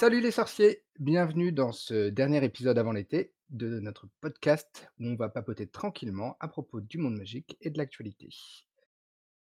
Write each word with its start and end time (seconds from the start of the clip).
Salut 0.00 0.22
les 0.22 0.30
sorciers, 0.30 0.82
bienvenue 0.98 1.52
dans 1.52 1.72
ce 1.72 2.08
dernier 2.08 2.42
épisode 2.42 2.78
avant 2.78 2.92
l'été 2.92 3.34
de 3.50 3.80
notre 3.80 4.08
podcast 4.22 4.90
où 4.98 5.04
on 5.04 5.14
va 5.14 5.28
papoter 5.28 5.66
tranquillement 5.66 6.38
à 6.40 6.48
propos 6.48 6.80
du 6.80 6.96
monde 6.96 7.18
magique 7.18 7.58
et 7.60 7.68
de 7.68 7.76
l'actualité. 7.76 8.30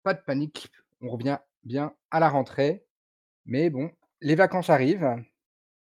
Pas 0.02 0.16
de 0.16 0.22
panique, 0.26 0.72
on 1.00 1.12
revient 1.12 1.38
bien 1.62 1.94
à 2.10 2.20
la 2.20 2.28
rentrée, 2.28 2.84
mais 3.46 3.70
bon, 3.70 3.92
les 4.20 4.34
vacances 4.34 4.72
arrivent 4.72 5.24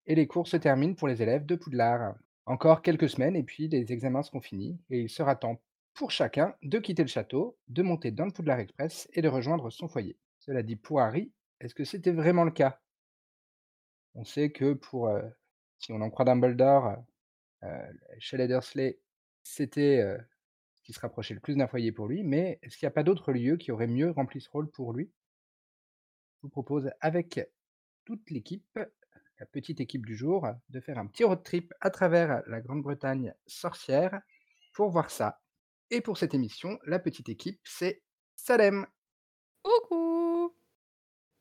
et 0.05 0.15
les 0.15 0.27
cours 0.27 0.47
se 0.47 0.55
terminent 0.55 0.95
pour 0.95 1.09
les 1.09 1.21
élèves 1.21 1.45
de 1.45 1.57
Poudlard. 1.57 2.15
Encore 2.45 2.81
quelques 2.81 3.09
semaines 3.09 3.35
et 3.35 3.43
puis 3.43 3.67
les 3.67 3.91
examens 3.91 4.23
seront 4.23 4.39
finis 4.39 4.79
et 4.89 5.01
il 5.01 5.09
sera 5.09 5.35
temps 5.35 5.61
pour 5.93 6.09
chacun 6.09 6.55
de 6.63 6.79
quitter 6.79 7.03
le 7.03 7.09
château, 7.09 7.57
de 7.67 7.83
monter 7.83 8.11
dans 8.11 8.27
le 8.27 8.31
Poudlard 8.31 8.59
Express 8.59 9.09
et 9.11 9.21
de 9.21 9.27
rejoindre 9.27 9.69
son 9.71 9.89
foyer. 9.89 10.15
Cela 10.39 10.63
dit, 10.63 10.77
pour 10.77 11.01
Harry, 11.01 11.33
est-ce 11.59 11.75
que 11.75 11.83
c'était 11.83 12.13
vraiment 12.13 12.45
le 12.45 12.51
cas? 12.51 12.79
On 14.15 14.23
sait 14.23 14.51
que 14.51 14.73
pour, 14.73 15.11
si 15.79 15.91
on 15.91 16.01
en 16.01 16.09
croit 16.09 16.25
Dumbledore, 16.25 16.95
euh, 17.63 17.93
chez 18.19 18.37
les 18.37 18.47
Dursley, 18.47 18.99
c'était 19.43 20.05
ce 20.75 20.81
qui 20.83 20.93
se 20.93 20.99
rapprochait 20.99 21.33
le 21.33 21.39
plus 21.39 21.55
d'un 21.55 21.67
foyer 21.67 21.91
pour 21.91 22.07
lui, 22.07 22.23
mais 22.23 22.59
est-ce 22.61 22.77
qu'il 22.77 22.85
n'y 22.85 22.91
a 22.91 22.93
pas 22.93 23.03
d'autres 23.03 23.31
lieux 23.31 23.57
qui 23.57 23.71
auraient 23.71 23.87
mieux 23.87 24.11
rempli 24.11 24.41
ce 24.41 24.49
rôle 24.49 24.69
pour 24.69 24.93
lui? 24.93 25.11
Je 26.37 26.41
vous 26.43 26.49
propose 26.49 26.91
avec 26.99 27.39
toute 28.05 28.29
l'équipe, 28.29 28.79
la 29.39 29.45
petite 29.45 29.79
équipe 29.79 30.05
du 30.05 30.15
jour, 30.15 30.47
de 30.69 30.79
faire 30.79 30.97
un 30.97 31.07
petit 31.07 31.23
road 31.23 31.43
trip 31.43 31.73
à 31.81 31.89
travers 31.89 32.43
la 32.47 32.61
Grande-Bretagne 32.61 33.33
sorcière 33.47 34.21
pour 34.73 34.89
voir 34.89 35.09
ça. 35.09 35.41
Et 35.89 36.01
pour 36.01 36.17
cette 36.17 36.33
émission, 36.33 36.79
la 36.85 36.99
petite 36.99 37.29
équipe, 37.29 37.59
c'est 37.63 38.01
Salem. 38.35 38.85
Coucou 39.61 40.53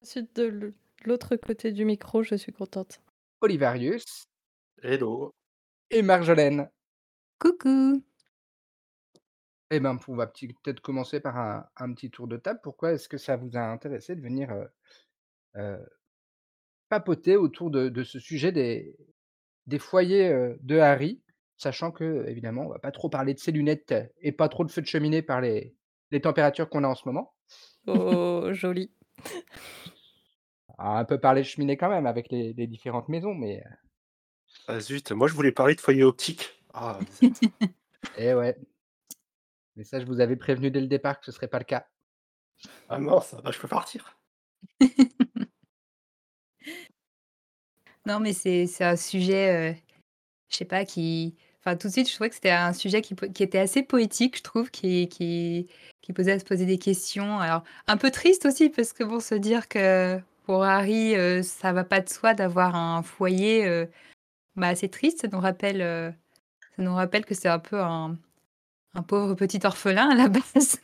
suis 0.03 0.29
de 0.35 0.75
l'autre 1.07 1.37
côté 1.37 1.73
du 1.73 1.85
micro, 1.85 2.23
je 2.23 2.35
suis 2.35 2.53
contente. 2.53 3.01
Olivarius 3.41 4.25
Hello. 4.83 5.33
et 5.91 6.03
Marjolaine. 6.03 6.71
Coucou. 7.39 8.03
Eh 9.71 9.81
ben, 9.81 9.99
on 10.07 10.15
va 10.15 10.27
peut-être 10.27 10.81
commencer 10.81 11.21
par 11.21 11.39
un, 11.39 11.67
un 11.77 11.93
petit 11.95 12.11
tour 12.11 12.29
de 12.29 12.37
table. 12.37 12.61
Pourquoi 12.63 12.93
est-ce 12.93 13.09
que 13.09 13.17
ça 13.19 13.37
vous 13.37 13.57
a 13.57 13.61
intéressé 13.61 14.15
de 14.15 14.21
venir 14.21 14.51
euh, 14.51 14.65
euh, 15.57 15.85
papoter 16.89 17.37
autour 17.37 17.71
de, 17.71 17.89
de 17.89 18.05
ce 18.05 18.19
sujet 18.19 18.53
des, 18.53 18.95
des 19.67 19.79
foyers 19.79 20.29
euh, 20.29 20.57
de 20.61 20.79
Harry, 20.79 21.23
sachant 21.57 21.91
que, 21.91 22.27
évidemment, 22.29 22.67
on 22.67 22.69
va 22.69 22.79
pas 22.79 22.93
trop 22.93 23.09
parler 23.09 23.33
de 23.33 23.39
ses 23.39 23.51
lunettes 23.53 23.95
et 24.21 24.33
pas 24.33 24.49
trop 24.49 24.65
de 24.65 24.71
feu 24.71 24.83
de 24.83 24.87
cheminée 24.87 25.23
par 25.23 25.41
les, 25.41 25.75
les 26.11 26.21
températures 26.21 26.69
qu'on 26.69 26.85
a 26.85 26.89
en 26.89 26.95
ce 26.95 27.09
moment? 27.09 27.35
Oh, 27.87 28.53
joli. 28.53 28.93
Un 30.85 31.05
peu 31.05 31.19
parler 31.19 31.43
de 31.43 31.47
cheminée 31.47 31.77
quand 31.77 31.89
même 31.89 32.07
avec 32.07 32.29
les, 32.31 32.53
les 32.55 32.67
différentes 32.67 33.09
maisons, 33.09 33.35
mais 33.35 33.63
Ah 34.67 34.81
zut, 34.81 35.13
moi 35.13 35.29
je 35.29 35.35
voulais 35.35 35.53
parler 35.53 35.75
de 35.75 35.81
foyer 35.81 36.03
optique. 36.03 36.63
Ah, 36.75 36.99
zut. 37.21 37.41
eh 38.19 38.35
ouais. 38.35 38.57
Mais 39.77 39.85
ça, 39.85 40.01
je 40.01 40.07
vous 40.07 40.21
avais 40.21 40.37
prévenu 40.37 40.71
dès 40.71 40.81
le 40.81 40.89
départ 40.89 41.21
que 41.21 41.27
ce 41.27 41.33
serait 41.33 41.49
pas 41.49 41.59
le 41.59 41.65
cas. 41.65 41.87
ah 42.89 42.99
mince, 42.99 43.35
bah, 43.45 43.51
je 43.53 43.59
peux 43.61 43.69
partir. 43.69 44.19
Non, 48.07 48.19
mais 48.21 48.33
c'est 48.33 48.67
c'est 48.67 48.85
un 48.85 48.97
sujet, 48.97 49.73
euh, 49.73 49.75
je 50.49 50.57
sais 50.57 50.65
pas, 50.65 50.85
qui. 50.85 51.37
Enfin, 51.61 51.77
tout 51.77 51.87
de 51.89 51.93
suite, 51.93 52.09
je 52.09 52.15
trouvais 52.15 52.29
que 52.31 52.35
c'était 52.35 52.51
un 52.51 52.73
sujet 52.73 53.01
qui, 53.03 53.15
qui 53.15 53.43
était 53.45 53.59
assez 53.59 53.83
poétique, 53.85 54.39
je 54.39 54.43
trouve, 54.43 54.71
qui, 54.73 55.09
qui, 55.09 55.69
qui 56.01 56.13
posait 56.13 56.33
à 56.33 56.39
se 56.41 56.45
poser 56.45 56.67
des 56.67 56.79
questions. 56.79 57.39
Alors, 57.39 57.63
un 57.87 57.97
peu 57.97 58.11
triste 58.11 58.47
aussi, 58.47 58.69
parce 58.71 58.93
que 58.93 59.05
bon, 59.05 59.21
se 59.21 59.37
dire 59.37 59.69
que 59.69 60.21
pour 60.53 60.65
Harry, 60.65 61.17
euh, 61.17 61.43
ça 61.43 61.73
va 61.73 61.83
pas 61.83 62.03
de 62.03 62.11
soi 62.11 62.35
d'avoir 62.35 62.77
un 62.77 63.03
foyer, 63.03 63.65
euh, 63.65 63.87
bah, 64.55 64.69
assez 64.69 64.91
triste. 64.91 65.23
Ça 65.23 65.29
nous 65.29 65.41
rappelle, 65.41 65.81
euh, 65.81 66.11
ça 66.77 66.83
nous 66.83 66.95
rappelle 66.95 67.25
que 67.25 67.35
c'est 67.35 67.49
un 67.49 67.59
peu 67.59 67.81
un, 67.81 68.19
un 68.93 69.03
pauvre 69.03 69.33
petit 69.33 69.61
orphelin 69.65 70.11
à 70.11 70.15
la 70.15 70.29
base. 70.55 70.79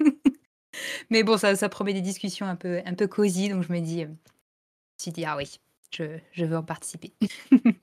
mais 1.11 1.23
bon, 1.23 1.37
ça, 1.37 1.55
ça 1.55 1.69
promet 1.69 1.93
des 1.93 2.01
discussions 2.01 2.47
un 2.47 2.56
peu, 2.56 2.81
un 2.87 2.95
peu 2.95 3.06
cosy, 3.06 3.51
donc 3.51 3.62
je 3.62 3.71
me 3.71 3.81
dis, 3.81 4.05
euh, 4.05 4.06
je 4.06 4.11
me 4.11 5.03
suis 5.03 5.12
dit, 5.12 5.27
ah 5.27 5.37
oui, 5.37 5.61
je, 5.95 6.19
je 6.33 6.47
veux 6.47 6.56
en 6.56 6.62
participer. 6.62 7.12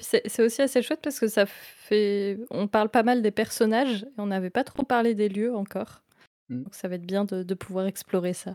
C'est 0.00 0.28
c'est 0.28 0.42
aussi 0.42 0.60
assez 0.60 0.82
chouette 0.82 1.00
parce 1.02 1.18
que 1.18 1.28
ça 1.28 1.46
fait. 1.46 2.38
On 2.50 2.68
parle 2.68 2.90
pas 2.90 3.02
mal 3.04 3.22
des 3.22 3.30
personnages 3.30 4.02
et 4.02 4.18
on 4.18 4.26
n'avait 4.26 4.50
pas 4.50 4.62
trop 4.62 4.82
parlé 4.82 5.14
des 5.14 5.30
lieux 5.30 5.54
encore. 5.54 6.02
Mm. 6.50 6.64
Donc 6.64 6.74
ça 6.74 6.88
va 6.88 6.96
être 6.96 7.06
bien 7.06 7.24
de, 7.24 7.42
de 7.42 7.54
pouvoir 7.54 7.86
explorer 7.86 8.34
ça. 8.34 8.54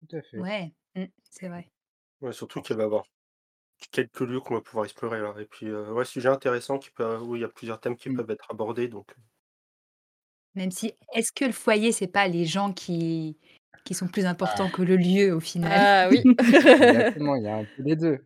Tout 0.00 0.16
à 0.16 0.22
fait. 0.22 0.38
Ouais, 0.40 0.72
mm, 0.94 1.04
c'est 1.30 1.48
vrai. 1.48 1.68
Ouais, 2.22 2.32
surtout 2.32 2.62
qu'il 2.62 2.76
va 2.76 2.82
y 2.84 2.86
avoir 2.86 3.04
quelques 3.92 4.20
lieux 4.20 4.40
qu'on 4.40 4.54
va 4.54 4.60
pouvoir 4.62 4.84
explorer 4.86 5.20
là. 5.20 5.34
Et 5.40 5.46
puis, 5.46 5.68
euh, 5.68 5.92
ouais, 5.92 6.04
sujet 6.06 6.28
intéressant 6.28 6.78
qui 6.78 6.90
peut, 6.90 7.18
où 7.18 7.36
il 7.36 7.42
y 7.42 7.44
a 7.44 7.48
plusieurs 7.48 7.80
thèmes 7.80 7.96
qui 7.96 8.10
Mm. 8.10 8.16
peuvent 8.16 8.30
être 8.30 8.50
abordés. 8.50 8.88
Donc, 8.88 9.14
Même 10.54 10.70
si, 10.70 10.92
est-ce 11.14 11.32
que 11.32 11.44
le 11.46 11.52
foyer, 11.52 11.92
c'est 11.92 12.06
pas 12.06 12.28
les 12.28 12.44
gens 12.44 12.72
qui, 12.72 13.38
qui 13.84 13.94
sont 13.94 14.06
plus 14.08 14.26
importants 14.26 14.68
que 14.70 14.82
le 14.82 14.96
lieu 14.96 15.34
au 15.34 15.40
final? 15.40 15.72
Ah 15.74 16.08
oui 16.10 16.22
Exactement, 16.38 17.36
il 17.36 17.44
y 17.44 17.48
a 17.48 17.56
un 17.56 17.64
peu 17.64 17.82
des 17.82 17.96
deux. 17.96 18.18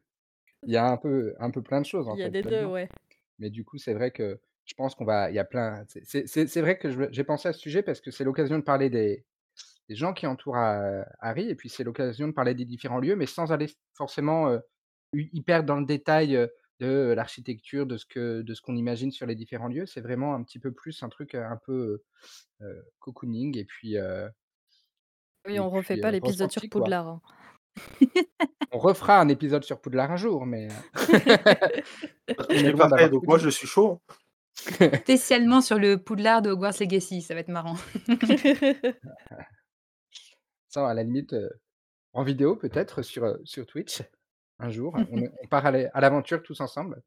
Il 0.67 0.73
y 0.75 0.77
a 0.77 0.87
un 0.87 0.97
peu, 0.97 1.35
un 1.41 1.51
peu 1.51 1.63
plein 1.63 1.81
de 1.81 1.87
choses 1.87 2.09
en 2.09 2.17
Il 2.17 2.21
y 2.21 2.23
a 2.23 2.27
fait. 2.27 2.33
des 2.33 2.43
deux, 2.43 2.51
là-dedans. 2.51 2.73
ouais. 2.73 2.89
Mais 3.39 3.51
du 3.51 3.65
coup, 3.65 3.79
c'est 3.79 3.95
vrai 3.95 4.11
que 4.13 4.41
je 4.65 4.75
pense 4.75 4.95
qu'on 4.95 5.05
va. 5.05 5.31
Il 5.31 5.37
y 5.37 5.39
a 5.39 5.45
plein. 5.45 5.85
c'est- 5.89 6.03
C'est 6.05 6.27
c'est- 6.29 6.47
c'est 6.49 6.61
vrai 6.63 6.79
que 6.79 6.91
je- 6.91 7.11
j'ai 7.13 7.25
pensé 7.25 7.49
à 7.49 7.53
ce 7.53 7.61
sujet 7.61 7.83
parce 7.83 8.01
que 8.01 8.11
c'est 8.11 8.25
l'occasion 8.25 8.59
de 8.59 8.65
parler 8.65 8.91
des, 8.91 9.25
des 9.89 9.95
gens 9.97 10.13
qui 10.13 10.27
entourent 10.27 10.59
euh, 10.59 11.03
Harry 11.21 11.49
et 11.49 11.55
puis 11.55 11.69
c'est 11.69 11.85
l'occasion 11.85 12.27
de 12.29 12.33
parler 12.33 12.55
des 12.55 12.65
différents 12.65 12.99
lieux, 12.99 13.17
mais 13.17 13.27
sans 13.27 13.53
aller 13.53 13.67
forcément 13.95 14.49
euh, 14.49 14.59
hy- 15.15 15.31
hyper 15.33 15.63
dans 15.65 15.77
le 15.77 15.87
détail 15.87 16.49
de 16.81 17.13
l'architecture, 17.17 17.87
de 17.87 17.97
ce 17.97 18.05
que 18.05 18.43
de 18.43 18.55
ce 18.55 18.61
qu'on 18.61 18.77
imagine 18.77 19.11
sur 19.11 19.27
les 19.27 19.35
différents 19.35 19.69
lieux. 19.69 19.87
C'est 19.87 20.01
vraiment 20.01 20.35
un 20.35 20.43
petit 20.43 20.59
peu 20.59 20.73
plus 20.73 21.03
un 21.03 21.09
truc 21.09 21.35
un 21.35 21.59
peu 21.65 22.03
euh, 22.63 22.83
cocooning 22.99 23.57
et 23.57 23.65
puis. 23.65 23.97
euh, 23.97 24.29
Oui, 25.47 25.59
on 25.59 25.71
refait 25.71 25.95
puis, 25.95 26.03
pas 26.03 26.09
euh, 26.09 26.13
l'épisode 26.13 26.51
sur. 26.51 26.63
Poudlard. 26.71 27.09
hein. 27.09 27.21
On 28.73 28.79
refera 28.79 29.21
un 29.21 29.29
épisode 29.29 29.65
sur 29.65 29.81
Poudlard 29.81 30.11
un 30.11 30.17
jour, 30.17 30.45
mais. 30.45 30.69
donc 32.27 33.11
tout 33.11 33.21
moi 33.27 33.39
je 33.39 33.49
suis 33.49 33.67
chaud. 33.67 34.01
Spécialement 35.03 35.61
sur 35.61 35.79
le 35.79 35.97
Poudlard 35.99 36.43
de 36.43 36.51
Hogwarts 36.51 36.75
Legacy, 36.81 37.23
ça 37.23 37.35
va 37.35 37.41
être 37.41 37.49
marrant. 37.49 37.77
Ça, 40.77 40.87
à 40.87 40.93
la 40.93 41.05
limite, 41.05 41.33
euh, 41.33 41.49
en 42.13 42.23
vidéo 42.23 42.55
peut-être 42.55 43.01
sur, 43.01 43.25
euh, 43.25 43.39
sur 43.45 43.65
Twitch, 43.65 44.03
un 44.59 44.69
jour. 44.69 44.95
On, 45.11 45.47
part 45.49 45.65
à 45.65 45.71
l'a- 45.71 45.89
à 45.95 46.01
l'aventure 46.03 46.43
tous 46.43 46.61
ensemble. 46.61 47.03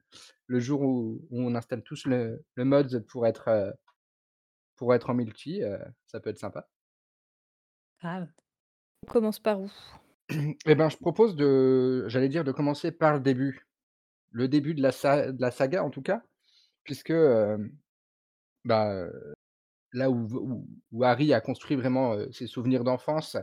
Le 0.47 0.59
jour 0.59 0.81
où, 0.81 1.21
où 1.29 1.39
on 1.39 1.53
installe 1.53 1.83
tous 1.83 2.07
le, 2.07 2.43
le 2.55 2.65
mode 2.65 3.05
pour 3.05 3.27
être, 3.27 3.47
euh, 3.47 3.69
pour 4.75 4.95
être 4.95 5.11
en 5.11 5.13
multi, 5.13 5.61
ça 6.07 6.19
peut 6.19 6.31
être 6.31 6.39
sympa. 6.39 6.67
On 9.03 9.07
commence 9.07 9.37
par 9.37 9.61
où? 9.61 9.71
Eh 10.65 10.73
ben, 10.73 10.89
je 10.89 10.97
propose 10.97 11.35
de, 11.35 12.05
j'allais 12.07 12.29
dire, 12.29 12.43
de 12.43 12.51
commencer 12.51 12.91
par 12.91 13.13
le 13.13 13.19
début. 13.19 13.67
Le 14.31 14.47
début 14.47 14.73
de 14.73 14.81
la, 14.81 14.91
sa- 14.91 15.31
de 15.31 15.39
la 15.39 15.51
saga, 15.51 15.83
en 15.83 15.91
tout 15.91 16.01
cas, 16.01 16.23
puisque 16.83 17.13
bah, 18.65 19.05
là 19.93 20.09
où, 20.09 20.65
Harry 21.01 21.33
a 21.33 21.41
construit 21.41 21.75
vraiment 21.75 22.15
ses 22.31 22.47
souvenirs 22.47 22.83
d'enfance, 22.83 23.37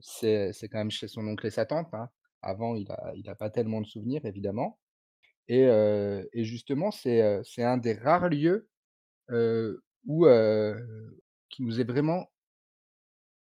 c'est 0.00 0.68
quand 0.70 0.78
même 0.78 0.90
chez 0.90 1.08
son 1.08 1.26
oncle 1.26 1.46
et 1.46 1.50
sa 1.50 1.66
tante. 1.66 1.92
hein. 1.94 2.08
Avant, 2.42 2.76
il 2.76 2.90
a, 2.92 3.12
il 3.16 3.28
a 3.28 3.34
pas 3.34 3.50
tellement 3.50 3.80
de 3.80 3.86
souvenirs, 3.86 4.24
évidemment. 4.24 4.78
Et, 5.48 5.68
justement, 6.44 6.90
c'est 6.90 7.42
un 7.58 7.76
des 7.76 7.94
rares 7.94 8.28
lieux 8.28 8.68
où, 9.30 10.26
qui 11.48 11.62
nous 11.62 11.80
est 11.80 11.84
vraiment, 11.84 12.30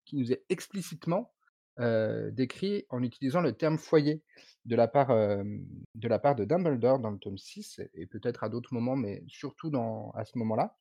qui 0.04 0.16
nous 0.16 0.32
est 0.32 0.44
explicitement 0.48 1.32
décrit 1.78 2.86
en 2.88 3.02
utilisant 3.02 3.40
le 3.40 3.52
terme 3.52 3.78
foyer 3.78 4.22
de 4.64 4.74
la 4.74 4.88
part, 4.88 5.08
de, 5.08 6.44
Dumbledore 6.44 6.98
dans 6.98 7.10
le 7.10 7.18
tome 7.18 7.38
6, 7.38 7.80
et 7.94 8.06
peut-être 8.06 8.42
à 8.42 8.48
d'autres 8.48 8.74
moments, 8.74 8.96
mais 8.96 9.22
surtout 9.28 9.70
à 10.14 10.24
ce 10.24 10.36
moment-là, 10.38 10.76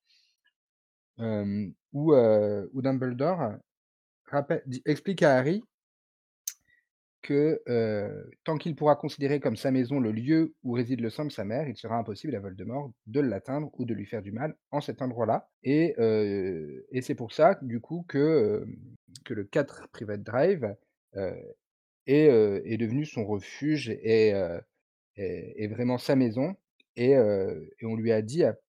où, 1.20 2.14
Dumbledore 2.82 3.54
explique 4.86 5.24
à 5.24 5.36
Harry 5.38 5.64
que 7.22 7.62
tant 8.44 8.58
qu'il 8.58 8.76
pourra 8.76 8.96
considérer 8.96 9.40
comme 9.40 9.58
sa 9.58 9.72
maison 9.72 10.00
le 10.00 10.12
lieu 10.12 10.54
où 10.64 10.72
réside 10.72 11.02
le 11.02 11.10
sang 11.10 11.26
de 11.26 11.32
sa 11.32 11.44
mère, 11.44 11.68
il 11.68 11.76
sera 11.76 11.98
impossible 11.98 12.36
à 12.36 12.40
Voldemort 12.40 12.92
de 13.08 13.20
l'atteindre 13.20 13.70
ou 13.78 13.86
de 13.86 13.94
lui 13.94 14.06
faire 14.06 14.22
du 14.22 14.32
mal 14.32 14.56
en 14.72 14.80
cet 14.82 15.02
endroit-là. 15.02 15.50
Et, 15.64 15.96
et 16.92 17.02
c'est 17.02 17.16
pour 17.16 17.34
ça, 17.34 17.58
du 17.62 17.82
coup, 17.82 18.06
que, 18.08 18.66
que 19.26 19.34
le 19.34 19.44
4 19.44 19.90
Private 19.92 20.24
Drive 20.24 20.76
est, 22.06 22.28
est 22.28 22.78
devenu 22.78 23.06
son 23.06 23.26
refuge 23.26 23.90
et 23.90 24.34
vraiment 25.70 25.98
sa 25.98 26.16
maison. 26.16 26.56
Et, 26.96 27.12
et 27.12 27.86
on 27.86 27.96
lui 27.96 28.12
a 28.12 28.22
dit 28.22 28.44
ap- 28.44 28.62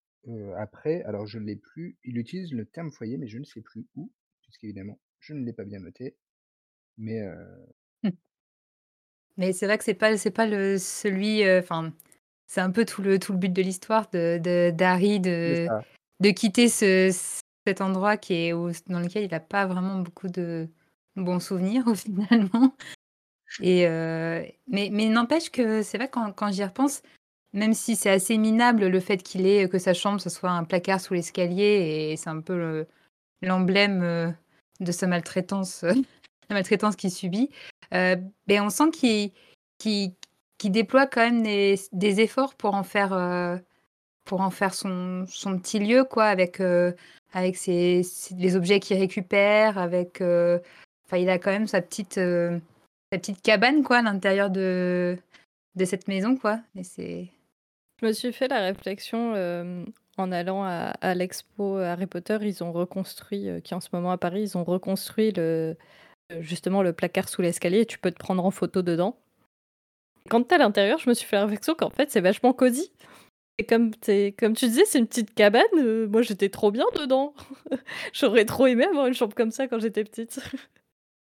après, 0.57 1.03
alors 1.05 1.27
je 1.27 1.39
ne 1.39 1.45
l'ai 1.47 1.57
plus, 1.57 1.99
il 2.05 2.19
utilise 2.19 2.53
le 2.53 2.67
terme 2.67 2.91
foyer, 2.93 3.17
mais 3.19 3.29
je 3.29 3.39
ne 3.39 3.45
sais 3.45 3.61
plus 3.63 3.87
où, 3.97 4.13
puisqu'évidemment, 4.43 5.01
je 5.21 5.35
ne 5.35 5.45
l'ai 5.45 5.53
pas 5.53 5.65
bien 5.65 5.81
noté. 5.81 6.17
Mais 6.99 7.23
euh, 7.23 7.67
Mais 9.37 9.53
c'est 9.53 9.67
vrai 9.67 9.79
que 9.79 9.85
c'est 9.85 9.95
pas 9.95 10.17
c'est 10.17 10.31
pas 10.31 10.47
le 10.47 10.79
celui, 10.79 11.45
heu, 11.45 11.59
enfin, 11.61 11.93
c'est 12.47 12.61
un 12.61 12.71
peu 12.71 12.85
tout 12.85 13.03
le 13.03 13.19
tout 13.19 13.33
le 13.33 13.39
but 13.39 13.53
de 13.53 13.63
l'histoire 13.63 14.11
de 14.11 14.39
de 14.43 14.71
d'Harry 14.75 15.21
C'est 15.45 15.57
de 15.57 15.69
ça. 15.69 15.85
de 16.21 16.31
quitter 16.31 16.69
ce 16.69 17.11
cet 17.67 17.81
endroit 17.81 18.17
qui 18.17 18.35
est 18.35 18.53
dans 18.89 19.01
lequel 19.01 19.25
il 19.25 19.35
a 19.35 19.41
pas 19.41 19.67
vraiment 19.67 20.01
beaucoup 20.01 20.29
de 20.29 20.69
bons 21.17 21.41
souvenirs 21.41 21.87
au 21.87 21.95
finalement 21.97 22.75
et 23.61 23.87
heu, 23.89 24.47
mais 24.69 24.91
mais 24.93 25.09
n'empêche 25.09 25.51
que 25.51 25.83
c'est 25.83 25.99
vrai 25.99 26.11
quand 26.11 26.33
quand 26.33 26.53
j'y 26.53 26.65
repense, 26.65 27.03
même 27.53 27.75
si 27.75 27.97
c'est 27.97 28.11
assez 28.11 28.37
minable 28.39 28.87
le 28.87 29.01
fait 29.01 29.19
qu'il 29.23 29.47
ait 29.47 29.69
que 29.69 29.79
sa 29.79 29.95
chambre, 29.95 30.21
ce 30.21 30.31
soit 30.31 30.51
un 30.51 30.65
placard 30.65 31.01
sous 31.01 31.15
l'escalier 31.15 32.11
et 32.13 32.17
c'est 32.17 32.31
un 32.31 32.41
peu 32.41 32.57
le 32.57 32.87
l'emblème, 33.43 34.03
heu, 34.03 34.35
de 34.81 34.93
sa 34.93 35.07
maltraitance, 35.07 35.83
la 36.51 36.55
maltraitance 36.55 36.97
qu'il 36.97 37.11
subit, 37.11 37.51
heu, 37.95 38.17
beh, 38.47 38.61
on 38.61 38.71
sent 38.71 38.91
qu'il 38.91 40.13
déploie 40.65 41.07
quand 41.07 41.31
même 41.31 41.43
des 41.43 42.21
efforts 42.21 42.55
pour 42.55 42.75
en 42.75 42.83
faire, 42.83 43.13
heu, 43.15 43.61
pour 44.25 44.41
en 44.41 44.51
faire 44.51 44.75
son 44.75 45.25
petit 45.27 45.79
lieu 45.79 46.05
quoi 46.05 46.27
avec, 46.27 46.59
les 47.69 48.57
objets 48.57 48.81
qu'il 48.81 48.99
récupère, 48.99 49.79
avec, 49.79 50.21
enfin 50.21 51.17
il 51.17 51.31
a 51.31 51.39
quand 51.39 51.51
même 51.53 51.67
sa 51.69 51.81
petite, 51.81 52.21
cabane 53.43 53.83
quoi 53.83 53.99
à 53.99 54.03
l'intérieur 54.03 54.51
de 54.51 55.17
de 55.77 55.85
cette 55.85 56.09
maison 56.09 56.37
quoi 56.37 56.61
et 56.75 56.83
c'est 56.83 57.29
Je 58.01 58.07
me 58.07 58.13
suis 58.13 58.33
fait 58.33 58.49
la 58.49 58.61
réflexion, 58.61 59.35
hem, 59.35 59.87
en 60.17 60.31
allant 60.33 60.63
à 60.65 61.15
l'expo 61.15 61.77
Harry 61.79 62.07
Potter, 62.07 62.39
ils 62.43 62.63
ont 62.63 62.73
reconstruit, 62.73 63.49
heu, 63.49 63.61
qui 63.61 63.75
en 63.75 63.81
ce 63.81 63.89
moment 63.93 64.13
à 64.13 64.19
Paris, 64.19 64.43
ils 64.43 64.59
ont 64.59 64.65
reconstruit 64.65 65.33
le, 65.33 65.77
heu, 66.33 66.43
justement 66.43 66.83
le 66.83 66.93
placard 66.93 67.29
sous 67.29 67.43
l'escalier 67.43 67.81
et 67.81 67.87
tu 67.87 67.99
peux 67.99 68.11
te 68.13 68.19
prendre 68.19 68.45
en 68.45 68.51
photo 68.51 68.83
dedans. 68.83 69.17
Quand 70.29 70.43
tu 70.45 70.51
es 70.51 70.55
à 70.55 70.59
l'intérieur, 70.59 70.99
je 70.99 71.09
me 71.09 71.15
suis 71.15 71.27
fait 71.27 71.37
la 71.37 71.43
réflexion 71.47 71.75
qu'en 71.75 71.91
fait, 71.91 72.11
c'est 72.11 72.21
vachement 72.21 72.53
cosy 72.53 72.93
et 73.59 73.67
comme 73.67 73.91
comme 74.39 74.55
tu 74.55 74.67
disais, 74.67 74.85
c'est 74.87 75.01
une 75.01 75.09
petite 75.09 75.35
cabane, 75.35 76.07
moi 76.09 76.23
j'étais 76.23 76.49
trop 76.49 76.71
bien 76.71 76.87
dedans. 76.97 77.35
J'aurais 78.13 78.45
trop 78.45 78.67
aimé 78.69 78.85
avoir 78.85 79.09
une 79.09 79.15
chambre 79.15 79.35
comme 79.35 79.51
ça 79.51 79.67
quand 79.69 79.81
j'étais 79.81 80.05
petite. 80.05 80.41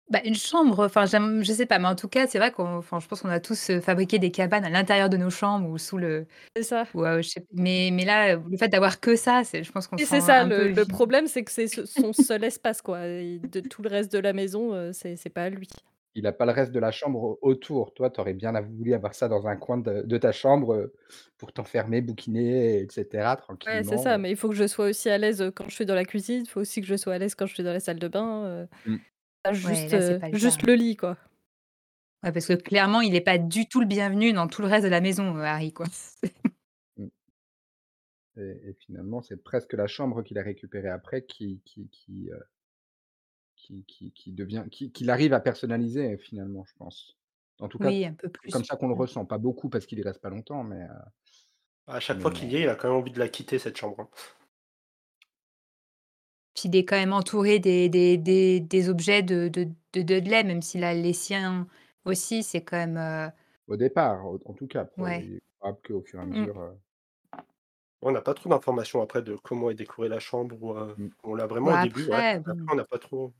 Bah, 0.08 0.20
une 0.24 0.36
chambre, 0.36 0.84
enfin 0.86 1.04
j'aime 1.04 1.42
je 1.42 1.52
sais 1.52 1.66
pas, 1.66 1.80
mais 1.80 1.88
en 1.88 1.96
tout 1.96 2.06
cas, 2.08 2.28
c'est 2.28 2.38
vrai 2.38 2.52
qu'on 2.52 2.76
enfin 2.76 3.00
je 3.00 3.08
pense 3.08 3.22
qu'on 3.22 3.28
a 3.28 3.40
tous, 3.40 3.70
heu, 3.70 3.80
fabriqué 3.80 4.20
des 4.20 4.30
cabanes 4.30 4.64
à 4.64 4.70
l'intérieur 4.70 5.08
de 5.08 5.16
nos 5.16 5.30
chambres 5.30 5.68
ou 5.68 5.78
sous 5.78 5.98
le 5.98 6.26
C'est 6.54 6.62
ça. 6.62 6.86
ou, 6.94 7.04
je 7.04 7.22
sais 7.22 7.46
mais 7.52 7.90
mais 7.92 8.04
là, 8.04 8.36
le 8.36 8.56
fait 8.58 8.68
d'avoir 8.68 9.00
que 9.00 9.16
ça, 9.16 9.44
c'est 9.44 9.64
je 9.64 9.72
pense 9.72 9.88
qu'on 9.88 9.98
Et 9.98 10.04
se 10.04 10.06
sent 10.08 10.16
c'est 10.16 10.20
ça 10.20 10.42
un 10.42 10.50
peu 10.50 10.66
le 10.66 10.72
le 10.74 10.84
vide. 10.86 10.86
problème, 10.86 11.26
c'est 11.26 11.42
que 11.42 11.50
c'est 11.50 11.68
ce 11.68 11.86
son 11.86 12.12
seul 12.12 12.44
espace 12.44 12.82
quoi 12.82 13.06
et 13.06 13.38
de 13.38 13.60
tout 13.60 13.80
le 13.82 13.88
reste 13.88 14.12
de 14.12 14.18
la 14.18 14.34
maison, 14.34 14.74
heu, 14.74 14.92
c'est 14.92 15.16
c'est 15.16 15.30
pas 15.30 15.44
à 15.44 15.48
lui. 15.50 15.68
Il 16.14 16.26
a 16.26 16.32
pas 16.32 16.46
le 16.46 16.52
reste 16.52 16.72
de 16.72 16.78
la 16.80 16.90
chambre 16.92 17.22
au 17.22 17.38
autour. 17.42 17.92
Toi, 17.94 18.10
tu 18.10 18.20
aurais 18.20 18.32
bien 18.34 18.54
av 18.54 18.66
voulu 18.66 18.94
avoir 18.94 19.14
ça 19.14 19.28
dans 19.28 19.46
un 19.46 19.56
coin 19.56 19.78
de 19.78 20.02
de 20.02 20.18
ta 20.18 20.32
chambre, 20.32 20.90
pour 21.38 21.52
t'enfermer, 21.52 22.00
bouquiner 22.00 22.80
et 22.80 22.86
cetera 22.90 23.36
Ouais, 23.66 23.82
c'est 23.82 23.96
tranquillement, 23.96 23.98
ça, 23.98 24.16
mais 24.18 24.30
il 24.30 24.36
faut 24.36 24.48
que 24.48 24.54
je 24.54 24.66
sois 24.68 24.86
aussi 24.86 25.08
à 25.08 25.18
l'aise, 25.18 25.42
quand 25.56 25.68
je 25.68 25.74
suis 25.74 25.86
dans 25.86 25.94
la 25.96 26.04
cuisine, 26.04 26.42
il 26.44 26.48
faut 26.48 26.60
aussi 26.60 26.80
que 26.80 26.86
je 26.86 26.94
sois 26.96 27.14
à 27.14 27.18
l'aise 27.18 27.34
quand 27.34 27.46
je 27.46 27.54
suis 27.54 27.64
dans 27.64 27.72
la 27.72 27.80
salle 27.80 27.98
de 27.98 28.06
bain, 28.06 28.68
Mmh. 28.84 29.06
Pas 29.46 29.54
Ouais, 29.62 29.88
juste, 29.88 29.92
là, 29.92 30.00
c'est 30.00 30.14
heu, 30.14 30.18
pas 30.18 30.28
le 30.28 30.36
cas. 30.36 30.52
juste 30.52 30.62
le 30.64 30.74
lit 30.74 30.96
quoi. 30.96 31.16
Ouais, 32.22 32.32
parce 32.32 32.46
que 32.46 32.54
clairement, 32.54 33.00
il 33.02 33.14
est 33.14 33.20
pas 33.20 33.38
du 33.38 33.68
tout 33.68 33.80
le 33.80 33.86
bienvenu 33.86 34.32
dans 34.32 34.48
tout 34.48 34.62
le 34.62 34.68
reste 34.68 34.84
de 34.84 34.90
la 34.90 35.00
maison, 35.00 35.36
heu, 35.36 35.42
Harry 35.44 35.72
quoi. 35.72 35.86
Mmh. 36.98 37.08
Et 38.38 38.70
et 38.70 38.72
finalement, 38.72 39.20
c'est 39.20 39.36
presque 39.42 39.74
la 39.74 39.86
chambre 39.86 40.22
qu'il 40.22 40.38
a 40.38 40.42
récupérée 40.42 40.88
après 40.88 41.26
qui 41.26 41.60
qui 41.66 41.88
qui, 41.90 42.30
heu 42.30 42.46
qui 43.56 43.84
qui 43.86 44.12
qui 44.12 44.32
devient 44.32 44.64
qui 44.70 44.92
qu'il 44.92 45.10
arrive 45.10 45.32
à 45.32 45.40
personnaliser 45.40 46.16
finalement, 46.18 46.64
je 46.66 46.74
pense. 46.76 47.18
En 47.58 47.68
tout 47.68 47.78
cas, 47.78 47.90
Oui, 47.90 48.04
un 48.06 48.14
peu 48.14 48.28
c'est 48.44 48.50
comme 48.50 48.64
plus. 48.64 48.64
ça 48.64 48.76
qu'on 48.76 48.88
le 48.88 48.94
ressent, 48.94 49.24
pas 49.26 49.38
beaucoup 49.38 49.68
parce 49.70 49.86
qu'il 49.86 49.98
y 49.98 50.02
reste 50.02 50.20
pas 50.20 50.30
longtemps, 50.30 50.62
mais, 50.64 50.86
À 51.88 51.98
chaque 51.98 52.20
fois 52.20 52.30
qu'il 52.30 52.52
y 52.52 52.56
est, 52.56 52.62
il 52.62 52.68
a 52.68 52.76
quand 52.76 52.88
même 52.88 52.96
envie 52.98 53.10
de 53.12 53.18
la 53.18 53.28
quitter 53.28 53.58
cette 53.58 53.76
chambre, 53.76 53.98
hein. 54.00 54.08
Puis 56.56 56.70
il 56.70 56.76
est 56.76 56.84
quand 56.86 56.96
même 56.96 57.12
entouré 57.12 57.58
des 57.58 57.88
des 57.90 58.16
des 58.16 58.60
des 58.60 58.88
objets 58.88 59.22
de 59.22 59.48
de 59.48 59.64
de 59.92 60.00
Dudley, 60.02 60.42
même 60.42 60.62
s'il 60.62 60.84
a 60.84 60.94
les 60.94 61.12
siens 61.12 61.66
aussi, 62.06 62.42
c'est 62.42 62.62
quand 62.62 62.76
même, 62.78 62.96
heu 62.96 63.30
Au 63.68 63.76
départ, 63.76 64.24
en 64.24 64.38
en 64.44 64.54
tout 64.54 64.66
cas, 64.68 64.82
après 64.82 65.02
Ouais. 65.02 65.24
il 65.24 65.34
est 65.34 65.40
probable 65.58 65.80
qu'au 65.84 66.02
fur 66.02 66.20
et 66.20 66.22
à 66.22 66.26
Mmh. 66.30 66.46
mesure, 66.46 66.60
heu 66.60 66.78
On 68.02 68.10
n'a 68.12 68.20
pas 68.20 68.34
trop 68.34 68.50
d'informations 68.50 69.00
après 69.02 69.22
de 69.22 69.36
comment 69.36 69.70
est 69.70 69.74
décorée 69.74 70.08
la 70.10 70.18
chambre 70.18 70.56
ou, 70.62 70.76
heu, 70.76 70.98
Mmh. 70.98 71.08
on 71.24 71.34
l'a 71.34 71.46
vraiment 71.46 71.72
au 71.72 71.76
Bah, 71.76 71.78
début, 71.78 72.04
ouais. 72.06 72.18
après, 72.18 72.40
Après 72.44 72.54
bon 72.56 72.70
on 72.72 72.74
n'a 72.76 72.84
pas 72.84 72.98
trop 72.98 73.32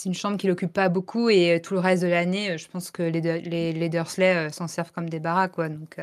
c'est 0.00 0.08
une 0.10 0.14
chambre 0.14 0.36
qu'il 0.36 0.48
occupe 0.52 0.72
pas 0.72 0.88
beaucoup 0.88 1.28
et 1.28 1.60
tout 1.60 1.74
le 1.74 1.80
reste 1.80 2.04
de 2.04 2.06
l'année, 2.08 2.56
je 2.56 2.68
pense 2.68 2.92
que 2.92 3.02
les 3.02 3.20
les 3.20 3.72
les 3.72 3.88
Dursley, 3.88 4.48
s'en 4.50 4.68
servent 4.68 4.92
comme 4.92 5.08
des 5.10 5.18
baraques 5.18 5.52
quoi 5.52 5.68
donc, 5.68 5.98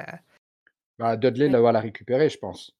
Bah, 0.99 1.17
Dudley 1.17 1.49
Ouais. 1.49 1.55
la 1.71 1.79
récupérer, 1.81 2.29
je 2.29 2.37
pense, 2.37 2.71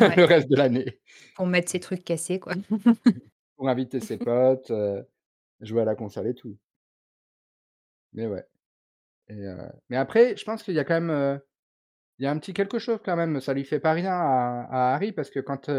Ouais. 0.00 0.16
le 0.16 0.24
reste 0.24 0.50
de 0.50 0.56
l'année. 0.56 1.00
Pour 1.34 1.46
mettre 1.46 1.70
ses 1.70 1.80
trucs 1.80 2.04
cassés 2.04 2.40
quoi. 2.40 2.54
Pour 3.56 3.68
inviter 3.68 4.00
ses 4.00 4.18
potes, 4.18 4.70
heu, 4.70 5.06
jouer 5.60 5.82
à 5.82 5.84
la 5.86 5.94
console 5.94 6.28
et 6.28 6.34
tout. 6.34 6.56
Mais 8.12 8.26
ouais 8.26 8.44
et 9.28 9.34
heu, 9.34 9.56
mais 9.90 9.96
après, 9.96 10.36
je 10.36 10.44
pense 10.44 10.62
qu'il 10.62 10.74
y 10.74 10.78
a 10.78 10.84
quand 10.84 11.00
même, 11.00 11.10
heu, 11.10 11.40
il 12.18 12.24
y 12.24 12.26
a 12.26 12.30
un 12.32 12.38
petit 12.38 12.54
quelque 12.54 12.78
chose 12.78 13.00
quand 13.04 13.16
même, 13.16 13.40
ça 13.40 13.54
lui 13.54 13.64
fait 13.64 13.80
pas 13.80 13.92
rien 13.92 14.12
à 14.12 14.66
à 14.70 14.94
Harry 14.94 15.12
parce 15.12 15.30
que 15.30 15.40
quand, 15.40 15.70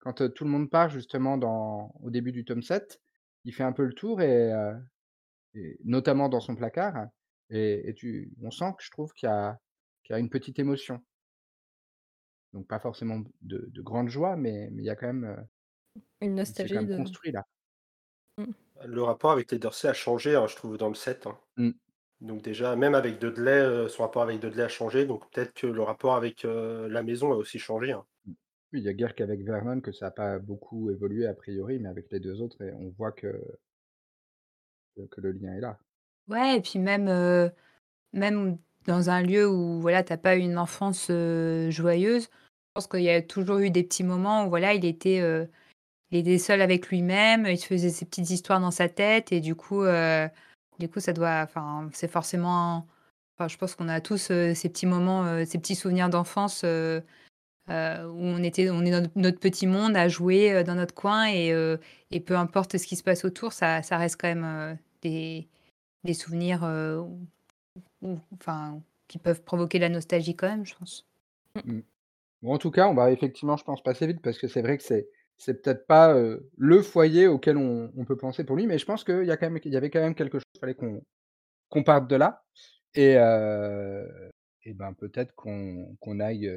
quand, 0.00 0.30
tout 0.34 0.44
le 0.44 0.50
monde 0.50 0.70
part 0.70 0.90
justement 0.90 1.38
dans 1.38 1.92
au 2.02 2.10
début 2.10 2.32
du 2.32 2.44
tome 2.44 2.62
7, 2.62 3.00
il 3.44 3.54
fait 3.54 3.64
un 3.64 3.72
peu 3.72 3.84
le 3.84 3.94
tour 3.94 4.22
et 4.22 4.52
notamment 5.84 6.28
dans 6.28 6.40
son 6.40 6.56
placard 6.56 7.06
et 7.50 7.88
et 7.90 7.94
tu 7.94 8.32
on 8.42 8.50
sent 8.50 8.72
que 8.78 8.84
je 8.84 8.90
trouve 8.90 9.12
qu'il 9.14 9.28
y 9.28 9.32
a 9.32 9.58
qu'il 10.04 10.14
y 10.14 10.16
a 10.16 10.20
une 10.20 10.30
petite 10.30 10.58
émotion. 10.58 11.02
Donc 12.58 12.66
pas 12.66 12.80
forcément 12.80 13.22
de 13.42 13.68
de 13.70 13.82
grande 13.82 14.08
joie, 14.08 14.36
mais 14.36 14.68
il 14.72 14.82
y 14.82 14.90
a 14.90 14.96
quand 14.96 15.06
même, 15.06 15.24
heu 15.24 15.36
Une 16.20 16.34
quand 16.72 16.74
nostalgie 16.74 16.78
même 16.80 16.88
de 16.88 16.96
construit 16.96 17.32
là. 17.32 17.44
Mmh. 18.38 18.52
Le 18.84 19.02
rapport 19.04 19.30
avec 19.30 19.52
les 19.52 19.58
Dursley 19.60 19.90
a 19.90 19.94
changé, 19.94 20.34
hein, 20.34 20.46
je 20.48 20.56
trouve 20.56 20.76
dans 20.78 20.88
le 20.88 20.94
7, 20.96 21.26
hein. 21.28 21.38
Mmh. 21.56 21.78
Donc 22.20 22.42
déjà, 22.42 22.76
même 22.76 22.94
avec 22.94 23.18
Dudley, 23.20 23.60
heu, 23.62 23.88
son 23.88 24.04
rapport 24.04 24.22
avec 24.22 24.40
Dudley 24.40 24.62
a 24.64 24.68
changé, 24.68 25.06
donc 25.06 25.30
peut-être 25.32 25.54
que 25.54 25.66
le 25.68 25.82
rapport 25.82 26.16
avec, 26.16 26.44
heu, 26.44 26.88
la 26.88 27.02
maison 27.02 27.32
a 27.32 27.36
aussi 27.36 27.58
changé, 27.60 27.92
hein. 27.92 28.06
Mmh. 28.26 28.32
Oui, 28.72 28.80
il 28.80 28.84
y 28.86 28.88
a 28.88 28.94
guère 28.94 29.14
qu'avec 29.14 29.42
Vernon 29.44 29.80
que 29.82 29.92
ça 29.92 30.08
a 30.08 30.10
pas 30.12 30.38
beaucoup 30.40 30.90
évolué 30.90 31.26
a 31.26 31.34
priori, 31.34 31.78
mais 31.80 31.88
avec 31.90 32.10
les 32.12 32.20
2 32.20 32.40
autres 32.42 32.58
on 32.64 32.90
voit 32.90 33.12
que 33.12 33.58
que 35.10 35.20
le 35.22 35.32
lien 35.32 35.54
est 35.54 35.60
là. 35.60 35.78
Ouais 36.28 36.56
et 36.58 36.60
puis 36.60 36.78
même, 36.78 37.08
même 38.12 38.58
dans 38.86 39.10
un 39.10 39.22
lieu 39.22 39.48
où 39.48 39.80
voilà, 39.80 40.02
tu 40.04 40.12
as 40.12 40.18
pas 40.18 40.36
une 40.36 40.58
enfance, 40.58 41.08
joyeuse, 41.70 42.28
pense 42.78 42.86
qu'il 42.88 43.02
y 43.02 43.10
a 43.10 43.22
toujours 43.22 43.58
eu 43.58 43.70
des 43.70 43.82
petits 43.82 44.04
moments 44.04 44.46
où 44.46 44.50
voilà, 44.50 44.72
il 44.74 44.84
était, 44.84 45.20
heu, 45.20 45.48
il 46.12 46.18
était 46.18 46.38
seul 46.38 46.60
avec 46.62 46.88
lui-même, 46.90 47.46
il 47.46 47.58
se 47.58 47.66
faisait 47.66 47.90
ses 47.90 48.06
petites 48.06 48.30
histoires 48.30 48.60
dans 48.60 48.70
sa 48.72 48.88
tête 48.88 49.32
et 49.32 49.40
du 49.40 49.54
coup, 49.56 49.82
heu, 49.84 50.28
du 50.78 50.88
coup 50.88 51.00
ça 51.00 51.12
doit 51.12 51.42
enfin, 51.42 51.88
c'est 51.92 52.08
forcément 52.10 52.86
je 53.48 53.56
pense 53.56 53.74
qu'on 53.76 53.88
a 53.88 54.00
tous, 54.00 54.30
heu, 54.32 54.54
ces 54.54 54.68
petits 54.68 54.86
moments, 54.86 55.44
ces 55.46 55.58
petits 55.58 55.76
souvenirs 55.76 56.10
d'enfance, 56.10 56.64
où 56.64 57.02
on 57.68 58.42
était 58.42 58.70
on 58.70 58.82
est 58.84 58.90
dans 58.90 59.10
notre 59.16 59.40
petit 59.40 59.66
monde 59.66 59.96
à 59.96 60.08
jouer, 60.08 60.64
dans 60.64 60.74
notre 60.76 60.94
coin 60.94 61.26
et 61.28 62.20
peu 62.26 62.36
importe 62.36 62.78
ce 62.78 62.86
qui 62.86 62.96
se 62.96 63.02
passe 63.02 63.24
autour, 63.24 63.52
ça 63.52 63.80
reste 63.90 64.20
quand 64.20 64.28
même, 64.34 64.78
des 65.02 65.48
des 66.04 66.14
souvenirs, 66.14 66.62
ou 66.64 67.20
ou 68.02 68.18
enfin, 68.34 68.80
qui 69.08 69.18
peuvent 69.18 69.42
provoquer 69.42 69.78
la 69.78 69.88
nostalgie 69.88 70.34
quand 70.36 70.48
même, 70.48 70.66
je 70.66 70.74
pense. 70.76 71.06
Bon 72.42 72.54
en 72.54 72.58
tout 72.58 72.70
cas, 72.70 72.86
on 72.88 72.94
va 72.94 73.10
effectivement 73.10 73.56
je 73.56 73.64
pense 73.64 73.82
passer 73.82 74.06
vite 74.06 74.22
parce 74.22 74.38
que 74.38 74.46
c'est 74.46 74.62
vrai 74.62 74.76
que 74.78 74.84
c'est 74.84 75.08
c'est 75.40 75.62
peut-être 75.62 75.86
pas, 75.86 76.16
le 76.56 76.82
foyer 76.82 77.26
auquel 77.28 77.56
on 77.56 77.92
on 77.96 78.04
peut 78.04 78.16
penser 78.16 78.44
pour 78.44 78.56
lui, 78.56 78.66
mais 78.66 78.78
je 78.78 78.84
pense 78.86 79.04
qu'il 79.04 79.24
y 79.24 79.30
a 79.30 79.36
quand 79.36 79.50
même 79.50 79.60
y 79.64 79.76
avait 79.76 79.90
quand 79.90 80.00
même 80.00 80.14
quelque 80.14 80.38
chose, 80.38 80.44
il 80.54 80.58
fallait 80.60 80.74
qu'on 80.74 81.02
qu'on 81.70 81.84
parte 81.84 82.08
de 82.08 82.16
là 82.16 82.44
et 82.94 83.14
et 84.64 84.74
ben 84.74 84.94
peut-être 84.94 85.34
qu'on 85.34 85.96
qu'on 86.00 86.20
aille, 86.20 86.50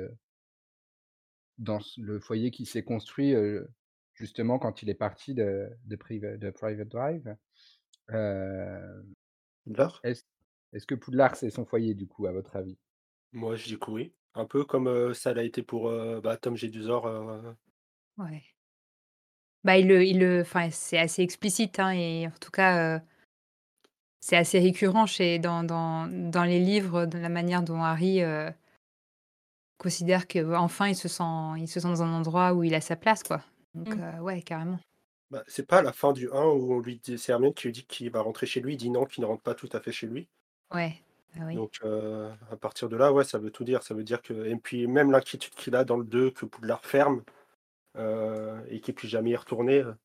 dans 1.57 1.79
le 1.97 2.19
foyer 2.19 2.51
qui 2.51 2.65
s'est 2.65 2.83
construit, 2.83 3.35
justement 4.13 4.59
quand 4.59 4.83
il 4.83 4.89
est 4.89 4.95
parti 4.95 5.33
de 5.33 5.69
de 5.85 5.95
Priva 5.95 6.37
de 6.37 6.51
Private 6.51 6.89
Drive. 6.89 7.35
Heu 8.11 9.05
Poudlard? 9.63 9.99
est-ce 10.03 10.23
est-ce 10.73 10.87
que 10.87 10.95
Poudlard, 10.95 11.35
c'est 11.35 11.49
son 11.49 11.65
foyer 11.65 11.95
du 11.95 12.07
coup, 12.07 12.27
à 12.27 12.31
votre 12.31 12.55
avis? 12.55 12.77
Moi 13.33 13.55
je 13.55 13.65
dis 13.67 13.79
que 13.79 13.89
oui, 13.91 14.13
un 14.35 14.45
peu 14.45 14.63
comme, 14.65 15.13
ça 15.13 15.33
l'a 15.33 15.43
été 15.43 15.63
pour, 15.63 15.91
bah, 16.21 16.37
Tom 16.37 16.55
Jedusor, 16.55 17.07
heu 17.07 17.55
Ouais. 18.17 18.53
Bah, 19.63 19.77
il 19.77 19.87
le 19.87 20.03
il 20.03 20.17
le 20.19 20.41
enfin, 20.41 20.69
c'est 20.71 20.97
assez 20.97 21.21
explicite, 21.21 21.79
hein 21.79 21.91
et 21.91 22.25
en 22.27 22.31
tout 22.41 22.49
cas, 22.49 23.01
c'est 24.21 24.37
assez 24.37 24.59
récurrent 24.59 25.05
chez 25.07 25.39
dans 25.39 25.63
dans 25.63 26.07
dans 26.07 26.43
les 26.43 26.59
livres, 26.59 27.05
de 27.07 27.17
la 27.19 27.29
manière 27.29 27.63
dont 27.63 27.83
Harry, 27.83 28.21
heu 28.23 28.51
considère 29.79 30.27
qu'enfin 30.27 30.89
il 30.89 30.95
se 30.95 31.07
sent 31.07 31.23
il 31.57 31.67
se 31.67 31.79
sent 31.79 31.87
dans 31.87 32.03
un 32.03 32.13
endroit 32.13 32.53
où 32.53 32.63
il 32.63 32.75
a 32.75 32.81
sa 32.81 32.95
place, 32.95 33.23
quoi. 33.23 33.41
Donc, 33.73 33.95
Mmh. 33.95 34.21
ouais, 34.21 34.41
carrément. 34.41 34.81
Bah, 35.31 35.43
c'est 35.47 35.65
pas 35.65 35.77
à 35.79 35.81
la 35.81 35.93
fin 35.93 36.11
du 36.11 36.29
1 36.31 36.43
où 36.45 36.73
on 36.73 36.79
lui 36.79 36.97
dit 36.99 37.17
c'est 37.17 37.31
Hermione 37.31 37.53
qui 37.53 37.67
lui 37.67 37.71
dit 37.73 37.85
qu'il 37.85 38.11
va 38.11 38.21
rentrer 38.21 38.45
chez 38.45 38.59
lui, 38.59 38.73
il 38.73 38.77
dit: 38.77 38.89
«Non», 38.89 39.05
qu'il 39.05 39.21
ne 39.21 39.27
rentre 39.27 39.41
pas 39.43 39.55
tout 39.55 39.69
à 39.71 39.79
fait 39.79 39.91
chez 39.93 40.05
lui? 40.07 40.27
Ouais. 40.69 41.01
Oui. 41.39 41.55
Donc 41.55 41.79
heu, 41.83 42.29
à 42.51 42.57
partir 42.57 42.89
de 42.89 42.95
là, 42.97 43.11
ouais, 43.13 43.23
ça 43.23 43.37
veut 43.39 43.51
tout 43.51 43.63
dire. 43.63 43.83
Ça 43.83 43.93
veut 43.93 44.03
dire 44.03 44.21
que 44.21 44.33
et 44.45 44.55
puis 44.57 44.87
même 44.87 45.11
l'inquiétude 45.11 45.53
qu'il 45.55 45.75
a 45.75 45.83
dans 45.83 45.97
le 45.97 46.03
2 46.05 46.31
que 46.31 46.45
Poudlard 46.45 46.85
ferme, 46.85 47.23
heu 47.97 48.63
et 48.69 48.81
qu'il 48.81 48.95
puisse 48.95 49.11
jamais 49.11 49.31
y 49.31 49.37
retourner, 49.37 49.81
heu 49.81 49.95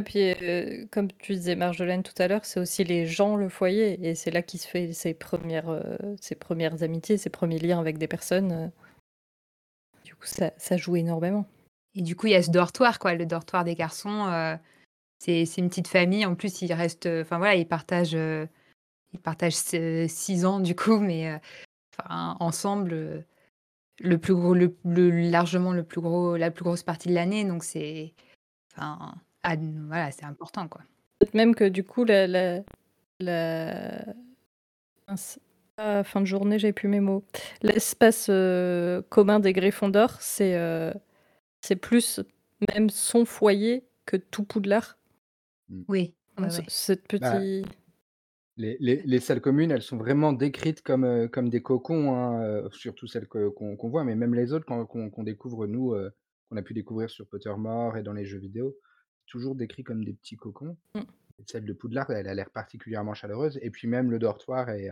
Et 0.00 0.04
puis, 0.04 0.88
comme 0.90 1.08
tu 1.12 1.34
disais 1.34 1.56
Marjolaine 1.56 2.02
tout 2.04 2.14
à 2.18 2.28
l'heure, 2.28 2.44
c'est 2.44 2.60
aussi 2.60 2.84
les 2.84 3.06
gens, 3.06 3.34
le 3.36 3.48
foyer 3.48 4.08
et 4.08 4.14
c'est 4.14 4.30
là 4.30 4.42
qu'il 4.42 4.60
se 4.60 4.68
fait 4.68 4.92
ses 4.92 5.12
premières, 5.14 5.82
ses 6.20 6.36
premières 6.36 6.82
amitiés, 6.84 7.16
ses 7.16 7.30
premiers 7.30 7.58
liens 7.58 7.80
avec 7.80 7.98
des 7.98 8.06
personnes. 8.08 8.70
Du 10.04 10.14
coup, 10.14 10.26
ça 10.26 10.52
ça 10.58 10.76
joue 10.76 10.96
énormément. 10.96 11.46
Et 11.94 12.02
du 12.02 12.16
coup, 12.16 12.26
il 12.26 12.32
y 12.32 12.36
a 12.36 12.42
ce 12.42 12.50
dortoir, 12.50 12.98
quoi, 12.98 13.14
le 13.14 13.26
dortoir 13.26 13.64
des 13.64 13.74
garçons, 13.74 14.26
c'est 15.18 15.46
c'est 15.46 15.60
une 15.60 15.68
petite 15.68 15.88
famille. 15.88 16.26
En 16.26 16.34
plus, 16.34 16.62
ils 16.62 16.72
restent, 16.72 17.06
enfin 17.08 17.38
voilà, 17.38 17.56
ils 17.56 17.68
partagent, 17.68 18.16
ils 19.12 19.20
partagent 19.20 19.56
se 19.56 20.06
6 20.08 20.44
ans 20.44 20.60
du 20.60 20.74
coup, 20.74 20.98
mais 20.98 21.40
enfin 21.98 22.36
ensemble, 22.40 22.92
heu, 22.92 23.24
le 24.00 24.18
plus 24.18 24.34
gros 24.34 24.54
le 24.54 24.76
le 24.84 25.10
largement 25.10 25.72
le 25.72 25.82
plus 25.82 26.00
gros 26.00 26.36
la 26.36 26.50
plus 26.50 26.64
grosse 26.64 26.82
partie 26.82 27.08
de 27.08 27.14
l'année 27.14 27.44
donc 27.44 27.64
c'est 27.64 28.14
enfin, 28.76 29.14
ad 29.42 29.60
voilà, 29.86 30.10
c'est 30.10 30.24
important, 30.24 30.68
quoi. 30.68 30.82
Peut-être 31.18 31.34
même 31.34 31.54
que 31.54 31.64
du 31.64 31.84
coup 31.84 32.04
la 32.04 32.26
la 32.26 32.62
la 33.20 34.04
mince, 35.08 35.40
ah, 35.78 36.04
fin 36.04 36.20
de 36.20 36.26
journée, 36.26 36.58
j'ai 36.58 36.72
plus 36.72 36.88
mes 36.88 37.00
mots. 37.00 37.24
L'espace, 37.62 38.26
commun 39.08 39.40
des 39.40 39.52
Gryffondor, 39.52 40.20
c'est, 40.20 40.56
c'est 41.60 41.76
plus 41.76 42.20
même 42.74 42.90
son 42.90 43.24
foyer 43.24 43.84
que 44.06 44.16
tout 44.16 44.44
Poudlard. 44.44 44.98
Mmh. 45.68 45.82
Oui, 45.88 46.14
ouais, 46.38 46.44
ouais. 46.44 46.64
cette 46.68 47.02
Bah 47.12 47.30
petit 47.40 47.64
les 48.58 48.76
les 48.80 49.02
les 49.04 49.20
salles 49.20 49.40
communes, 49.40 49.70
elles 49.70 49.82
sont 49.82 49.96
vraiment 49.96 50.32
décrites 50.32 50.82
comme, 50.82 51.28
comme 51.30 51.48
des 51.48 51.62
cocons, 51.62 52.14
hein, 52.14 52.44
heu, 52.44 52.68
surtout 52.72 53.06
celles 53.06 53.28
que 53.28 53.48
qu'on 53.48 53.76
qu'on 53.76 53.88
voit, 53.88 54.04
mais 54.04 54.16
même 54.16 54.34
les 54.34 54.52
autres 54.52 54.66
qu'on 54.66 54.84
qu'on 54.84 55.10
qu'on 55.10 55.22
découvre 55.22 55.66
nous, 55.66 55.94
heu, 55.94 56.12
qu'on 56.48 56.56
a 56.56 56.62
pu 56.62 56.74
découvrir 56.74 57.08
sur 57.08 57.26
Pottermore 57.28 57.96
et 57.96 58.02
dans 58.02 58.12
les 58.12 58.26
jeux 58.26 58.38
vidéo, 58.38 58.76
toujours 59.26 59.54
décrits 59.54 59.84
comme 59.84 60.04
des 60.04 60.12
petits 60.12 60.36
cocons. 60.36 60.76
Mmh. 60.94 61.00
Et 61.38 61.44
celle 61.46 61.64
de 61.64 61.72
Poudlard, 61.72 62.10
elle 62.10 62.26
a 62.26 62.34
l'air 62.34 62.50
particulièrement 62.50 63.14
chaleureuse 63.14 63.58
et 63.62 63.70
puis 63.70 63.86
même 63.86 64.10
le 64.10 64.18
dortoir 64.18 64.70
est, 64.70 64.90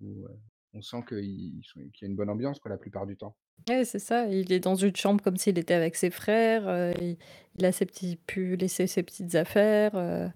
où, 0.00 0.26
on 0.72 0.80
sent 0.80 0.88
sont 0.90 1.02
qu'il 1.02 1.20
y 1.20 2.04
a 2.04 2.06
une 2.06 2.16
bonne 2.16 2.30
ambiance, 2.30 2.58
quoi, 2.58 2.70
la 2.70 2.78
plupart 2.78 3.06
du 3.06 3.16
temps. 3.16 3.36
Ouais, 3.68 3.84
c'est 3.84 3.98
ça, 3.98 4.26
il 4.28 4.50
est 4.52 4.60
dans 4.60 4.76
une 4.76 4.96
chambre 4.96 5.22
comme 5.22 5.36
s'il 5.36 5.58
était 5.58 5.74
avec 5.74 5.94
ses 5.94 6.10
frères, 6.10 6.94
il 7.00 7.18
il 7.58 7.64
a 7.64 7.72
ses 7.72 7.84
petits 7.84 8.16
pu 8.16 8.56
laisser 8.56 8.86
ses 8.86 9.02
petites 9.02 9.34
affaires, 9.34 10.32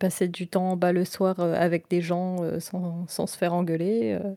passer 0.00 0.28
du 0.28 0.48
temps 0.48 0.70
en 0.72 0.76
bas 0.76 0.92
le 0.92 1.04
soir, 1.04 1.38
heu, 1.40 1.54
avec 1.54 1.88
des 1.88 2.00
gens, 2.02 2.42
heu, 2.44 2.58
sans 2.60 3.06
sans 3.06 3.28
se 3.28 3.36
faire 3.38 3.54
engueuler, 3.54 4.18
heu, 4.20 4.36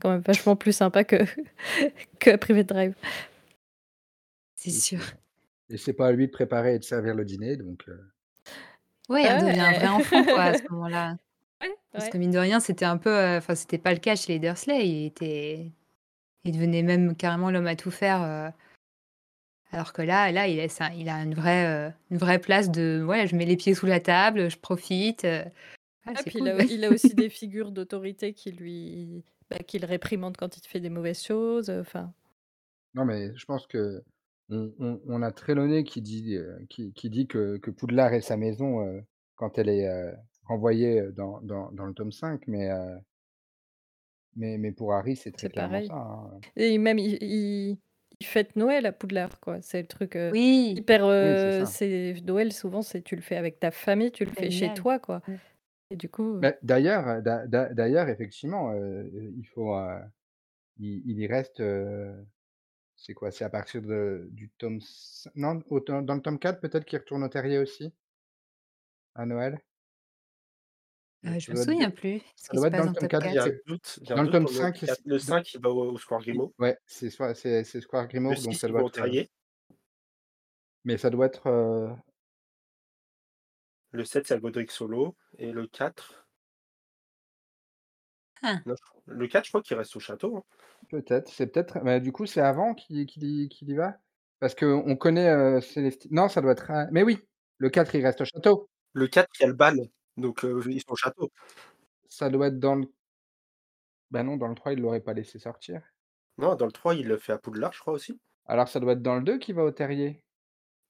quand 0.00 0.10
même 0.10 0.22
vachement 0.22 0.56
plus 0.56 0.72
sympa 0.72 1.04
que 1.04 1.16
que 2.20 2.36
Private 2.36 2.68
Drive. 2.68 2.94
C'est 4.56 4.70
sûr. 4.70 5.00
Et 5.70 5.76
c'est 5.76 5.92
pas 5.92 6.08
à 6.08 6.12
lui 6.12 6.26
de 6.26 6.32
préparer 6.32 6.74
et 6.74 6.78
de 6.78 6.84
servir 6.84 7.14
le 7.14 7.24
dîner 7.24 7.56
donc 7.56 7.84
Ouais, 9.08 9.26
on 9.32 9.46
devient 9.46 9.60
un 9.60 9.72
vrai 9.72 9.88
enfant, 9.88 10.24
quoi, 10.24 10.42
à 10.42 10.54
ce 10.54 10.62
moment-là. 10.70 11.16
Ouais, 11.60 11.74
Parce 11.92 12.08
que 12.08 12.18
mine 12.18 12.30
de 12.30 12.38
rien, 12.38 12.60
c'était 12.60 12.84
un 12.84 12.96
peu, 12.96 13.36
enfin, 13.36 13.54
c'était 13.54 13.78
pas 13.78 13.92
le 13.92 13.98
cas 13.98 14.14
chez 14.16 14.32
les 14.34 14.38
Dursley. 14.38 14.86
Il 14.88 15.06
était 15.06 15.72
il 16.44 16.52
devenait 16.52 16.82
même 16.82 17.16
carrément 17.16 17.50
l'homme 17.50 17.66
à 17.66 17.76
tout 17.76 17.90
faire, 17.90 18.52
alors 19.72 19.92
que 19.92 20.02
là 20.02 20.32
là, 20.32 20.48
il 20.48 20.60
un 20.60 20.92
il 20.92 21.08
a 21.08 21.22
une 21.22 21.34
vraie, 21.34 21.88
heu, 21.90 21.92
une 22.10 22.18
vraie 22.18 22.38
place 22.40 22.70
de: 22.70 23.04
«Ouais, 23.06 23.26
je 23.26 23.36
mets 23.36 23.46
les 23.46 23.56
pieds 23.56 23.74
sous 23.74 23.86
la 23.86 24.00
table, 24.00 24.50
je 24.50 24.58
profite», 24.58 25.24
heu, 25.24 25.44
ah, 26.06 26.12
Ah 26.14 26.22
c'est 26.22 26.30
puis 26.30 26.40
il 26.40 26.48
cool. 26.48 26.50
a 26.50 26.64
il 26.66 26.84
a 26.84 26.90
aussi 26.92 27.14
des 27.14 27.30
figures 27.30 27.72
d'autorité 27.72 28.34
qui 28.34 28.52
lui 28.52 29.24
bah, 29.50 29.58
qui 29.60 29.78
le 29.80 29.86
réprimandent 29.86 30.36
quand 30.38 30.56
il 30.58 30.66
fait 30.68 30.80
des 30.80 30.90
mauvaises 30.90 31.22
choses, 31.24 31.70
heu, 31.70 31.80
enfin 31.80 32.14
Non, 32.94 33.04
mais 33.04 33.34
je 33.36 33.44
pense 33.46 33.66
qu'on 33.66 34.00
on 34.48 35.00
on 35.06 35.22
a 35.22 35.32
Trelawney 35.32 35.84
qui 35.84 36.02
dit, 36.02 36.34
heu, 36.36 36.58
qui 36.68 36.92
qui 36.92 37.10
dit 37.10 37.26
que 37.28 37.56
que 37.58 37.70
Poudlard 37.70 38.12
est 38.14 38.20
sa 38.20 38.36
maison, 38.36 38.80
heu, 38.86 39.04
quand 39.36 39.58
elle 39.58 39.68
est, 39.68 39.88
heu, 39.88 40.14
renvoyée, 40.44 41.00
heu, 41.00 41.12
dans 41.12 41.40
dans 41.42 41.70
dans 41.72 41.86
le 41.86 41.94
tome 41.94 42.12
5 42.12 42.46
mais 42.48 42.70
heu 42.70 42.98
mais 44.34 44.58
mais 44.58 44.72
pour 44.72 44.92
Harry, 44.92 45.14
c'est 45.14 45.30
très 45.30 45.46
c'est 45.46 45.50
clairement 45.50 45.80
pareil. 45.80 45.92
ça, 45.92 45.94
hein. 45.94 46.42
Et 46.56 46.78
même 46.78 46.98
il 46.98 47.18
il 47.22 47.78
il 48.20 48.26
fête 48.26 48.56
Noël 48.56 48.86
à 48.86 48.92
Poudlard, 48.92 49.40
quoi. 49.40 49.60
C'est 49.62 49.80
le 49.82 49.88
truc, 49.88 50.16
heu, 50.16 50.32
Oui! 50.32 50.76
hyper, 50.76 51.04
Oui, 51.20 51.36
c'est 51.38 51.50
heu, 51.50 51.64
ça. 51.64 51.66
c'est 51.66 52.14
Noël 52.24 52.52
souvent, 52.52 52.82
c'est 52.82 53.02
tu 53.02 53.16
le 53.16 53.22
fais 53.22 53.36
avec 53.36 53.58
ta 53.60 53.70
famille, 53.70 54.12
tu 54.12 54.24
le 54.24 54.30
fais 54.32 54.50
chez 54.50 54.70
Familial. 54.70 54.72
toi, 54.72 54.98
quoi. 55.00 55.22
Et 55.90 55.96
du 55.96 56.10
coup, 56.10 56.36
heu 56.38 56.42
Bah, 56.42 56.54
d'ailleurs, 56.62 57.06
heu, 57.08 57.22
d'a 57.22 57.46
d'a 57.46 57.72
d'ailleurs, 57.74 58.08
effectivement, 58.08 58.72
il 58.74 59.44
faut, 59.46 59.74
il 60.78 61.02
il 61.10 61.18
y 61.20 61.26
reste, 61.28 61.62
c'est 62.96 63.14
quoi? 63.14 63.30
C'est 63.32 63.44
à 63.44 63.50
partir 63.50 63.82
de 63.82 64.28
du 64.32 64.50
tome 64.58 64.80
cin 64.82 65.30
non, 65.36 65.60
au 65.70 65.80
dans 65.80 66.14
le 66.16 66.22
tome 66.22 66.38
4 66.38 66.60
peut-être 66.60 66.84
qu'il 66.86 66.98
retourne 67.00 67.24
au 67.24 67.28
terrier 67.28 67.58
aussi? 67.58 67.94
À 69.14 69.24
Noël? 69.26 69.60
Heu, 71.24 71.38
je 71.38 71.50
me 71.50 71.54
doit 71.54 71.64
souviens 71.64 71.90
plus 71.90 72.22
ce 72.36 72.48
ça 72.48 72.54
qui 72.54 72.56
se 72.56 72.64
doit 72.64 72.68
être 72.68 72.74
passe 72.74 72.82
dans 72.82 72.84
le 72.84 72.90
dans 72.90 72.92
le 72.92 72.96
tome 72.96 73.08
top 73.08 73.12
4 73.12 73.28
J'ai 73.28 73.38
un 73.40 73.50
4. 73.50 73.56
c'est 73.56 73.62
doute 73.66 73.98
j'ai 74.02 74.14
un 74.14 74.18
dans 74.18 74.22
le 74.22 74.28
doute 74.28 74.38
tome 74.38 74.46
pour 74.46 74.52
le 74.52 74.66
5 74.66 74.78
c'est 74.84 74.86
4. 74.86 75.00
Le 75.04 75.18
d 75.22 75.34
5, 75.34 75.52
il 75.54 75.60
va 75.60 75.70
au 75.70 75.92
au 75.92 75.98
Square 75.98 76.22
i 76.32 76.38
Grimmauld. 76.38 76.52
ouais, 76.60 76.78
c'est 76.86 77.10
soit 77.10 77.34
c'est 77.34 77.64
c'est 77.64 77.80
Square 77.80 78.08
Le 78.28 78.34
Grimmauld 78.34 78.40
donc 78.42 78.58
6, 78.58 78.60
ça 78.60 78.68
il 78.68 78.74
doit 78.74 78.82
au 78.82 78.88
être, 78.88 78.90
terrier. 78.90 79.28
mais 80.84 80.96
ça 80.98 81.10
doit 81.10 81.26
être, 81.26 81.46
heu 81.48 81.90
Le 83.92 84.04
7, 84.04 84.28
c'est 84.28 84.34
à 84.34 84.38
Godric 84.38 84.70
Hollow 84.80 85.16
et 85.36 85.50
le 85.50 85.66
4 85.66 86.24
Ah! 88.42 88.64
non, 88.66 88.74
le 89.06 89.26
4, 89.28 89.44
je 89.46 89.50
crois 89.50 89.62
qu'il 89.62 89.76
reste 89.76 89.96
au 89.96 90.00
château, 90.00 90.36
hein. 90.36 90.44
Peut-être, 90.88 91.28
c'est 91.30 91.46
peut-être 91.46 91.78
mais 91.84 92.00
du 92.00 92.10
coup, 92.12 92.26
c'est 92.26 92.40
avant 92.40 92.74
qu'il 92.74 93.06
qu'il 93.06 93.22
y 93.24 93.48
qu'il 93.48 93.68
y 93.70 93.74
va? 93.74 93.98
Parce 94.40 94.54
qu'on 94.54 94.96
connaît, 94.96 95.60
Célesti 95.60 96.08
non, 96.10 96.28
ça 96.28 96.40
doit 96.40 96.52
être 96.52 96.70
a 96.70 96.86
mais 96.90 97.02
oui! 97.02 97.18
Le 97.58 97.70
4, 97.70 97.94
il 97.94 98.04
reste 98.04 98.22
au 98.22 98.24
château! 98.24 98.68
Le 98.92 99.06
4, 99.08 99.30
il 99.38 99.42
y 99.42 99.44
a 99.44 99.48
le 99.48 99.54
bal, 99.54 99.78
donc 100.20 100.44
ils 100.68 100.80
sont 100.80 100.92
au 100.92 100.96
château. 100.96 101.30
Ça 102.08 102.30
doit 102.30 102.48
être 102.48 102.60
dans 102.60 102.76
le 102.76 102.88
bah, 104.12 104.22
non, 104.22 104.36
dans 104.36 104.46
le 104.46 104.54
3, 104.54 104.72
il 104.72 104.78
l'aurait 104.80 105.00
pas 105.00 105.14
laissé 105.14 105.40
sortir. 105.40 105.82
Non, 106.38 106.56
dans 106.56 106.66
le 106.66 106.72
3, 106.72 106.96
il 106.96 107.06
le 107.06 107.18
fait 107.18 107.30
à 107.32 107.38
Poudlard, 107.38 107.72
je 107.72 107.78
crois 107.78 107.92
aussi. 107.92 108.20
Alors 108.44 108.68
ça 108.68 108.80
doit 108.80 108.92
être 108.92 109.00
dans 109.00 109.16
le 109.16 109.22
2 109.22 109.38
qu'il 109.38 109.54
va 109.54 109.64
au 109.64 109.70
terrier? 109.70 110.22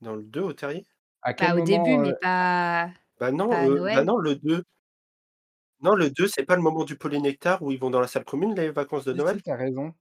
Dans 0.03 0.15
le 0.15 0.23
2, 0.25 0.41
au 0.43 0.53
terrier? 0.53 0.85
À 1.23 1.33
quel 1.33 1.53
Bah, 1.53 1.57
au 1.57 1.61
début, 1.63 1.97
moment, 1.97 1.99
mais 1.99 2.15
pas 2.15 2.93
Bah 3.21 3.31
pas 3.49 3.59
non, 3.61 3.63
à 3.63 3.69
bah 3.93 4.03
non, 4.03 4.17
le 4.19 4.35
2 4.35 4.65
non, 5.83 5.95
le 5.95 6.11
2, 6.11 6.27
c'est 6.27 6.45
pas 6.47 6.57
le 6.57 6.63
moment 6.63 6.85
du 6.85 6.97
polynectar 6.97 7.61
où 7.63 7.71
ils 7.71 7.79
vont 7.79 7.91
dans 7.91 8.01
la 8.01 8.07
salle 8.07 8.25
commune, 8.25 8.55
les 8.55 8.71
vacances 8.71 9.05
de 9.05 9.13
Noël? 9.13 9.43
tu 9.43 9.51
as 9.51 9.57
raison. 9.57 9.95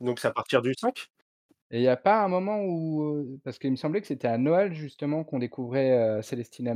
Donc 0.00 0.20
c'est 0.20 0.28
à 0.28 0.32
partir 0.32 0.62
du 0.62 0.74
5? 0.74 1.08
Et 1.70 1.78
il 1.80 1.82
y 1.82 1.88
a 1.88 1.96
pas 1.96 2.22
un 2.24 2.28
moment 2.28 2.60
où, 2.64 3.38
parce 3.44 3.58
qu'il 3.58 3.70
me 3.70 3.76
semblait 3.76 4.00
que 4.00 4.06
c'était 4.06 4.28
à 4.28 4.38
Noël 4.38 4.72
justement 4.74 5.24
qu'on 5.24 5.38
découvrait, 5.38 6.18
heu, 6.18 6.22
Célestina 6.22 6.74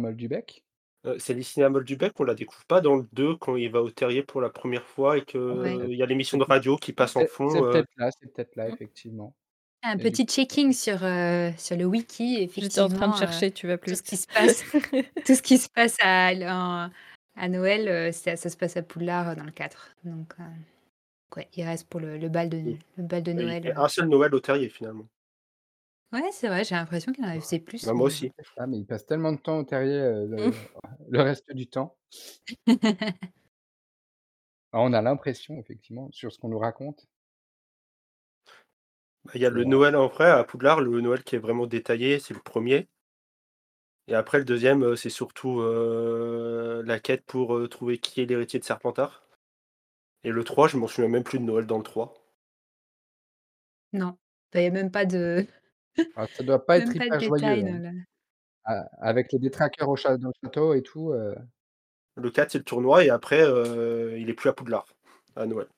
Molddubec? 1.04 1.16
Heu, 1.16 1.18
Célestina 1.18 1.68
Molddubec, 1.68 2.12
on 2.20 2.24
la 2.24 2.34
découvre 2.34 2.64
pas 2.66 2.80
dans 2.80 2.96
le 2.96 3.06
2 3.12 3.36
quand 3.36 3.56
il 3.56 3.70
va 3.70 3.82
au 3.82 3.90
terrier 3.90 4.22
pour 4.22 4.40
la 4.40 4.50
1re 4.50 4.84
fois 4.86 5.18
et 5.18 5.24
qu'il 5.24 5.40
Ouais. 5.50 5.54
Peut-être. 5.62 5.92
y 5.96 6.02
a 6.02 6.06
l'émission 6.06 6.36
C'est 6.36 6.38
de 6.38 6.44
radio 6.44 6.76
qui 6.76 6.92
c'est 6.92 6.92
passe 6.92 7.16
en 7.16 7.24
peut-être 7.24 7.34
c'est 7.46 7.62
fond, 7.64 7.64
heu 7.64 7.84
peut-être 7.84 7.88
là 7.96 8.10
c'est 8.18 8.32
peut-être 8.32 8.56
là, 8.56 8.68
Mmh. 8.68 8.74
effectivement. 8.74 9.34
Un 9.84 9.98
Et 9.98 10.06
du 10.06 10.16
petit 10.16 10.26
coup 10.26 10.26
checking 10.26 10.72
sur, 10.72 11.04
heu, 11.04 11.52
sur 11.56 11.76
le 11.76 11.84
wiki, 11.84 12.36
J'étais 12.56 12.80
en 12.80 12.88
train 12.88 13.08
de 13.08 13.14
effectivement, 13.14 13.14
chercher, 13.14 13.52
tu 13.52 13.66
vas 13.66 13.78
plus 13.78 13.94
tout 13.94 13.94
ce 13.96 14.02
qui 14.02 14.16
se 14.16 14.26
passe 14.28 14.64
tout 15.24 15.34
ce 15.34 15.42
qui 15.42 15.58
se 15.58 15.68
passe 15.68 15.96
à 16.02 16.90
à 17.36 17.48
Noël, 17.48 18.12
ça 18.14 18.36
ça 18.36 18.50
se 18.50 18.56
passe 18.56 18.76
à 18.76 18.82
Poudlard, 18.82 19.36
dans 19.36 19.44
le 19.44 19.52
4. 19.52 19.94
Donc 20.04 20.34
ouais, 21.36 21.48
il 21.56 21.64
reste 21.64 21.88
pour 21.88 22.00
le 22.00 22.18
le 22.18 22.28
bal 22.30 22.50
de 22.50 22.56
Mmh. 22.64 22.74
le 22.98 23.04
bal 23.04 23.22
de 23.24 23.32
il 23.36 23.56
Noël, 23.56 23.72
1 23.76 23.88
seul 23.88 24.08
Noël 24.08 24.34
au 24.34 24.40
terrier, 24.40 24.68
finalement. 24.70 25.08
Ouais, 26.12 26.30
c'est 26.32 26.48
vrai, 26.48 26.64
j'ai 26.64 26.74
l'impression 26.74 27.12
qu'il 27.12 27.24
en 27.26 27.38
faisait 27.40 27.58
plus, 27.60 27.92
Bah, 27.92 27.94
moi 27.94 28.06
mais 28.06 28.06
aussi. 28.06 28.32
Ah 28.56 28.66
mais 28.66 28.78
il 28.78 28.86
passe 28.86 29.06
tellement 29.06 29.32
de 29.32 29.38
temps 29.38 29.58
au 29.60 29.64
terrier, 29.64 29.98
heu, 30.00 30.26
Mmh. 30.36 30.50
le 30.50 30.52
le 31.08 31.22
reste 31.22 31.52
du 31.54 31.68
temps. 31.68 31.96
Ah, 34.72 34.80
on 34.82 34.92
a 34.92 35.00
l'impression 35.02 35.58
effectivement, 35.58 36.10
sur 36.12 36.30
ce 36.32 36.38
qu'on 36.38 36.48
nous 36.48 36.58
raconte. 36.58 37.06
Bah, 39.24 39.32
il 39.34 39.40
y 39.42 39.46
a 39.46 39.50
le 39.50 39.64
Noël 39.64 39.96
en 39.96 40.06
vrai 40.08 40.30
à 40.30 40.44
Poudlard, 40.44 40.80
le 40.80 41.00
Noël 41.00 41.22
qui 41.24 41.34
est 41.36 41.38
vraiment 41.38 41.66
détaillé, 41.66 42.18
c'est 42.20 42.34
le 42.34 42.40
1er. 42.40 42.88
Et 44.08 44.14
après 44.14 44.38
le 44.38 44.44
2e, 44.46 44.82
heu, 44.84 44.96
c'est 44.96 45.10
surtout, 45.10 45.60
heu, 45.60 46.82
la 46.86 46.98
quête 46.98 47.24
pour, 47.26 47.68
trouver 47.68 47.98
qui 47.98 48.22
est 48.22 48.26
l'héritier 48.26 48.58
de 48.58 48.64
Serpentard. 48.64 49.22
Et 50.24 50.30
le 50.30 50.44
3, 50.44 50.68
je 50.68 50.76
m'en 50.78 50.88
souviens 50.88 51.10
même 51.10 51.24
plus 51.24 51.38
de 51.40 51.44
Noël 51.44 51.66
dans 51.66 51.78
le 51.78 51.84
3. 51.84 52.14
Non, 53.92 54.18
bah, 54.52 54.60
il 54.60 54.64
y 54.64 54.66
a 54.66 54.70
même 54.70 54.90
pas 54.90 55.06
de 55.06 55.46
Ah, 56.16 56.26
ça 56.32 56.42
doit 56.42 56.64
pas 56.64 56.76
être 56.78 56.94
même 56.94 56.96
pas 56.96 57.10
de 57.10 57.16
hyper 57.16 57.20
joyeux, 57.20 57.52
détails 57.52 57.64
hein. 57.64 57.72
dans 57.72 57.78
le 57.78 57.90
A 58.64 58.86
avec 59.00 59.32
les 59.32 59.38
détraqueurs 59.40 59.88
au 59.90 59.96
cha 59.96 60.18
dans 60.18 60.28
le 60.30 60.34
château 60.44 60.74
et 60.74 60.82
tout, 60.82 61.12
heu 61.14 61.36
Le 62.16 62.30
4, 62.32 62.52
c'est 62.52 62.58
le 62.58 62.64
tournoi 62.64 63.04
et 63.04 63.10
après, 63.10 63.42
heu, 63.44 64.18
il 64.20 64.30
est 64.30 64.34
plus 64.34 64.50
à 64.50 64.54
Poudlard, 64.54 64.86
à 65.36 65.46
Noël. 65.46 65.68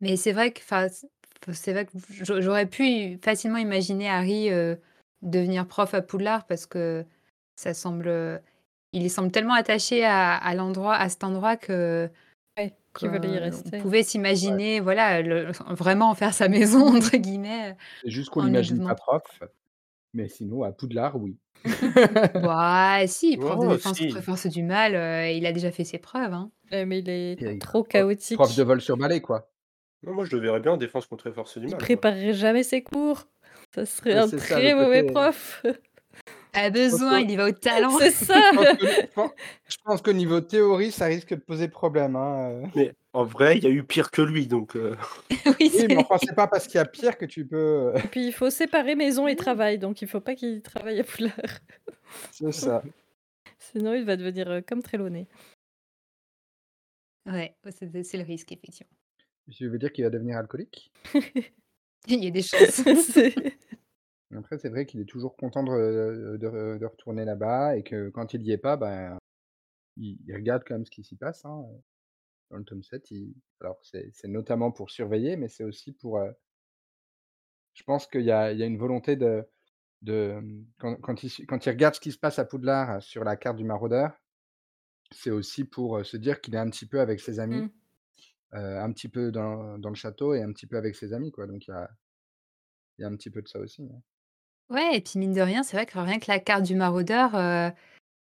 Mais 0.00 0.16
c'est 0.16 0.32
vrai 0.32 0.52
que 0.52 0.60
enfin, 0.60 0.88
c 0.88 1.06
f 1.44 1.52
c'est 1.52 1.72
vrai 1.72 1.86
que 1.86 1.92
j'au 2.10 2.40
j'aurais 2.40 2.66
pu 2.66 3.18
facilement 3.22 3.58
imaginer 3.58 4.08
Harry, 4.08 4.50
heu, 4.50 4.78
devenir 5.22 5.66
prof 5.66 5.94
à 5.94 6.02
Poudlard 6.02 6.46
parce 6.46 6.66
que 6.66 7.04
ça 7.56 7.74
semble, 7.74 8.42
il 8.92 9.10
semble 9.10 9.32
tellement 9.32 9.54
attaché 9.54 10.04
à 10.04 10.34
à 10.36 10.54
l'endroit 10.54 10.94
à 10.96 11.08
cet 11.08 11.24
endroit 11.24 11.56
que 11.56 12.10
Qui 12.94 13.06
voulait 13.06 13.28
y 13.28 13.52
on 13.54 13.70
pouvait 13.82 14.02
s'imaginer, 14.02 14.80
voilà, 14.80 15.22
le 15.22 15.52
vraiment 15.70 16.10
en 16.10 16.14
faire 16.14 16.34
sa 16.34 16.48
«maison» 16.48 16.86
entre 16.96 17.16
guillemets, 17.16 17.76
C'est 18.02 18.10
juste 18.10 18.30
qu'on 18.30 18.42
l'imagine 18.42 18.80
pas 18.80 18.94
prof, 18.94 19.22
mais 20.14 20.28
sinon 20.28 20.62
à 20.62 20.72
Poudlard, 20.72 21.16
oui. 21.16 21.36
Bah 22.34 23.06
si, 23.06 23.36
prof 23.36 23.58
de 23.60 23.66
Oh 23.66 23.68
défense 23.68 23.98
contre 23.98 23.98
si! 23.98 24.14
les 24.16 24.22
forces 24.22 24.46
du 24.46 24.62
mal, 24.62 24.94
heu, 24.94 25.30
il 25.36 25.46
a 25.46 25.52
déjà 25.52 25.70
fait 25.70 25.84
ses 25.84 25.98
preuves, 25.98 26.32
hein. 26.32 26.50
Ouais, 26.72 26.84
mais 26.86 27.00
il 27.00 27.08
est 27.10 27.60
trop 27.60 27.82
prof 27.82 27.88
prof 28.32 28.56
de 28.56 28.62
chaotique. 28.62 28.64
vol 28.64 28.80
sur 28.80 28.96
balai, 28.96 29.20
quoi. 29.20 29.50
Non, 30.02 30.14
moi 30.14 30.24
je 30.24 30.34
le 30.36 30.42
verrais 30.42 30.60
bien 30.60 30.72
en 30.72 30.76
défense 30.76 31.06
contre 31.06 31.28
les 31.28 31.34
forces 31.34 31.58
du 31.58 31.66
Il 31.66 31.70
mal, 31.70 31.80
moi. 31.80 31.86
préparerait 31.86 32.32
jamais 32.34 32.62
ses 32.62 32.82
cours. 32.82 33.24
Ça 33.74 33.84
serait 33.86 34.14
un 34.14 34.28
ça 34.28 34.36
très 34.36 34.74
mauvais 34.74 35.02
côté 35.02 35.12
prof. 35.12 35.62
Je 36.66 36.70
pense 36.70 36.72
besoin, 36.72 37.20
il 37.20 37.30
y 37.30 37.36
va 37.36 37.46
au 37.48 37.52
talent. 37.52 37.98
C'est 37.98 38.10
je 38.10 38.24
ça! 38.24 38.50
je 38.52 38.86
pen 39.14 39.28
je 39.68 39.76
pense 39.84 40.02
qu'au 40.02 40.12
niveau 40.12 40.40
théorie, 40.40 40.90
ça 40.92 41.06
risque 41.06 41.30
de 41.30 41.40
poser 41.40 41.68
problème, 41.68 42.16
hein, 42.16 42.50
heu. 42.50 42.62
Mais 42.74 42.94
en 43.12 43.24
vrai, 43.24 43.58
il 43.58 43.64
y 43.64 43.66
a 43.66 43.70
eu 43.70 43.84
pire 43.84 44.10
que 44.10 44.22
lui, 44.22 44.46
donc 44.46 44.76
heu 44.76 44.96
Oui, 45.46 45.54
Oui, 45.60 45.70
c'est 45.70 45.88
mais 45.88 45.96
enfin, 45.96 46.16
c'est 46.18 46.34
pas 46.34 46.46
parce 46.46 46.66
qu'il 46.66 46.76
y 46.76 46.80
a 46.80 46.84
pire 46.84 47.16
que 47.18 47.24
tu 47.26 47.46
peux, 47.46 47.56
heu 47.56 47.92
Et 47.96 48.08
puis 48.08 48.26
il 48.26 48.32
faut 48.32 48.50
séparer 48.50 48.94
maison 48.94 49.26
et 49.26 49.36
travail, 49.36 49.78
donc 49.78 50.02
il 50.02 50.08
faut 50.08 50.20
pas 50.20 50.34
qu'il 50.34 50.62
travaille 50.62 51.00
à 51.00 51.04
Poudlard. 51.04 51.34
C'est 52.32 52.52
ça. 52.52 52.82
Sinon 53.58 53.94
il 53.94 54.04
va 54.04 54.16
devenir, 54.16 54.50
heu, 54.50 54.62
comme 54.62 54.82
Trelawney. 54.82 55.26
Ouais, 57.26 57.54
ouais, 57.64 57.72
c'est 57.72 58.16
le 58.16 58.22
risque 58.24 58.52
effectivement. 58.52 58.96
Tu 59.50 59.68
veux 59.68 59.78
dire 59.78 59.92
qu'il 59.92 60.04
va 60.04 60.10
devenir 60.10 60.38
alcoolique? 60.38 60.90
Il 62.06 62.24
y 62.24 62.28
a 62.28 62.30
des 62.30 62.42
chances. 62.42 62.82
Après, 64.36 64.58
c'est 64.58 64.68
vrai 64.68 64.84
qu'il 64.86 65.00
est 65.00 65.06
toujours 65.08 65.36
content 65.36 65.62
de 65.64 65.70
re 65.70 66.38
de 66.38 66.46
re 66.46 66.78
de 66.78 66.86
retourner 66.86 67.24
là-bas 67.24 67.76
et 67.76 67.82
que 67.82 68.10
quand 68.10 68.34
il 68.34 68.42
y 68.42 68.52
est 68.52 68.58
pas, 68.58 68.76
ben, 68.76 69.18
il 69.96 70.18
il 70.26 70.34
regarde 70.36 70.64
quand 70.66 70.74
même 70.76 70.86
ce 70.86 70.90
qui 70.92 71.04
s'y 71.04 71.16
passe, 71.16 71.44
hein, 71.46 71.64
heu. 71.70 71.82
Dans 72.50 72.58
le 72.58 72.64
tome 72.64 72.82
7, 72.84 73.10
il 73.12 73.34
alors 73.60 73.80
c'est 73.84 74.10
c'est 74.14 74.28
notamment 74.28 74.72
pour 74.72 74.90
surveiller, 74.90 75.36
mais 75.36 75.48
c'est 75.48 75.64
aussi 75.64 75.92
pour, 75.92 76.18
heu 76.20 76.32
je 77.74 77.82
pense 77.84 78.06
qu'il 78.06 78.22
y 78.22 78.30
a 78.30 78.52
il 78.52 78.58
y 78.58 78.62
a 78.62 78.66
une 78.66 78.78
volonté 78.78 79.16
de 79.16 79.44
de, 80.02 80.40
mmh, 80.40 80.66
quand 80.78 80.96
quand 80.96 81.22
il 81.24 81.46
quand 81.46 81.66
il 81.66 81.70
regarde 81.70 81.94
ce 81.96 82.00
qui 82.00 82.12
se 82.12 82.18
passe 82.18 82.38
à 82.38 82.44
Poudlard 82.46 83.02
sur 83.02 83.24
la 83.24 83.36
carte 83.36 83.56
du 83.58 83.64
maraudeur, 83.64 84.12
c'est 85.12 85.30
aussi 85.30 85.64
pour, 85.64 85.98
heu, 85.98 86.04
se 86.04 86.16
dire 86.18 86.40
qu'il 86.40 86.54
est 86.54 86.58
un 86.58 86.70
petit 86.70 86.86
peu 86.86 87.00
avec 87.00 87.20
ses 87.20 87.40
amis, 87.40 87.60
Mmh. 87.60 87.68
heu, 88.54 88.58
un 88.78 88.92
petit 88.92 89.08
peu 89.10 89.32
dans 89.32 89.78
dans 89.78 89.90
le 89.90 89.96
château 89.96 90.34
et 90.34 90.42
un 90.42 90.52
petit 90.52 90.66
peu 90.68 90.78
avec 90.78 90.96
ses 90.96 91.12
amis, 91.14 91.32
quoi, 91.32 91.46
donc 91.48 91.66
il 91.68 91.72
y 91.72 91.74
a 91.74 91.90
il 92.98 93.02
y 93.02 93.04
a 93.04 93.08
un 93.08 93.16
petit 93.16 93.30
peu 93.30 93.42
de 93.42 93.48
ça 93.48 93.58
aussi, 93.58 93.82
ouais. 93.82 93.98
Ouais 94.70 94.96
et 94.96 95.00
puis 95.00 95.18
mine 95.18 95.32
de 95.32 95.40
rien, 95.40 95.62
c'est 95.62 95.76
vrai 95.78 95.86
que 95.86 95.98
rien 95.98 96.18
que 96.18 96.26
la 96.30 96.38
carte 96.40 96.62
du 96.64 96.74
maraudeur, 96.74 97.34
heu, 97.34 97.70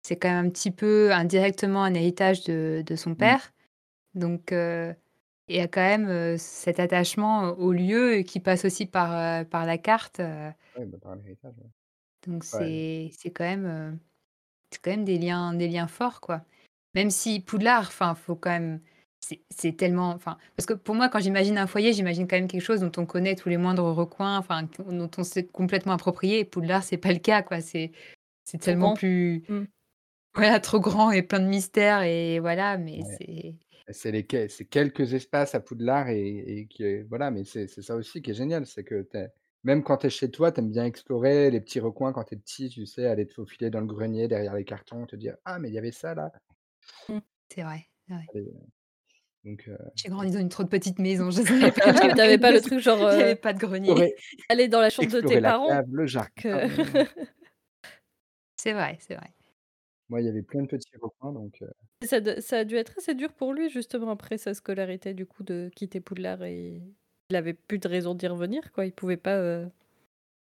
c'est 0.03 0.17
quand 0.19 0.29
même 0.29 0.47
un 0.47 0.51
petit 0.51 0.73
peu 0.73 1.13
indirectement 1.13 1.85
un 1.85 1.95
héritage 1.95 2.45
de 2.45 2.83
de 2.87 2.97
son 2.97 3.15
Mmh. 3.17 3.17
père. 3.17 3.53
Donc 4.15 4.53
heu, 4.53 4.95
il 5.49 5.57
y 5.57 5.61
a 5.61 5.69
quand 5.69 5.81
même, 5.83 6.09
heu, 6.11 6.37
cet 6.39 6.81
attachement 6.81 7.45
au 7.59 7.73
lieu 7.73 8.23
qui 8.23 8.41
passe 8.41 8.65
aussi 8.67 8.87
par, 8.87 9.13
heu, 9.43 9.47
par 9.47 9.67
la 9.67 9.79
carte, 9.79 10.21
heu 10.21 10.53
Ouais, 10.75 10.85
bah, 10.87 10.99
par 10.99 11.17
l'héritage, 11.17 11.57
ouais. 11.59 11.71
donc 12.27 12.45
Ouais. 12.53 12.73
c'est 12.73 13.11
c'est 13.17 13.31
quand 13.31 13.45
même, 13.45 13.67
heu, 13.67 13.99
c'est 14.71 14.81
quand 14.83 14.93
même 14.93 15.05
des 15.07 15.19
liens 15.19 15.55
des 15.55 15.69
liens 15.69 15.89
forts, 15.89 16.21
quoi. 16.21 16.45
Même 16.95 17.11
si 17.11 17.41
Poudlard, 17.41 17.83
enfin, 17.89 18.15
faut 18.17 18.37
quand 18.37 18.51
même 18.51 18.83
c'est 19.51 19.77
tellement 19.77 20.11
enfin, 20.11 20.39
parce 20.57 20.67
que 20.67 20.75
pour 20.75 20.95
moi, 20.95 21.09
quand 21.09 21.21
j'imagine 21.21 21.59
un 21.59 21.67
foyer, 21.67 21.93
j'imagine 21.93 22.27
quand 22.29 22.37
même 22.37 22.49
quelque 22.49 22.61
chose 22.63 22.81
dont 22.81 22.93
on 22.97 23.07
connaît 23.07 23.35
tous 23.37 23.49
les 23.49 23.57
moindres 23.57 23.85
recoins, 23.95 24.39
enfin, 24.39 24.65
dont 24.79 25.11
on 25.19 25.25
s'est 25.25 25.47
complètement 25.47 25.93
approprié. 25.93 26.45
Poudlard, 26.45 26.83
c'est 26.85 26.97
pas 26.99 27.13
le 27.13 27.19
cas, 27.19 27.43
quoi. 27.43 27.61
C'est 27.61 27.93
tellement 28.61 28.91
grand. 28.91 28.93
plus 28.93 29.45
Mmh. 29.49 29.65
voilà, 30.35 30.61
trop 30.61 30.81
grand 30.81 31.11
et 31.13 31.23
plein 31.23 31.41
de 31.41 31.47
mystères 31.47 32.03
et 32.03 32.41
voilà, 32.41 32.79
mais 32.79 33.03
Ouais. 33.03 33.19
c'est 33.19 33.57
C'est 33.91 34.13
les 34.13 34.27
quelques 34.27 35.15
espaces 35.15 35.55
à 35.55 35.61
Poudlard 35.61 36.09
et 36.11 36.61
et 36.61 36.69
que 36.69 37.05
voilà, 37.09 37.31
mais 37.33 37.45
c'est 37.45 37.69
c'est 37.69 37.83
ça 37.83 37.97
aussi 37.97 38.23
qui 38.23 38.33
est 38.33 38.35
génial, 38.35 38.67
c'est 38.67 38.85
que 38.85 39.09
même 39.65 39.85
quand 39.85 39.99
tu 39.99 40.09
es 40.09 40.11
chez 40.11 40.31
toi, 40.31 40.53
tu 40.53 40.61
aimes 40.61 40.71
bien 40.73 40.87
explorer 40.87 41.51
les 41.51 41.61
petits 41.63 41.81
recoins 41.81 42.13
quand 42.15 42.25
tu 42.25 42.35
es 42.37 42.39
petit, 42.39 42.71
tu 42.71 42.87
sais, 42.87 43.07
aller 43.07 43.27
te 43.27 43.35
faufiler 43.35 43.71
dans 43.71 43.81
le 43.81 43.87
grenier 43.87 44.29
derrière 44.29 44.55
les 44.55 44.65
cartons, 44.65 45.07
te 45.07 45.17
dire: 45.17 45.37
«Ah 45.45 45.59
mais 45.61 45.71
il 45.71 45.75
y 45.75 45.79
avait 45.79 45.93
ça 45.93 46.15
là?» 46.17 46.33
Mmh. 47.09 47.19
c'est 47.51 47.63
vrai, 47.65 47.91
c'est 48.07 48.15
vrai. 48.15 48.33
Allez, 48.33 48.47
heu, 48.47 48.67
donc 49.47 49.69
heu, 49.69 49.79
J'ai 49.95 50.09
grandi 50.11 50.31
dans 50.31 50.41
une 50.41 50.49
trop 50.51 50.65
petite 50.67 50.99
maison, 50.99 51.31
je 51.31 51.43
savais 51.43 51.71
pas 51.73 51.93
Ah 51.95 52.05
mais 52.05 52.15
tu 52.15 52.21
avais 52.21 52.39
pas 52.39 52.53
le 52.53 52.61
truc 52.61 52.81
genre, 52.81 53.01
heu, 53.07 53.09
avait 53.21 53.37
pas 53.37 53.53
de 53.53 53.59
grenier. 53.59 54.07
Aller 54.49 54.69
dans 54.69 54.81
la 54.81 54.91
chambre 54.91 55.11
de 55.11 55.21
tes 55.21 55.39
la 55.41 55.53
parents? 55.53 55.67
cave, 55.67 55.87
le 55.91 56.07
jardin, 56.07 56.61
heu 56.73 57.07
C'est 58.57 58.73
vrai, 58.73 58.99
c'est 59.01 59.15
vrai. 59.15 59.33
Moi, 60.09 60.21
il 60.21 60.27
y 60.27 60.29
avait 60.29 60.43
plein 60.43 60.63
de 60.63 60.67
petits 60.67 60.97
recoins 61.01 61.33
donc 61.33 61.63
heu 61.63 61.71
Ça 62.03 62.17
a 62.59 62.65
dû 62.65 62.77
être 62.77 62.95
assez 62.99 63.15
dur 63.15 63.33
pour 63.33 63.53
lui 63.55 63.71
justement 63.71 64.11
après 64.11 64.39
sa 64.39 64.55
scolarité 64.55 65.15
du 65.15 65.27
coup 65.27 65.43
de 65.43 65.71
quitter 65.75 66.01
Poudlard 66.01 66.43
et 66.45 66.83
il 67.31 67.37
avait 67.37 67.55
plus 67.55 67.79
de 67.79 67.89
raison 67.89 68.15
d'y 68.15 68.27
revenir, 68.29 68.71
quoi. 68.73 68.87
Il 68.87 68.93
pouvait 68.93 69.17
pas, 69.17 69.39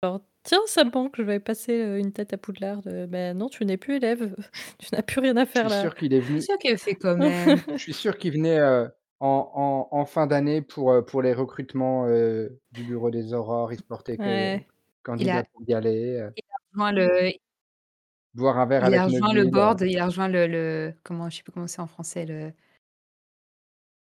heu, 0.05 0.07
genre: 0.07 0.21
«Tiens, 0.43 0.59
ça 0.67 0.83
me 0.83 0.91
manque, 0.91 1.15
je 1.17 1.21
vais 1.23 1.39
passer, 1.39 1.73
heu, 1.81 1.99
une 1.99 2.11
tête 2.13 2.33
à 2.33 2.37
Poudlard», 2.37 2.81
«Beh 2.83 3.33
non, 3.33 3.49
tu 3.49 3.65
n'es 3.65 3.77
plus 3.77 3.95
élève, 3.95 4.35
tu 4.79 4.87
n'as 4.93 5.01
plus 5.03 5.19
rien 5.21 5.37
à 5.37 5.45
Je 5.55 5.55
faire 5.55 5.67
suis 5.67 5.69
là». 5.69 5.89
sûr 5.89 5.95
qu'il 5.95 6.13
est 6.13 6.21
Je 6.21 6.27
suis 6.31 6.41
venu 6.41 6.47
sûre 6.47 6.57
qu'il 6.59 6.71
le 6.71 6.77
fait 6.77 6.95
quand 6.95 7.17
même. 7.17 7.61
je 7.75 7.81
suis 7.83 7.93
sûr 7.93 8.17
qu'il 8.17 8.33
venait, 8.33 8.59
heu, 8.59 8.91
en 9.19 9.89
en 9.91 9.97
en 9.99 10.05
fin 10.05 10.27
d'année 10.27 10.61
pour, 10.61 10.93
les 11.23 11.33
recrutements, 11.33 12.07
du 12.71 12.85
bureau 12.85 13.11
des 13.11 13.33
aurores, 13.33 13.73
il 13.73 13.79
se 13.79 13.83
portait 13.83 14.19
que 14.19 14.51
Ouais. 14.57 14.67
Il 15.17 15.29
candidat 15.29 15.29
a 15.29 15.45
pour 15.53 15.63
y 15.67 15.73
aller, 15.73 16.29
il 16.37 16.43
a 16.51 16.57
rejoint 16.73 16.93
le 16.93 17.33
boire 18.35 18.57
un 18.59 18.65
verre 18.67 18.83
il 18.83 18.95
a 18.95 19.03
avec 19.07 19.07
rejoint 19.07 19.33
le 19.33 19.43
Neville, 19.43 19.45
board, 19.45 19.81
il 19.81 19.99
a 19.99 20.05
rejoint 20.05 20.27
le 20.29 20.47
le 20.47 20.93
comment 21.03 21.29
je 21.29 21.37
sais 21.37 21.43
plus 21.43 21.51
comment 21.51 21.67
c'est 21.67 21.81
en 21.81 21.87
français 21.87 22.25
le 22.25 22.53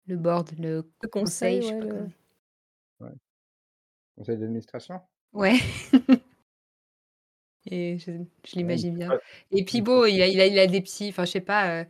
le 0.06 0.16
board, 0.16 0.52
le 0.58 0.82
Le 1.02 1.08
conseil, 1.08 1.60
conseil, 1.60 1.60
je 1.62 1.68
sais 1.68 1.74
ouais, 1.74 1.78
pas 1.78 1.86
le 1.86 1.88
comment. 1.88 2.10
Conseil 4.16 4.38
d'administration? 4.38 5.00
Ouais. 5.32 5.58
Et 7.66 7.98
je 7.98 8.12
l'imagine 8.54 8.96
bien. 8.96 9.10
Et 9.52 9.64
puis 9.64 9.78
une 9.78 9.84
bon, 9.84 9.98
fois 9.98 10.08
il 10.08 10.20
a 10.22 10.26
il 10.26 10.40
a 10.40 10.46
il 10.46 10.58
a 10.58 10.66
des 10.66 10.80
petits 10.80 11.08
enfin 11.10 11.24
je 11.24 11.30
sais 11.32 11.40
pas, 11.40 11.82
heu, 11.82 11.86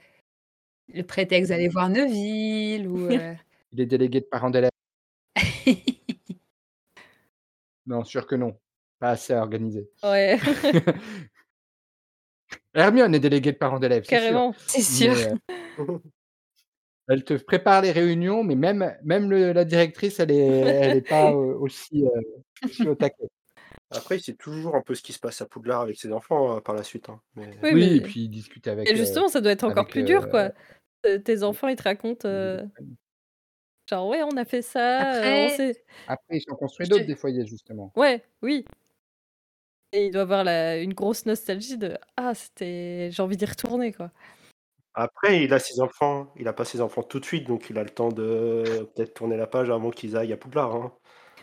le 0.94 1.02
prétexte 1.02 1.50
d'aller 1.50 1.68
voir 1.68 1.88
Neville 1.88 2.88
ou 2.88 3.10
heu 3.10 3.36
Il 3.72 3.80
est 3.80 3.86
délégué 3.86 4.20
de 4.20 4.26
parents 4.26 4.50
d'élèves. 4.50 4.70
Non, 7.86 8.04
sûr 8.04 8.26
que 8.26 8.34
non, 8.36 8.56
pas 8.98 9.10
assez 9.10 9.34
organisé. 9.34 9.88
Ouais. 10.02 10.38
Hermione 12.74 13.14
est 13.14 13.20
déléguée 13.20 13.52
de 13.52 13.56
parents 13.58 13.78
d'élèves, 13.80 14.04
c'est 14.06 14.16
sûr, 14.16 14.20
Carrément. 14.20 14.54
C'est 14.66 14.82
sûr. 14.82 15.14
mais 15.14 15.32
heu 15.78 16.00
elle 17.10 17.24
te 17.24 17.34
prépare 17.34 17.82
les 17.82 17.92
réunions, 17.92 18.44
mais 18.44 18.54
même 18.56 18.96
même 19.04 19.30
le 19.30 19.52
la 19.52 19.64
directrice, 19.64 20.20
elle 20.20 20.30
est 20.30 20.36
elle 20.38 20.94
est 20.96 21.02
pas, 21.02 21.26
aussi, 21.32 22.04
heu, 22.04 22.10
aussi 22.64 22.88
au 22.88 22.94
taquet. 22.94 23.28
Après, 23.90 24.18
sait 24.20 24.34
toujours 24.34 24.76
un 24.76 24.82
peu 24.82 24.94
ce 24.94 25.02
qui 25.02 25.12
se 25.14 25.20
passe 25.20 25.40
à 25.42 25.46
Poudlard 25.46 25.82
avec 25.82 25.98
ses 25.98 26.12
enfants, 26.12 26.58
heu, 26.58 26.60
par 26.62 26.74
la 26.76 26.84
suite, 26.84 27.08
hein, 27.10 27.20
mais 27.36 27.50
Oui, 27.62 27.72
Oui 27.72 27.96
et 27.96 28.00
puis 28.02 28.20
il 28.22 28.28
discute 28.30 28.66
avec, 28.68 28.88
et 28.88 28.96
justement, 28.96 29.28
ça 29.28 29.40
doit 29.40 29.52
être 29.52 29.64
encore 29.64 29.84
avec, 29.84 29.92
plus 29.92 30.02
dur, 30.04 30.28
quoi. 30.28 30.52
Tes 31.24 31.42
enfants, 31.42 31.68
ils 31.68 31.76
te 31.76 31.82
racontent, 31.84 32.28
genre: 33.88 34.08
«Ouais, 34.08 34.22
on 34.22 34.36
a 34.36 34.44
fait 34.44 34.62
ça, 34.62 35.36
on 35.36 35.48
Après 35.48 35.56
s'est» 35.56 35.84
Après, 36.06 36.36
ils 36.38 36.42
sont 36.42 36.56
construits 36.56 36.86
je 36.86 36.90
d'autres 36.90 37.06
des 37.06 37.16
foyers, 37.16 37.46
justement. 37.46 37.92
Ouais, 37.96 38.24
oui. 38.42 38.64
Et 39.92 40.06
il 40.06 40.10
doit 40.12 40.22
avoir 40.22 40.44
la 40.44 40.78
une 40.78 40.94
grosse 40.94 41.26
nostalgie 41.26 41.76
de: 41.76 41.96
«Ah 42.16 42.34
c'était 42.34 43.08
j'ai 43.10 43.22
envie 43.22 43.36
d'y 43.36 43.44
retourner, 43.44 43.92
quoi». 43.92 44.12
Après, 44.94 45.44
il 45.44 45.52
a 45.54 45.60
ses 45.60 45.80
enfants 45.80 46.32
il 46.36 46.48
a 46.48 46.52
pas 46.52 46.64
ses 46.64 46.80
enfants 46.80 47.02
tout 47.04 47.20
de 47.20 47.24
suite, 47.24 47.46
donc 47.46 47.70
il 47.70 47.78
a 47.78 47.84
le 47.84 47.90
temps 47.90 48.08
de 48.08 48.90
peut-être 48.94 49.14
tourner 49.14 49.36
la 49.36 49.46
page 49.46 49.70
avant 49.70 49.90
qu'ils 49.90 50.16
aillent 50.16 50.32
à 50.32 50.36
Poudlard, 50.36 50.74
hein. 50.74 50.92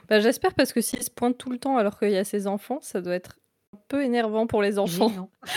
Bah, 0.10 0.20
j'espère 0.22 0.54
parce 0.54 0.72
que 0.72 0.80
s'il 0.82 1.04
se 1.04 1.10
pointe 1.12 1.38
tout 1.38 1.50
le 1.50 1.60
temps 1.60 1.78
alors 1.78 2.00
qu'il 2.00 2.12
y 2.12 2.18
a 2.18 2.24
ses 2.24 2.48
enfants, 2.48 2.80
ça 2.82 3.02
doit 3.02 3.14
être 3.16 3.40
un 3.76 3.80
peu 3.90 4.04
énervant 4.04 4.48
pour 4.48 4.62
les 4.62 4.80
enfants. 4.80 5.12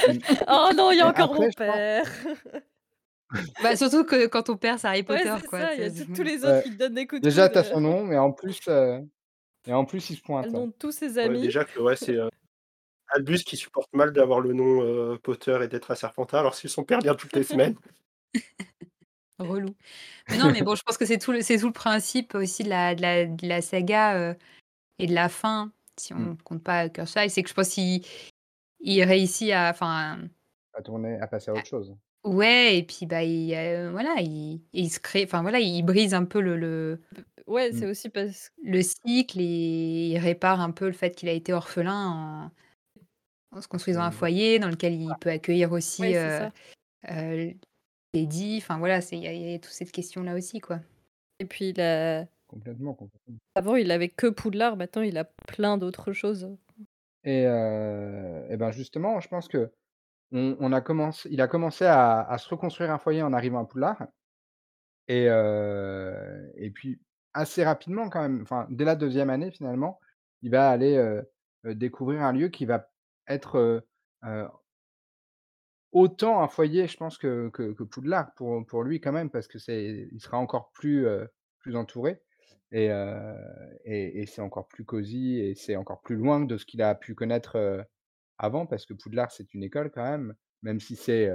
Mmh. 0.07 0.21
«Oh 0.49 0.71
non, 0.77 0.91
il 0.93 0.99
y 0.99 1.01
a 1.01 1.09
Mais 1.09 1.11
encore 1.11 1.35
après, 1.35 1.35
mon 1.35 1.51
je 1.51 1.57
pense 1.65 1.83
père!» 1.83 2.09
Bah, 3.61 3.77
surtout 3.77 4.05
que 4.05 4.27
quand 4.27 4.45
ton 4.45 4.57
père 4.59 4.79
c'est 4.81 4.89
Harry 4.89 5.03
Ouais, 5.09 5.27
Potter 5.27 5.35
c'est 5.35 5.47
quoi, 5.47 5.59
ça, 5.59 5.75
il 5.75 5.81
y 5.81 5.85
a 5.85 5.91
c'est 5.91 6.13
tous 6.13 6.23
les 6.25 6.45
autres 6.45 6.59
Ouais. 6.59 6.63
qui 6.63 6.71
te 6.73 6.77
donnent 6.79 6.95
des 6.95 7.07
coups 7.07 7.23
de 7.23 7.29
Déjà, 7.29 7.49
coude, 7.49 7.51
tu 7.51 7.59
as 7.59 7.65
heu. 7.65 7.65
son 7.65 7.81
nom, 7.81 8.05
mais 8.05 8.19
en 8.19 8.33
plus, 8.33 8.61
heu 8.69 9.01
et 9.67 9.73
en 9.75 9.85
plus, 9.87 10.11
il 10.11 10.17
se 10.17 10.23
pointe. 10.23 10.51
nom 10.53 10.67
de 10.69 10.73
tous 10.73 10.93
ses 10.93 11.19
Ouais, 11.23 11.39
amis. 11.39 11.51
déjà 11.51 11.65
que 11.65 11.79
ouais, 11.81 11.97
c'est, 11.97 12.15
heu, 12.17 12.31
Albus 13.13 13.45
qui 13.45 13.57
supporte 13.57 13.89
mal 13.95 14.13
d'avoir 14.13 14.41
le 14.41 14.53
nom, 14.53 14.83
heu, 14.83 15.19
Potter 15.23 15.59
et 15.63 15.69
d'être 15.69 15.91
à 15.91 15.97
Serpentard, 15.97 16.41
alors 16.41 16.55
si 16.55 16.69
son 16.69 16.85
père 16.85 17.01
vient 17.01 17.15
toutes 17.15 17.35
les 17.35 17.45
semaines. 17.45 17.77
Relou. 19.39 19.77
Mais 20.31 20.39
non, 20.39 20.51
mais 20.51 20.63
bon, 20.63 20.75
je 20.77 20.83
pense 20.83 20.99
que 20.99 21.07
c'est 21.07 21.19
tout 21.19 21.33
le 21.33 21.43
c'est 21.43 21.59
tout 21.59 21.67
le 21.69 21.73
principe 21.73 22.35
aussi 22.35 22.65
de 22.65 22.69
la 22.71 22.95
de 22.95 23.03
la 23.03 23.27
de 23.27 23.49
la 23.49 23.63
saga, 23.63 24.19
heu 24.33 24.37
et 24.99 25.07
de 25.09 25.15
la 25.15 25.29
fin, 25.31 25.73
si 25.99 26.15
on 26.15 26.37
compte 26.45 26.65
pas 26.65 26.89
Curse-Eye, 26.91 27.31
c'est 27.31 27.43
que 27.43 27.51
je 27.51 27.55
pense 27.55 27.71
qu'il 27.71 28.05
il 28.81 29.05
réussit 29.05 29.53
à 29.53 29.71
enfin 29.71 30.21
À 30.75 30.83
tourner 30.83 31.21
à 31.21 31.29
passer 31.29 31.51
à 31.53 31.55
à 31.55 31.57
autre 31.57 31.69
chose. 31.69 31.97
ouais 32.31 32.79
et 32.79 32.85
puis, 32.87 33.07
bah, 33.07 33.25
il, 33.25 33.55
heu, 33.55 33.91
voilà, 33.91 34.17
il 34.21 34.63
il 34.73 34.91
se 34.93 35.01
crée 35.01 35.25
enfin 35.25 35.43
voilà, 35.43 35.61
il 35.61 35.83
brise 35.85 36.15
un 36.15 36.25
peu 36.27 36.41
le 36.43 36.57
le 36.57 37.03
Ouais, 37.49 37.73
c'est 37.73 37.87
Mmh. 37.87 37.91
aussi 37.91 38.11
parce 38.11 38.53
le 38.65 38.83
cycle 38.83 39.41
et 39.41 40.11
il 40.13 40.19
répare 40.19 40.61
un 40.61 40.71
peu 40.73 40.87
le 40.87 40.93
fait 40.95 41.13
qu'il 41.17 41.29
a 41.29 41.33
été 41.33 41.53
orphelin 41.55 42.09
en 42.09 42.53
en 43.53 43.61
se 43.61 43.69
construisant 43.69 44.03
un 44.03 44.11
Exact. 44.11 44.13
foyer 44.13 44.59
dans 44.59 44.69
lequel 44.69 44.95
il 44.95 45.17
peut 45.17 45.31
accueillir 45.31 45.73
aussi, 45.73 46.15
ouais, 46.15 46.17
heu 46.17 46.21
ça. 46.31 46.53
heu, 47.11 47.55
Lady, 48.15 48.59
enfin 48.59 48.79
voilà, 48.79 49.01
c'est 49.03 49.17
il 49.19 49.25
y 49.25 49.29
a 49.29 49.33
il 49.35 49.53
y 49.53 49.55
a 49.55 49.59
toute 49.61 49.73
cette 49.73 49.93
question-là 49.93 50.37
aussi, 50.37 50.61
quoi. 50.61 50.81
Et 51.41 51.47
puis 51.47 51.71
il 51.71 51.81
a 51.83 52.27
Complètement, 52.49 52.95
complètement. 52.95 53.39
avant 53.55 53.77
il 53.77 53.91
avait 53.91 54.09
que 54.09 54.29
Poudlard, 54.29 54.77
maintenant 54.77 55.03
il 55.03 55.17
a 55.19 55.25
plein 55.25 55.79
d'autres 55.79 56.13
choses. 56.13 56.57
Et 57.25 57.43
et 57.43 58.57
ben, 58.57 58.71
justement, 58.73 59.21
je 59.21 59.29
pense 59.29 59.49
qu'on 59.49 59.69
on 60.33 60.73
a 60.73 60.81
commencé 60.83 61.29
il 61.33 61.41
a 61.43 61.49
commencé 61.49 61.87
à 61.87 62.21
à 62.23 62.39
se 62.39 62.49
reconstruire 62.51 62.93
un 62.93 62.99
foyer 62.99 63.23
en 63.23 63.33
arrivant 63.33 63.61
à 63.63 63.67
Poudlard 63.67 64.07
et 65.09 65.29
heu 65.29 66.53
et 66.57 66.71
puis 66.71 67.01
assez 67.35 67.65
rapidement 67.65 68.11
quand 68.11 68.23
même, 68.23 68.43
enfin 68.43 68.67
dès 68.71 68.85
la 68.85 68.97
deuxième 68.97 69.31
année 69.31 69.51
finalement, 69.53 70.01
il 70.43 70.51
va 70.53 70.71
aller, 70.71 71.21
découvrir 71.65 72.23
un 72.23 72.33
lieu 72.33 72.49
qui 72.49 72.67
va 72.67 72.90
être, 73.31 73.85
autant 75.93 76.43
un 76.43 76.49
foyer 76.49 76.87
je 76.87 76.97
pense 76.97 77.19
que 77.19 77.49
que 77.51 77.73
que 77.73 77.83
Poudlard 77.83 78.33
pour 78.35 78.65
pour 78.67 78.85
lui 78.85 79.01
quand 79.01 79.13
même 79.13 79.31
parce 79.31 79.49
que 79.49 79.59
c'est 79.59 80.09
il 80.13 80.21
sera 80.21 80.39
encore 80.39 80.71
plus, 80.73 81.07
plus 81.61 81.77
entouré 81.77 82.21
et 82.73 82.91
et 83.85 84.23
et 84.23 84.27
c'est 84.27 84.43
encore 84.43 84.69
plus 84.69 84.85
cosy 84.85 85.39
et 85.41 85.55
c'est 85.55 85.77
encore 85.77 86.01
plus 86.03 86.17
loin 86.17 86.41
de 86.41 86.57
ce 86.59 86.67
qu'il 86.67 86.83
a 86.83 86.95
pu 86.95 87.15
connaître, 87.15 87.85
avant 88.39 88.67
parce 88.67 88.87
que 88.87 88.95
Poudlard 88.95 89.33
c'est 89.33 89.55
une 89.55 89.63
école 89.65 89.91
quand 89.91 90.05
même, 90.05 90.35
même 90.63 90.81
si 90.81 90.97
c'est, 90.97 91.31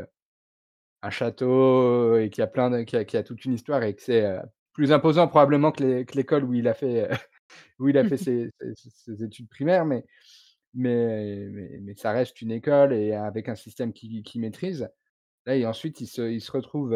un 1.02 1.10
château 1.10 2.18
et 2.18 2.30
qu'il 2.30 2.42
y 2.42 2.44
a 2.44 2.48
plein 2.48 2.70
de 2.70 2.84
qu'il 2.84 2.98
y 2.98 3.02
a 3.02 3.06
qu'il 3.06 3.18
y 3.18 3.20
a 3.20 3.24
toute 3.24 3.46
une 3.46 3.54
histoire 3.54 3.84
et 3.84 3.96
que 3.96 4.02
c'est, 4.02 4.26
plus 4.74 4.92
imposant 4.92 5.28
probablement 5.28 5.72
que 5.72 6.04
que 6.04 6.16
l'école 6.16 6.44
où 6.44 6.54
il 6.54 6.68
a 6.68 6.74
fait, 6.74 7.10
où 7.80 7.88
il 7.90 7.98
a 7.98 8.04
fait 8.04 8.18
ses 8.18 8.52
ses 8.76 8.90
ses 8.90 9.24
études 9.24 9.50
primaires 9.50 9.86
mais 9.86 10.06
mais 10.76 11.48
mais 11.52 11.80
mais 11.82 11.96
ça 11.96 12.12
reste 12.12 12.42
une 12.42 12.52
école 12.52 12.94
et 12.94 13.14
avec 13.14 13.50
un 13.50 13.56
système 13.56 13.94
qu'il 13.94 14.24
qu'il 14.24 14.42
maîtrise. 14.42 14.90
Là 15.46 15.56
et 15.56 15.66
ensuite 15.66 16.02
il 16.02 16.08
se 16.08 16.30
il 16.30 16.42
se 16.42 16.52
retrouve, 16.52 16.96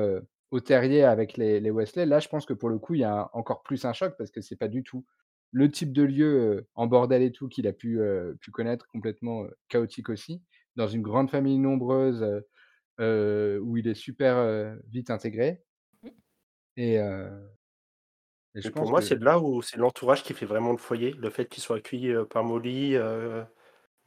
au 0.51 0.59
Terrier 0.59 1.03
avec 1.03 1.37
les 1.37 1.59
les 1.59 1.71
Weasley. 1.71 2.05
Là, 2.05 2.19
je 2.19 2.27
pense 2.29 2.45
que 2.45 2.53
pour 2.53 2.69
le 2.69 2.79
coup, 2.79 2.95
il 2.95 3.01
y 3.01 3.03
a 3.03 3.29
encore 3.33 3.63
plus 3.63 3.85
un 3.85 3.93
choc 3.93 4.15
parce 4.17 4.31
que 4.31 4.41
c'est 4.41 4.55
pas 4.57 4.67
du 4.67 4.83
tout 4.83 5.05
le 5.51 5.71
type 5.71 5.93
de 5.93 6.03
lieu, 6.03 6.67
en 6.75 6.85
bordel 6.87 7.23
et 7.23 7.31
tout 7.31 7.47
qu'il 7.47 7.67
a 7.67 7.73
pu, 7.73 7.99
pu 8.39 8.51
connaître 8.51 8.87
complètement, 8.87 9.45
chaotique 9.67 10.09
aussi. 10.09 10.43
Dans 10.75 10.87
une 10.87 11.01
grande 11.01 11.29
famille 11.31 11.57
nombreuse, 11.57 12.23
où 12.99 13.77
il 13.77 13.87
est 13.87 13.95
super, 13.95 14.77
vite 14.87 15.09
intégré 15.09 15.63
Mmh. 16.03 16.09
et 16.77 16.97
je 18.55 18.67
Mais 18.67 18.71
pour 18.71 18.81
pense 18.81 18.89
moi, 18.89 18.99
que 18.99 19.05
c'est 19.05 19.19
là 19.19 19.39
où 19.39 19.61
c'est 19.61 19.77
l'entourage 19.77 20.23
qui 20.23 20.33
fait 20.33 20.45
vraiment 20.45 20.71
le 20.71 20.77
foyer. 20.77 21.11
Le 21.13 21.29
fait 21.29 21.47
qu'il 21.47 21.63
soit 21.63 21.77
accueilli, 21.77 22.13
par 22.29 22.43
Molly, 22.43 22.95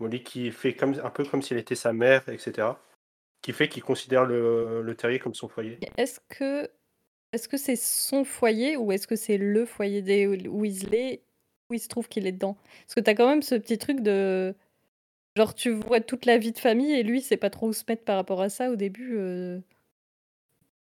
Molly 0.03 0.23
qui 0.23 0.51
fait 0.51 0.75
comme 0.75 0.95
un 1.03 1.11
peu 1.11 1.25
comme 1.25 1.43
si 1.43 1.55
elle 1.55 1.61
était 1.61 1.75
sa 1.75 1.93
mère 1.93 2.29
et 2.29 2.39
cetera, 2.39 2.81
qui 3.43 3.53
fait 3.53 3.69
qu'il 3.69 3.83
considère 3.83 4.25
le 4.27 4.83
le 4.83 4.97
terrier 4.97 5.19
comme 5.19 5.35
son 5.35 5.49
foyer. 5.49 5.81
Est-ce 5.97 6.21
que 6.29 6.71
est-ce 7.33 7.49
que 7.49 7.57
c'est 7.57 7.77
son 7.77 8.25
foyer 8.25 8.77
ou 8.77 8.93
est-ce 8.93 9.07
que 9.07 9.17
c'est 9.17 9.39
le 9.39 9.65
foyer 9.67 10.03
des 10.03 10.27
Weasley 10.49 11.25
où 11.71 11.75
il 11.75 11.81
se 11.81 11.89
trouve 11.89 12.09
qu'il 12.09 12.27
est 12.27 12.33
dedans? 12.33 12.57
Parce 12.87 12.95
que 12.97 13.01
tu 13.01 13.11
as 13.11 13.15
quand 13.15 13.29
même 13.29 13.43
ce 13.43 13.55
petit 13.57 13.79
truc 13.79 14.01
de 14.03 14.55
genre 15.37 15.55
tu 15.55 15.71
vois 15.71 16.01
toute 16.01 16.27
la 16.27 16.39
vie 16.39 16.53
de 16.53 16.59
famille 16.59 16.93
et 16.95 17.03
lui 17.05 17.21
il 17.21 17.23
sait 17.23 17.39
pas 17.39 17.51
trop 17.51 17.69
où 17.69 17.73
se 17.75 17.85
mettre 17.89 18.05
par 18.05 18.17
rapport 18.17 18.43
à 18.43 18.51
ça 18.51 18.71
au 18.71 18.77
début, 18.77 19.17
heu 19.17 19.63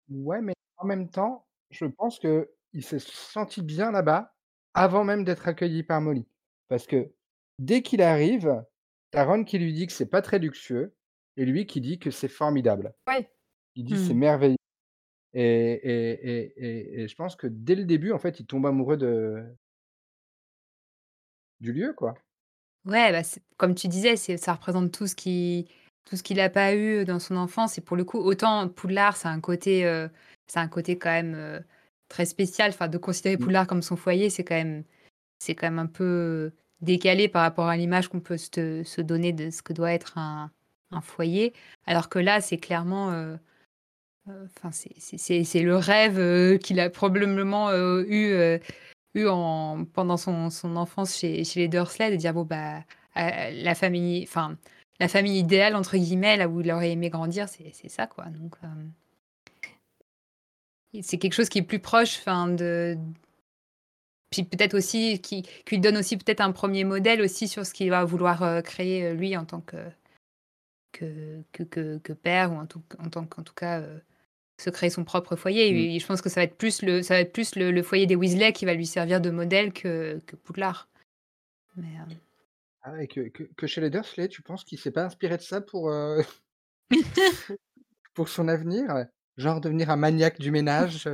Ouais, 0.08 0.40
mais 0.40 0.54
en 0.76 0.86
même 0.86 1.08
temps, 1.08 1.46
je 1.70 1.84
pense 1.86 2.18
qu'il 2.18 2.48
s'est 2.82 2.98
senti 2.98 3.62
bien 3.62 3.90
là-bas, 3.92 4.34
avant 4.74 5.04
même 5.04 5.24
d'être 5.24 5.46
accueilli 5.48 5.82
par 5.82 6.00
Molly. 6.00 6.26
Parce 6.68 6.86
que 6.86 7.12
dès 7.58 7.82
qu'il 7.82 8.02
arrive, 8.02 8.64
tu 9.12 9.18
as 9.18 9.24
Ron 9.24 9.44
qui 9.44 9.58
lui 9.58 9.72
dit 9.72 9.86
que 9.86 9.92
c'est 9.92 10.10
pas 10.10 10.22
très 10.22 10.38
luxueux 10.38 10.94
et 11.36 11.44
lui 11.46 11.66
qui 11.66 11.80
dit 11.80 11.98
que 11.98 12.10
c'est 12.10 12.28
formidable. 12.28 12.94
Ouais. 13.06 13.30
Il 13.76 13.84
dit: 13.86 13.98
«C'est 13.98 14.14
Mmh. 14.14 14.16
merveilleux» 14.16 14.56
et 15.34 15.42
et 15.44 16.12
et 16.30 16.54
et 16.56 17.02
et 17.04 17.08
je 17.08 17.16
pense 17.16 17.36
que 17.36 17.46
dès 17.48 17.74
le 17.76 17.84
début, 17.86 18.12
en 18.12 18.18
fait, 18.20 18.40
il 18.40 18.46
tombe 18.46 18.66
amoureux 18.66 18.96
de 18.98 19.44
du 21.60 21.72
lieu, 21.72 21.92
quoi. 21.94 22.14
Ouais, 22.86 23.12
bah, 23.12 23.22
c'est 23.22 23.42
comme 23.58 23.74
tu 23.74 23.88
disais, 23.88 24.16
c'est 24.16 24.38
ça 24.38 24.54
représente 24.54 24.90
tout 24.92 25.06
ce 25.06 25.14
qui 25.14 25.68
tout 26.06 26.16
ce 26.16 26.22
qu'il 26.22 26.40
a 26.40 26.48
pas 26.48 26.74
eu 26.74 27.04
dans 27.04 27.18
son 27.18 27.36
enfance 27.36 27.76
et 27.76 27.82
pour 27.82 27.94
le 27.96 28.04
coup, 28.04 28.18
autant 28.18 28.68
Poudlard, 28.70 29.16
c'est 29.18 29.28
un 29.28 29.40
côté, 29.40 29.82
c'est 30.46 30.58
un 30.60 30.68
côté 30.68 30.98
quand 30.98 31.10
même, 31.10 31.34
heu, 31.34 31.62
très 32.08 32.24
spécial. 32.24 32.70
Enfin, 32.70 32.88
de 32.88 32.96
considérer 32.96 33.36
Mmh. 33.36 33.50
Poudlard 33.50 33.66
comme 33.66 33.82
son 33.82 33.96
foyer, 33.96 34.30
c'est 34.30 34.44
quand 34.44 34.54
même 34.54 34.84
c'est 35.40 35.54
quand 35.56 35.66
même 35.68 35.80
un 35.80 35.86
peu 35.88 36.52
décalé 36.82 37.28
par 37.28 37.42
rapport 37.42 37.68
à 37.68 37.76
l'image 37.76 38.08
qu'on 38.08 38.20
peut 38.20 38.38
se 38.38 39.00
donner 39.00 39.32
de 39.32 39.50
ce 39.50 39.62
que 39.62 39.72
doit 39.72 39.92
être 39.92 40.18
un 40.18 40.50
foyer. 41.02 41.52
Alors 41.86 42.08
que 42.08 42.18
là, 42.18 42.40
c'est 42.40 42.58
clairement, 42.58 43.12
heu 43.12 43.38
heu, 44.28 44.48
enfin, 44.56 44.70
c'est 44.72 45.62
le 45.62 45.76
rêve, 45.76 46.18
heu, 46.18 46.58
qu'il 46.58 46.80
a 46.80 46.90
probablement, 46.90 47.72
eu, 47.72 48.58
eu 49.14 49.28
en 49.28 49.84
pendant 49.92 50.16
son 50.16 50.50
son 50.50 50.76
enfance 50.76 51.16
chez 51.16 51.44
chez 51.44 51.60
les 51.60 51.68
Dursley, 51.68 52.10
de 52.10 52.16
dire: 52.16 52.34
«Bon, 52.34 52.44
bah, 52.44 52.84
la 53.16 53.74
famille 53.74 54.24
enfin, 54.24 54.56
la 55.00 55.08
famille 55.08 55.38
idéale» 55.38 55.76
entre 55.76 55.96
guillemets, 55.96 56.36
là 56.36 56.48
où 56.48 56.60
il 56.60 56.70
aurait 56.72 56.92
aimé 56.92 57.10
grandir, 57.10 57.48
c'est 57.48 57.88
ça, 57.88 58.06
quoi, 58.06 58.26
donc 58.26 58.56
c'est 61.02 61.18
quelque 61.18 61.34
chose 61.34 61.48
qui 61.48 61.58
est 61.58 61.62
plus 61.62 61.78
proche, 61.78 62.18
enfin, 62.18 62.48
de 62.48 62.98
puis 64.30 64.44
peut-être 64.44 64.74
aussi 64.74 65.20
qui 65.20 65.42
qui 65.42 65.50
lui 65.76 65.78
donne 65.80 65.96
aussi 65.98 66.16
peut-être 66.16 66.40
un 66.40 66.52
1er 66.52 66.84
modèle 66.84 67.20
aussi 67.22 67.48
sur 67.48 67.66
ce 67.66 67.74
qu'il 67.74 67.90
va 67.90 68.04
vouloir, 68.04 68.42
heu, 68.44 68.62
créer, 68.62 69.04
heu, 69.10 69.14
lui 69.14 69.36
en 69.36 69.44
tant 69.44 69.60
que 69.60 69.76
que 70.92 71.42
que 71.52 71.62
que 71.64 71.98
que 71.98 72.12
père 72.12 72.52
ou 72.52 72.56
en 72.56 72.66
tout 72.66 72.82
en 72.98 73.08
tant 73.10 73.24
qu'en 73.26 73.42
tout 73.42 73.54
cas, 73.54 73.80
heu, 73.80 74.00
se 74.60 74.70
créer 74.70 74.90
son 74.90 75.04
propre 75.04 75.36
foyer 75.36 75.72
Mmh. 75.72 75.76
et 75.96 75.98
je 76.00 76.06
pense 76.06 76.22
que 76.22 76.28
ça 76.28 76.40
va 76.40 76.44
être 76.44 76.56
plus 76.58 76.82
le 76.82 77.02
ça 77.02 77.14
va 77.14 77.20
être 77.20 77.32
plus 77.32 77.56
le 77.56 77.70
le 77.72 77.82
foyer 77.82 78.06
des 78.06 78.16
Weasley 78.16 78.52
qui 78.52 78.64
va 78.66 78.74
lui 78.74 78.86
servir 78.86 79.20
de 79.20 79.30
modèle 79.30 79.72
que 79.72 80.20
que 80.26 80.36
Poudlard. 80.36 80.88
Mais, 81.76 81.86
Ah 82.82 82.92
ouais, 82.92 83.06
que 83.06 83.28
que 83.28 83.44
que 83.56 83.66
chez 83.66 83.80
les 83.80 83.90
Dursley, 83.90 84.28
tu 84.28 84.42
penses 84.42 84.64
qu'il 84.64 84.78
s'est 84.78 84.90
pas 84.90 85.04
inspiré 85.04 85.36
de 85.36 85.42
ça 85.42 85.60
pour, 85.60 85.92
pour 88.14 88.28
son 88.28 88.48
avenir? 88.48 89.06
Genre 89.36 89.60
devenir 89.60 89.90
un 89.90 89.96
maniaque 89.96 90.40
du 90.40 90.50
ménage, 90.50 91.08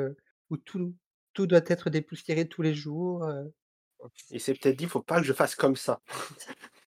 où 0.51 0.57
tout 0.57 0.95
tout 1.37 1.47
doit 1.47 1.61
être 1.69 1.91
dépoussiéré 1.91 2.49
tous 2.49 2.63
les 2.63 2.75
jours, 2.75 3.25
heu? 3.27 3.53
Il 4.31 4.41
s'est 4.41 4.55
peut-être 4.55 4.77
dit: 4.79 4.87
«Faut 4.87 5.03
pas 5.03 5.21
que 5.21 5.27
je 5.27 5.35
fasse 5.35 5.55
comme 5.55 5.77
ça». 5.77 6.01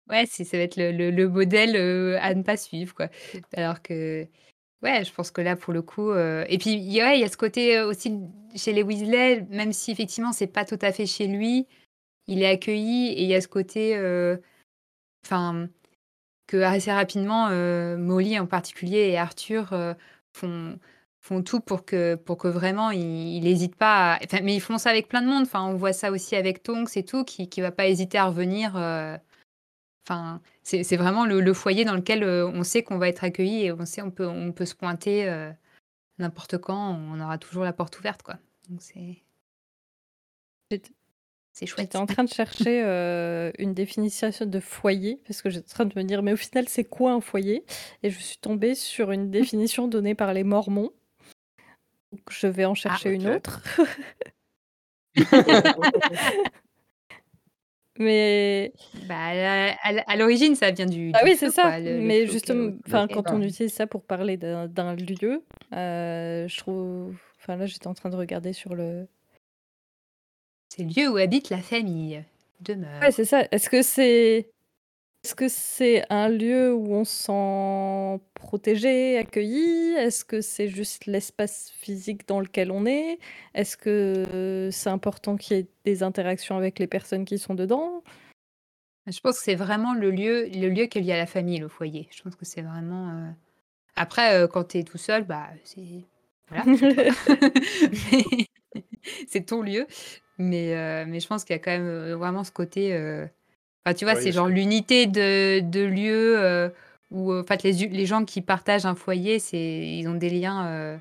Ouais, 0.08 0.24
si 0.26 0.44
ça 0.46 0.56
va 0.56 0.62
être 0.62 0.76
le 0.76 0.90
le 0.92 1.10
le 1.10 1.28
modèle, 1.28 1.76
à 2.20 2.34
ne 2.34 2.42
pas 2.42 2.56
suivre, 2.56 2.94
quoi. 2.94 3.08
Alors 3.54 3.82
que 3.82 4.26
ouais, 4.82 5.04
je 5.04 5.12
pense 5.12 5.30
que 5.32 5.40
là, 5.42 5.56
pour 5.56 5.72
le 5.74 5.82
coup, 5.82 6.14
et 6.14 6.58
puis 6.58 6.72
il 6.74 6.92
y 6.92 7.00
a 7.00 7.06
ouais, 7.08 7.18
il 7.18 7.22
y 7.22 7.24
a 7.24 7.28
ce 7.30 7.36
côté, 7.38 7.80
aussi 7.82 8.20
chez 8.56 8.72
les 8.72 8.82
Weasley, 8.84 9.42
même 9.50 9.72
si 9.72 9.90
effectivement 9.92 10.32
c'est 10.32 10.46
pas 10.48 10.64
tout 10.64 10.78
à 10.82 10.92
fait 10.92 11.06
chez 11.06 11.26
lui, 11.28 11.66
il 12.28 12.42
est 12.42 12.48
accueilli 12.48 13.08
et 13.10 13.22
il 13.24 13.28
y 13.28 13.34
a 13.34 13.40
ce 13.42 13.48
côté, 13.48 13.96
enfin, 15.26 15.68
que 16.48 16.58
assez 16.58 16.92
rapidement, 16.92 17.50
Molly 17.98 18.38
en 18.38 18.46
particulier 18.46 19.08
et 19.10 19.18
Arthur, 19.18 19.74
font 20.34 20.78
font 21.28 21.42
tout 21.42 21.60
pour 21.60 21.84
que 21.84 22.14
pour 22.16 22.38
que 22.38 22.48
vraiment 22.48 22.90
il 22.90 23.36
il 23.36 23.46
hésite 23.46 23.76
pas 23.76 24.14
à 24.14 24.18
enfin, 24.24 24.40
mais 24.42 24.54
ils 24.56 24.60
font 24.60 24.78
ça 24.78 24.90
avec 24.90 25.08
plein 25.08 25.22
de 25.22 25.28
monde. 25.28 25.42
Enfin, 25.44 25.64
on 25.66 25.74
voit 25.76 25.92
ça 25.92 26.10
aussi 26.10 26.36
avec 26.36 26.62
Tonks 26.62 26.96
et 26.96 27.04
tout, 27.04 27.24
qui 27.24 27.48
qui 27.48 27.60
va 27.60 27.70
pas 27.72 27.86
hésiter 27.88 28.18
à 28.18 28.26
revenir, 28.26 28.76
heu 28.76 29.16
Enfin, 30.06 30.40
c'est 30.62 30.96
vraiment 30.96 31.26
le 31.26 31.40
le 31.40 31.52
foyer 31.54 31.84
dans 31.84 31.94
lequel, 31.94 32.22
heu, 32.24 32.46
on 32.46 32.62
sait 32.64 32.82
qu'on 32.82 32.98
va 32.98 33.08
être 33.08 33.24
accueilli 33.24 33.64
et 33.66 33.72
on 33.72 33.84
sait 33.84 34.02
on 34.02 34.10
peut 34.10 34.26
on 34.26 34.52
peut 34.52 34.64
se 34.66 34.74
pointer, 34.74 35.28
heu, 35.28 35.52
n'importe 36.18 36.58
quand, 36.58 36.92
on 37.12 37.20
aura 37.20 37.38
toujours 37.38 37.64
la 37.64 37.72
porte 37.74 37.98
ouverte, 38.00 38.22
quoi. 38.22 38.36
Donc 38.70 38.82
c'est 38.82 39.22
c'est 41.52 41.66
j'étais 41.66 41.66
chouette. 41.66 41.96
en 41.96 42.06
train 42.06 42.24
de 42.24 42.28
chercher, 42.28 42.82
une 43.58 43.74
définition 43.74 44.30
de 44.40 44.60
foyer 44.60 45.20
parce 45.26 45.42
que 45.42 45.50
j'étais 45.50 45.66
en 45.70 45.74
train 45.74 45.84
de 45.86 45.98
me 45.98 46.04
dire: 46.04 46.22
«Mais 46.22 46.32
au 46.32 46.36
final, 46.36 46.68
c'est 46.68 46.84
quoi 46.84 47.12
un 47.12 47.20
foyer?» 47.20 47.64
et 48.02 48.10
je 48.10 48.18
suis 48.18 48.38
tombée 48.38 48.74
sur 48.74 49.10
une 49.12 49.30
définition 49.30 49.88
donnée 49.88 50.14
par 50.14 50.32
les 50.34 50.44
mormons. 50.44 50.92
Donc 52.12 52.20
je 52.30 52.46
vais 52.46 52.64
en 52.64 52.72
Ah. 52.72 52.74
chercher 52.74 53.10
une 53.14 53.28
autre. 53.28 53.60
Mais 57.98 58.72
Bah, 59.08 59.16
à 60.06 60.16
l'origine, 60.16 60.54
ça 60.54 60.70
vient 60.70 60.86
du 60.86 61.12
du 61.12 61.18
oui, 61.24 61.36
c'est 61.36 61.50
ça, 61.50 61.62
quoi, 61.62 61.80
le 61.80 61.96
le 61.96 62.00
mais 62.00 62.26
feu 62.26 62.32
auquel 62.32 62.32
justem 62.32 62.58
auquel 62.60 62.74
Le 62.74 62.80
enfin, 62.86 63.08
quand 63.08 63.32
on 63.32 63.42
utilise 63.42 63.72
ça 63.72 63.86
pour 63.88 64.04
parler 64.04 64.36
d'un 64.36 64.94
lieu, 64.94 65.44
heu, 65.72 66.46
je 66.48 66.56
trouve 66.58 67.16
enfin 67.40 67.56
là, 67.56 67.66
j'étais 67.66 67.88
en 67.88 67.94
train 67.94 68.10
de 68.10 68.16
regarder 68.16 68.52
sur 68.52 68.74
le 68.74 69.08
C'est 70.70 70.82
le 70.82 70.88
lieu 70.90 71.08
où 71.10 71.16
habite 71.16 71.48
la 71.50 71.58
famille, 71.62 72.22
Ouais, 73.00 73.10
demeure. 73.10 73.12
c'est 73.12 73.24
ça. 73.24 73.46
Est-ce 73.52 73.70
que 73.70 73.82
c'est 73.82 74.50
est-ce 75.24 75.34
que 75.34 75.48
c'est 75.48 76.04
un 76.10 76.28
lieu 76.28 76.72
où 76.72 76.94
on 76.94 77.04
se 77.04 77.24
sent 77.24 78.24
protégé, 78.34 79.18
accueilli? 79.18 79.94
Est-ce 79.94 80.24
que 80.24 80.40
c'est 80.40 80.68
juste 80.68 81.06
l'espace 81.06 81.70
physique 81.70 82.26
dans 82.28 82.40
lequel 82.40 82.70
on 82.70 82.86
est? 82.86 83.18
Est-ce 83.54 83.76
que 83.76 84.68
c'est 84.72 84.90
important 84.90 85.36
qu'il 85.36 85.56
y 85.56 85.60
ait 85.60 85.66
des 85.84 86.02
interactions 86.02 86.56
avec 86.56 86.78
les 86.78 86.86
personnes 86.86 87.24
qui 87.24 87.38
sont 87.38 87.54
dedans? 87.54 88.02
Je 89.06 89.18
pense 89.20 89.38
que 89.38 89.44
c'est 89.44 89.54
vraiment 89.54 89.94
le 89.94 90.10
lieu 90.10 90.46
le 90.52 90.68
lieu 90.68 90.86
qui 90.86 90.98
est 90.98 91.00
lié 91.00 91.12
à 91.12 91.18
la 91.18 91.26
famille, 91.26 91.58
le 91.58 91.68
foyer. 91.68 92.08
Je 92.14 92.22
pense 92.22 92.36
que 92.36 92.44
c'est 92.44 92.62
vraiment, 92.62 93.10
heu 93.10 93.32
après, 93.96 94.40
heu, 94.40 94.46
quand 94.46 94.64
tu 94.64 94.78
es 94.78 94.84
tout 94.84 94.98
seul, 94.98 95.24
bah, 95.24 95.48
c'est 95.64 96.04
voilà, 96.48 96.64
mais 98.12 98.46
c'est 99.26 99.46
ton 99.46 99.62
lieu. 99.62 99.86
Mais 100.38 101.04
mais 101.06 101.18
je 101.18 101.26
pense 101.26 101.44
qu'il 101.44 101.54
y 101.54 101.58
a 101.58 101.60
quand 101.60 101.72
même, 101.72 102.12
vraiment 102.12 102.44
ce 102.44 102.52
côté, 102.52 102.92
enfin, 103.86 103.94
tu 103.94 104.04
vois, 104.04 104.14
Oui, 104.14 104.16
c'est 104.16 104.32
genre 104.32 104.48
l'unité 104.48 105.06
de 105.06 105.60
de 105.60 105.80
lieu, 105.84 106.38
heu, 106.38 106.72
où, 107.10 107.32
heu, 107.32 107.40
en 107.40 107.44
fait, 107.44 107.62
les 107.62 107.72
les 107.72 108.06
gens 108.06 108.24
qui 108.24 108.42
partagent 108.42 108.86
un 108.86 108.94
foyer, 108.94 109.38
c'est 109.38 109.58
ils 109.98 110.06
ont 110.08 110.14
des 110.14 110.30
liens, 110.30 110.94
heu 110.96 110.98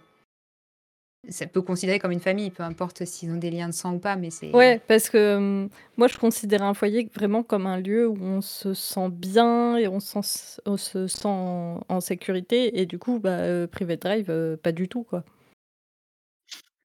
ça 1.29 1.47
peut 1.47 1.61
considérer 1.61 1.99
comme 1.99 2.11
une 2.11 2.19
famille, 2.19 2.51
peu 2.51 2.63
importe 2.63 3.03
s'ils 3.05 3.31
ont 3.31 3.37
des 3.37 3.49
liens 3.51 3.67
de 3.69 3.73
sang 3.73 3.95
ou 3.95 3.99
pas, 3.99 4.15
mais 4.15 4.29
c'est 4.29 4.53
Ouais, 4.53 4.79
parce 4.87 5.09
que, 5.09 5.17
hem, 5.35 5.69
moi 5.97 6.07
je 6.07 6.17
considère 6.17 6.63
un 6.63 6.73
foyer 6.73 7.09
vraiment 7.13 7.43
comme 7.43 7.67
un 7.67 7.77
lieu 7.81 8.07
où 8.07 8.15
on 8.21 8.39
se 8.39 8.73
sent 8.73 9.09
bien 9.09 9.75
et 9.75 9.89
on 9.89 9.97
on 9.97 10.77
se 10.77 11.07
sent 11.07 11.27
en 11.27 11.81
en 11.89 11.99
sécurité 11.99 12.79
et 12.79 12.85
du 12.85 12.97
coup, 12.97 13.19
bah, 13.19 13.67
Private 13.67 14.01
Drive, 14.01 14.57
pas 14.63 14.71
du 14.71 14.87
tout, 14.87 15.03
quoi. 15.03 15.25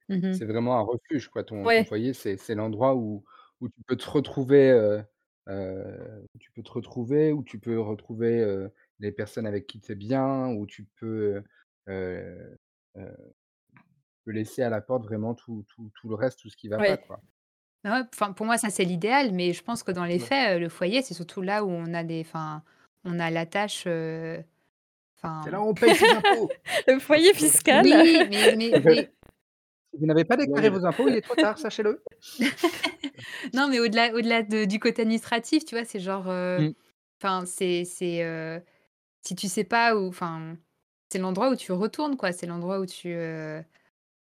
Mmh 0.08 0.16
mh. 0.22 0.40
C'est 0.40 0.46
vraiment 0.46 0.78
un 0.78 0.82
refuge 0.82 1.28
quoi, 1.28 1.44
ton 1.44 1.68
ton 1.68 1.84
Ouais, 1.84 1.84
foyer, 1.84 2.14
c'est 2.14 2.36
c'est 2.38 2.54
l'endroit 2.54 2.94
où 2.96 3.24
où 3.60 3.68
tu 3.68 3.82
peux 3.86 3.96
te 3.96 4.08
retrouver, 4.10 4.70
où 5.48 6.38
tu 6.38 6.50
peux 6.52 6.62
te 6.62 6.70
retrouver, 6.70 7.32
où 7.32 7.42
tu 7.42 7.58
peux 7.58 7.80
retrouver, 7.80 8.68
les 9.00 9.12
personnes 9.12 9.46
avec 9.46 9.66
qui 9.66 9.80
tu 9.80 9.92
es 9.92 9.94
bien, 9.94 10.48
où 10.48 10.66
tu 10.66 10.86
peux, 10.96 11.42
peux 11.86 12.56
laisser 14.26 14.62
à 14.62 14.70
la 14.70 14.80
porte 14.80 15.04
vraiment 15.04 15.34
tout 15.34 15.64
tout 15.68 15.90
tout 15.94 16.08
le 16.08 16.14
reste, 16.14 16.40
tout 16.40 16.48
ce 16.48 16.56
qui 16.56 16.68
va 16.68 16.78
pas, 16.78 16.96
quoi. 16.96 17.20
Enfin, 17.84 18.32
pour 18.32 18.46
moi, 18.46 18.58
ça, 18.58 18.70
c'est 18.70 18.84
l'idéal, 18.84 19.32
mais 19.32 19.52
je 19.52 19.62
pense 19.64 19.82
que 19.82 19.90
dans 19.90 20.04
les 20.04 20.20
faits, 20.20 20.60
le 20.60 20.68
foyer, 20.68 21.02
c'est 21.02 21.14
surtout 21.14 21.42
là 21.42 21.64
où 21.64 21.68
on 21.68 21.92
a 21.94 22.04
des 22.04 22.20
enfin, 22.20 22.62
on 23.04 23.18
a 23.18 23.30
la 23.30 23.44
tâche, 23.46 23.82
C'est 23.82 24.44
là 25.50 25.60
où 25.60 25.68
on 25.68 25.74
paye 25.74 25.94
ses 25.96 26.08
impôts! 26.08 26.48
Le 26.86 26.98
foyer 27.00 27.34
fiscal. 27.34 27.84
oui, 27.84 28.18
mais 28.30 28.54
mais 28.56 28.70
mais 28.84 29.10
Si 29.92 29.98
vous 29.98 30.06
n'avez 30.06 30.24
pas 30.26 30.36
déclaré 30.36 30.68
vos 30.68 30.84
impôts, 30.84 31.08
il 31.08 31.16
est 31.16 31.22
trop 31.22 31.36
tard, 31.36 31.58
sachez-le. 31.58 32.04
non, 33.54 33.68
mais 33.68 33.78
au-delà 33.80 34.12
au-delà 34.14 34.42
de 34.42 34.64
du 34.64 34.78
côté 34.78 35.02
administratif, 35.02 35.64
tu 35.64 35.74
vois, 35.76 35.84
c'est 35.84 36.00
genre, 36.00 36.28
heu, 36.30 36.62
Mmh. 36.62 36.72
enfin, 37.22 37.44
c'est 37.46 37.84
c'est, 37.84 38.24
heu, 38.24 38.62
si 39.22 39.34
tu 39.36 39.48
sais 39.48 39.64
pas 39.64 39.96
où 39.96 40.08
enfin, 40.08 40.56
c'est 41.10 41.18
l'endroit 41.18 41.50
où 41.50 41.56
tu 41.56 41.72
retournes, 41.72 42.16
quoi. 42.16 42.32
C'est 42.32 42.46
l'endroit 42.46 42.80
où 42.80 42.86
tu, 42.86 43.10
heu, 43.10 43.64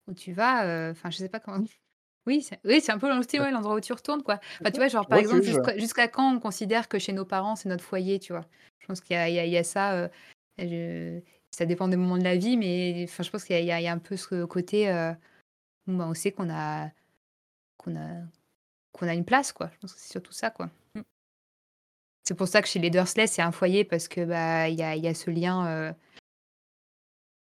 où 0.08 0.14
tu 0.14 0.32
vas, 0.32 0.90
enfin, 0.92 1.10
je 1.10 1.18
sais 1.18 1.28
pas 1.30 1.40
comment 1.40 1.64
oui, 2.26 2.42
c'est 2.42 2.60
oui, 2.64 2.80
c'est 2.82 2.92
un 2.92 2.98
peu 2.98 3.08
ouais, 3.08 3.50
l'endroit 3.52 3.76
où 3.76 3.80
tu 3.80 3.92
retournes, 3.94 4.22
quoi. 4.22 4.36
Enfin, 4.64 4.72
tu 4.72 4.80
vois, 4.80 4.88
genre, 4.88 5.08
par 5.08 5.18
exemple, 5.18 5.42
jusqu'à 5.44 5.78
jusqu'à 5.78 6.08
quand 6.08 6.32
on 6.34 6.40
considère 6.40 6.88
que 6.88 6.98
chez 7.00 7.12
nos 7.14 7.24
parents, 7.26 7.56
c'est 7.56 7.68
notre 7.70 7.84
foyer, 7.84 8.18
tu 8.20 8.32
vois? 8.34 8.46
Je 8.80 8.86
pense 8.88 9.00
qu'il 9.02 9.14
y 9.16 9.18
a 9.18 9.28
il 9.30 9.34
y 9.36 9.38
a 9.40 9.46
il 9.46 9.52
y 9.52 9.58
a 9.58 9.64
ça, 9.64 10.10
je 10.58 11.20
ça 11.50 11.66
dépend 11.66 11.88
des 11.88 11.96
moments 11.96 12.18
de 12.18 12.24
la 12.24 12.36
vie, 12.36 12.56
mais 12.58 13.04
enfin, 13.08 13.22
je 13.24 13.30
pense 13.30 13.44
qu'il 13.44 13.56
y 13.56 13.70
a 13.72 13.80
il 13.80 13.84
y 13.84 13.88
un 13.88 13.98
peu 13.98 14.16
ce 14.16 14.44
côté, 14.46 14.88
bon, 15.86 15.96
bah, 15.96 16.06
on 16.08 16.14
sait 16.14 16.32
qu'on 16.32 16.50
a 16.50 16.90
qu'on 17.78 17.96
a 17.96 18.22
qu'on 18.92 19.08
a 19.08 19.14
une 19.14 19.24
place, 19.26 19.52
quoi. 19.52 19.70
Je 19.74 19.78
pense 19.80 19.94
que 19.94 20.00
c'est 20.00 20.12
surtout 20.12 20.32
ça, 20.32 20.50
quoi. 20.50 20.70
Mmh. 20.94 21.02
C'est 22.24 22.34
pour 22.34 22.48
ça 22.48 22.62
que 22.62 22.68
chez 22.68 22.78
les 22.78 22.90
Dursley, 22.90 23.26
c'est 23.26 23.42
un 23.42 23.52
foyer 23.52 23.84
parce 23.84 24.08
que, 24.08 24.24
bah, 24.24 24.68
il 24.68 24.76
y 24.78 24.82
a 24.82 24.96
il 24.96 25.04
y 25.04 25.08
a 25.08 25.14
ce 25.14 25.30
lien, 25.30 25.90
heu, 25.90 25.94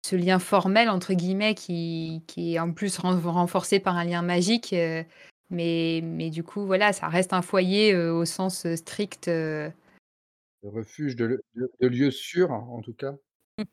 ce 0.05 0.15
lien 0.15 0.39
«formel» 0.39 0.89
entre 0.89 1.13
guillemets 1.13 1.55
qui 1.55 2.23
qui 2.27 2.55
est 2.55 2.59
en 2.59 2.71
plus 2.73 2.97
ren 2.97 3.19
renforcé 3.19 3.79
par 3.79 3.95
un 3.97 4.03
lien 4.05 4.21
magique, 4.21 4.73
heu, 4.73 5.05
mais 5.49 6.01
mais 6.03 6.29
du 6.29 6.43
coup, 6.43 6.65
voilà, 6.65 6.93
ça 6.93 7.07
reste 7.07 7.33
un 7.33 7.41
foyer, 7.41 7.93
heu, 7.93 8.11
au 8.11 8.25
sens, 8.25 8.67
strict, 8.75 9.29
Le 10.63 10.69
refuge 10.69 11.15
de 11.15 11.41
de 11.55 11.71
de 11.79 11.87
lieux 11.87 12.11
sûrs, 12.11 12.51
en 12.51 12.81
tout 12.81 12.93
cas. 12.93 13.15
Mmh. 13.57 13.63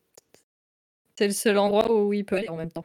C'est 1.16 1.28
le 1.28 1.32
seul 1.32 1.56
endroit 1.56 1.92
où 1.92 2.12
il 2.12 2.24
peut 2.24 2.36
aller 2.36 2.48
en 2.48 2.56
même 2.56 2.72
temps. 2.72 2.84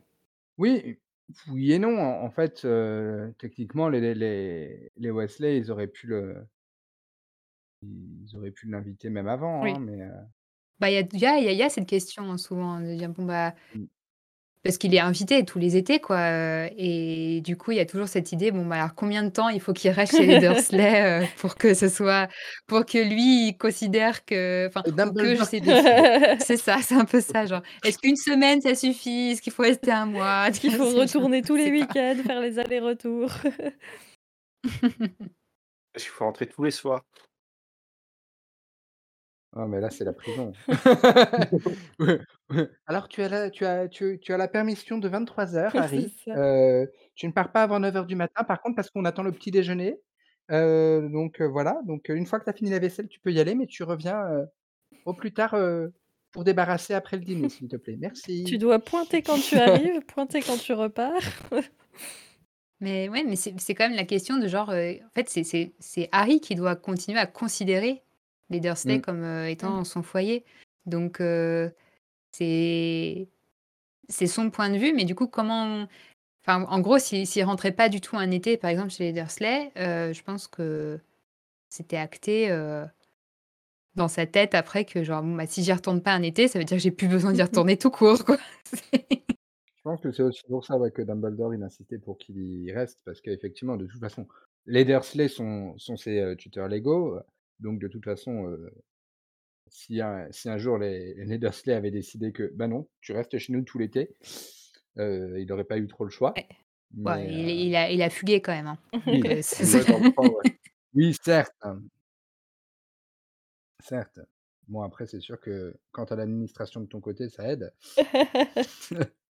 Oui, 0.58 1.00
oui 1.48 1.72
et 1.74 1.80
non. 1.80 1.98
En 2.00 2.24
en 2.26 2.30
fait, 2.32 2.66
heu, 2.66 3.34
techniquement, 3.38 3.90
les 3.90 4.00
les 4.02 4.14
les 4.16 4.92
les 4.96 5.12
Weasley, 5.12 5.58
ils 5.58 5.72
auraient 5.72 5.88
pu 5.88 6.08
le 6.08 6.48
ils 7.82 8.36
auraient 8.36 8.52
pu 8.52 8.68
l'inviter 8.68 9.10
même 9.10 9.30
avant, 9.30 9.66
hein, 9.76 9.80
Oui. 9.80 9.80
mais 9.80 10.02
heu, 10.02 10.12
bah, 10.80 10.90
il 10.92 10.96
y 10.96 10.98
a 10.98 11.02
il 11.14 11.20
y 11.20 11.26
a 11.26 11.38
il 11.40 11.46
y 11.46 11.48
a 11.50 11.52
il 11.54 11.58
y 11.58 11.64
a 11.64 11.70
cette 11.70 11.88
question, 11.88 12.32
hein, 12.32 12.38
souvent, 12.38 12.80
de 12.82 12.96
dire: 12.96 13.10
«Bon, 13.10 13.26
bah» 13.26 13.56
mmh, 13.74 13.86
Parce 14.66 14.80
qu'il 14.80 14.96
est 14.96 15.00
invité 15.00 15.46
tous 15.46 15.60
les 15.60 15.78
étés, 15.78 16.00
quoi, 16.00 16.20
et 16.76 17.40
du 17.42 17.56
coup, 17.56 17.70
il 17.72 17.78
y 17.78 17.80
a 17.80 17.86
toujours 17.86 18.08
cette 18.08 18.32
idée, 18.32 18.50
bon, 18.50 18.66
bah, 18.66 18.78
alors 18.78 18.96
combien 18.96 19.22
de 19.22 19.30
temps 19.30 19.48
il 19.50 19.62
faut 19.62 19.74
qu'il 19.74 19.92
reste 19.92 20.18
chez 20.18 20.26
les 20.26 20.40
Dursley, 20.42 21.22
heu, 21.22 21.28
pour 21.38 21.54
que 21.56 21.76
ce 21.76 21.88
soit 21.88 22.28
pour 22.66 22.84
que 22.84 22.98
lui, 22.98 23.50
il 23.50 23.58
considère 23.60 24.26
que 24.26 24.66
enfin, 24.68 24.82
c'est 24.84 24.92
ou 25.06 25.14
que 25.14 25.36
je 25.36 25.44
Dumbledore 25.44 25.46
sais 25.46 25.62
c'est 26.40 26.58
ça, 26.58 26.78
c'est 26.82 26.96
un 26.96 27.06
peu 27.06 27.22
ça, 27.22 27.46
genre, 27.46 27.62
est-ce 27.84 28.00
qu'une 28.00 28.16
semaine 28.16 28.60
ça 28.60 28.74
suffit? 28.74 29.34
Est-ce 29.34 29.42
qu'il 29.44 29.54
faut 29.54 29.62
rester 29.62 29.92
un 29.92 30.08
mois? 30.08 30.48
Est-ce 30.50 30.60
qu'il 30.60 30.72
vois? 30.72 30.86
faut 30.86 30.92
C'est 30.92 30.96
genre, 30.96 31.02
retourner 31.02 31.44
tous 31.44 31.58
je 31.58 31.62
les 31.62 31.66
sais 31.66 31.72
pas. 31.72 31.86
week-ends, 31.86 32.18
faire 32.26 32.42
les 32.42 32.58
allers-retours? 32.58 33.32
Parce 35.94 36.04
qu'il 36.04 36.12
faut 36.14 36.26
rentrer 36.26 36.48
tous 36.48 36.64
les 36.64 36.72
soirs. 36.72 37.04
Ah 39.58 39.68
mais 39.68 39.80
là, 39.80 39.90
c'est 39.90 40.04
la 40.04 40.12
prison. 40.14 40.52
Alors 42.88 43.08
tu 43.08 43.22
as 43.22 43.30
la 43.30 43.50
tu 43.50 43.66
as 43.66 43.88
tu 43.88 44.20
tu 44.22 44.34
as 44.34 44.38
la 44.38 44.50
permission 44.50 44.98
de 44.98 45.10
23:00 45.10 45.70
C'est 45.72 45.78
Harry, 45.78 46.14
ça. 46.26 46.86
tu 47.16 47.28
ne 47.28 47.32
pars 47.32 47.52
pas 47.52 47.64
avant 47.64 47.80
9:00 47.80 48.06
du 48.06 48.16
matin 48.16 48.44
par 48.44 48.62
contre 48.62 48.76
parce 48.76 48.90
qu'on 48.90 49.06
attend 49.06 49.24
le 49.24 49.32
petit 49.32 49.52
déjeuner, 49.52 49.98
donc 50.50 51.42
voilà, 51.42 51.80
donc 51.86 52.10
une 52.10 52.26
fois 52.26 52.40
que 52.40 52.46
tu 52.46 52.50
as 52.50 52.54
fini 52.54 52.70
la 52.70 52.80
vaisselle, 52.80 53.08
tu 53.08 53.20
peux 53.22 53.32
y 53.32 53.40
aller 53.40 53.56
mais 53.56 53.66
tu 53.66 53.84
reviens, 53.84 54.28
au 55.06 55.14
plus 55.14 55.34
tard, 55.34 55.56
pour 56.32 56.44
débarrasser 56.44 56.94
après 56.94 57.16
le 57.16 57.24
dîner, 57.24 57.48
s'il 57.48 57.70
te 57.70 57.78
plaît. 57.78 57.94
Tu 57.98 58.00
Merci. 58.02 58.58
dois 58.58 58.80
pointer 58.80 59.22
quand 59.22 59.40
tu 59.40 59.56
arrives, 59.56 60.02
pointer 60.06 60.42
quand 60.42 60.58
tu 60.58 60.74
repars. 60.74 61.14
Mais 62.82 63.08
ouais, 63.08 63.24
mais 63.24 63.38
c'est 63.38 63.58
c'est 63.58 63.74
quand 63.74 63.88
même 63.88 63.96
la 63.96 64.04
question 64.04 64.38
de 64.38 64.48
genre, 64.48 64.68
en 64.70 65.10
fait, 65.16 65.30
c'est 65.30 65.46
c'est 65.46 65.72
c'est 65.80 66.10
Harry 66.12 66.42
qui 66.42 66.56
doit 66.56 66.76
continuer 66.76 67.20
à 67.20 67.26
considérer 67.26 68.02
les 68.50 68.60
Dursley 68.60 69.00
Mmh. 69.00 69.02
comme, 69.02 69.24
heu, 69.24 69.50
Mmh. 69.62 69.80
étant 69.80 69.84
son 69.84 70.04
foyer. 70.04 70.46
Donc 70.86 71.22
heu, 71.22 71.74
c'est 72.32 73.30
C'est 74.10 74.28
son 74.28 74.52
point 74.52 74.70
de 74.72 74.78
vue, 74.78 74.94
mais 74.94 75.06
du 75.06 75.16
coup, 75.16 75.28
comment 75.28 75.88
enfin, 76.46 76.64
en 76.70 76.80
gros, 76.82 77.00
s'il 77.00 77.28
s'il 77.28 77.44
rentrait 77.46 77.74
pas 77.74 77.90
du 77.90 78.02
tout 78.02 78.18
un 78.18 78.32
été, 78.32 78.58
par 78.58 78.70
exemple, 78.72 78.92
chez 78.92 79.06
les 79.06 79.14
Dursley, 79.14 79.72
heu, 79.78 80.14
je 80.14 80.24
pense 80.24 80.48
que 80.48 81.00
c'était 81.70 81.98
acté, 81.98 82.50
dans 83.96 84.08
sa 84.08 84.26
tête 84.26 84.56
après 84.56 84.86
que 84.86 85.04
genre, 85.04 85.24
bon, 85.24 85.36
bah, 85.36 85.48
si 85.48 85.64
j'y 85.64 85.72
retourne 85.74 86.02
pas 86.02 86.12
un 86.14 86.22
été, 86.22 86.48
ça 86.48 86.60
veut 86.60 86.66
dire 86.66 86.78
que 86.78 86.84
j'ai 86.84 86.92
plus 86.92 87.08
besoin 87.08 87.32
d'y 87.34 87.42
retourner 87.42 87.78
tout 87.78 87.92
court, 87.92 88.24
quoi. 88.26 88.38
Je 89.76 89.82
pense 89.84 90.02
que 90.02 90.12
c'est 90.12 90.24
aussi 90.24 90.44
pour 90.48 90.66
ça, 90.66 90.78
ouais, 90.78 90.92
que 90.92 91.02
Dumbledore, 91.02 91.54
il 91.54 91.64
insistait 91.64 92.00
pour 92.00 92.18
qu'il 92.18 92.38
y 92.64 92.72
reste 92.74 93.00
parce 93.06 93.22
qu'effectivement, 93.22 93.78
de 93.78 93.86
toute 93.86 94.00
façon, 94.00 94.28
les 94.66 94.84
Dursley 94.86 95.28
sont 95.28 95.78
sont 95.78 95.96
ses, 95.98 96.36
tuteurs 96.38 96.68
légaux, 96.68 97.20
donc 97.60 97.80
de 97.80 97.88
toute 97.88 98.06
façon, 98.06 98.58
si 99.68 100.00
un 100.02 100.32
si 100.32 100.50
un 100.50 100.58
jour 100.58 100.78
les 100.78 101.14
les 101.26 101.38
Dursley 101.38 101.74
avaient 101.74 101.92
décidé 101.92 102.32
que: 102.32 102.52
«Bah 102.56 102.68
non, 102.68 102.90
tu 103.02 103.14
restes 103.14 103.38
chez 103.38 103.54
nous 103.54 103.64
tout 103.64 103.78
l'été», 103.80 104.16
il 104.98 105.48
aurait 105.52 105.64
pas 105.66 105.78
eu 105.78 105.88
trop 105.88 106.04
le 106.06 106.10
choix. 106.12 106.36
ouais. 106.36 106.48
Ouais, 107.06 107.28
Mais 107.28 107.66
il 107.68 107.76
a 107.76 107.90
il 107.92 108.02
a 108.02 108.10
fugué 108.10 108.42
quand 108.42 108.54
même, 108.54 108.68
hein, 108.68 108.80
oui, 109.06 109.24
heu, 109.28 109.42
c'est 109.42 109.66
oui, 109.66 109.82
Ouais, 109.82 109.86
dans 109.88 109.98
le 110.00 110.06
3, 110.14 110.28
ouais. 110.38 110.46
oui, 110.94 111.14
certes, 111.24 111.54
hein, 111.64 111.82
certes. 113.82 114.20
Bon, 114.68 114.82
après, 114.82 115.06
c'est 115.06 115.20
sûr 115.20 115.40
que 115.40 115.76
quand 115.92 116.12
as 116.12 116.16
l'administration 116.16 116.82
de 116.82 116.88
ton 116.88 117.00
côté, 117.02 117.30
ça 117.30 117.48
aide 117.52 117.74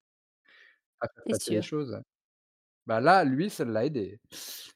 à 1.02 1.08
faire 1.08 1.26
passer 1.30 1.52
les 1.52 1.62
choses. 1.62 2.00
Bah 2.88 3.02
là, 3.02 3.24
lui, 3.26 3.50
ça 3.52 3.66
l'a 3.66 3.86
aidé, 3.86 4.20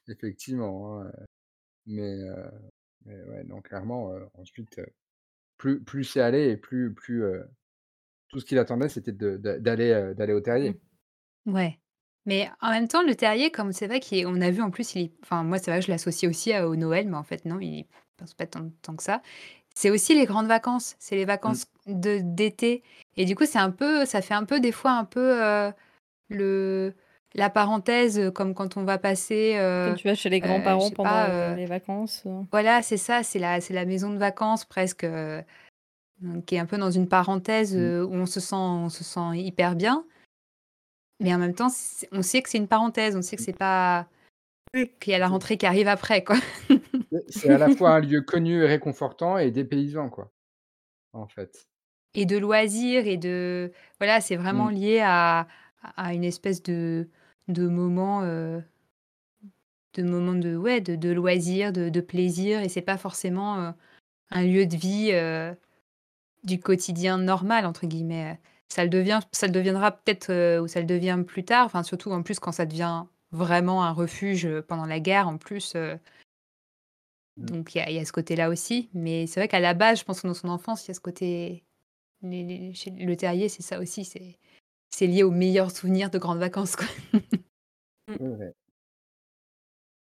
effectivement, 0.08 1.02
hein, 1.02 1.12
mais 1.86 2.16
mais 3.08 3.22
ouais, 3.24 3.44
non, 3.44 3.60
clairement, 3.62 4.12
ensuite, 4.34 4.80
plus 5.58 5.82
plus 5.84 6.04
c'est 6.04 6.20
allé 6.22 6.50
et 6.50 6.58
plus 6.58 6.94
plus, 6.94 7.24
tout 8.28 8.40
ce 8.40 8.46
qu'il 8.46 8.58
attendait, 8.58 8.88
c'était 8.90 9.12
de 9.12 9.36
de 9.38 9.58
d'aller, 9.58 10.32
au 10.34 10.40
Mmh. 10.64 10.72
terrier. 10.72 10.80
Ouais, 11.46 11.80
mais 12.26 12.50
en 12.60 12.70
même 12.70 12.88
temps, 12.88 13.02
le 13.02 13.14
terrier, 13.16 13.50
comme 13.50 13.72
c'est 13.72 13.86
vrai 13.86 14.00
qu'on 14.00 14.40
a 14.40 14.50
vu 14.50 14.62
en 14.62 14.70
plus, 14.70 14.94
il 14.94 15.02
est 15.06 15.12
enfin, 15.22 15.44
moi, 15.44 15.58
c'est 15.58 15.70
vrai 15.70 15.80
que 15.80 15.86
je 15.86 15.90
l'associe 15.92 16.30
aussi 16.30 16.52
à 16.52 16.68
au 16.68 16.76
Noël, 16.76 17.08
mais 17.08 17.16
en 17.16 17.24
fait, 17.24 17.44
non, 17.46 17.60
il 17.60 17.86
pense 18.18 18.34
pas 18.34 18.46
tant 18.46 18.70
tant 18.82 18.96
que 18.96 19.02
ça. 19.02 19.22
C'est 19.74 19.90
aussi 19.90 20.14
les 20.14 20.26
grandes 20.26 20.48
vacances, 20.48 20.96
c'est 20.98 21.16
les 21.16 21.24
Mmh. 21.44 21.58
vacances 21.58 21.66
de 21.86 22.20
d'été 22.22 22.82
et 23.16 23.24
du 23.26 23.36
coup, 23.36 23.46
c'est 23.46 23.58
un 23.60 23.70
peu 23.72 24.06
ça 24.06 24.22
fait 24.22 24.34
un 24.34 24.44
peu 24.44 24.60
des 24.60 24.72
fois 24.72 24.92
un 24.92 25.04
peu, 25.06 25.40
le 26.28 26.94
la 27.38 27.50
parenthèse, 27.50 28.18
heu, 28.18 28.30
comme 28.30 28.54
quand 28.54 28.76
on 28.76 28.84
va 28.84 28.98
passer, 28.98 29.52
Quand 29.56 29.92
heu 29.92 29.94
tu 29.94 30.08
vas 30.08 30.14
chez 30.14 30.28
les 30.28 30.40
grands-parents 30.40 30.80
sais 30.80 30.94
pendant, 30.94 31.10
pas, 31.10 31.52
heu 31.52 31.56
les 31.56 31.66
vacances, 31.66 32.24
voilà, 32.52 32.82
c'est 32.82 32.96
ça, 32.96 33.22
c'est 33.22 33.38
la 33.38 33.60
c'est 33.60 33.74
la 33.74 33.84
maison 33.86 34.10
de 34.12 34.18
vacances 34.18 34.64
presque, 34.64 35.06
qui 36.46 36.54
est 36.56 36.58
un 36.58 36.66
peu 36.66 36.78
dans 36.78 36.90
une 36.90 37.08
parenthèse, 37.08 37.76
Mmh. 37.76 37.80
heu, 37.80 38.04
où 38.04 38.12
on 38.14 38.26
se 38.26 38.40
sent 38.40 38.54
on 38.56 38.88
se 38.88 39.04
sent 39.04 39.36
hyper 39.38 39.76
bien, 39.76 40.04
mais 41.20 41.34
en 41.34 41.38
même 41.38 41.54
temps, 41.54 41.68
on 42.12 42.22
sait 42.22 42.42
que 42.42 42.48
c'est 42.50 42.58
une 42.58 42.68
parenthèse, 42.68 43.16
on 43.16 43.22
sait 43.22 43.36
que 43.36 43.42
c'est 43.42 43.56
pas 43.56 44.06
qu'il 45.00 45.12
y 45.12 45.14
a 45.14 45.18
la 45.18 45.28
rentrée 45.28 45.56
qui 45.56 45.66
arrive 45.66 45.88
après, 45.88 46.22
quoi 46.24 46.36
c'est 47.28 47.50
à 47.50 47.58
la 47.58 47.68
fois 47.70 47.90
un 47.94 48.00
lieu 48.00 48.20
connu 48.20 48.62
et 48.62 48.66
réconfortant 48.66 49.38
et 49.38 49.50
dépaysant, 49.50 50.10
quoi, 50.10 50.30
en 51.12 51.26
fait. 51.26 51.66
et 52.14 52.26
de 52.26 52.36
loisirs 52.38 53.06
et 53.06 53.16
de 53.16 53.72
voilà, 54.00 54.20
c'est 54.20 54.36
vraiment 54.36 54.68
Mmh. 54.68 54.74
lié 54.74 55.00
à 55.04 55.46
à 55.96 56.12
une 56.12 56.24
espèce 56.24 56.62
de 56.64 57.08
de 57.48 57.66
moment, 57.68 58.22
heu, 58.24 58.62
de 59.94 60.02
moment 60.02 60.34
de 60.34 60.56
ouais, 60.56 60.80
de 60.80 60.96
de 60.96 61.10
loisir, 61.10 61.72
de 61.72 61.88
de 61.88 62.00
plaisir 62.00 62.60
et 62.60 62.68
c'est 62.68 62.82
pas 62.82 62.98
forcément, 62.98 63.58
heu, 63.70 63.72
un 64.30 64.44
lieu 64.44 64.66
de 64.66 64.76
vie, 64.76 65.12
heu, 65.12 65.56
du 66.44 66.60
quotidien 66.60 67.18
«normal» 67.18 67.66
entre 67.66 67.86
guillemets. 67.86 68.40
Ça 68.68 68.84
le 68.84 68.90
devient 68.90 69.20
ça 69.32 69.46
le 69.46 69.52
deviendra 69.52 69.92
peut-être, 69.92 70.60
ou 70.62 70.68
ça 70.68 70.80
le 70.80 70.86
devient 70.86 71.22
plus 71.26 71.44
tard, 71.44 71.66
enfin 71.66 71.82
surtout 71.84 72.12
en 72.12 72.22
plus 72.22 72.38
quand 72.40 72.52
ça 72.52 72.66
devient 72.66 73.04
vraiment 73.32 73.84
un 73.84 73.92
refuge, 73.92 74.48
pendant 74.68 74.86
la 74.86 75.00
guerre 75.00 75.28
en 75.28 75.38
plus, 75.38 75.76
donc 77.36 77.74
il 77.74 77.88
y 77.88 77.94
y 77.94 77.98
a 77.98 78.04
ce 78.04 78.12
côté-là 78.12 78.48
aussi. 78.50 78.90
Mais 78.94 79.26
c'est 79.26 79.40
vrai 79.40 79.48
qu'à 79.48 79.60
la 79.60 79.74
base, 79.74 80.00
je 80.00 80.04
pense 80.04 80.20
que 80.22 80.26
dans 80.28 80.34
son 80.34 80.48
enfance, 80.48 80.84
il 80.86 80.88
y 80.88 80.90
a 80.92 80.94
ce 80.94 81.00
côté 81.00 81.64
le 82.22 83.14
terrier, 83.14 83.48
c'est 83.48 83.62
ça 83.62 83.80
aussi, 83.80 84.04
c'est 84.04 84.38
c'est 84.90 85.06
lié 85.06 85.22
aux 85.22 85.30
meilleurs 85.30 85.70
souvenirs 85.70 86.10
de 86.10 86.18
grandes 86.18 86.38
vacances, 86.38 86.76
quoi. 86.76 86.86
Vrai. 88.18 88.54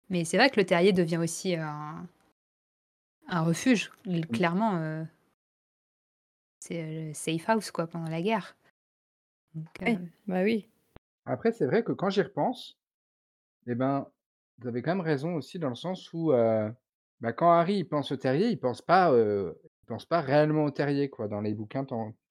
Mais 0.09 0.25
c'est 0.25 0.37
vrai 0.37 0.49
que 0.49 0.59
le 0.59 0.65
terrier 0.65 0.91
devient 0.93 1.17
aussi 1.17 1.55
un 1.55 2.07
un 3.27 3.41
refuge, 3.43 3.91
Mmh. 4.05 4.23
clairement, 4.31 4.77
heu 4.77 5.05
c'est, 6.61 7.07
le 7.09 7.13
safe 7.13 7.47
house 7.49 7.71
quoi, 7.71 7.87
pendant 7.87 8.09
la 8.09 8.21
guerre. 8.21 8.55
Donc 9.55 9.81
Ouais, 9.85 9.99
heu, 10.01 10.09
bah 10.27 10.43
oui. 10.43 10.69
Après, 11.25 11.51
c'est 11.51 11.65
vrai 11.65 11.83
que 11.83 11.91
quand 11.91 12.09
j'y 12.09 12.21
repense, 12.21 12.79
et 13.67 13.75
ben, 13.75 14.07
vous 14.59 14.67
avez 14.69 14.81
quand 14.83 14.91
même 14.95 15.01
raison 15.05 15.35
aussi 15.35 15.59
dans 15.59 15.69
le 15.69 15.75
sens 15.75 16.11
où, 16.13 16.31
bah, 17.21 17.33
quand 17.33 17.51
Harry, 17.51 17.77
il 17.79 17.85
pense 17.89 18.11
au 18.11 18.17
terrier, 18.17 18.49
il 18.49 18.59
pense 18.59 18.81
pas, 18.81 19.11
il 19.15 19.53
pense 19.87 20.05
pas 20.05 20.21
réellement 20.21 20.65
au 20.65 20.71
terrier, 20.71 21.09
quoi. 21.09 21.27
Dans 21.27 21.41
les 21.41 21.53
bouquins, 21.55 21.85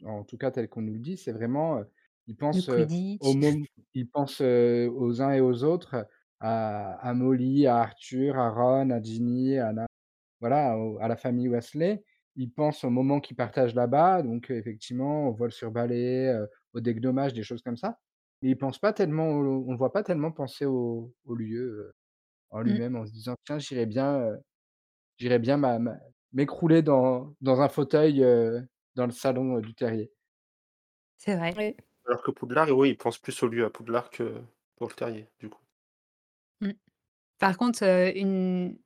en 0.04 0.24
tout 0.24 0.38
cas 0.38 0.50
tel 0.52 0.68
qu'on 0.68 0.82
nous 0.82 0.94
le 0.94 1.00
dit, 1.00 1.16
c'est 1.18 1.32
vraiment, 1.32 1.82
heu, 2.28 2.34
il 2.50 2.56
le 2.56 2.62
pense, 2.62 2.68
heu, 2.68 2.90
au 3.20 3.34
quidditch. 3.34 3.34
mom 3.34 3.64
il 3.94 4.08
pense, 4.10 4.40
heu, 4.40 4.88
aux 4.90 5.22
uns 5.22 5.32
et 5.32 5.40
aux 5.40 5.64
autres, 5.64 6.06
à 6.40 6.92
à 7.00 7.14
Molly, 7.14 7.66
à 7.66 7.78
Arthur, 7.78 8.38
à 8.38 8.50
Ron, 8.50 8.90
à 8.90 9.02
Ginny, 9.02 9.58
à 9.58 9.72
voilà, 10.40 10.78
au 10.78 10.98
à 11.00 11.08
la 11.08 11.16
famille 11.16 11.48
Weasley. 11.48 12.04
Il 12.36 12.52
pense 12.52 12.84
aux 12.84 12.90
moments 12.90 13.20
qu'ils 13.20 13.36
partagent 13.36 13.74
là-bas, 13.74 14.22
donc 14.22 14.50
effectivement, 14.50 15.28
au 15.28 15.34
vol 15.34 15.52
sur 15.52 15.70
balai, 15.72 16.34
au 16.74 16.80
dégommage, 16.80 17.34
des 17.34 17.42
choses 17.44 17.62
comme 17.62 17.76
ça. 17.76 17.98
Mais 18.42 18.50
il 18.50 18.58
pense 18.58 18.78
pas 18.78 18.92
tellement 18.92 19.28
au 19.30 19.64
on 19.68 19.72
le 19.72 19.78
voit 19.78 19.92
pas 19.92 20.02
tellement 20.04 20.32
penser 20.32 20.66
au 20.66 21.14
au 21.26 21.34
lieu, 21.36 21.92
en 22.50 22.62
Mmh, 22.64 22.80
lui-même, 22.80 22.96
en 22.96 23.06
se 23.06 23.12
disant: 23.12 23.34
«Tiens, 23.46 23.58
j'irais 23.60 23.86
bien, 23.86 24.36
j'irais 25.18 25.38
bien 25.38 25.56
m'a 25.58 25.78
m'a 25.78 25.96
m'écrouler 26.32 26.82
dans 26.82 27.34
dans 27.40 27.60
un 27.62 27.68
fauteuil, 27.68 28.20
dans 28.96 29.06
le 29.06 29.12
salon, 29.12 29.60
du 29.60 29.74
terrier». 29.74 30.12
c'est 31.16 31.36
vrai. 31.36 31.60
Alors 32.09 32.23
que 32.25 32.33
Poudlard, 32.33 32.71
oui, 32.77 32.88
il 32.90 32.97
pense 32.99 33.18
plus 33.18 33.40
au 33.44 33.47
lieu 33.47 33.64
à 33.64 33.71
Poudlard 33.71 34.11
que 34.11 34.42
pour 34.75 34.88
le 34.88 34.94
terrier, 34.94 35.29
du 35.38 35.49
coup. 35.49 35.61
Mmh. 36.61 36.71
Par 37.38 37.57
contre, 37.59 37.85
une 38.16 38.79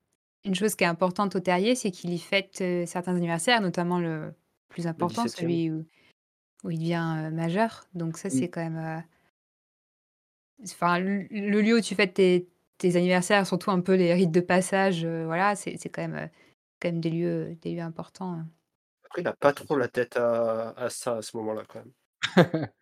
une 0.45 0.55
chose 0.57 0.75
qui 0.77 0.85
est 0.85 0.89
importante 0.89 1.37
au 1.37 1.41
terrier, 1.41 1.75
c'est 1.77 1.91
qu'il 1.93 2.11
y 2.13 2.19
fête, 2.19 2.57
certains 2.87 3.17
anniversaires, 3.17 3.61
notamment 3.63 4.01
le 4.01 4.35
plus 4.71 4.87
important, 4.89 5.29
17e. 5.29 5.29
celui 5.29 5.71
où 5.71 5.87
où 6.65 6.71
il 6.71 6.79
devient, 6.79 7.31
majeur. 7.33 7.87
Donc 7.95 8.19
ça, 8.19 8.31
Mmh. 8.31 8.47
c'est 8.47 8.51
quand 8.51 8.63
même, 8.63 9.05
enfin, 10.65 10.99
le 10.99 11.61
lieu 11.61 11.77
où 11.79 11.81
tu 11.81 11.95
fêtes 11.95 12.15
tes 12.15 12.49
tes 12.79 12.97
anniversaires, 12.97 13.47
surtout 13.47 13.71
un 13.71 13.81
peu 13.81 13.95
les 13.95 14.13
rites 14.15 14.33
de 14.33 14.41
passage, 14.41 15.07
voilà, 15.07 15.55
c'est 15.55 15.77
c'est 15.79 15.89
quand 15.89 16.07
même, 16.09 16.31
quand 16.81 16.89
même 16.89 17.01
des 17.01 17.11
lieux, 17.11 17.57
des 17.63 17.75
lieux 17.75 17.81
importants, 17.83 18.33
hein. 18.35 18.49
Après, 19.05 19.21
il 19.23 19.29
a 19.29 19.33
Ah, 19.41 19.49
pas 19.49 19.53
trop 19.53 19.77
la 19.77 19.87
tête 19.87 20.17
à 20.17 20.71
à 20.71 20.91
ça, 20.91 21.19
à 21.19 21.23
ce 21.23 21.37
moment-là, 21.37 21.63
quand 21.69 21.79
même. 21.79 21.93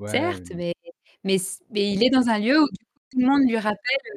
Ouais, 0.00 0.10
Certes, 0.10 0.52
mais 0.54 0.74
mais 1.24 1.38
mais 1.70 1.92
il 1.92 2.04
est 2.04 2.10
dans 2.10 2.28
un 2.28 2.38
lieu 2.38 2.60
où 2.60 2.66
du 2.68 2.84
coup 2.86 3.00
tout 3.12 3.20
le 3.20 3.26
monde 3.26 3.42
lui 3.48 3.58
rappelle, 3.58 3.76
heu, 4.06 4.10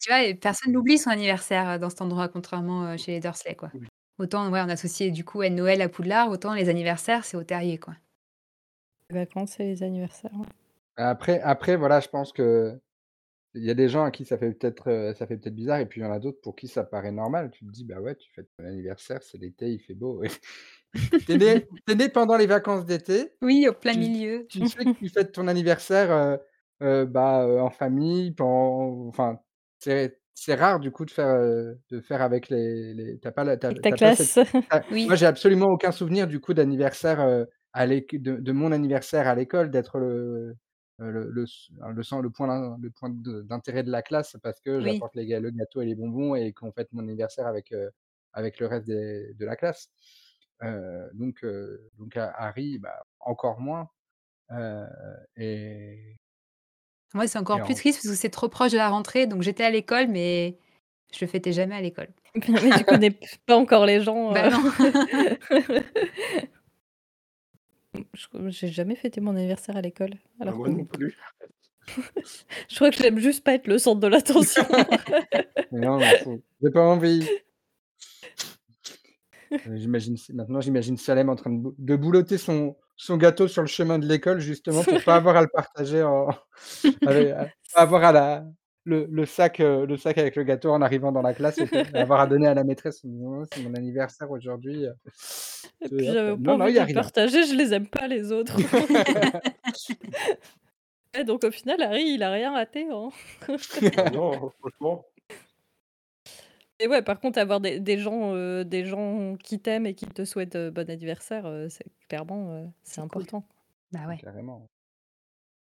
tu 0.00 0.10
vois? 0.10 0.22
Et 0.24 0.34
personne 0.34 0.72
n'oublie 0.72 0.98
son 0.98 1.10
anniversaire, 1.10 1.68
heu, 1.76 1.78
dans 1.78 1.90
cet 1.90 2.02
endroit, 2.02 2.28
contrairement, 2.28 2.92
heu, 2.94 2.96
chez 2.96 3.12
les 3.12 3.20
Dursley, 3.20 3.54
quoi. 3.56 3.72
Oui. 3.72 3.88
Autant, 4.18 4.50
ouais, 4.50 4.60
on 4.62 4.68
associait 4.68 5.10
du 5.10 5.24
coup, 5.24 5.38
ouais, 5.38 5.50
Noël 5.50 5.82
à 5.82 5.88
Poudlard, 5.88 6.30
autant 6.30 6.54
les 6.54 6.68
anniversaires, 6.68 7.24
c'est 7.24 7.36
au 7.36 7.44
terrier, 7.44 7.78
quoi. 7.78 7.94
Les 9.10 9.14
vacances 9.18 9.60
et 9.60 9.64
les 9.64 9.82
anniversaires, 9.84 10.32
ouais. 10.34 10.46
après 10.96 11.40
après 11.40 11.76
voilà, 11.76 12.00
je 12.00 12.08
pense 12.08 12.32
qu'il 12.32 12.80
y 13.54 13.70
a 13.70 13.74
des 13.74 13.88
gens 13.88 14.04
à 14.04 14.10
qui 14.10 14.24
ça 14.24 14.38
fait 14.38 14.52
peut-être, 14.54 15.14
ça 15.16 15.26
fait 15.26 15.38
peut-être 15.38 15.54
bizarre 15.54 15.80
et 15.80 15.86
puis 15.88 16.00
il 16.02 16.04
y 16.04 16.06
en 16.06 16.12
a 16.12 16.20
d'autres 16.20 16.40
pour 16.42 16.56
qui 16.56 16.68
ça 16.68 16.84
paraît 16.84 17.12
normal. 17.12 17.50
Tu 17.52 17.66
te 17.66 17.70
dis: 17.72 17.84
«Bah 17.84 18.00
ouais, 18.00 18.16
tu 18.16 18.30
fêtes 18.32 18.50
ton 18.58 18.64
anniversaire, 18.66 19.22
c'est 19.22 19.38
l'été, 19.38 19.70
il 19.72 19.80
fait 19.80 19.94
beau». 19.94 20.22
Es 21.28 21.36
né 21.36 21.94
né 21.94 22.08
pendant 22.08 22.36
les 22.36 22.46
vacances 22.46 22.84
d'été, 22.86 23.32
Oui, 23.42 23.66
au 23.68 23.72
plein 23.74 23.94
tu 23.94 23.98
milieu. 23.98 24.48
tu 24.48 24.64
sais 24.64 24.86
que 24.86 24.92
tu 25.02 25.08
fêtes 25.10 25.32
ton 25.32 25.48
anniversaire, 25.48 26.10
heu 26.12 26.38
heu, 26.82 27.06
bah, 27.06 27.44
heu, 27.46 27.60
en 27.60 27.70
famille, 27.70 28.34
enfin, 29.08 29.38
c'est 29.80 30.54
rare 30.54 30.80
du 30.80 30.90
coup 30.90 31.04
de 31.04 31.10
faire, 31.10 31.28
de 31.90 32.00
faire 32.00 32.22
avec 32.22 32.48
les 32.48 32.94
les 32.94 33.18
tu 33.20 33.28
as 33.28 33.32
pas 33.32 33.44
la 33.44 33.56
as 33.66 33.72
ta 33.74 33.92
pas 33.98 34.12
cette 34.12 34.32
classe. 34.32 34.38
Oui, 34.90 35.08
moi 35.08 35.16
j'ai 35.16 35.26
absolument 35.26 35.66
aucun 35.68 35.92
souvenir 35.92 36.26
du 36.28 36.40
coup 36.40 36.54
d'anniversaire, 36.54 37.20
à 37.72 37.86
de 38.18 38.36
de 38.36 38.52
mon 38.52 38.72
anniversaire 38.72 39.26
à 39.28 39.34
l'école, 39.34 39.70
d'être 39.70 39.98
le, 40.00 40.56
le 40.98 41.30
le 42.22 42.30
point 42.30 42.76
le 42.80 42.90
point 42.90 43.10
d'intérêt 43.12 43.82
de 43.84 43.90
la 43.90 44.02
classe 44.02 44.36
parce 44.42 44.60
que 44.60 44.80
oui. 44.80 45.10
j'apporte 45.10 45.14
le 45.40 45.50
gâteau 45.50 45.80
et 45.82 45.86
les 45.86 45.94
bonbons 45.94 46.34
et 46.34 46.52
qu'on 46.52 46.72
fête 46.72 46.88
mon 46.92 47.02
anniversaire 47.02 47.46
avec, 47.46 47.72
avec 48.32 48.58
le 48.60 48.66
reste 48.66 48.86
des 48.86 49.34
de 49.34 49.44
la 49.46 49.56
classe. 49.56 49.88
Heu, 50.62 51.10
donc 51.14 51.42
heu, 51.44 51.88
donc 51.98 52.16
ha 52.16 52.32
Harry, 52.36 52.78
bah, 52.78 53.02
encore 53.20 53.60
moins, 53.60 53.88
et 55.36 56.16
Moi, 57.14 57.26
c'est 57.26 57.38
et 57.38 57.40
encore 57.40 57.62
plus 57.62 57.74
en 57.74 57.76
triste 57.76 57.98
parce 58.02 58.14
que 58.14 58.20
c'est 58.20 58.30
trop 58.30 58.48
proche 58.48 58.72
de 58.72 58.76
la 58.76 58.88
rentrée, 58.88 59.26
donc 59.26 59.42
j'étais 59.42 59.64
à 59.64 59.70
l'école, 59.70 60.08
mais 60.08 60.58
je 61.12 61.18
le 61.24 61.26
fêtais 61.30 61.52
jamais 61.52 61.74
à 61.74 61.80
l'école. 61.80 62.08
Mais 62.48 62.72
tu 62.76 62.84
connais 62.84 63.10
pas 63.46 63.56
encore 63.56 63.84
les 63.86 64.00
gens, 64.00 64.32
Bah 64.32 64.46
heu 64.46 64.50
non. 64.50 64.62
Je 68.14 68.28
crois 68.28 68.48
j'ai 68.50 68.68
jamais 68.68 68.94
fêté 68.94 69.20
mon 69.20 69.34
anniversaire 69.36 69.76
à 69.76 69.80
l'école, 69.80 70.10
Bah, 70.38 70.42
alors 70.42 70.56
moi 70.56 70.68
que 70.68 70.72
non 70.72 70.84
plus. 70.84 71.16
je 72.68 72.74
crois 72.76 72.90
que 72.90 72.96
j'aime 72.96 73.18
juste 73.18 73.42
pas 73.42 73.54
être 73.54 73.66
le 73.66 73.78
centre 73.78 74.00
de 74.00 74.06
l'attention. 74.06 74.64
non, 75.72 76.00
j'ai 76.62 76.70
pas 76.70 76.86
envie. 76.86 77.26
Heu, 79.66 79.76
j'imagine 79.76 80.16
maintenant 80.32 80.60
j'imagine 80.60 80.96
Salem 80.96 81.28
en 81.28 81.36
train 81.36 81.50
de 81.50 81.58
bou 81.58 81.74
de 81.78 81.96
boulotter 81.96 82.38
son 82.38 82.76
son 82.96 83.16
gâteau 83.18 83.46
sur 83.48 83.60
le 83.62 83.68
chemin 83.68 83.98
de 83.98 84.06
l'école 84.06 84.40
justement 84.40 84.84
pour 84.84 85.02
pas 85.02 85.16
avoir 85.16 85.36
à 85.36 85.42
le 85.42 85.48
partager 85.52 86.02
en 86.02 86.28
avec 87.04 87.30
à 87.32 87.46
pas 87.74 87.82
avoir 87.82 88.04
à 88.04 88.12
la 88.12 88.44
le 88.84 89.06
le 89.10 89.26
sac, 89.26 89.60
heu, 89.60 89.84
le 89.86 89.96
sac 89.98 90.16
avec 90.18 90.36
le 90.36 90.44
gâteau 90.44 90.70
en 90.70 90.80
arrivant 90.82 91.12
dans 91.12 91.20
la 91.22 91.34
classe 91.34 91.60
et 91.60 91.70
avoir 91.94 92.20
à 92.20 92.26
donner 92.26 92.46
à 92.48 92.54
la 92.54 92.64
maîtresse 92.64 93.04
en 93.04 93.08
disant: 93.08 93.40
«Oh, 93.42 93.44
c'est 93.44 93.60
mon 93.60 93.74
anniversaire 93.74 94.30
aujourd'hui, 94.30 94.86
heu». 94.86 94.94
Et 95.82 95.88
puis 95.90 96.06
j'avais 96.06 96.36
pas 96.38 96.52
non, 96.52 96.56
non, 96.56 96.66
envie 96.66 96.68
il 96.68 96.74
de 96.74 96.76
y 96.76 96.80
a 96.80 96.84
le 96.84 96.86
rien. 96.86 97.02
partager, 97.02 97.44
je 97.44 97.54
les 97.54 97.72
aime 97.74 97.86
pas 97.88 98.06
les 98.06 98.32
autres. 98.32 98.56
Et 101.14 101.24
donc 101.24 101.44
au 101.44 101.50
final, 101.50 101.82
Harry, 101.82 102.04
il 102.14 102.22
a 102.22 102.30
rien 102.30 102.52
raté, 102.52 102.86
hein. 102.90 103.10
Bah, 103.94 104.08
non, 104.10 104.50
franchement. 104.60 105.06
Et 106.80 106.88
ouais, 106.88 107.02
par 107.02 107.20
contre, 107.20 107.38
avoir 107.38 107.60
des 107.60 107.78
des 107.80 107.98
gens, 107.98 108.34
heu, 108.34 108.64
des 108.64 108.84
gens 108.86 109.36
qui 109.36 109.60
t'aiment 109.60 109.86
et 109.86 109.94
qui 109.94 110.06
te 110.06 110.24
souhaitent, 110.24 110.56
heu, 110.56 110.70
bon 110.70 110.88
anniversaire, 110.90 111.46
heu, 111.46 111.68
c'est 111.68 111.84
clairement, 112.08 112.72
c'est 112.84 113.00
cool. 113.08 113.26
important. 113.26 113.46
Bah 113.92 114.06
ouais. 114.08 114.24
Carrément. 114.24 114.70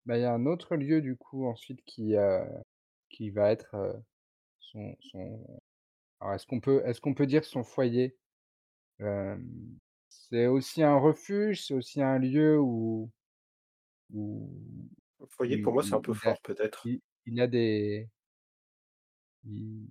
Bah, 0.06 0.16
il 0.18 0.22
y 0.22 0.24
a 0.24 0.32
un 0.32 0.46
autre 0.46 0.76
lieu 0.76 1.00
du 1.00 1.16
coup 1.16 1.46
ensuite 1.46 1.82
qui, 1.84 2.14
qui 3.10 3.30
va 3.30 3.52
être, 3.52 4.02
son 4.60 4.96
son 5.00 5.62
alors 6.20 6.34
est-ce 6.34 6.46
qu'on 6.46 6.60
peut 6.60 6.82
est-ce 6.86 7.00
qu'on 7.02 7.14
peut 7.14 7.26
dire 7.26 7.44
son 7.44 7.64
foyer? 7.64 8.18
C'est 10.10 10.46
aussi 10.46 10.82
un 10.82 10.98
refuge, 10.98 11.64
c'est 11.66 11.72
aussi 11.72 12.02
un 12.02 12.18
lieu 12.18 12.58
où 12.60 13.10
voyez, 15.38 15.56
où 15.56 15.58
pour 15.58 15.72
moi, 15.72 15.82
c'est 15.82 15.94
un 15.94 16.00
peu 16.00 16.14
fort, 16.14 16.40
peut-être. 16.42 16.86
il 16.86 17.00
il 17.26 17.40
a 17.40 17.46
des 17.46 18.10
il 19.44 19.86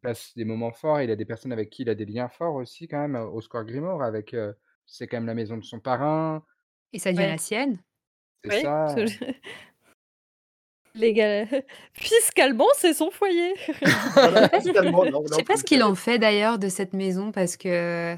passe 0.00 0.34
des 0.36 0.44
moments 0.44 0.72
forts, 0.72 1.00
il 1.02 1.10
a 1.10 1.16
des 1.16 1.24
personnes 1.24 1.52
avec 1.52 1.70
qui 1.70 1.82
il 1.82 1.90
a 1.90 1.94
des 1.94 2.06
liens 2.06 2.28
forts 2.28 2.54
aussi 2.56 2.88
quand 2.88 2.98
même, 3.00 3.16
heu, 3.16 3.24
au 3.26 3.40
Square 3.40 3.64
Grimoire 3.66 4.02
avec, 4.02 4.34
heu, 4.34 4.54
c'est 4.86 5.06
quand 5.06 5.18
même 5.18 5.26
la 5.26 5.34
maison 5.34 5.56
de 5.56 5.64
son 5.64 5.80
parrain, 5.80 6.44
Et 6.92 6.98
ça 6.98 7.12
devient 7.12 7.26
Ouais, 7.26 7.26
la 7.26 7.38
sienne? 7.38 7.78
c'est 8.44 8.50
ouais, 8.50 8.62
ça, 8.62 9.04
légal 10.94 11.48
fiscalement, 11.92 12.66
c'est 12.76 12.94
son 12.94 13.10
foyer. 13.10 13.54
Je 13.56 13.72
sais 13.72 14.10
Voilà, 14.20 14.48
pas 14.50 14.60
ce 14.60 14.70
qu'il 14.70 14.72
fiscalement, 14.72 15.06
non, 15.06 15.22
je 15.24 15.28
là, 15.28 15.38
on 15.38 15.40
sais 15.40 15.44
pas 15.44 15.56
le 15.56 15.58
ce 15.58 15.64
qu'il 15.64 15.82
en 15.82 15.94
fait 15.94 16.18
d'ailleurs 16.18 16.58
de 16.58 16.68
cette 16.68 16.92
maison 16.92 17.32
parce 17.32 17.56
que 17.56 18.16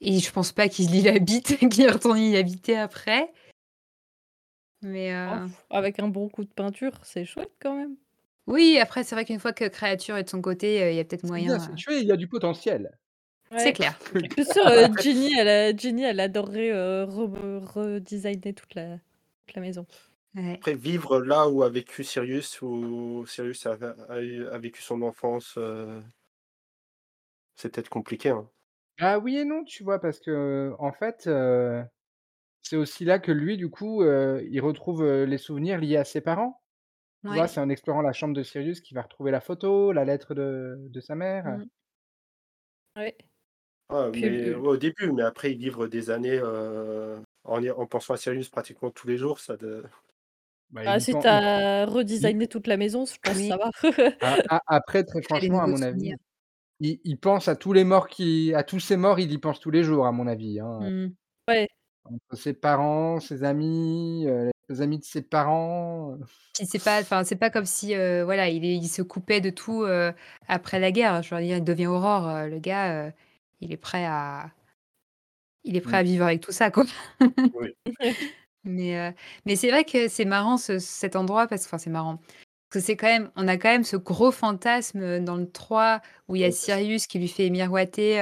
et 0.00 0.18
je 0.20 0.30
pense 0.30 0.52
pas 0.52 0.68
qu'il 0.68 0.94
y 0.96 1.08
habite, 1.08 1.56
qu'il 1.58 1.80
y 1.80 1.88
retourne 1.88 2.18
y 2.18 2.36
habiter 2.36 2.76
après. 2.76 3.32
Mais, 4.82 5.12
Oh, 5.26 5.40
heu, 5.46 5.48
avec 5.70 5.98
un 5.98 6.06
bon 6.08 6.28
coup 6.28 6.44
de 6.44 6.52
peinture, 6.52 7.00
c'est 7.04 7.24
chouette 7.24 7.56
quand 7.60 7.76
même. 7.76 7.96
Oui, 8.46 8.78
après 8.80 9.04
c'est 9.04 9.14
vrai 9.14 9.24
qu'une 9.24 9.40
fois 9.40 9.52
que 9.52 9.66
Créature 9.68 10.16
est 10.16 10.24
de 10.24 10.28
son 10.28 10.40
côté, 10.42 10.90
il 10.92 10.96
y 10.96 11.00
a 11.00 11.04
peut-être 11.04 11.24
c'est 11.24 11.40
bien 11.40 11.58
moyen, 11.58 11.78
heu 11.78 11.78
situé, 11.78 11.98
il 11.98 12.06
y 12.06 12.12
a 12.12 12.16
du 12.16 12.28
potentiel. 12.28 12.96
c'est 13.56 13.72
Ouais. 13.72 13.72
clair. 13.72 13.98
Je 14.36 14.42
suis 14.42 14.52
sûre, 14.52 14.66
heu, 14.68 14.86
Ginny, 14.98 15.32
elle 15.38 15.48
a 15.48 15.76
Ginny, 15.76 16.02
elle 16.04 16.20
adorerait, 16.20 16.72
re 17.04 17.62
redesigner 17.74 18.54
toute 18.54 18.74
la 18.74 18.98
la 19.54 19.60
maison. 19.62 19.86
Ouais. 20.34 20.64
Après 20.64 20.74
vivre 20.74 21.20
là 21.20 21.48
où 21.48 21.62
a 21.62 21.68
vécu 21.68 22.02
Sirius, 22.02 22.60
où 22.60 23.24
Sirius 23.24 23.66
a 23.66 23.74
a 24.08 24.20
eu 24.20 24.48
a 24.48 24.58
vécu 24.58 24.82
son 24.82 25.02
enfance, 25.02 25.56
c'est 27.56 27.72
peut-être 27.72 27.88
compliqué, 27.88 28.28
hein. 28.30 28.48
Ah 29.00 29.18
oui 29.18 29.36
et 29.36 29.44
non, 29.44 29.64
tu 29.64 29.82
vois? 29.84 29.98
Parce 30.00 30.20
qu'en 30.20 30.92
fait, 30.92 31.26
heu, 31.26 31.84
c'est 32.62 32.76
aussi 32.76 33.04
là 33.06 33.18
que 33.20 33.32
lui, 33.32 33.56
du 33.58 33.70
coup, 33.70 34.04
il 34.04 34.60
retrouve, 34.62 35.04
les 35.06 35.38
souvenirs 35.38 35.80
liés 35.80 35.98
à 35.98 36.04
ses 36.04 36.22
parents. 36.22 36.63
Tu 37.26 37.32
vois? 37.32 37.46
Ouais. 37.46 37.48
C'est 37.48 37.60
en 37.60 37.70
explorant 37.70 38.02
la 38.02 38.12
chambre 38.12 38.34
de 38.34 38.42
Sirius 38.42 38.80
qu'il 38.82 38.94
va 38.96 39.02
retrouver 39.02 39.30
la 39.30 39.40
photo, 39.40 39.92
la 39.92 40.04
lettre 40.04 40.34
de 40.34 40.76
de 40.78 41.00
sa 41.00 41.14
mère. 41.14 41.46
Mmh. 41.46 41.64
Ouais. 42.96 43.16
Ah 43.90 44.10
mais 44.14 44.54
au 44.54 44.76
début, 44.78 45.12
mais 45.12 45.22
après 45.22 45.52
y 45.52 45.56
vivre 45.58 45.86
des 45.88 46.08
années, 46.10 46.38
heu, 46.42 47.18
en 47.44 47.86
pensant 47.86 48.14
à 48.14 48.16
Sirius 48.16 48.48
pratiquement 48.48 48.90
tous 48.90 49.06
les 49.06 49.18
jours, 49.18 49.38
ça 49.40 49.58
de 49.58 49.84
Bah, 50.70 50.86
Ah 50.86 50.98
il 50.98 51.00
y 51.00 51.00
si 51.00 51.16
pen 51.16 51.18
tu 51.18 51.26
il 51.30 51.42
as 51.46 51.86
il 52.18 52.26
redesigné 52.26 52.46
toute 52.46 52.66
la 52.66 52.76
maison, 52.76 53.06
je 53.06 53.16
pense 53.22 53.38
Oui. 53.38 53.48
ça 53.48 53.56
va. 53.56 53.70
après 54.66 55.04
très 55.04 55.22
franchement, 55.22 55.60
à 55.62 55.66
mon 55.68 55.82
souvenirs. 55.82 55.82
avis, 55.82 56.18
il 56.80 57.00
il 57.04 57.18
pense 57.20 57.48
à 57.48 57.56
tous 57.56 57.72
les 57.74 57.84
morts 57.84 58.08
qui 58.08 58.54
à 58.54 58.64
tous 58.64 58.80
ses 58.80 58.96
morts, 58.98 59.20
il 59.20 59.32
y 59.32 59.38
pense 59.38 59.60
tous 59.60 59.70
les 59.72 59.84
jours, 59.84 60.06
à 60.06 60.12
mon 60.12 60.26
avis, 60.28 60.60
hein. 60.60 60.80
Mmh. 60.80 61.14
Ouais. 61.48 61.68
Entre 62.06 62.36
ses 62.36 62.52
parents, 62.54 63.18
ses 63.20 63.44
amis, 63.44 64.26
heu, 64.28 64.50
les 64.68 64.80
amis 64.80 64.98
de 64.98 65.04
ses 65.04 65.22
parents, 65.22 66.16
Puis 66.54 66.66
c'est 66.66 66.82
pas 66.82 67.00
enfin, 67.00 67.24
c'est 67.24 67.36
pas 67.36 67.50
comme 67.50 67.66
si, 67.66 67.94
voilà, 67.94 68.48
il 68.48 68.64
est 68.64 68.76
il 68.76 68.88
se 68.88 69.02
coupait 69.02 69.40
de 69.40 69.50
tout, 69.50 69.84
après 70.48 70.80
la 70.80 70.92
guerre. 70.92 71.22
Je 71.22 71.34
veux 71.34 71.40
dire, 71.42 71.56
il 71.58 71.64
devient 71.64 71.86
Aurore, 71.86 72.46
le 72.46 72.58
gars, 72.58 73.12
il 73.60 73.72
est 73.72 73.76
prêt 73.76 74.04
à 74.06 74.50
il 75.64 75.76
est 75.76 75.80
prêt 75.80 75.96
à 75.98 76.02
Mmh. 76.02 76.06
vivre 76.06 76.24
avec 76.26 76.40
tout 76.42 76.52
ça, 76.52 76.70
quoi. 76.70 76.84
Oui. 77.54 77.74
Mais 78.64 79.14
mais 79.46 79.56
c'est 79.56 79.70
vrai 79.70 79.84
que 79.84 80.08
c'est 80.08 80.24
marrant 80.24 80.56
ce 80.56 80.78
cet 80.78 81.16
endroit 81.16 81.46
parce 81.46 81.66
enfin, 81.66 81.76
c'est 81.78 81.90
marrant, 81.90 82.16
parce 82.16 82.30
que 82.70 82.80
c'est 82.80 82.96
quand 82.96 83.06
même 83.08 83.30
on 83.36 83.46
a 83.48 83.58
quand 83.58 83.68
même 83.70 83.84
ce 83.84 83.96
gros 83.96 84.32
fantasme, 84.32 85.20
dans 85.24 85.36
le 85.36 85.50
3 85.50 86.00
où 86.28 86.36
il 86.36 86.40
y 86.42 86.44
a 86.44 86.50
Sirius 86.52 87.06
qui 87.06 87.18
lui 87.18 87.28
fait 87.28 87.50
miroiter, 87.50 88.20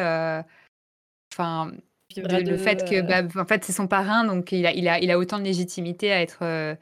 enfin, 1.32 1.72
de 2.14 2.22
à 2.30 2.40
le 2.40 2.42
2, 2.42 2.56
fait 2.58 2.84
que, 2.84 2.96
heu 2.96 3.02
bah, 3.02 3.22
en 3.36 3.44
fait, 3.46 3.64
c'est 3.64 3.72
son 3.72 3.86
parrain, 3.88 4.24
donc 4.24 4.52
il 4.52 4.66
a 4.66 4.72
il 4.72 4.88
a 4.88 4.98
il 5.00 5.10
a 5.10 5.18
autant 5.18 5.38
de 5.38 5.44
légitimité 5.44 6.12
à 6.12 6.20
être, 6.22 6.38
heu, 6.44 6.76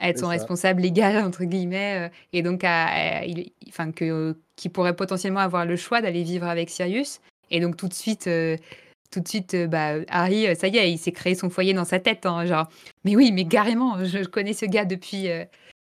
à 0.00 0.08
être 0.10 0.18
son 0.18 0.26
ça. 0.26 0.32
«responsable 0.32 0.82
légal» 0.82 1.16
entre 1.24 1.44
guillemets, 1.44 2.08
heu 2.08 2.10
et 2.34 2.42
donc 2.42 2.64
à 2.64 2.86
à 2.86 3.24
il 3.26 3.40
est 3.40 3.52
enfin 3.68 3.92
que 3.92 4.36
qu'il 4.56 4.72
pourrait 4.72 4.96
potentiellement 4.96 5.40
avoir 5.40 5.66
le 5.66 5.76
choix 5.76 6.00
d'aller 6.02 6.22
vivre 6.24 6.46
avec 6.48 6.70
Sirius 6.70 7.20
et 7.50 7.60
donc 7.60 7.76
tout 7.76 7.88
de 7.88 7.94
suite, 7.94 8.30
tout 9.12 9.20
de 9.20 9.28
suite, 9.28 9.56
bah, 9.68 9.94
Harry, 10.08 10.54
ça 10.56 10.68
y 10.68 10.78
est, 10.78 10.92
il 10.92 10.98
s'est 10.98 11.12
créé 11.12 11.34
son 11.36 11.50
foyer 11.50 11.74
dans 11.74 11.84
sa 11.86 12.00
tête, 12.00 12.26
hein, 12.26 12.44
genre: 12.46 12.68
«Mais 13.04 13.16
oui, 13.16 13.32
mais 13.32 13.46
carrément, 13.48 14.04
je 14.04 14.24
connais 14.26 14.52
ce 14.54 14.66
gars 14.66 14.84
depuis, 14.86 15.28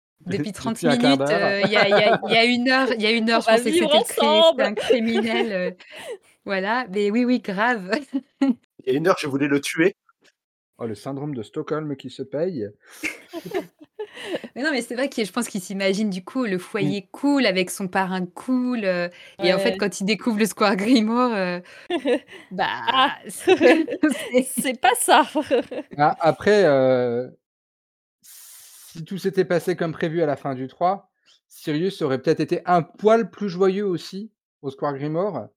depuis 0.27 0.53
30 0.53 0.75
Depuis 0.75 0.87
un 0.87 0.97
quart 0.97 1.19
minutes, 1.19 1.29
il 1.65 1.71
y 1.71 1.77
a 1.77 1.89
il 1.89 1.95
y 1.97 2.01
a 2.03 2.11
il 2.23 2.31
y 2.31 2.37
a 2.37 2.45
1 2.45 2.69
heure 2.69 2.89
il 2.93 3.01
y 3.03 3.07
a 3.07 3.11
1 3.11 3.29
On 3.29 3.29
heure, 3.31 3.41
je 3.41 3.47
pensais 3.49 3.71
que 3.71 3.77
c'était 3.77 4.63
un 4.63 4.75
criminel, 4.75 5.77
voilà». 6.45 6.87
Mais 6.93 7.11
oui, 7.11 7.25
oui, 7.25 7.39
grave. 7.41 7.91
Il 8.87 8.93
y 8.93 8.95
a 8.95 8.99
1 8.99 9.07
heure, 9.07 9.17
je 9.19 9.27
voulais 9.27 9.49
le 9.49 9.59
tuer. 9.59 9.97
Oh, 10.79 10.85
le 10.87 10.95
syndrome 10.95 11.35
de 11.35 11.43
Stockholm 11.43 11.97
qui 11.97 12.09
se 12.09 12.23
paye. 12.23 12.69
Mais 14.55 14.63
non, 14.63 14.71
mais 14.71 14.81
c'est 14.81 14.95
vrai 14.95 15.09
que 15.09 15.23
je 15.25 15.31
pense 15.31 15.47
qu'il 15.49 15.61
s'imagine 15.61 16.09
du 16.09 16.23
coup 16.23 16.45
le 16.45 16.57
Mmh. 16.79 16.93
foyer 16.93 17.09
cool 17.11 17.45
avec 17.45 17.69
son 17.71 17.87
parrain 17.87 18.25
cool, 18.25 18.85
heu 18.85 19.09
et 19.41 19.53
en 19.53 19.59
fait, 19.59 19.77
quand 19.77 20.01
il 20.01 20.05
découvre 20.05 20.39
le 20.39 20.45
square 20.45 20.75
Grimoire, 20.75 21.31
heu, 21.35 21.61
Ah! 22.49 22.51
bah, 22.51 23.15
c'est 23.29 23.89
C'est 24.57 24.79
pas 24.81 24.93
ça! 24.99 25.23
A 25.97 26.15
après, 26.27 26.65
heu, 26.65 27.37
si 28.21 29.05
tout 29.05 29.17
s'était 29.19 29.45
passé 29.45 29.75
comme 29.77 29.93
prévu 29.93 30.21
à 30.23 30.25
la 30.27 30.37
fin 30.37 30.55
du 30.55 30.67
3, 30.67 31.11
Sirius 31.49 32.01
aurait 32.03 32.21
peut-être 32.21 32.41
été 32.41 32.61
un 32.65 32.83
poil 32.83 33.31
plus 33.31 33.49
joyeux 33.49 33.85
aussi 33.87 34.31
au 34.63 34.71
square 34.71 34.95
Grimoire, 34.95 35.49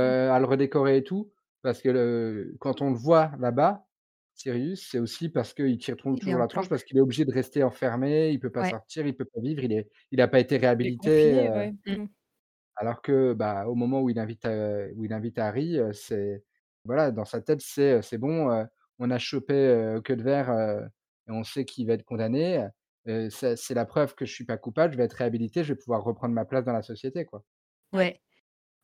Mmh. 0.00 0.18
à 0.32 0.38
le 0.40 0.46
redécorer 0.46 0.98
et 0.98 1.04
tout. 1.04 1.32
Parce 1.62 1.82
que 1.82 1.88
le 1.88 2.56
quand 2.60 2.82
on 2.82 2.90
le 2.90 2.96
voit 2.96 3.32
là-bas, 3.40 3.86
Sirius, 4.34 4.88
c'est 4.90 4.98
aussi 5.00 5.28
parce 5.28 5.52
qu'il 5.54 5.76
tire 5.78 5.96
Il 6.14 6.20
toujours 6.20 6.38
la 6.38 6.46
tronche, 6.48 6.68
planque. 6.68 6.70
parce 6.70 6.84
qu'il 6.84 6.96
est 6.98 7.00
obligé 7.00 7.24
de 7.24 7.32
rester 7.32 7.64
enfermé, 7.64 8.30
il 8.30 8.38
peut 8.40 8.50
pas 8.52 8.62
Ouais. 8.62 8.78
sortir, 8.78 9.06
il 9.06 9.16
peut 9.16 9.24
pas 9.24 9.40
vivre, 9.40 9.64
il 9.64 9.72
est 9.72 9.90
il 10.12 10.20
a 10.20 10.28
pas 10.28 10.40
été 10.40 10.56
réhabilité, 10.58 10.90
confiné, 10.96 11.50
heu 11.50 11.52
ouais. 11.52 11.74
Mmh. 11.86 12.08
Alors 12.76 13.02
que, 13.02 13.32
bah, 13.32 13.66
au 13.66 13.74
moment 13.74 14.00
où 14.02 14.10
il 14.10 14.18
invite, 14.18 14.44
heu, 14.46 14.92
où 14.96 15.04
il 15.04 15.12
invite 15.12 15.38
Harry, 15.38 15.78
heu, 15.78 15.92
c'est 15.92 16.44
voilà, 16.84 17.10
dans 17.10 17.24
sa 17.24 17.40
tête, 17.42 17.60
c'est, 17.60 18.00
«C'est 18.02 18.18
bon, 18.18 18.48
on 18.98 19.10
a 19.10 19.18
chopé, 19.18 19.98
Queue 20.04 20.16
de 20.16 20.22
Verre, 20.22 20.50
et 21.28 21.30
on 21.32 21.44
sait 21.44 21.64
qu'il 21.64 21.86
va 21.86 21.94
être 21.94 22.04
condamné, 22.04 22.66
c'est 23.30 23.56
c'est 23.56 23.74
la 23.74 23.84
preuve 23.84 24.14
que 24.14 24.24
je 24.24 24.32
suis 24.32 24.44
pas 24.44 24.56
coupable, 24.58 24.92
je 24.94 24.98
vais 24.98 25.04
être 25.04 25.12
réhabilité, 25.14 25.64
je 25.64 25.72
vais 25.74 25.78
pouvoir 25.78 26.02
reprendre 26.04 26.34
ma 26.34 26.44
place 26.46 26.64
dans 26.64 26.72
la 26.72 26.82
société, 26.82 27.24
quoi». 27.26 27.44
Ouais. 27.92 28.20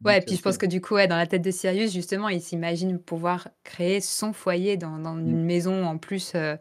Ouais. 0.03 0.21
Puis 0.21 0.37
je 0.37 0.43
pense 0.43 0.59
que 0.59 0.67
du 0.67 0.81
coup, 0.81 0.95
ouais, 0.95 1.07
dans 1.09 1.17
la 1.17 1.27
tête 1.27 1.43
de 1.43 1.51
Sirius, 1.51 1.93
justement, 1.93 2.29
il 2.29 2.43
s'imagine 2.43 2.99
pouvoir 2.99 3.49
créer 3.63 4.01
son 4.01 4.33
foyer 4.33 4.77
dans 4.77 4.99
dans 4.99 5.17
mmh, 5.25 5.35
une 5.35 5.45
maison 5.45 5.85
en 5.87 5.97
plus, 5.99 6.35
heu, 6.35 6.59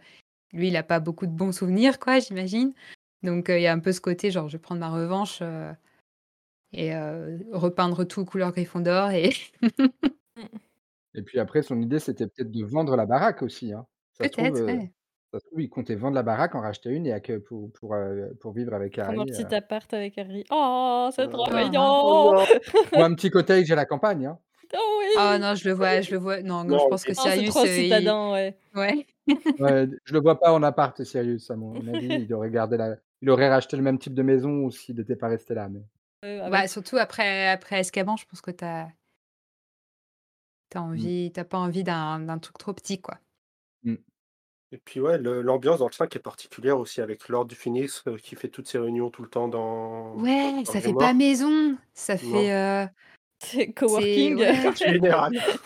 lui, 0.53 0.69
il 0.69 0.77
a 0.77 0.83
pas 0.83 0.99
beaucoup 1.01 1.27
de 1.27 1.31
bons 1.33 1.51
souvenirs, 1.53 1.99
quoi, 1.99 2.19
j'imagine. 2.19 2.73
Donc 3.23 3.49
heu, 3.49 3.57
il 3.59 3.63
y 3.63 3.67
a 3.67 3.73
un 3.73 3.79
peu 3.79 3.91
ce 3.93 4.01
côté 4.01 4.31
genre: 4.31 4.49
«Je 4.49 4.57
vais 4.57 4.61
prendre 4.61 4.81
ma 4.81 4.89
revanche, 4.91 5.41
heu 5.41 5.71
et 6.73 6.93
repeindre 7.53 8.05
tout 8.05 8.25
couleur 8.25 8.51
Gryffondor» 8.53 9.11
et 9.11 9.31
Mmh. 10.37 10.47
et 11.15 11.21
puis 11.23 11.39
après 11.39 11.61
son 11.63 11.79
idée, 11.81 11.99
c'était 11.99 12.27
peut-être 12.27 12.51
de 12.51 12.63
vendre 12.65 12.95
la 12.95 13.05
baraque 13.05 13.41
aussi, 13.43 13.73
hein. 13.73 13.85
Peut-être, 14.17 14.39
ouais. 14.41 14.93
Ça 15.33 15.39
se 15.39 15.45
trouve, 15.47 15.61
il 15.61 15.69
comptait 15.69 15.95
vendre 15.95 16.15
la 16.15 16.23
baraque, 16.23 16.55
en 16.55 16.61
racheter 16.61 16.89
une 16.91 17.05
et 17.07 17.13
à 17.13 17.19
que 17.19 17.37
pour 17.37 17.71
pour, 17.73 17.95
heu, 17.95 18.35
pour 18.39 18.53
vivre 18.53 18.73
avec 18.73 18.97
Prendre 19.05 19.21
un 19.21 19.25
Harry, 19.25 19.33
heu 19.33 19.45
petit 19.45 19.53
appart 19.53 19.93
avec 19.93 20.17
Harry. 20.17 20.43
Oh, 20.49 21.09
c'est 21.15 21.27
trop 21.29 21.51
Oh! 21.51 21.97
Oh 22.01 22.13
mignon! 22.13 22.33
non! 22.33 22.45
ou 22.95 23.01
un 23.01 23.13
petit 23.15 23.29
cottage 23.29 23.71
à 23.71 23.75
la 23.75 23.85
campagne, 23.85 24.25
hein. 24.25 24.39
Oh 24.73 24.99
Oh 25.15 25.37
oui! 25.39 25.39
non, 25.39 25.55
je 25.55 25.67
le 25.67 25.73
vois 25.75 26.01
je 26.01 26.11
le 26.11 26.17
vois 26.17 26.41
non, 26.41 26.63
non, 26.63 26.77
je 26.79 26.87
Non, 26.87 26.87
pense 26.87 27.03
que 27.05 27.13
mais 27.13 27.15
Oh, 27.17 27.29
c'est 27.31 27.43
Sirius, 27.43 27.43
trop 27.43 27.65
heu, 27.65 27.81
il 27.81 28.15
citadin, 28.15 28.31
ouais. 28.31 28.57
ouais. 28.75 29.07
Ouais, 29.57 29.87
je 30.05 30.13
le 30.13 30.19
vois 30.19 30.39
pas 30.39 30.51
en 30.53 30.61
appart 30.63 31.03
Sirius, 31.03 31.49
à 31.51 31.55
mon 31.55 31.87
avis, 31.87 32.21
il 32.23 32.33
aurait 32.33 32.49
gardé 32.51 32.77
la 32.77 32.97
il 33.21 33.29
aurait 33.29 33.49
racheté 33.49 33.77
le 33.77 33.83
même 33.83 33.97
type 33.99 34.13
de 34.15 34.21
maison 34.23 34.69
s'il 34.69 34.99
était 34.99 35.15
pas 35.15 35.27
resté 35.29 35.53
là, 35.53 35.69
mais 35.69 35.85
Heu, 36.23 36.49
Bah, 36.49 36.67
avec 36.67 36.67
surtout 36.67 36.97
après 36.97 37.47
après 37.49 37.77
Azkaban, 37.79 38.15
je 38.17 38.25
pense 38.25 38.41
que 38.41 38.51
tu 38.51 38.63
as 38.65 38.91
tu 40.69 40.77
as 40.77 40.81
mmh, 40.93 41.09
envie 41.09 41.31
tu 41.33 41.39
as 41.39 41.45
pas 41.45 41.57
envie 41.57 41.83
d'un 41.85 42.19
d'un 42.19 42.37
truc 42.37 42.57
trop 42.57 42.73
petit, 42.73 42.99
quoi. 43.01 43.17
mmh. 43.83 43.97
Et 44.73 44.77
puis 44.79 44.99
ouais, 44.99 45.17
le 45.17 45.41
l'ambiance 45.41 45.79
dans 45.79 45.87
le 45.87 45.93
5 45.93 46.15
est 46.15 46.19
particulière 46.19 46.79
aussi 46.79 46.99
avec 47.01 47.29
l'Ordre 47.29 47.49
du 47.49 47.55
Phénix, 47.55 48.03
heu, 48.07 48.17
qui 48.17 48.35
fait 48.35 48.49
toutes 48.49 48.67
ses 48.67 48.79
réunions 48.79 49.09
tout 49.11 49.21
le 49.23 49.29
temps 49.29 49.47
dans 49.47 50.35
dans 50.37 50.51
Ouais, 50.51 50.51
square 50.51 50.63
ça 50.65 50.79
fait 50.81 50.93
pas 50.93 51.13
Grimoire. 51.13 51.13
maison, 51.13 51.77
ça 51.95 52.17
Non, 52.21 52.51
fait, 52.51 52.89
c'est 53.39 53.73
c'est 53.85 54.33
coworking. 54.33 54.35
ouais, 54.35 54.53
quartier 54.59 54.93
général. 54.93 55.33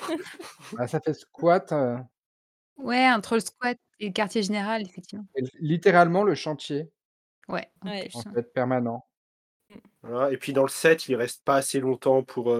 Bah, 0.71 0.87
ça 0.87 0.99
fait 1.01 1.13
squat, 1.13 1.71
heu, 1.73 1.97
ouais, 2.77 3.09
entre 3.11 3.35
le 3.35 3.39
squat 3.41 3.77
et 3.99 4.07
le 4.07 4.13
quartier 4.13 4.41
général, 4.43 4.81
effectivement. 4.83 5.25
et 5.35 5.43
littéralement 5.59 6.23
le 6.23 6.35
chantier, 6.35 6.91
Ouais, 7.49 7.69
en 7.81 7.89
Ouais. 7.89 8.09
en 8.13 8.23
plus, 8.23 8.25
hein. 8.25 8.35
fait, 8.35 8.53
permanent. 8.53 9.07
Voilà 10.03 10.31
et 10.33 10.37
puis 10.37 10.53
dans 10.53 10.63
le 10.63 10.69
7, 10.69 11.07
il 11.09 11.15
reste 11.15 11.43
pas 11.45 11.55
assez 11.57 11.79
longtemps 11.79 12.23
pour, 12.23 12.55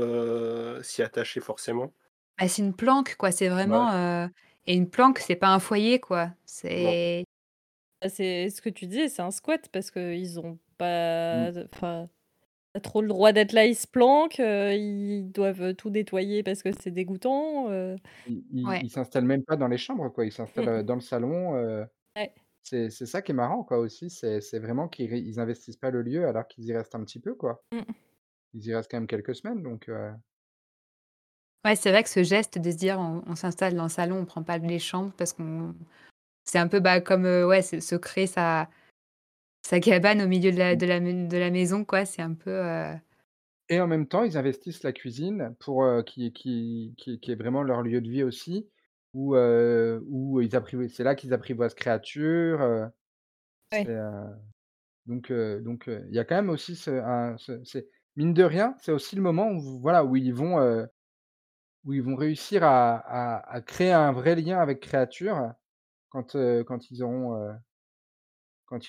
s'y 0.84 1.04
attacher 1.04 1.42
forcément. 1.42 1.94
Bah, 2.40 2.48
c'est 2.48 2.62
une 2.62 2.76
planque, 2.76 3.16
quoi, 3.18 3.32
c'est 3.32 3.50
Ouais, 3.64 3.88
vraiment, 3.90 3.90
et 4.68 4.76
une 4.76 4.90
planque, 4.90 5.20
c'est 5.20 5.36
pas 5.36 5.50
un 5.54 5.60
foyer, 5.60 6.00
quoi. 6.00 6.32
C'est 6.46 7.24
Bah, 8.02 8.10
c'est 8.10 8.50
ce 8.52 8.62
que 8.62 8.70
tu 8.70 8.88
disais, 8.88 9.10
c'est 9.10 9.22
un 9.24 9.32
squat 9.32 9.70
parce 9.72 9.92
qu'ils 9.92 10.40
ont 10.40 10.60
pas 10.78 11.52
de 11.52 11.68
enfin, 11.74 12.10
pas 12.74 12.82
trop 12.82 13.02
le 13.02 13.10
droit 13.10 13.34
d'être 13.34 13.54
là, 13.54 13.66
ils 13.68 13.76
se 13.76 13.88
planquent, 13.88 14.40
heu, 14.42 14.74
ils 14.76 15.32
doivent 15.32 15.76
tout 15.76 15.90
nettoyer 15.92 16.44
parce 16.44 16.64
que 16.64 16.72
c'est 16.74 16.92
dégoûtant, 16.92 17.72
heu. 17.72 17.98
Ils 18.26 18.52
ouais, 18.68 18.86
s'installent 18.90 19.26
même 19.26 19.44
pas 19.44 19.56
dans 19.56 19.68
les 19.68 19.78
chambres, 19.78 20.10
quoi, 20.10 20.26
ils 20.26 20.32
s'installent, 20.32 20.68
heu, 20.70 20.84
mh. 20.84 20.84
dans 20.84 20.96
le 20.96 21.02
salon, 21.02 21.56
Ouais. 22.16 22.34
c'est 22.64 22.90
c'est 22.90 23.06
ça 23.06 23.22
qui 23.22 23.32
est 23.32 23.36
marrant, 23.36 23.64
quoi, 23.64 23.80
aussi, 23.80 24.10
c'est 24.10 24.42
c'est 24.42 24.60
vraiment 24.60 24.88
qu'ils 24.90 25.40
investissent 25.40 25.78
pas 25.78 25.92
le 25.92 26.02
lieu 26.02 26.28
alors 26.28 26.48
qu'ils 26.48 26.66
y 26.66 26.74
restent 26.76 26.96
un 26.96 27.04
petit 27.04 27.20
peu, 27.20 27.36
quoi. 27.36 27.66
Mmh. 27.72 27.94
Ils 28.54 28.68
y 28.68 28.76
restent 28.76 28.92
quand 28.92 28.98
même 29.00 29.08
quelques 29.08 29.36
semaines 29.36 29.64
donc 29.64 29.90
ouais, 31.68 31.76
c'est 31.78 31.92
vrai 31.92 32.04
que 32.04 32.10
ce 32.10 32.24
geste 32.24 32.58
de 32.60 32.72
se 32.72 32.78
dire: 32.78 33.00
«On 33.00 33.24
on 33.28 33.36
s'installe 33.36 33.76
dans 33.76 33.84
le 33.84 33.90
salon, 33.90 34.20
on 34.22 34.26
prend 34.26 34.44
pas 34.44 34.60
les 34.60 34.80
chambres» 34.80 35.14
parce 35.18 35.34
qu'on 35.34 35.76
c'est 36.46 36.60
un 36.60 36.68
peu, 36.70 36.80
bah, 36.82 37.02
comme, 37.02 37.26
heu, 37.28 37.48
ouais, 37.48 37.62
se 37.64 37.80
se 37.82 37.96
créer 37.96 38.28
sa 38.28 38.70
sa 39.64 39.80
cabane 39.82 40.22
au 40.24 40.28
milieu 40.28 40.52
de 40.52 40.58
la 40.60 40.76
de 40.78 40.86
la 40.88 41.00
mai 41.02 41.28
de 41.28 41.38
la 41.38 41.52
maison, 41.52 41.86
quoi. 41.86 42.06
C'est 42.06 42.22
un 42.24 42.34
peu, 42.36 42.52
heu 42.52 42.96
et 43.70 43.82
en 43.82 43.88
même 43.88 44.08
temps, 44.08 44.24
ils 44.24 44.38
investissent 44.38 44.84
la 44.84 44.94
cuisine 44.94 45.56
pour, 45.60 45.84
heu, 45.84 46.04
qui 46.04 46.32
qui 46.34 46.94
qui 46.98 47.20
qui 47.20 47.32
est 47.32 47.36
vraiment 47.36 47.64
leur 47.64 47.82
lieu 47.84 48.00
de 48.02 48.10
vie 48.10 48.24
aussi, 48.24 48.70
où, 49.14 49.36
où 50.08 50.42
ils 50.42 50.56
c'est 50.90 51.04
là 51.04 51.16
qu'ils 51.16 51.34
apprivoisent 51.34 51.76
c'est, 53.72 53.90
Ouais. 53.90 53.92
heu, 53.92 54.26
donc 55.08 55.32
donc 55.62 55.86
il 55.88 56.16
y 56.16 56.20
a 56.20 56.26
quand 56.26 56.36
même 56.36 56.50
aussi 56.52 56.76
ce 56.76 56.92
un 56.92 57.38
ce 57.38 57.64
c'est 57.66 57.90
mine 58.18 58.34
de 58.34 58.44
rien, 58.44 58.76
c'est 58.82 58.92
aussi 58.94 59.16
le 59.18 59.22
moment 59.24 59.52
où 59.52 59.80
voilà, 59.82 60.06
où 60.06 60.16
ils 60.18 60.34
vont, 60.34 60.60
Où 61.88 61.94
ils 61.94 62.04
vont 62.04 62.16
réussir 62.16 62.62
à 62.64 63.62
créer 63.66 63.94
un 63.94 64.12
vrai 64.12 64.36
lien 64.36 64.60
avec 64.60 64.82
créature 64.82 65.54
quand, 66.10 66.36
ils 66.36 66.66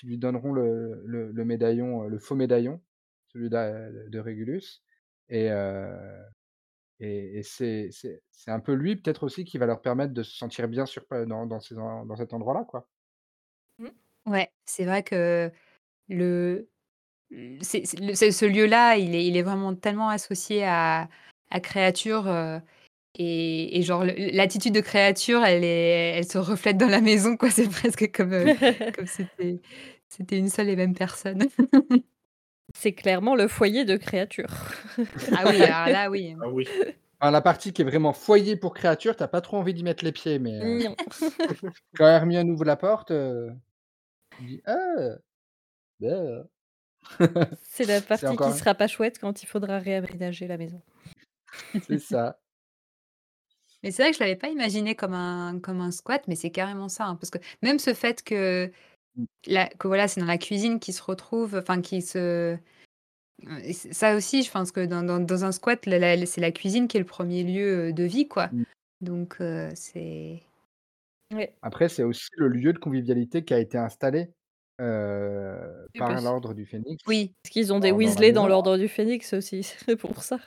lui 0.03 0.17
donneront 0.17 0.51
le 0.53 2.19
faux 2.19 2.35
médaillon, 2.35 2.81
celui 3.29 3.49
d'a 3.49 3.89
de 3.89 4.19
Régulus 4.19 4.83
et 5.29 5.49
c'est 7.43 7.89
un 8.47 8.59
peu 8.59 8.73
lui 8.73 8.97
peut-être 8.97 9.23
aussi 9.23 9.45
qui 9.45 9.57
va 9.57 9.65
leur 9.65 9.81
permettre 9.81 10.13
de 10.13 10.21
se 10.21 10.35
sentir 10.35 10.67
bien 10.67 10.85
sur 10.85 11.05
dans 11.09 11.59
cet 12.17 12.33
endroit-là, 12.33 12.65
quoi. 12.65 12.89
Mmh. 13.77 13.87
Ouais, 14.25 14.51
c'est 14.65 14.83
vrai 14.83 15.03
que 15.03 15.49
ce 16.09 16.65
lieu-là, 18.45 18.97
il 18.97 19.37
est 19.37 19.41
vraiment 19.41 19.73
tellement 19.73 20.09
associé 20.09 20.65
à 20.65 21.07
Créature, 21.63 22.25
et 23.15 23.77
et 23.79 23.81
genre 23.83 24.03
l'attitude 24.05 24.73
de 24.73 24.81
Créature, 24.81 25.43
elle 25.43 25.63
est 25.63 26.17
elle 26.17 26.25
se 26.27 26.37
reflète 26.37 26.77
dans 26.77 26.87
la 26.87 27.01
maison, 27.01 27.37
quoi. 27.37 27.49
C'est 27.51 27.69
presque 27.69 28.11
comme, 28.11 28.33
si 29.05 29.07
c'était 29.07 29.61
c'était 30.09 30.37
une 30.37 30.49
seule 30.49 30.69
et 30.69 30.75
même 30.75 30.95
personne. 30.95 31.47
C'est 32.75 32.93
clairement 32.93 33.35
le 33.35 33.47
foyer 33.47 33.83
de 33.85 33.97
Créature. 33.97 34.49
Ah 35.33 35.47
oui, 35.47 35.63
alors 35.65 35.89
là, 35.91 36.09
oui. 36.09 36.35
Ah 36.41 36.47
oui. 36.49 36.67
Alors 37.19 37.31
la 37.33 37.41
partie 37.41 37.73
qui 37.73 37.81
est 37.81 37.85
vraiment 37.85 38.13
foyer 38.13 38.55
pour 38.55 38.73
Créature, 38.73 39.15
tu 39.15 39.23
as 39.23 39.27
pas 39.27 39.41
trop 39.41 39.57
envie 39.57 39.73
d'y 39.73 39.83
mettre 39.83 40.05
les 40.05 40.11
pieds, 40.11 40.39
mais 40.39 40.53
heu, 40.61 40.79
Non. 40.79 40.95
quand 41.97 42.07
Hermione 42.07 42.49
ouvre 42.51 42.65
la 42.65 42.77
porte, 42.77 43.11
heu, 43.11 43.51
tu 44.37 44.43
dis: 44.43 44.61
«Ah! 44.65 45.17
Bah!» 45.99 46.45
C'est 47.61 47.85
la 47.85 48.01
partie 48.01 48.37
qui 48.37 48.51
sera 48.53 48.75
pas 48.75 48.87
chouette 48.87 49.17
quand 49.19 49.43
il 49.43 49.45
faudra 49.45 49.79
réaménager 49.79 50.47
la 50.47 50.57
maison. 50.57 50.81
c'est 51.81 51.99
ça. 51.99 52.39
Mais 53.83 53.91
c'est 53.91 54.03
vrai 54.03 54.11
que 54.11 54.17
je 54.17 54.23
l'avais 54.23 54.35
pas 54.35 54.49
imaginé 54.49 54.95
comme 54.95 55.13
un 55.13 55.59
comme 55.59 55.81
un 55.81 55.91
squat, 55.91 56.23
mais 56.27 56.35
c'est 56.35 56.51
carrément 56.51 56.89
ça, 56.89 57.05
hein, 57.05 57.15
parce 57.15 57.29
que 57.29 57.37
même 57.61 57.79
ce 57.79 57.93
fait 57.93 58.23
que 58.23 58.71
Mmh. 59.17 59.25
la 59.47 59.67
que 59.69 59.87
voilà, 59.87 60.07
c'est 60.07 60.21
dans 60.21 60.27
la 60.27 60.37
cuisine 60.37 60.79
qu'ils 60.79 60.93
se 60.93 61.01
retrouvent, 61.03 61.55
enfin 61.57 61.81
qu'ils 61.81 62.03
se 62.03 62.57
et 63.63 63.73
ça 63.73 64.15
aussi, 64.15 64.43
je 64.43 64.51
pense 64.51 64.71
que 64.71 64.85
dans 64.85 65.03
dans 65.03 65.19
dans 65.19 65.45
un 65.45 65.51
squat, 65.51 65.85
la 65.85 65.99
la 65.99 66.25
c'est 66.25 66.41
la 66.41 66.51
cuisine 66.51 66.87
qui 66.87 66.97
est 66.97 67.01
le 67.01 67.05
1er 67.05 67.43
lieu, 67.43 67.93
de 67.93 68.03
vie, 68.03 68.27
quoi. 68.27 68.49
Mmh. 68.51 68.63
Donc 69.01 69.37
c'est 69.75 70.41
Ouais. 71.33 71.55
Après, 71.61 71.89
c'est 71.89 72.03
aussi 72.03 72.29
le 72.37 72.47
lieu 72.49 72.73
de 72.73 72.79
convivialité 72.79 73.43
qui 73.45 73.53
a 73.53 73.59
été 73.59 73.77
installé, 73.77 74.31
Oui, 75.95 75.99
par 75.99 76.07
parce 76.07 76.21
l'ordre 76.21 76.53
du 76.53 76.65
Phénix 76.65 77.03
oui. 77.07 77.35
parce 77.43 77.51
qu'ils 77.53 77.73
ont 77.73 77.79
des 77.79 77.91
dans 77.91 77.99
dans 78.01 78.13
la 78.13 78.21
Weasley 78.21 78.31
dans 78.33 78.43
maison. 78.43 78.47
l'ordre 78.47 78.77
du 78.77 78.87
Phénix 78.87 79.33
aussi, 79.33 79.63
c'est 79.87 79.95
pour 79.97 80.23
ça. 80.23 80.39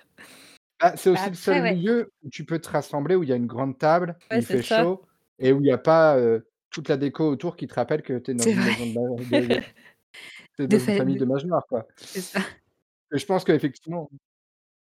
Ah, 0.84 0.96
c'est 0.96 1.10
aussi 1.10 1.28
le 1.30 1.36
seul 1.36 1.62
ouais. 1.62 1.76
lieu 1.82 2.10
où 2.24 2.28
tu 2.30 2.44
peux 2.44 2.58
te 2.58 2.68
rassembler, 2.68 3.14
où 3.14 3.22
il 3.22 3.28
y 3.28 3.32
a 3.32 3.36
une 3.36 3.46
grande 3.46 3.78
table, 3.78 4.16
où 4.32 4.36
Ouais, 4.36 4.40
il 4.40 4.46
c'est 4.46 4.56
fait 4.56 4.62
ça. 4.62 4.84
chaud 4.84 5.06
et 5.38 5.52
où 5.52 5.60
il 5.60 5.66
y 5.68 5.70
a 5.72 5.78
pas, 5.78 6.18
toute 6.70 6.88
la 6.88 6.96
déco 6.96 7.24
autour 7.28 7.56
qui 7.56 7.66
te 7.68 7.74
rappelle 7.74 8.02
que 8.02 8.18
tu 8.18 8.32
es 8.32 8.34
dans 8.34 8.46
C'est 8.46 8.52
une 8.52 8.54
vrai. 8.54 8.64
maison 8.64 8.86
de 8.86 8.92
ma 8.92 9.24
de 9.24 9.46
de 9.46 9.60
tu 10.58 10.64
es 10.64 10.68
De 10.68 10.76
dans 10.76 10.78
une 10.78 10.94
famille 10.94 11.16
de 11.16 11.24
de 11.24 11.24
mages 11.26 11.46
noirs, 11.46 11.66
quoi. 11.68 11.86
c'est 12.04 12.22
ça. 12.22 12.40
Et 13.14 13.18
je 13.18 13.26
pense 13.26 13.44
qu'effectivement, 13.44 14.10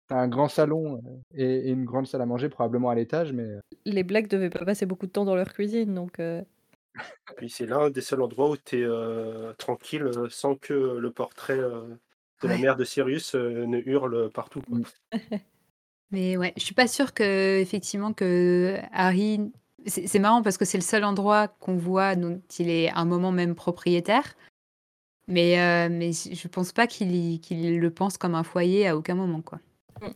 tu 0.10 0.16
as 0.16 0.20
un 0.20 0.28
grand 0.30 0.50
salon, 0.50 1.02
et 1.36 1.46
et 1.70 1.72
une 1.72 1.86
grande 1.86 2.08
salle 2.08 2.22
à 2.24 2.26
manger 2.28 2.50
probablement 2.50 2.90
à 2.92 2.96
l'étage, 2.96 3.34
mais 3.34 3.48
Les 3.86 4.04
Black 4.04 4.28
devaient 4.28 4.50
pas 4.50 4.66
passer 4.66 4.86
beaucoup 4.86 5.08
de 5.08 5.12
temps 5.12 5.26
dans 5.26 5.36
leur 5.36 5.54
cuisine, 5.54 5.94
donc 5.96 6.20
Puis 7.38 7.50
c'est 7.50 7.66
l'un 7.66 7.90
des 7.90 8.02
seuls 8.02 8.22
endroits 8.22 8.50
où 8.52 8.58
tu 8.58 8.84
es, 8.84 9.54
tranquille, 9.58 10.10
sans 10.30 10.56
que 10.56 10.74
le 10.74 11.12
portrait, 11.12 11.58
de 11.58 12.48
la 12.48 12.58
Ouais. 12.58 12.60
mère 12.60 12.76
de 12.76 12.84
Sirius, 12.86 13.36
ne 13.36 13.80
hurle 13.86 14.32
partout, 14.32 14.62
quoi. 14.62 14.80
Mais 16.12 16.38
ouais, 16.38 16.54
je 16.58 16.64
suis 16.64 16.76
pas 16.76 16.88
sûre 16.88 17.14
qu'effectivement 17.14 18.14
que 18.14 18.78
Harry 18.92 19.40
c'est 19.86 20.08
c'est 20.08 20.20
marrant 20.20 20.42
parce 20.42 20.58
que 20.58 20.66
c'est 20.66 20.78
le 20.78 20.84
seul 20.84 21.04
endroit 21.04 21.48
qu'on 21.48 21.76
voit 21.78 22.16
dont 22.16 22.42
il 22.60 22.70
est 22.70 22.90
à 22.90 22.98
un 22.98 23.06
moment 23.06 23.32
même 23.32 23.56
propriétaire. 23.56 24.36
Mais 25.28 25.58
heu, 25.58 25.90
mais 25.90 26.12
je 26.14 26.48
pense 26.48 26.72
pas 26.72 26.88
qu'il 26.88 27.16
y 27.16 27.40
qu'il 27.40 27.80
le 27.80 27.90
pense 27.92 28.18
comme 28.18 28.36
un 28.36 28.44
foyer 28.44 28.88
à 28.88 28.96
aucun 28.96 29.16
moment, 29.16 29.42
quoi. 29.42 29.60
Mmh. 30.02 30.08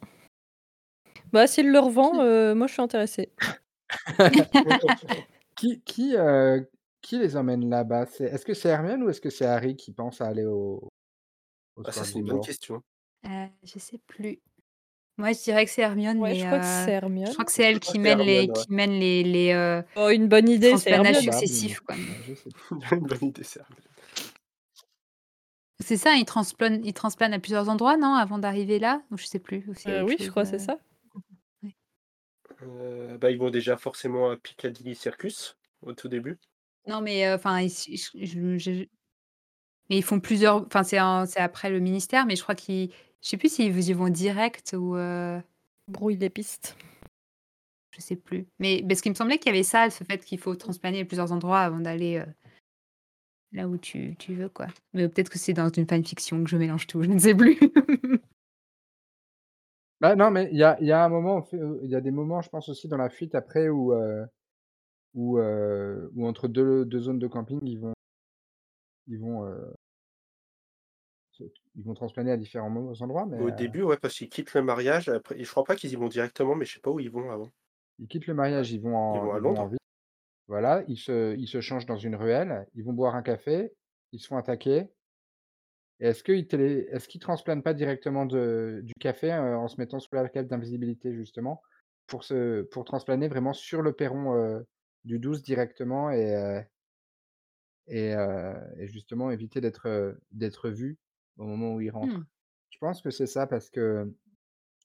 Bah, 1.32 1.48
s'il 1.48 1.72
le 1.72 1.80
revend, 1.80 2.22
heu, 2.22 2.54
moi 2.56 2.68
je 2.68 2.74
suis 2.74 2.82
intéressée. 2.82 3.32
qui 5.56 5.82
qui, 5.82 6.16
heu, 6.16 6.70
qui 7.02 7.18
les 7.20 7.36
emmène 7.38 7.70
là-bas? 7.70 8.06
C'est 8.08 8.26
est-ce 8.26 8.46
que 8.46 8.54
c'est 8.54 8.70
Hermione 8.70 9.04
ou 9.04 9.10
est-ce 9.10 9.22
que 9.22 9.30
c'est 9.30 9.46
Harry 9.46 9.76
qui 9.76 9.92
pense 9.92 10.22
à 10.22 10.28
aller 10.28 10.46
au 10.46 10.90
au 11.76 11.84
Ah 11.86 11.92
ça, 11.92 12.04
c'est 12.04 12.20
une 12.20 12.26
bonne 12.26 12.42
question. 12.42 12.82
Heu, 13.26 13.48
je 13.64 13.80
sais 13.80 14.00
plus. 14.08 14.40
Moi, 15.20 15.34
je 15.34 15.44
dirais 15.44 15.66
que 15.66 15.72
c'est 15.72 15.82
Hermione, 15.82 16.18
Ouais, 16.20 16.34
je 16.34 16.40
mais 16.40 16.46
crois 16.46 16.60
que 16.60 16.66
c'est 16.66 17.00
je 17.26 17.34
crois 17.34 17.46
que 17.46 17.52
c'est 17.52 17.64
elle 17.64 17.80
crois 17.82 17.94
qui 17.94 17.98
que 17.98 18.02
c'est 18.02 18.10
mène 18.10 18.20
les 18.20 18.36
Hermione, 18.38 18.52
ouais. 18.52 18.66
qui 18.66 18.72
mène 18.72 18.92
les 18.92 19.24
les, 19.24 19.52
heu, 19.54 19.84
Oh, 19.96 20.10
une 20.10 20.28
bonne 20.28 20.50
idée, 20.50 20.78
c'est 20.78 20.92
Hermione. 20.92 21.16
Successifs, 21.16 21.80
quoi. 21.82 21.96
ouais, 22.08 22.18
je 22.28 22.34
sais 22.34 22.50
pas. 22.52 22.96
Une 22.96 23.06
bonne 23.08 23.26
idée, 23.26 23.44
c'est 23.44 23.60
Hermione. 23.60 23.84
C'est 25.82 25.98
ça, 25.98 26.16
ils 26.16 26.24
transplanent 26.26 26.82
ils 26.86 26.94
transplanent 26.94 27.34
à 27.34 27.40
plusieurs 27.40 27.68
endroits, 27.70 27.98
non, 27.98 28.14
avant 28.14 28.38
d'arriver 28.38 28.80
là? 28.80 29.02
Ou 29.12 29.18
je 29.18 29.26
sais 29.26 29.40
plus, 29.40 29.66
ou 29.68 29.72
autre 29.72 29.82
oui, 30.06 30.16
je 30.20 30.30
chose, 30.30 30.30
crois, 30.30 30.46
c'est 30.46 30.58
heu? 30.58 30.60
ça. 30.60 30.80
Bah, 33.20 33.32
ils 33.32 33.38
vont 33.38 33.50
déjà 33.50 33.76
forcément 33.76 34.30
à 34.32 34.38
Piccadilly 34.38 34.96
Circus, 34.96 35.58
au 35.82 35.92
tout 35.94 36.08
début. 36.08 36.40
Non, 36.88 37.02
mais 37.02 37.32
enfin, 37.32 37.60
ils 37.62 37.68
s 37.68 37.88
je 37.90 38.26
je 38.26 38.58
je 38.58 38.86
mais 39.90 39.98
ils 39.98 40.04
font 40.04 40.20
plusieurs 40.20 40.66
enfin, 40.66 40.84
c'est 40.84 41.00
en 41.00 41.26
c'est 41.26 41.40
après 41.40 41.70
le 41.70 41.80
ministère, 41.80 42.26
mais 42.26 42.36
je 42.36 42.44
crois 42.44 42.56
qu'ils 42.56 42.92
je 43.22 43.30
sais 43.30 43.38
plus 43.38 43.54
s'ils 43.54 43.90
y 43.90 43.94
vont 43.94 44.10
direct 44.10 44.76
ou 44.78 44.96
heu 44.96 45.42
Brouille 45.88 46.18
les 46.18 46.30
pistes. 46.30 46.76
je 47.92 48.02
sais 48.02 48.16
plus. 48.16 48.48
Mais 48.60 48.84
parce 48.88 49.02
qu'il 49.02 49.12
me 49.12 49.16
semblait 49.16 49.38
qu'il 49.40 49.52
y 49.52 49.56
avait 49.56 49.64
ça, 49.64 49.90
ce 49.90 50.04
fait 50.04 50.24
qu'il 50.24 50.40
faut 50.40 50.56
transplaner 50.56 51.06
plusieurs 51.06 51.32
endroits 51.32 51.60
avant 51.62 51.80
d'aller, 51.80 52.18
heu 52.20 52.26
là 53.52 53.68
où 53.68 53.78
tu 53.78 54.16
tu 54.18 54.34
veux, 54.34 54.50
quoi. 54.50 54.68
Mais 54.94 55.08
peut-être 55.08 55.30
que 55.30 55.40
c'est 55.40 55.54
dans 55.54 55.70
une 55.70 55.88
fanfiction 55.88 56.44
que 56.44 56.50
je 56.50 56.58
mélange 56.58 56.88
tout, 56.88 57.02
je 57.04 57.10
ne 57.10 57.20
sais 57.20 57.36
plus. 57.36 57.58
Bah, 60.02 60.16
non, 60.16 60.32
mais 60.32 60.50
il 60.52 60.58
y 60.58 60.64
a 60.64 60.78
il 60.80 60.88
y 60.88 60.92
a 60.94 61.04
un 61.04 61.10
moment, 61.10 61.46
il 61.52 61.90
y 61.90 61.96
a 61.96 62.02
des 62.02 62.12
moments, 62.12 62.42
je 62.42 62.50
pense 62.50 62.70
aussi 62.70 62.88
dans 62.88 62.98
la 62.98 63.10
fuite 63.10 63.36
après 63.36 63.68
où, 63.70 63.94
heu 63.94 64.26
où, 65.16 65.40
où 65.40 66.28
entre 66.28 66.48
2- 66.48 66.86
2 66.86 67.00
zones 67.02 67.20
de 67.20 67.28
camping, 67.28 67.60
ils 67.64 67.80
vont 67.80 67.94
ils 69.08 69.20
vont, 69.20 69.46
se 69.46 69.79
ils 71.80 71.86
vont 71.86 71.96
transplaner 71.96 72.32
à 72.32 72.38
différents 72.38 72.72
endroits, 73.02 73.26
mais 73.28 73.40
Au 73.40 73.50
heu 73.50 73.50
début, 73.50 73.82
ouais, 73.82 73.98
parce 73.98 74.14
qu'ils 74.16 74.30
quittent 74.30 74.54
le 74.54 74.62
mariage, 74.62 75.10
après 75.10 75.44
je 75.44 75.50
crois 75.50 75.64
pas 75.64 75.76
qu'ils 75.76 75.92
y 75.92 75.96
vont 75.96 76.10
directement, 76.10 76.54
mais 76.54 76.66
je 76.66 76.74
sais 76.76 76.80
pas 76.80 76.92
où 76.92 77.00
ils 77.00 77.10
vont 77.10 77.32
avant. 77.32 77.50
Ils 78.00 78.08
quittent 78.08 78.26
le 78.26 78.34
mariage, 78.34 78.72
ils 78.72 78.82
vont 78.82 78.96
Ils 79.12 79.20
en 79.20 79.22
vont 79.22 79.34
à 79.34 79.38
ils 79.38 79.44
vont 79.44 79.54
en 79.60 79.68
Londres? 79.68 79.68
ville, 79.68 79.78
voilà, 80.48 80.84
ils 80.88 80.98
se 80.98 81.36
ils 81.38 81.48
se 81.48 81.62
changent 81.62 81.86
dans 81.88 81.98
une 81.98 82.16
ruelle, 82.16 82.68
ils 82.76 82.84
vont 82.86 82.94
boire 82.94 83.16
un 83.16 83.24
café, 83.24 83.74
ils 84.14 84.20
se 84.22 84.28
font 84.28 84.38
attaquer 84.38 84.90
est-ce 86.00 86.24
qu'ils 86.24 86.48
télé 86.48 86.88
est-ce 86.92 87.08
qu'ils 87.10 87.20
transplanent 87.22 87.62
pas 87.62 87.74
directement 87.74 88.26
de 88.26 88.82
du 88.84 88.94
café, 89.00 89.32
heu, 89.34 89.56
en 89.58 89.68
se 89.68 89.78
mettant 89.80 90.00
sous 90.00 90.10
la 90.16 90.30
cape 90.30 90.48
d'invisibilité 90.48 91.14
justement, 91.14 91.62
pour 92.08 92.24
se 92.24 92.62
pour 92.64 92.86
transplaner 92.86 93.28
vraiment 93.28 93.54
sur 93.54 93.82
le 93.82 93.94
perron, 93.94 94.36
heu, 94.36 94.66
du 95.04 95.20
12 95.20 95.42
directement 95.44 96.10
et 96.12 96.64
et 97.88 98.12
et 98.78 98.88
justement 98.88 99.32
éviter 99.32 99.60
d'être, 99.62 99.88
vus? 100.70 100.98
Au 101.40 101.46
moment 101.46 101.76
où 101.76 101.82
ils 101.82 101.92
Mmh. 102.02 102.24
rentrent? 102.24 102.28
Je 102.72 102.80
pense 102.80 103.02
que 103.04 103.12
c'est 103.12 103.28
ça 103.28 103.48
parce 103.48 103.70
que 103.72 104.14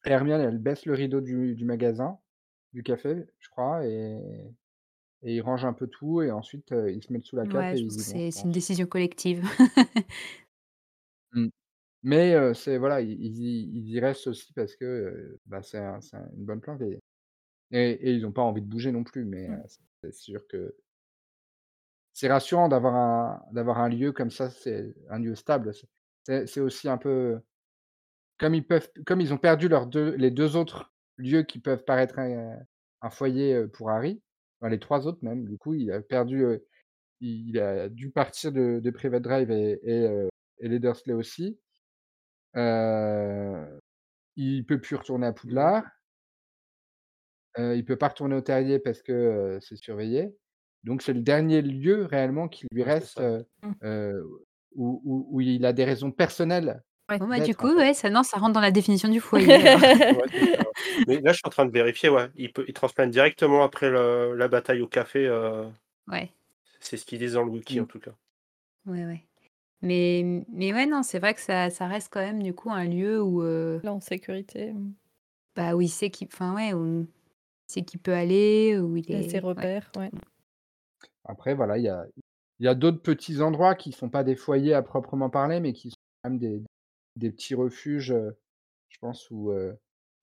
Hermione, 0.05 0.41
elle 0.43 0.59
baisse 0.59 0.87
le 0.87 0.95
rideau 0.95 1.21
du 1.23 1.55
du 1.57 1.65
magasin, 1.67 2.21
du 2.75 2.83
café, 2.85 3.27
je 3.41 3.51
crois 3.51 3.87
et 3.87 4.21
et 5.23 5.35
ils 5.37 5.41
rangent 5.43 5.65
un 5.67 5.73
peu 5.75 5.89
tout 5.89 6.23
et 6.23 6.31
ensuite, 6.33 6.73
ils 6.73 7.03
se 7.03 7.13
mettent 7.13 7.25
sous 7.25 7.37
la 7.37 7.47
cape 7.49 7.69
Ouais, 7.69 7.75
et 7.75 7.79
ils 7.79 7.91
c'est 7.91 8.31
c'est 8.31 8.45
une 8.45 8.53
décision 8.53 8.87
collective. 8.87 9.45
Mmh. 11.33 11.49
Mais 12.05 12.55
c'est 12.55 12.79
voilà, 12.79 13.01
ils 13.03 13.13
ils 13.13 13.39
y 13.41 13.63
ils 13.79 13.91
y 13.91 14.01
restent 14.01 14.29
aussi 14.29 14.53
parce 14.55 14.77
que, 14.77 15.41
bah, 15.47 15.63
c'est 15.63 15.79
un 15.79 16.01
c'est 16.01 16.17
un 16.17 16.31
une 16.37 16.45
bonne 16.47 16.61
plante 16.63 16.83
et 16.83 17.01
et 17.73 17.91
et 17.93 18.13
ils 18.15 18.27
ont 18.27 18.33
pas 18.33 18.43
envie 18.43 18.63
de 18.63 18.69
bouger 18.69 18.93
non 18.93 19.05
plus, 19.05 19.25
mais 19.27 19.49
Mmh. 19.49 19.65
c'est 20.03 20.13
sûr 20.15 20.47
que 20.49 20.77
c'est 22.13 22.29
rassurant 22.29 22.69
d'avoir 22.69 22.95
un 22.95 23.43
d'avoir 23.53 23.79
un 23.79 23.89
lieu 23.89 24.13
comme 24.13 24.31
ça, 24.31 24.51
c'est 24.51 24.95
un 25.11 25.19
lieu 25.19 25.35
stable. 25.35 25.75
C'est 25.75 25.89
c'est 26.27 26.61
aussi 26.61 26.89
un 26.89 26.99
peu 26.99 27.41
comme 28.39 28.55
ils 28.55 28.67
peuvent 28.67 28.91
comme 29.07 29.21
ils 29.21 29.35
ont 29.35 29.39
perdu 29.39 29.69
leurs 29.69 29.87
2 29.89 30.15
les 30.17 30.31
2 30.33 30.57
autres 30.57 30.93
lieux 31.19 31.43
qui 31.45 31.61
peuvent 31.61 31.85
paraître 31.85 32.19
un 32.21 32.59
un 33.03 33.11
foyer, 33.11 33.67
pour 33.69 33.91
Harry, 33.91 34.23
enfin 34.61 34.71
les 34.71 34.81
3 34.81 35.07
autres 35.07 35.19
même, 35.23 35.45
du 35.47 35.59
coup, 35.59 35.75
il 35.75 35.93
a 35.93 36.03
perdu, 36.03 36.45
il 37.21 37.59
a 37.61 37.89
dû 37.91 38.11
partir 38.13 38.53
de 38.53 38.81
de 38.81 38.91
Privet 38.91 39.21
Drive 39.21 39.51
et 39.53 39.81
et 39.85 40.07
heu 40.09 40.31
et 40.61 40.69
les 40.69 40.81
Dursley 40.81 41.15
aussi. 41.15 41.59
Heu, 42.57 43.81
il 44.37 44.67
peut 44.67 44.81
plus 44.81 44.97
retourner 44.97 45.27
à. 45.29 45.33
Poudlard. 45.35 45.85
Heu, 47.57 47.77
il 47.77 47.85
peut 47.85 47.97
pas 47.97 48.09
retourner 48.09 48.35
aux 48.37 48.41
Terriers 48.41 48.79
parce 48.79 49.03
que, 49.03 49.59
c'est 49.61 49.77
surveillé. 49.77 50.37
Donc 50.85 51.03
c'est 51.03 51.13
le 51.13 51.21
dernier 51.23 51.63
lieu 51.63 52.05
réellement 52.05 52.49
qui 52.49 52.67
lui 52.73 52.83
reste. 52.83 53.21
Où 54.75 55.01
où 55.05 55.27
où 55.31 55.41
il 55.41 55.65
a 55.67 55.73
des 55.73 55.85
raisons 55.85 56.11
personnelles 56.13 56.83
Ouais. 57.11 57.19
Bon, 57.19 57.29
bah, 57.29 57.41
du 57.41 57.55
coup, 57.55 57.75
ouais, 57.77 57.93
ça 57.93 58.09
non, 58.09 58.23
ça 58.23 58.39
rentre 58.39 58.55
dans 58.55 58.61
la 58.61 58.71
définition 58.71 59.09
du 59.11 59.21
foyer. 59.21 59.59
Ouais. 60.11 60.25
Mais 61.07 61.21
là, 61.21 61.33
je 61.33 61.39
suis 61.39 61.47
en 61.47 61.51
train 61.51 61.67
de 61.67 61.73
vérifier, 61.73 62.09
ouais, 62.09 62.29
il 62.37 62.53
peut 62.53 62.65
il 62.69 62.75
transplane 62.75 63.11
directement 63.11 63.63
après 63.65 63.91
le 63.91 64.35
la 64.37 64.49
bataille 64.49 64.81
au 64.83 64.89
café, 64.89 65.29
Ouais. 66.09 66.35
c'est 66.81 66.97
ce 66.97 67.05
qu'ils 67.05 67.19
disent 67.19 67.33
dans 67.35 67.43
le 67.45 67.51
wiki, 67.51 67.81
Mmh. 67.81 67.81
en 67.81 67.87
tout 67.87 67.99
cas. 68.01 68.15
Ouais, 68.87 69.05
ouais. 69.07 69.29
Mais 69.83 70.45
mais 70.49 70.73
ouais, 70.75 70.87
non, 70.87 71.03
c'est 71.05 71.19
vrai 71.21 71.35
que 71.35 71.41
ça 71.41 71.71
ça 71.71 71.89
reste 71.89 72.11
quand 72.13 72.21
même, 72.21 72.43
du 72.43 72.55
coup, 72.55 72.71
un 72.71 72.85
lieu 72.87 73.23
où, 73.23 73.43
heu 73.43 73.83
Là, 73.83 73.93
en 73.95 74.01
sécurité, 74.01 74.73
mmh. 74.73 74.95
bah, 75.57 75.77
où 75.77 75.83
il 75.83 75.89
sait 75.91 76.11
qu'il 76.11 76.29
enfin, 76.33 76.55
ouais, 76.57 76.75
où 76.75 77.03
il 77.03 77.09
sait 77.69 77.85
qu'il 77.85 78.01
peut 78.01 78.15
aller, 78.15 78.79
où 78.79 78.97
il 78.97 79.11
Il 79.11 79.17
a 79.17 79.23
ses 79.23 79.39
est 79.39 79.45
ouais. 79.57 79.67
repères, 79.69 79.91
ouais. 79.97 80.11
Après, 81.25 81.55
voilà, 81.55 81.79
il 81.79 81.85
y 81.85 81.89
a 81.89 82.05
il 82.61 82.67
y 82.67 82.69
a 82.69 82.75
d'autres 82.75 83.03
petits 83.03 83.41
endroits 83.43 83.75
qui 83.75 83.93
sont 83.93 84.11
pas 84.11 84.25
des 84.25 84.37
foyers 84.37 84.75
à 84.75 84.83
proprement 84.83 85.31
parler, 85.31 85.61
mais 85.61 85.73
qui 85.73 85.91
sont 85.91 85.97
quand 86.23 86.31
même 86.31 86.39
des 86.39 86.63
des 87.17 87.31
petits 87.31 87.55
refuges, 87.55 88.15
je 88.89 88.99
pense 89.01 89.31
où, 89.31 89.53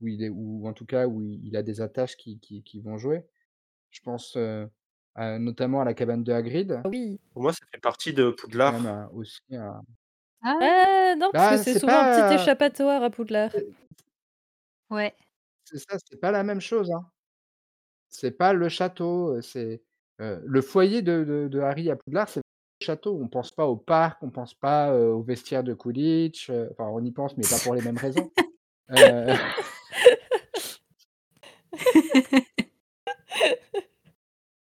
il 0.01 0.23
est 0.23 0.29
où 0.29 0.67
en 0.67 0.73
tout 0.73 0.85
cas 0.85 1.07
où 1.07 1.21
il 1.23 1.55
a 1.57 1.63
des 1.63 1.81
attaches 1.81 2.17
qui 2.17 2.39
qui 2.39 2.63
qui 2.63 2.81
vont 2.81 2.97
jouer. 2.97 3.25
Je 3.91 4.01
pense, 4.01 4.37
à 5.15 5.39
notamment 5.39 5.81
à 5.81 5.85
la 5.85 5.93
cabane 5.95 6.23
de 6.25 6.33
Hagrid, 6.33 6.83
oui. 6.85 7.19
Pour 7.33 7.43
moi, 7.43 7.53
ça 7.53 7.65
fait 7.73 7.79
partie 7.81 8.13
de 8.13 8.31
même, 8.65 8.85
Poudlard. 8.85 9.09
aussi 9.13 9.39
Ah! 9.53 9.81
Ah 10.43 11.15
non, 11.17 11.31
parce 11.33 11.47
que 11.47 11.55
bah, 11.55 11.57
c'est 11.57 11.73
c'est 11.73 11.79
souvent 11.79 11.99
un 12.01 12.05
petit 12.05 12.33
échappatoire 12.33 13.03
à 13.03 13.09
Poudlard. 13.11 13.51
c'est 13.51 13.65
Ouais. 14.89 15.15
c'est 15.65 15.79
ça, 15.79 15.97
c'est 16.05 16.19
pas 16.19 16.31
la 16.31 16.43
même 16.43 16.61
chose, 16.61 16.91
hein. 16.91 17.11
C'est 18.13 18.31
pas 18.37 18.51
le 18.53 18.67
château, 18.69 19.41
c'est, 19.41 19.81
heu, 20.21 20.41
le 20.45 20.61
foyer 20.61 21.01
de 21.01 21.23
de 21.23 21.47
de 21.47 21.59
Harry 21.59 21.89
à 21.89 21.95
Poudlard, 21.95 22.29
c'est 22.29 22.39
le 22.41 22.85
château. 22.85 23.19
On 23.21 23.27
pense 23.27 23.51
pas 23.51 23.67
au 23.67 23.75
parc, 23.77 24.21
on 24.23 24.29
pense 24.29 24.53
pas, 24.53 24.93
heu, 24.93 25.11
aux 25.13 25.23
vestiaires 25.23 25.63
de 25.63 25.73
Quidditch, 25.73 26.49
heu, 26.49 26.69
enfin 26.71 26.85
on 26.89 27.03
y 27.03 27.11
pense, 27.11 27.37
mais 27.37 27.43
pas 27.47 27.59
pour 27.59 27.73
les 27.75 27.81
mêmes 27.81 27.97
raisons. 27.97 28.31
Heu 28.91 29.27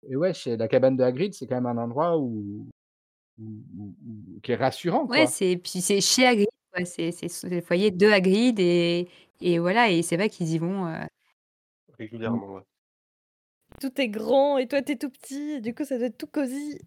et 0.09 0.17
ouais, 0.17 0.33
chez 0.35 0.57
la 0.57 0.69
cabane 0.69 0.97
de 0.97 1.03
Hagrid, 1.03 1.35
c'est 1.35 1.47
quand 1.47 1.57
même 1.61 1.67
un 1.67 1.79
endroit 1.79 2.19
où 2.19 2.67
où 3.39 3.45
où 3.79 3.95
où 4.37 4.41
qui 4.43 4.53
est 4.53 4.57
rassurant, 4.57 5.07
Ouais, 5.07 5.27
c'est 5.27 5.57
puis 5.57 5.81
c'est 5.81 6.01
chez 6.01 6.27
Hagrid, 6.27 6.49
quoi, 6.73 6.85
c'est 6.85 7.13
c'est 7.13 7.29
c'est 7.29 7.49
le 7.49 7.61
foyer 7.61 7.91
de 7.91 8.07
Hagrid 8.09 8.59
et 8.61 9.09
et 9.41 9.59
voilà 9.59 9.91
et 9.91 10.03
c'est 10.03 10.17
vrai 10.17 10.29
qu'ils 10.29 10.51
y 10.51 10.59
vont. 10.59 10.87
Régulièrement, 11.99 12.55
ouais. 12.55 12.63
Tout 13.79 14.01
est 14.01 14.09
grand 14.09 14.59
et 14.59 14.67
toi, 14.67 14.83
tu 14.83 14.93
es 14.93 14.97
tout 14.97 15.11
petit 15.11 15.53
et 15.53 15.61
du 15.61 15.75
coup, 15.75 15.85
ça 15.85 15.97
doit 15.99 16.07
être 16.09 16.19
tout 16.19 16.27
cosy. 16.27 16.79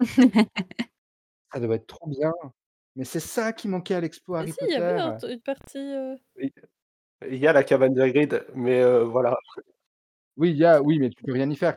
Ça 1.52 1.60
doit 1.60 1.76
être 1.76 1.86
trop 1.86 2.08
bien. 2.08 2.32
Mais 2.96 3.04
c'est 3.04 3.20
ça 3.20 3.52
qui 3.52 3.68
manquait 3.68 3.94
à 3.94 4.00
l'expo 4.00 4.34
Harry 4.34 4.52
si, 4.52 4.64
il 4.64 4.70
y 4.70 4.74
avait 4.74 4.92
un 4.92 5.12
une 5.28 5.40
partie, 5.40 5.78
Oui, 6.36 6.52
il 7.28 7.36
y 7.38 7.46
a 7.48 7.52
la 7.54 7.64
cabane 7.64 7.94
de 7.94 8.02
Hagrid, 8.02 8.46
mais 8.54 8.82
heu, 8.82 9.02
voilà. 9.04 9.36
Oui, 10.36 10.50
il 10.52 10.56
y 10.56 10.64
a 10.64 10.80
oui, 10.82 10.98
mais 10.98 11.10
tu 11.10 11.22
peux 11.24 11.32
rien 11.32 11.50
y 11.50 11.56
faire. 11.56 11.76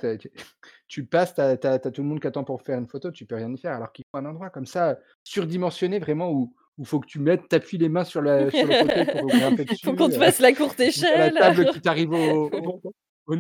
Tu 0.88 1.06
passes, 1.06 1.36
tu 1.36 1.42
as 1.42 1.80
tout 1.80 2.02
le 2.04 2.08
monde 2.08 2.20
qui 2.22 2.28
attend 2.28 2.44
pour 2.44 2.62
faire 2.62 2.78
une 2.80 2.88
photo, 2.88 3.12
tu 3.12 3.26
peux 3.26 3.36
rien 3.36 3.52
y 3.54 3.58
faire. 3.58 3.74
Alors 3.76 3.92
qu'il 3.92 4.06
faut 4.12 4.18
un 4.20 4.26
endroit 4.26 4.50
comme 4.50 4.66
ça, 4.66 5.00
surdimensionné 5.24 6.00
vraiment 6.00 6.32
où 6.32 6.56
où 6.80 6.86
faut 6.86 7.00
que 7.00 7.08
tu 7.08 7.20
mettes 7.20 7.50
tu 7.50 7.56
appuies 7.56 7.78
les 7.78 7.90
mains 7.90 8.04
sur 8.06 8.22
le 8.22 8.50
sur 8.52 8.68
le 8.68 8.74
fauteuil 8.74 9.06
pour 9.08 9.30
grimper 9.34 9.66
Faut 9.84 9.94
dessus, 9.94 9.96
qu'on 9.96 10.10
te 10.10 10.16
heu, 10.16 10.18
fasse 10.18 10.40
la 10.40 10.54
courte 10.54 10.80
as 11.12 11.18
la 11.18 11.32
échelle. 11.32 11.40
table 11.40 11.68
qui 11.68 11.82
t'arrive 11.82 12.12
au 12.14 12.50
au 12.52 12.82
au 13.28 13.36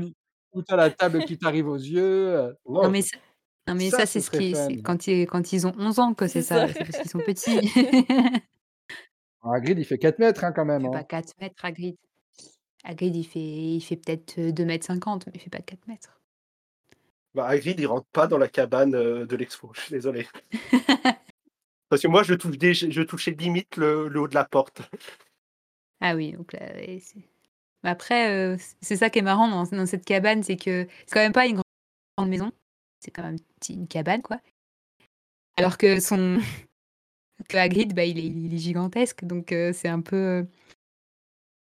tu 0.62 0.74
as 0.74 0.78
la 0.78 0.89
table 0.91 1.24
qui 1.24 1.38
t'arrive 1.38 1.68
aux 1.68 1.76
yeux, 1.76 2.30
heu, 2.36 2.58
Non 2.82 2.89
mais 2.89 3.01
ça 3.01 3.18
non 3.68 3.76
mais 3.76 3.91
ça, 3.91 4.06
ça, 4.06 4.06
ce 4.06 4.20
c'est 4.20 4.22
ce 4.22 4.30
qui 4.30 4.82
quand 4.84 5.08
ils 5.08 5.26
quand 5.28 5.54
ils 5.54 5.66
ont 5.68 5.74
11 5.78 5.99
ans 5.99 6.14
que 6.14 6.28
c'est 6.28 6.41
ça. 6.41 6.68
ça, 6.68 6.68
c'est 6.74 6.84
parce 6.86 6.99
qu'ils 6.99 7.12
sont 7.12 7.22
petits. 7.22 7.72
Alors 9.43 9.54
Hagrid, 9.56 9.78
il 9.80 9.86
fait 9.86 9.99
4 9.99 10.20
mètres, 10.20 10.43
hein, 10.43 10.51
quand 10.51 10.66
Il 10.66 10.66
même, 10.66 10.86
fait 10.86 10.89
pas 10.89 11.04
hein. 11.04 11.04
4 11.04 11.34
mètres 11.39 11.66
Hagrid. 11.66 11.97
Hagrid, 12.84 13.16
il 13.16 13.26
fait 13.26 13.39
il 13.41 13.82
fait 13.82 13.97
peut-être, 13.97 14.39
heu, 14.39 14.54
2,50 14.54 15.28
m, 15.28 15.34
mais 15.34 15.39
il 15.39 15.43
fait 15.43 15.49
pas 15.49 15.62
4 15.62 15.88
mètres. 15.88 16.22
bah, 17.34 17.47
Hagrid, 17.47 17.80
il 17.80 17.86
rentre 17.88 18.08
pas 18.12 18.28
dans 18.28 18.38
la 18.38 18.47
cabane, 18.47 18.95
heu, 18.95 19.26
de 19.26 19.36
l'expo, 19.36 19.72
je 19.76 19.82
suis 19.82 19.91
désolé. 19.91 20.28
Parce 21.89 22.01
que 22.01 22.08
moi, 22.10 22.24
je 22.24 22.34
touche 22.34 22.58
je 22.89 23.01
touchais 23.04 23.32
limite 23.32 23.78
le 23.78 24.10
le 24.10 24.20
haut 24.20 24.28
de 24.28 24.36
la 24.36 24.43
porte. 24.45 24.82
Ah 26.01 26.16
oui, 26.16 26.34
donc 26.34 26.54
là, 26.54 26.72
oui, 26.76 26.99
c'est 26.99 27.28
après, 27.84 28.31
heu, 28.55 28.57
c 28.57 28.75
c'est 28.81 28.95
ça 28.97 29.09
qui 29.09 29.19
est 29.19 29.21
marrant 29.21 29.47
dans 29.49 29.63
dans 29.65 29.86
cette 29.86 30.05
cabane, 30.05 30.43
c'est 30.43 30.57
que 30.57 30.88
c'est 31.05 31.13
quand 31.13 31.19
même 31.19 31.34
pas 31.34 31.47
une 31.47 31.61
grande 32.17 32.29
maison, 32.29 32.51
c'est 32.99 33.11
quand 33.11 33.23
même 33.23 33.38
une 33.69 33.88
cabane, 33.88 34.21
quoi. 34.23 34.39
Alors 35.57 35.77
que 35.77 35.99
son 35.99 36.39
que 37.49 37.57
Hagrid, 37.57 37.93
bah, 37.95 38.05
il 38.05 38.19
est 38.19 38.25
il 38.27 38.53
est 38.53 38.57
gigantesque, 38.57 39.25
donc 39.25 39.51
heu, 39.51 39.73
c'est 39.73 39.89
un 39.89 40.01
peu, 40.01 40.47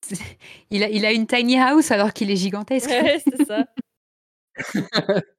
c'est 0.02 0.16
il 0.70 0.84
a 0.84 0.90
il 0.90 1.06
a 1.06 1.12
une 1.12 1.26
tiny 1.28 1.58
house 1.58 1.90
alors 1.92 2.12
qu'il 2.14 2.30
est 2.30 2.36
gigantesque. 2.36 2.90
Ouais, 2.90 3.20
c'est 3.30 3.38
ça. 3.44 3.66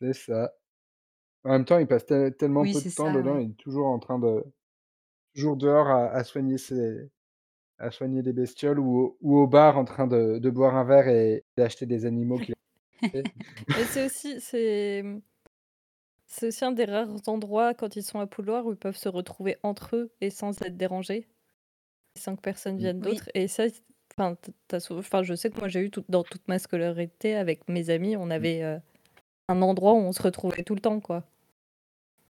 C'est 0.00 0.12
ça. 0.12 0.52
En 1.44 1.50
même 1.50 1.64
temps, 1.66 1.78
il 1.78 1.86
passe 1.88 2.06
tel 2.06 2.36
tellement 2.36 2.66
Oui, 2.66 2.68
peu 2.68 2.82
de 2.82 2.88
temps 2.94 3.10
ça, 3.10 3.12
dedans, 3.12 3.36
ouais. 3.36 3.38
il 3.38 3.50
est 3.52 3.54
toujours 3.54 3.88
en 3.88 3.98
train 4.00 4.18
de 4.18 4.44
toujours 5.34 5.56
dehors 5.56 5.88
à 5.88 6.06
à 6.10 6.24
soigner 6.24 6.58
ses 6.58 7.10
à 7.78 7.90
soigner 7.90 8.22
des 8.22 8.32
bestioles 8.32 8.78
ou 8.80 8.98
au 8.98 9.18
ou 9.20 9.36
au 9.38 9.46
bar 9.46 9.78
en 9.78 9.84
train 9.84 10.06
de 10.06 10.38
de 10.38 10.50
boire 10.50 10.76
un 10.76 10.84
verre 10.84 11.08
et 11.08 11.44
d'acheter 11.56 11.86
des 11.86 12.06
animaux 12.06 12.40
c'est 13.86 14.04
aussi 14.04 14.40
c'est, 14.40 15.02
c'est 16.26 16.48
aussi 16.48 16.64
un 16.64 16.72
des 16.72 16.84
rares 16.84 17.08
endroits 17.26 17.74
quand 17.74 17.96
ils 17.96 18.02
sont 18.02 18.18
à 18.20 18.26
Poudlard 18.26 18.66
où 18.66 18.72
ils 18.72 18.76
peuvent 18.78 18.96
se 18.96 19.08
retrouver 19.08 19.58
entre 19.62 19.96
eux 19.96 20.12
et 20.20 20.30
sans 20.30 20.60
être 20.62 20.76
dérangés. 20.76 21.28
Sans 22.16 22.36
que 22.36 22.42
personne 22.42 22.78
Mmh. 22.78 22.78
vienne 22.78 23.00
Oui. 23.00 23.20
d'autre 23.20 23.30
et 23.34 23.48
ça, 23.48 23.64
enfin, 24.18 24.36
enfin, 24.92 25.22
je 25.24 25.34
sais 25.34 25.50
que 25.50 25.58
moi, 25.58 25.68
j'ai 25.68 25.80
eu 25.82 25.90
dans 26.08 26.24
toute 26.24 26.48
ma 26.48 26.58
scolarité 26.60 27.36
avec 27.36 27.68
mes 27.68 27.90
amis, 27.90 28.16
on 28.16 28.30
Mmh. 28.36 28.46
avait, 28.46 28.62
heu, 28.64 28.80
un 29.48 29.62
endroit 29.62 29.94
où 29.94 29.98
on 29.98 30.12
se 30.12 30.22
retrouvait 30.22 30.64
tout 30.64 30.74
le 30.76 30.80
temps, 30.82 31.00
quoi. 31.00 31.24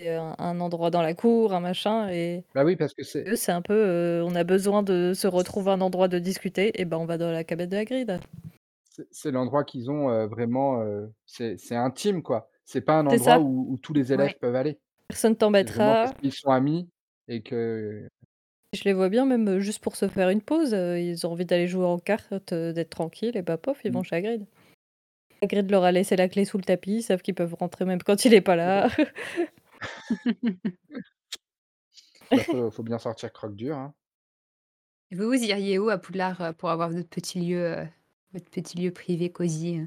Un 0.01 0.35
un 0.39 0.61
endroit 0.61 0.91
dans 0.91 1.01
la 1.01 1.15
cour, 1.15 1.55
un 1.55 1.61
machin 1.61 2.09
et 2.11 2.45
Bah 2.55 2.65
oui, 2.65 2.77
parce 2.77 2.95
que 2.95 3.03
c'est 3.05 3.29
eux, 3.29 3.37
c'est 3.37 3.53
un 3.53 3.63
peu, 3.63 3.75
heu, 3.75 4.23
on 4.25 4.35
a 4.37 4.45
besoin 4.45 4.83
de 4.83 5.15
se 5.15 5.27
retrouver 5.29 5.73
un 5.73 5.81
endroit 5.83 6.09
de 6.09 6.19
discuter 6.19 6.81
et 6.81 6.85
ben, 6.87 6.99
on 6.99 7.07
va 7.07 7.19
dans 7.19 7.31
la 7.33 7.45
cabane 7.45 7.71
de 7.71 7.77
Hagrid. 7.79 8.21
c'est 8.85 9.07
c'est 9.11 9.31
l'endroit 9.31 9.65
qu'ils 9.65 9.91
ont, 9.91 10.11
heu, 10.11 10.27
vraiment, 10.27 10.83
heu, 10.83 11.13
c'est 11.27 11.57
c'est 11.59 11.77
intime, 11.77 12.23
quoi. 12.23 12.49
C'est 12.65 12.81
pas 12.81 12.99
un 12.99 13.07
C'est 13.09 13.19
endroit 13.19 13.39
ça. 13.39 13.41
où 13.41 13.73
où 13.73 13.79
tous 13.79 13.93
les 13.93 14.13
élèves 14.13 14.31
Ouais. 14.31 14.41
peuvent 14.41 14.55
aller. 14.57 14.81
Personne 15.09 15.37
C'est 15.55 15.67
vraiment 15.67 15.97
parce 15.97 16.13
t'embêtera. 16.13 16.23
qu'ils 16.23 16.33
sont 16.35 16.51
amis 16.51 16.91
et 17.29 17.43
que 17.43 18.09
Je 18.73 18.83
les 18.85 18.93
vois 18.93 19.09
bien 19.09 19.25
même, 19.27 19.59
juste 19.59 19.81
pour 19.81 19.97
se 19.97 20.09
faire 20.09 20.29
une 20.29 20.43
pause, 20.43 20.73
ils 20.73 21.27
ont 21.27 21.33
envie 21.33 21.45
d'aller 21.47 21.67
jouer 21.67 21.85
aux 21.87 21.99
cartes, 21.99 22.53
d'être 22.55 22.91
tranquilles 22.91 23.37
et 23.37 23.43
bah, 23.43 23.57
pof, 23.59 23.81
ils 23.85 23.93
vont 23.93 24.03
mmh, 24.03 24.05
chez 24.05 24.17
Hagrid. 24.17 24.47
Hagrid 25.43 25.71
leur 25.71 25.85
a 25.85 25.93
laissé 25.93 26.17
la 26.17 26.29
clé 26.29 26.45
sous 26.45 26.59
le 26.59 26.65
tapis, 26.65 26.97
ils 26.99 27.03
savent 27.03 27.23
qu'ils 27.23 27.35
peuvent 27.35 27.55
rentrer 27.59 27.85
même 27.87 28.03
quand 28.03 28.25
il 28.27 28.35
est 28.35 28.41
pas 28.43 28.57
là. 28.57 28.89
bah, 32.35 32.45
faut 32.45 32.70
faut 32.70 32.83
bien 32.83 32.99
sortir 32.99 33.33
croque-dur, 33.33 33.77
hein. 33.77 33.95
Et 35.11 35.16
vous, 35.16 35.27
vous 35.27 35.43
iriez 35.43 35.79
où 35.81 35.89
à 35.89 35.99
Poudlard, 35.99 36.41
heu, 36.41 36.53
pour 36.53 36.70
avoir 36.70 36.91
votre 36.91 37.09
petit 37.09 37.41
lieu, 37.41 37.59
heu, 37.77 37.89
votre 38.33 38.49
petit 38.51 38.77
lieu 38.79 38.93
privé 38.93 39.33
cosy? 39.33 39.81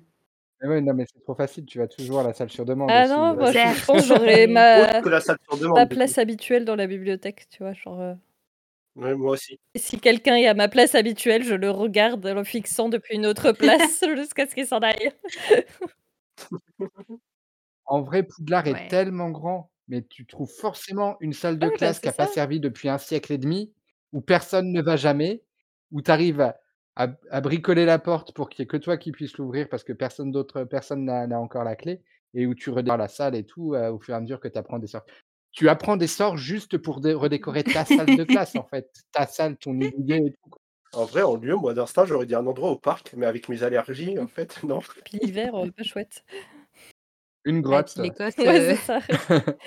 Mais 0.61 0.67
ouais, 0.69 0.81
non, 0.81 0.93
mais 0.93 1.05
c'est 1.11 1.19
trop 1.21 1.35
facile, 1.35 1.65
tu 1.65 1.77
vas 1.79 1.87
toujours 1.87 2.19
à 2.19 2.23
la 2.23 2.33
salle 2.33 2.49
sur 2.49 2.65
demande 2.65 2.95
Ah 2.95 3.07
aussi, 3.13 3.21
non, 3.31 3.35
heu, 3.37 3.37
moi 3.37 3.53
je 3.53 3.69
je 3.73 3.83
Certes, 3.85 3.85
pense 3.85 4.05
j'aurais 4.05 4.47
Autre 4.73 4.93
ma 4.95 5.01
que 5.01 5.09
la 5.09 5.21
salle 5.21 5.37
sur 5.43 5.57
ma 5.75 5.85
demande, 5.85 5.87
du 5.87 5.97
coup. 5.97 6.15
place 6.15 6.17
habituelle 6.17 6.65
dans 6.65 6.75
la 6.75 6.87
bibliothèque, 6.87 7.47
tu 7.49 7.59
vois? 7.63 7.73
Genre, 7.73 8.17
Ouais, 8.95 9.15
moi 9.15 9.31
aussi. 9.31 9.59
si 9.75 9.99
quelqu'un 9.99 10.35
est 10.35 10.47
à 10.47 10.53
ma 10.53 10.67
place 10.67 10.95
habituelle, 10.95 11.43
je 11.43 11.53
le 11.55 11.69
regarde 11.71 12.25
en 12.25 12.33
le 12.35 12.43
fixant 12.43 12.89
depuis 12.89 13.15
une 13.15 13.25
autre 13.25 13.51
place 13.51 14.03
jusqu'à 14.15 14.47
ce 14.47 14.55
qu'il 14.55 14.67
s'en 14.67 14.79
aille. 14.79 15.11
en 17.85 18.01
vrai, 18.03 18.23
Poudlard 18.23 18.67
est 18.67 18.87
ouais. 18.87 18.87
tellement 18.87 19.31
grand, 19.31 19.69
mais 19.89 20.03
tu 20.03 20.25
trouves 20.25 20.51
forcément 20.51 21.17
une 21.21 21.33
salle 21.33 21.59
de 21.59 21.67
bah, 21.67 21.73
classe 21.75 21.99
qui 21.99 22.03
c'est 22.03 22.09
a 22.09 22.13
pas 22.13 22.27
servi 22.27 22.59
depuis 22.61 22.89
un 22.89 22.97
siècle 22.99 23.33
et 23.33 23.37
demi, 23.37 23.73
où 24.13 24.21
personne 24.21 24.71
ne 24.71 24.81
va 24.81 24.95
jamais, 24.97 25.43
où 25.91 26.01
tu 26.01 26.11
arrives 26.11 26.41
à 26.41 26.59
à 26.95 27.07
b 27.07 27.15
à 27.31 27.41
bricoler 27.41 27.85
la 27.85 27.99
porte 27.99 28.33
pour 28.33 28.49
qu'il 28.49 28.61
y 28.61 28.63
ait 28.63 28.67
que 28.67 28.77
toi 28.77 28.97
qui 28.97 29.11
puisses 29.13 29.37
l'ouvrir 29.37 29.69
parce 29.69 29.83
que 29.85 29.93
personne 29.93 30.31
d'autre 30.31 30.65
personne 30.65 31.05
n'a 31.05 31.27
n'a 31.27 31.39
encore 31.39 31.63
la 31.63 31.75
clé 31.77 32.01
et 32.33 32.45
où 32.45 32.55
tu 32.55 32.69
redécores 32.71 32.97
la 32.97 33.07
salle 33.07 33.35
et 33.35 33.45
tout, 33.45 33.75
au 33.75 33.99
fur 33.99 34.13
et 34.13 34.17
à 34.17 34.21
mesure 34.21 34.39
que 34.39 34.47
tu 34.47 34.57
apprends 34.57 34.79
des 34.79 34.87
sorts. 34.87 35.05
Tu 35.51 35.69
apprends 35.69 35.97
des 35.97 36.07
sorts 36.07 36.37
juste 36.37 36.77
pour 36.77 37.01
dé 37.01 37.13
redécorer 37.13 37.63
ta 37.63 37.85
salle 37.85 38.15
de 38.15 38.23
classe, 38.23 38.55
en 38.55 38.65
fait, 38.65 38.91
ta 39.11 39.25
salle, 39.27 39.57
ton 39.57 39.73
mobilier 39.73 40.17
et 40.17 40.31
tout, 40.33 40.49
quoi. 40.49 40.59
En 40.91 41.05
vrai, 41.05 41.21
en 41.21 41.35
lieu, 41.35 41.55
moi, 41.55 41.73
d'instinct, 41.75 42.05
j'aurais 42.05 42.25
dit 42.25 42.35
un 42.35 42.45
endroit 42.47 42.71
au 42.71 42.77
parc, 42.77 43.13
mais 43.15 43.25
avec 43.27 43.47
mes 43.49 43.63
allergies, 43.63 44.17
en 44.19 44.27
fait, 44.27 44.61
non. 44.63 44.79
Puis 45.05 45.19
l'hiver, 45.19 45.55
heu, 45.55 45.71
pas 45.77 45.83
chouette. 45.83 46.23
Une 47.45 47.61
grotte. 47.61 47.97
l'Écosse, 47.97 48.35
Ouais. 48.45 48.79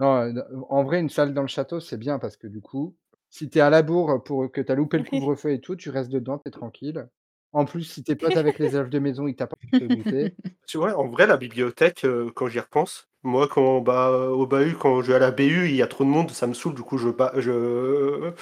Non, 0.00 0.32
en 0.68 0.84
vrai, 0.84 1.00
une 1.00 1.08
salle 1.08 1.34
dans 1.34 1.42
le 1.42 1.48
château, 1.48 1.80
c'est 1.80 1.96
bien 1.96 2.18
parce 2.20 2.36
que 2.36 2.46
du 2.46 2.60
coup, 2.60 2.96
si 3.30 3.50
tu 3.50 3.58
es 3.58 3.60
à 3.60 3.70
la 3.70 3.82
bourre 3.82 4.22
pour 4.22 4.50
que 4.52 4.60
tu 4.60 4.70
as 4.70 4.74
loupé 4.76 4.96
le 4.98 5.04
couvre-feu 5.04 5.52
et 5.52 5.60
tout, 5.60 5.74
tu 5.76 5.90
restes 5.90 6.10
dedans, 6.10 6.38
tu 6.38 6.48
es 6.48 6.50
tranquille. 6.52 7.08
En 7.52 7.64
plus, 7.64 7.82
si 7.82 8.04
tu 8.04 8.12
es 8.12 8.16
pote 8.16 8.36
avec 8.36 8.58
les 8.60 8.76
elfes 8.76 8.90
de 8.90 8.98
maison, 9.00 9.26
ils 9.26 9.34
t'apportent 9.36 9.60
à 9.80 9.86
goûter. 9.88 10.36
Tu 10.66 10.76
vois, 10.76 10.96
en 10.98 11.08
vrai, 11.08 11.26
la 11.26 11.36
bibliothèque, 11.38 12.04
heu, 12.04 12.30
quand 12.34 12.48
j'y 12.48 12.60
repense, 12.60 13.08
moi, 13.22 13.48
quand, 13.48 13.80
bah, 13.80 14.10
au 14.30 14.46
bahut, 14.46 14.76
quand 14.76 15.00
je 15.02 15.08
vais 15.08 15.14
à 15.16 15.18
la 15.18 15.30
BU, 15.30 15.68
il 15.68 15.74
y 15.76 15.82
a 15.82 15.86
trop 15.86 16.04
de 16.04 16.10
monde, 16.10 16.30
ça 16.30 16.46
me 16.46 16.52
saoule, 16.54 16.74
du 16.74 16.82
coup, 16.82 16.98
je 16.98 17.08
je 17.38 18.32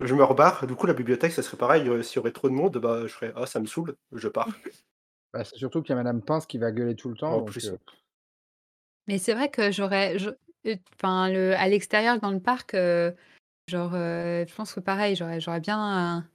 je 0.00 0.14
me 0.14 0.22
rebarre. 0.24 0.66
Du 0.66 0.74
coup, 0.76 0.86
la 0.86 0.94
bibliothèque, 0.94 1.32
ça 1.32 1.42
serait 1.42 1.56
pareil, 1.56 1.88
heu, 1.88 2.02
s'il 2.02 2.16
y 2.16 2.20
aurait 2.20 2.30
trop 2.32 2.48
de 2.48 2.54
monde, 2.54 2.78
bah, 2.78 3.02
je 3.06 3.08
ferais: 3.12 3.32
«Ah, 3.36 3.46
ça 3.46 3.58
me 3.60 3.66
saule», 3.66 3.96
je 4.12 4.28
pars. 4.28 4.62
Bah, 5.34 5.44
c'est 5.44 5.56
surtout 5.56 5.82
qu'il 5.82 5.90
y 5.90 5.92
a 5.92 5.96
madame 5.96 6.20
Pince 6.20 6.46
qui 6.46 6.58
va 6.58 6.70
gueuler 6.72 6.94
tout 6.94 7.08
le 7.08 7.16
temps 7.16 7.32
En 7.34 7.38
donc 7.38 7.50
plus, 7.50 7.68
heu 7.68 7.78
Mais 9.08 9.18
c'est 9.18 9.34
vrai 9.34 9.50
que 9.50 9.70
j'aurais 9.72 10.18
je 10.18 10.30
enfin 10.94 11.28
le 11.28 11.54
à 11.56 11.68
l'extérieur 11.68 12.20
dans 12.20 12.30
le 12.30 12.38
parc, 12.40 12.74
genre, 13.68 13.92
je 13.92 14.54
pense 14.54 14.74
que 14.74 14.80
pareil, 14.80 15.16
j'aurais 15.16 15.40
j'aurais 15.40 15.60
bien 15.60 16.26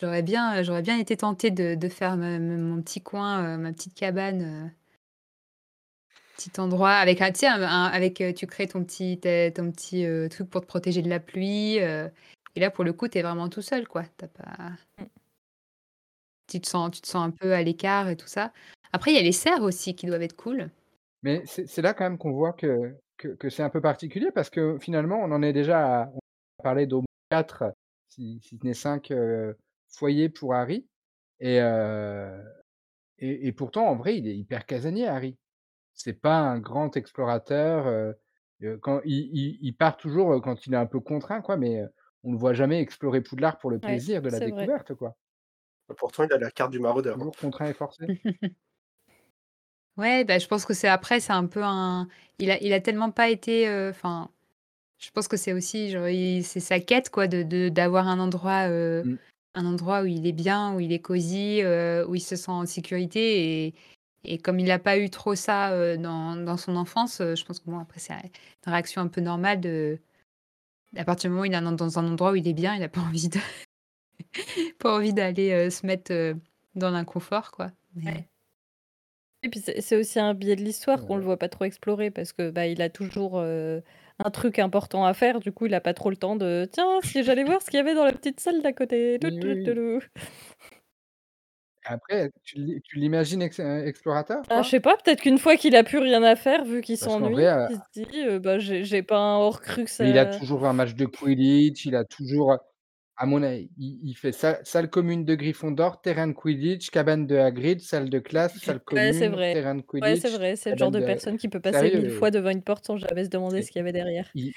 j'aurais 0.00 0.22
bien, 0.22 0.62
j'aurais 0.62 0.82
bien 0.82 0.98
été 0.98 1.16
tentée 1.16 1.50
de 1.50 1.74
de 1.74 1.88
faire 1.88 2.16
mon 2.16 2.82
petit 2.82 3.02
coin, 3.02 3.58
ma 3.58 3.72
petite 3.72 3.94
cabane, 3.94 4.72
petit 6.36 6.60
endroit 6.60 6.92
avec 6.92 7.20
un 7.22 7.32
tu 7.32 7.40
sais, 7.40 7.46
un 7.48 7.62
un 7.62 7.86
avec, 7.86 8.22
tu 8.36 8.46
crées 8.46 8.68
ton 8.68 8.84
petit 8.84 9.18
tes 9.20 9.52
ton 9.52 9.70
petit, 9.72 10.06
truc 10.30 10.50
pour 10.50 10.60
te 10.62 10.66
protéger 10.66 11.02
de 11.02 11.08
la 11.10 11.20
pluie, 11.20 11.76
et 12.56 12.60
là, 12.60 12.70
pour 12.70 12.84
le 12.84 12.92
coup, 12.92 13.08
tu 13.08 13.18
es 13.18 13.22
vraiment 13.22 13.48
tout 13.48 13.62
seul, 13.62 13.88
quoi. 13.88 14.04
Tu 14.18 14.24
as 14.24 14.28
pas 14.28 14.70
Mmh. 14.98 15.04
Tu 16.46 16.60
te 16.60 16.68
sens 16.68 16.90
tu 16.92 17.00
te 17.00 17.06
sens 17.08 17.26
un 17.26 17.30
peu 17.30 17.52
à 17.54 17.62
l'écart 17.62 18.08
et 18.08 18.16
tout 18.16 18.26
ça. 18.28 18.52
Après, 18.92 19.12
il 19.12 19.16
y 19.16 19.18
a 19.18 19.22
les 19.22 19.32
cerfs 19.32 19.62
aussi 19.62 19.94
qui 19.96 20.06
doivent 20.06 20.22
être 20.22 20.36
cool. 20.36 20.70
Mais 21.22 21.42
c'est 21.46 21.66
c'est 21.66 21.82
là 21.82 21.94
quand 21.94 22.04
même 22.04 22.18
qu'on 22.18 22.32
voit 22.32 22.52
que 22.52 22.96
que 23.16 23.28
que 23.28 23.48
c'est 23.50 23.62
un 23.62 23.70
peu 23.70 23.80
particulier 23.80 24.30
parce 24.32 24.50
que 24.50 24.78
finalement, 24.78 25.18
on 25.22 25.32
en 25.32 25.42
est 25.42 25.52
déjà 25.52 26.02
à 26.02 26.08
on 26.12 26.18
a 26.18 26.62
parlé 26.62 26.86
d'au 26.86 26.98
moins 27.00 27.06
4, 27.30 27.74
si 28.08 28.40
si 28.42 28.58
ce 28.58 28.66
n'est 28.66 28.74
5, 28.74 29.10
heu, 29.10 29.56
foyers 29.88 30.28
pour 30.28 30.54
Harry 30.54 30.88
et 31.40 31.60
heu 31.60 32.42
et 33.18 33.48
et 33.48 33.52
pourtant, 33.52 33.86
en 33.88 33.96
vrai, 33.96 34.18
il 34.18 34.28
est 34.28 34.36
hyper 34.38 34.66
casanier, 34.66 35.06
Harry. 35.08 35.38
C'est 35.94 36.14
pas 36.20 36.38
un 36.40 36.60
grand 36.60 36.96
explorateur, 36.96 37.88
heu, 37.88 38.16
quand 38.82 39.00
il 39.06 39.30
il 39.34 39.58
il 39.62 39.76
part 39.76 39.96
toujours, 39.98 40.40
quand 40.42 40.66
il 40.66 40.74
est 40.74 40.78
un 40.78 40.86
peu 40.86 41.00
contraint, 41.00 41.42
quoi, 41.42 41.56
mais 41.58 41.82
on 42.24 42.32
le 42.32 42.38
voit 42.38 42.54
jamais 42.54 42.80
explorer 42.82 43.22
Poudlard 43.22 43.58
pour 43.58 43.70
le 43.72 43.80
Ouais, 43.82 44.00
plaisir 44.00 44.22
de 44.22 44.30
la 44.30 44.40
c'est 44.40 44.48
vrai. 44.48 44.70
découverte, 44.70 44.94
quoi. 44.94 45.16
Bah, 45.88 45.94
pourtant, 45.98 46.24
il 46.24 46.32
a 46.32 46.38
la 46.38 46.50
carte 46.50 46.72
du 46.72 46.78
maraudeur. 46.80 47.16
Toujours 47.16 47.36
contraint 47.36 47.68
et 47.70 47.74
forcé. 47.74 48.04
Ouais, 49.96 50.24
bah, 50.24 50.38
je 50.40 50.48
pense 50.48 50.64
que 50.64 50.74
c'est 50.74 50.88
après, 50.88 51.20
c'est 51.20 51.32
un 51.32 51.46
peu 51.46 51.62
un 51.62 52.08
il 52.40 52.50
a 52.50 52.60
il 52.60 52.72
a 52.72 52.80
tellement 52.80 53.12
pas 53.12 53.28
été, 53.30 53.68
heu, 53.68 53.90
enfin, 53.90 54.28
je 54.98 55.10
pense 55.12 55.28
que 55.28 55.36
c'est 55.36 55.52
aussi 55.54 55.92
c'est 56.44 56.60
sa 56.60 56.80
quête 56.80 57.10
quoi 57.10 57.28
de 57.28 57.68
d'avoir 57.70 58.08
un 58.08 58.20
endroit, 58.20 58.68
heu, 58.68 59.04
Mmh. 59.04 59.18
un 59.54 59.66
endroit 59.66 60.02
où 60.02 60.06
il 60.06 60.26
est 60.26 60.32
bien, 60.32 60.74
où 60.74 60.80
il 60.80 60.92
est 60.92 61.00
cosy, 61.00 61.60
heu, 61.62 62.06
où 62.08 62.14
il 62.16 62.20
se 62.20 62.36
sent 62.36 62.50
en 62.52 62.66
sécurité 62.66 63.66
et 63.68 63.74
et 64.24 64.38
comme 64.38 64.60
il 64.60 64.70
a 64.72 64.78
pas 64.80 64.98
eu 64.98 65.10
trop 65.10 65.34
ça, 65.36 65.96
dans 65.98 66.36
dans 66.36 66.56
son 66.58 66.76
enfance, 66.76 67.18
je 67.20 67.44
pense 67.44 67.60
que 67.60 67.66
bon 67.70 67.78
après 67.80 68.00
c'est 68.00 68.14
une 68.14 68.72
réaction 68.72 69.02
un 69.02 69.08
peu 69.08 69.20
normale 69.22 69.60
de 69.60 70.00
à 70.96 71.04
partir 71.04 71.30
du 71.30 71.32
moment 71.34 71.42
où 71.42 71.46
il 71.46 71.54
est 71.54 71.60
dans 71.60 71.72
dans 71.72 71.98
un 71.98 72.06
endroit 72.10 72.32
où 72.32 72.36
il 72.36 72.48
est 72.48 72.54
bien, 72.54 72.74
il 72.76 72.82
a 72.82 72.88
pas 72.88 73.00
envie 73.02 73.28
de 73.28 73.38
pas 74.78 74.94
envie 74.96 75.14
d'aller, 75.14 75.52
heu, 75.52 75.70
se 75.70 75.86
mettre, 75.86 76.12
heu, 76.12 76.36
dans 76.74 76.90
l'inconfort 76.90 77.50
quoi, 77.52 77.72
mais 77.94 78.04
Ouais. 78.06 78.28
Et 79.42 79.48
puis 79.50 79.60
c'est 79.60 79.96
aussi 79.96 80.18
un 80.18 80.32
biais 80.34 80.56
de 80.56 80.62
l'histoire 80.62 81.04
qu'on 81.04 81.16
le 81.16 81.22
voit 81.22 81.36
pas 81.38 81.48
trop 81.48 81.64
explorer 81.64 82.10
parce 82.10 82.32
que, 82.32 82.50
bah, 82.50 82.66
il 82.66 82.80
a 82.80 82.88
toujours, 82.88 83.38
heu, 83.40 83.82
un 84.24 84.30
truc 84.30 84.58
important 84.58 85.04
à 85.04 85.12
faire, 85.12 85.40
du 85.40 85.52
coup, 85.52 85.66
il 85.66 85.74
a 85.74 85.80
pas 85.80 85.92
trop 85.92 86.08
le 86.10 86.16
temps 86.16 86.36
de: 86.36 86.66
«Tiens, 86.72 87.00
si 87.02 87.22
j'allais 87.22 87.44
voir 87.44 87.60
ce 87.60 87.66
qu'il 87.70 87.76
y 87.78 87.80
avait 87.80 87.94
dans 87.94 88.04
la 88.04 88.12
petite 88.12 88.40
salle 88.40 88.62
d'à 88.62 88.72
côté, 88.72 89.18
tou 89.20 89.30
Oui, 89.30 89.38
tou 89.38 89.54
oui, 89.54 89.68
oui. 89.70 89.74
toulou». 89.74 90.00
Après, 91.82 92.30
tu 92.44 92.56
l'i 92.58 92.80
tu 92.82 92.98
l'imagines 92.98 93.42
ex 93.42 93.58
explorateur, 93.60 94.44
Ah, 94.50 94.60
je 94.62 94.68
sais 94.70 94.80
pas, 94.80 94.96
peut-être 94.98 95.22
qu'une 95.22 95.38
fois 95.38 95.56
qu'il 95.56 95.74
a 95.74 95.84
plus 95.84 95.98
rien 95.98 96.22
à 96.22 96.36
faire, 96.36 96.64
vu 96.64 96.82
qu'il 96.82 96.98
s'ennuie, 96.98 97.46
heu 97.46 97.66
il 97.66 97.76
se 97.76 97.80
dit, 97.94 98.38
«Bah, 98.40 98.58
j'ai 98.58 99.02
pas 99.02 99.18
un 99.18 99.36
Horcrux 99.38 99.86
mais 99.98 100.10
il 100.10 100.18
a 100.18 100.26
à» 100.26 100.26
toujours 100.26 100.66
un 100.66 100.72
match 100.72 100.94
de 100.94 101.06
Quidditch, 101.06 101.86
il 101.86 101.94
a 101.96 102.04
toujours, 102.04 102.56
à 103.16 103.26
mon 103.26 103.42
avis, 103.42 103.70
il 103.78 104.00
il 104.08 104.14
fait 104.16 104.32
sa 104.32 104.64
salle 104.64 104.90
commune 104.90 105.24
de 105.24 105.34
Gryffondor, 105.34 106.00
terrain 106.02 106.26
de 106.28 106.32
Quidditch, 106.32 106.90
cabane 106.90 107.26
de 107.26 107.36
Hagrid, 107.36 107.80
salle 107.80 108.10
de 108.10 108.18
classe, 108.18 108.62
salle 108.62 108.80
Ouais, 108.96 109.12
c'est 109.12 109.28
commune, 109.28 109.28
vrai. 109.28 109.52
terrain 109.52 109.74
de 109.76 109.82
Ouais, 110.02 110.16
c'est 110.16 110.30
Quidditch, 110.30 110.30
vrai, 110.30 110.56
c'est 110.56 110.72
le 110.72 110.76
genre 110.76 110.90
cabane 110.90 110.92
de 110.92 111.00
de 111.00 111.00
personne 111.00 111.36
qui 111.38 111.48
peut 111.48 111.60
passer 111.60 111.90
sérieux 111.90 112.00
1000 112.00 112.10
fois 112.10 112.28
et 112.28 112.30
devant 112.30 112.50
une 112.50 112.62
porte 112.62 112.84
sans 112.86 112.96
jamais 112.96 113.24
se 113.24 113.30
demander 113.30 113.60
c'est 113.60 113.62
ce 113.62 113.70
qu'il 113.70 113.78
y 113.78 113.82
avait 113.82 113.92
derrière. 113.92 114.34
il 114.34 114.54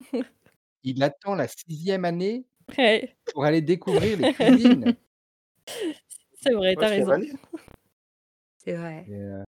il 0.82 1.02
attend 1.04 1.36
la 1.36 1.46
6e 1.46 2.04
année 2.04 2.46
Ouais. 2.76 3.16
pour 3.32 3.44
aller 3.44 3.62
découvrir 3.62 4.16
les 4.18 4.26
cuisines 4.28 4.96
C'est 6.40 6.54
vrai, 6.54 6.76
tu 6.76 6.82
Ouais, 6.82 6.84
as 6.84 6.88
6e 6.88 7.12
raison. 7.12 7.20
c'est 8.58 8.74
vrai. 8.76 9.08
et 9.08 9.12
heu, 9.14 9.44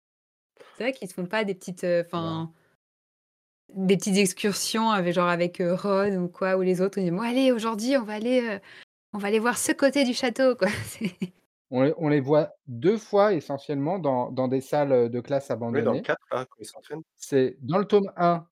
C'est 0.73 0.83
vrai 0.83 0.93
qu'ils 0.93 1.07
se 1.09 1.13
font 1.13 1.25
pas 1.25 1.43
des 1.43 1.55
petites, 1.55 1.85
voilà. 2.17 2.39
enfin, 2.45 2.53
des 3.75 3.97
petites 3.97 4.17
excursions 4.17 4.89
avec 4.91 5.13
genre 5.13 5.27
avec, 5.29 5.61
heu, 5.61 5.73
Ron 5.75 6.15
ou 6.25 6.27
quoi 6.29 6.57
ou 6.57 6.61
les 6.61 6.81
autres, 6.81 6.97
ils 6.97 7.03
disent: 7.05 7.13
«Bon 7.13 7.21
allez 7.21 7.51
aujourd'hui 7.51 7.97
on 7.97 8.03
va 8.03 8.13
aller, 8.13 8.41
heu, 8.41 8.59
on 9.13 9.19
va 9.19 9.29
aller 9.29 9.39
voir 9.39 9.57
ce 9.57 9.73
côté 9.73 10.05
du 10.05 10.13
château 10.13 10.55
quoi». 10.55 10.69
On 11.71 11.81
les 11.81 11.93
on 11.97 12.09
les 12.09 12.19
voit 12.19 12.53
2 12.67 12.95
fois 12.99 13.33
essentiellement 13.33 13.97
dans 13.97 14.31
dans 14.31 14.47
des 14.47 14.61
salles, 14.61 14.91
heu, 14.91 15.09
de 15.09 15.19
classe 15.19 15.49
Oui, 15.71 15.81
dans 15.83 15.93
le 15.93 15.99
abandonnées. 15.99 16.01
4 16.01 16.21
là, 16.31 16.45
quand 16.45 16.57
il 16.59 16.65
s'entraîne. 16.65 17.01
C'est 17.15 17.57
dans 17.61 17.77
le 17.77 17.85
tome 17.85 18.11
1 18.17 18.47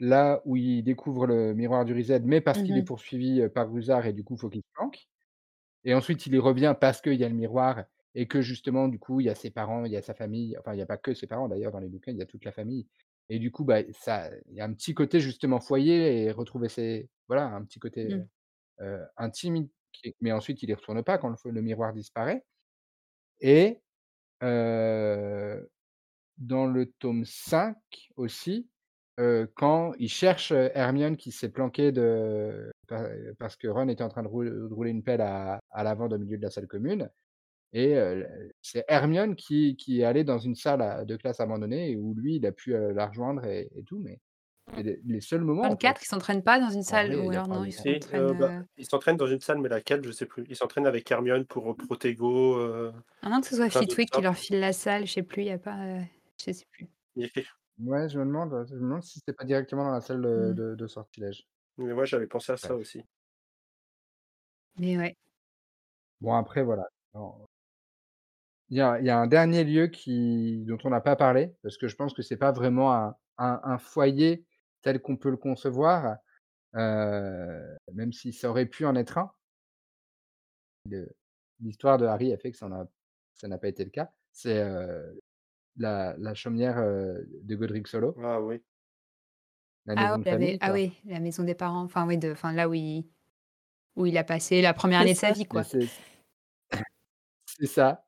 Là 0.00 0.42
où 0.46 0.56
il 0.56 0.82
découvre 0.84 1.26
le 1.26 1.54
miroir 1.54 1.84
du 1.86 1.92
Riséd, 1.94 2.24
mais 2.26 2.40
parce 2.42 2.62
qu'il 2.62 2.76
est 2.78 2.82
mmh 2.82 2.84
poursuivi, 2.84 3.48
par 3.54 3.70
Rusard 3.72 4.06
et 4.06 4.12
du 4.14 4.24
coup, 4.24 4.34
il 4.36 4.40
faut 4.40 4.50
qu'il 4.50 4.62
se 4.62 4.68
planque 4.74 5.08
et 5.84 5.94
ensuite 5.94 6.26
il 6.26 6.34
y 6.34 6.38
revient 6.38 6.74
parce 6.80 7.00
qu'il 7.02 7.14
y 7.14 7.24
a 7.24 7.28
le 7.30 7.34
miroir 7.36 7.84
et 8.16 8.28
que 8.28 8.42
justement, 8.42 8.88
du 8.88 8.98
coup, 9.00 9.20
il 9.20 9.26
y 9.26 9.30
a 9.30 9.34
ses 9.36 9.50
parents, 9.50 9.84
il 9.86 9.92
y 9.92 9.96
a 9.98 10.02
sa 10.02 10.14
famille, 10.14 10.56
enfin, 10.58 10.74
il 10.74 10.78
y 10.80 10.82
a 10.82 10.86
pas 10.86 10.98
que 10.98 11.14
ses 11.14 11.26
parents 11.28 11.48
d'ailleurs 11.48 11.72
dans 11.72 11.80
les 11.80 11.88
bouquins, 11.88 12.12
il 12.12 12.18
y 12.18 12.22
a 12.22 12.26
toute 12.26 12.44
la 12.46 12.52
famille 12.52 12.88
et 13.30 13.38
du 13.38 13.50
coup, 13.52 13.64
bah, 13.64 13.80
ça 13.92 14.30
il 14.50 14.56
y 14.56 14.60
a 14.60 14.64
un 14.66 14.74
petit 14.74 14.94
côté 14.94 15.20
justement 15.20 15.60
foyer 15.60 16.24
et 16.24 16.32
retrouver 16.32 16.68
ses 16.68 17.08
voilà, 17.28 17.46
un 17.46 17.64
petit 17.64 17.78
côté, 17.80 18.20
Mmh. 18.80 19.06
intime 19.18 19.68
qui 19.92 20.16
mais 20.20 20.32
ensuite 20.32 20.62
il 20.62 20.70
y 20.70 20.74
retourne 20.74 21.02
pas 21.04 21.18
quand 21.18 21.34
le 21.44 21.62
miroir 21.62 21.92
disparaît 21.94 22.44
et 23.40 23.80
dans 26.38 26.66
le 26.66 26.86
tome 26.98 27.24
5 27.26 27.76
aussi, 28.16 28.68
quand 29.54 29.92
il 29.98 30.08
cherche, 30.08 30.52
Hermione 30.52 31.16
qui 31.16 31.30
s'est 31.32 31.50
planquée 31.50 31.92
de 31.92 32.70
pa 32.88 33.08
parce 33.38 33.56
que 33.56 33.68
Ron 33.68 33.88
était 33.88 34.02
en 34.04 34.08
train 34.08 34.22
de 34.22 34.28
roul 34.28 34.50
de 34.50 34.74
rouler 34.74 34.90
une 34.90 35.02
pelle 35.02 35.20
à 35.20 35.60
à 35.70 35.84
lavande 35.84 36.14
au 36.14 36.18
milieu 36.18 36.38
de 36.38 36.42
la 36.42 36.50
salle 36.50 36.66
commune 36.66 37.10
et 37.72 37.96
c'est 38.62 38.84
Hermione 38.88 39.36
qui 39.36 39.76
qui 39.76 40.00
est 40.00 40.04
allée 40.04 40.24
dans 40.24 40.38
une 40.38 40.54
salle 40.56 41.06
de 41.06 41.16
classe 41.16 41.40
abandonnée 41.40 41.96
où 41.96 42.14
lui, 42.14 42.36
il 42.36 42.46
a 42.46 42.52
pu, 42.52 42.72
la 42.72 43.06
rejoindre 43.08 43.44
et 43.46 43.70
et 43.76 43.84
tout, 43.84 44.00
mais 44.00 44.20
c'est 44.76 44.84
les 44.84 45.00
les 45.04 45.20
seuls 45.22 45.42
moments, 45.44 45.70
le 45.70 45.74
en 45.74 45.78
fait. 45.78 45.94
4, 45.94 46.02
ils 46.02 46.06
s'entraînent 46.06 46.42
pas 46.42 46.60
dans 46.60 46.70
une 46.70 46.82
En 46.86 46.98
salle 46.98 47.14
vrai, 47.14 47.16
ou 47.16 47.30
alors 47.30 47.48
non, 47.48 47.64
il 47.64 47.72
ils 47.72 47.72
Si, 47.72 47.88
s'entraînent, 47.88 48.30
heu, 48.30 48.34
bah, 48.34 48.52
heu 48.60 48.64
il 48.76 48.86
s'entraîne 48.86 49.16
dans 49.16 49.26
une 49.26 49.40
salle, 49.40 49.58
mais 49.60 49.68
laquelle, 49.68 50.04
je 50.04 50.10
sais 50.12 50.26
plus. 50.26 50.44
Il 50.48 50.56
s'entraîne 50.56 50.86
avec 50.86 51.10
Hermione 51.10 51.46
pour, 51.46 51.70
heu, 51.70 51.76
Protego, 51.76 52.56
à 53.22 53.28
moins 53.30 53.40
que 53.40 53.46
ce 53.46 53.56
soit 53.56 53.70
Flitwick 53.70 54.10
qui 54.10 54.20
leur 54.20 54.36
file 54.36 54.60
la 54.60 54.72
salle, 54.74 55.06
je 55.06 55.12
sais 55.12 55.22
plus, 55.22 55.42
il 55.42 55.46
y 55.46 55.50
a 55.50 55.58
pas, 55.58 56.00
je 56.44 56.52
sais 56.52 56.66
plus. 56.70 56.86
Ouais, 57.78 58.08
je 58.08 58.18
me 58.18 58.24
demande, 58.26 58.66
je 58.68 58.74
me 58.74 58.80
demande 58.80 59.02
si 59.02 59.20
c'est 59.26 59.32
pas 59.32 59.44
directement 59.44 59.84
dans 59.84 59.92
la 59.92 60.00
salle 60.00 60.20
de 60.22 60.52
Mmh. 60.52 60.56
de 60.56 60.74
de 60.74 60.86
sortilège. 60.86 61.46
mais 61.78 61.94
moi, 61.94 62.04
j'avais 62.04 62.26
pensé 62.26 62.52
à 62.52 62.56
ça 62.56 62.76
aussi. 62.76 63.02
Mais 64.76 64.96
ouais. 64.98 65.16
Bon 66.22 66.32
après 66.34 66.62
voilà, 66.62 66.84
Il 68.70 68.76
y 68.78 68.80
a 68.80 68.98
il 69.00 69.06
y 69.06 69.10
a 69.10 69.18
un 69.18 69.26
dernier 69.26 69.64
lieu 69.64 69.88
qui 69.88 70.64
dont 70.66 70.78
on 70.84 70.90
n'a 70.90 71.00
pas 71.00 71.16
parlé, 71.16 71.54
parce 71.62 71.76
que 71.78 71.88
je 71.88 71.96
pense 71.96 72.14
que 72.14 72.22
c'est 72.22 72.36
pas 72.36 72.52
vraiment 72.52 72.92
un 72.94 73.16
un 73.38 73.60
un 73.64 73.78
foyer 73.78 74.46
tel 74.82 75.00
qu'on 75.00 75.16
peut 75.16 75.30
le 75.30 75.36
concevoir, 75.36 76.18
heu, 76.76 77.76
même 77.94 78.12
si 78.12 78.32
ça 78.34 78.50
aurait 78.50 78.66
pu 78.66 78.86
en 78.86 78.96
être 78.96 79.18
un. 79.18 79.32
L'histoire 81.60 81.98
de 81.98 82.06
Harry 82.06 82.32
a 82.32 82.38
fait 82.38 82.50
que 82.50 82.56
ça 82.56 82.68
n'a 82.68 83.58
pas 83.58 83.68
été 83.68 83.84
le 83.84 83.90
cas. 83.90 84.12
C'est, 84.32 84.62
heu, 84.62 85.20
la 85.76 86.16
la 86.18 86.34
chaumière, 86.34 86.78
heu, 86.80 87.28
de 87.44 87.56
Godric 87.56 87.88
Solo, 87.88 88.22
Ah 88.22 88.38
oui. 88.40 88.62
la 89.86 89.96
Ah 89.96 90.16
maison 90.18 90.18
de 90.18 90.56
ah 90.60 90.72
oui, 90.72 90.92
la 91.04 91.20
maison 91.20 91.44
des 91.44 91.54
parents, 91.54 91.82
enfin 91.84 92.06
oui 92.06 92.16
de 92.18 92.32
enfin 92.32 92.52
là 92.52 92.68
où 92.68 92.74
il 92.74 93.08
où 93.96 94.06
il 94.06 94.18
a 94.18 94.24
passé 94.24 94.62
la 94.62 94.74
première 94.74 95.00
année 95.00 95.14
de 95.14 95.18
sa 95.18 95.32
vie 95.32 95.46
quoi. 95.46 95.66
c'est 97.46 97.66
ça, 97.66 98.06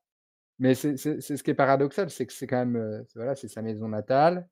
mais 0.62 0.74
c'est 0.76 0.96
ce 0.96 1.42
qui 1.42 1.50
est 1.50 1.54
paradoxal, 1.54 2.08
c'est 2.08 2.24
que 2.24 2.32
c'est 2.32 2.46
quand 2.46 2.64
même, 2.64 3.04
voilà, 3.16 3.34
c'est 3.34 3.48
sa 3.48 3.62
maison 3.62 3.88
natale, 3.88 4.48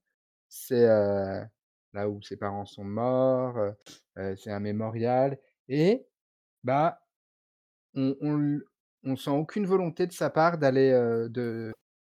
c'est, 0.49 0.85
là 0.85 2.09
où 2.09 2.21
ses 2.21 2.37
parents 2.37 2.67
sont 2.67 2.85
morts, 2.85 3.57
c'est 4.37 4.51
un 4.51 4.61
mémorial 4.61 5.39
et 5.69 6.05
bah 6.65 7.01
On 7.95 8.61
on 9.05 9.17
sent 9.17 9.31
aucune 9.31 9.67
volonté 9.67 10.07
de 10.07 10.13
sa 10.13 10.31
part 10.31 10.59
d'aller, 10.59 10.91
de 11.31 11.73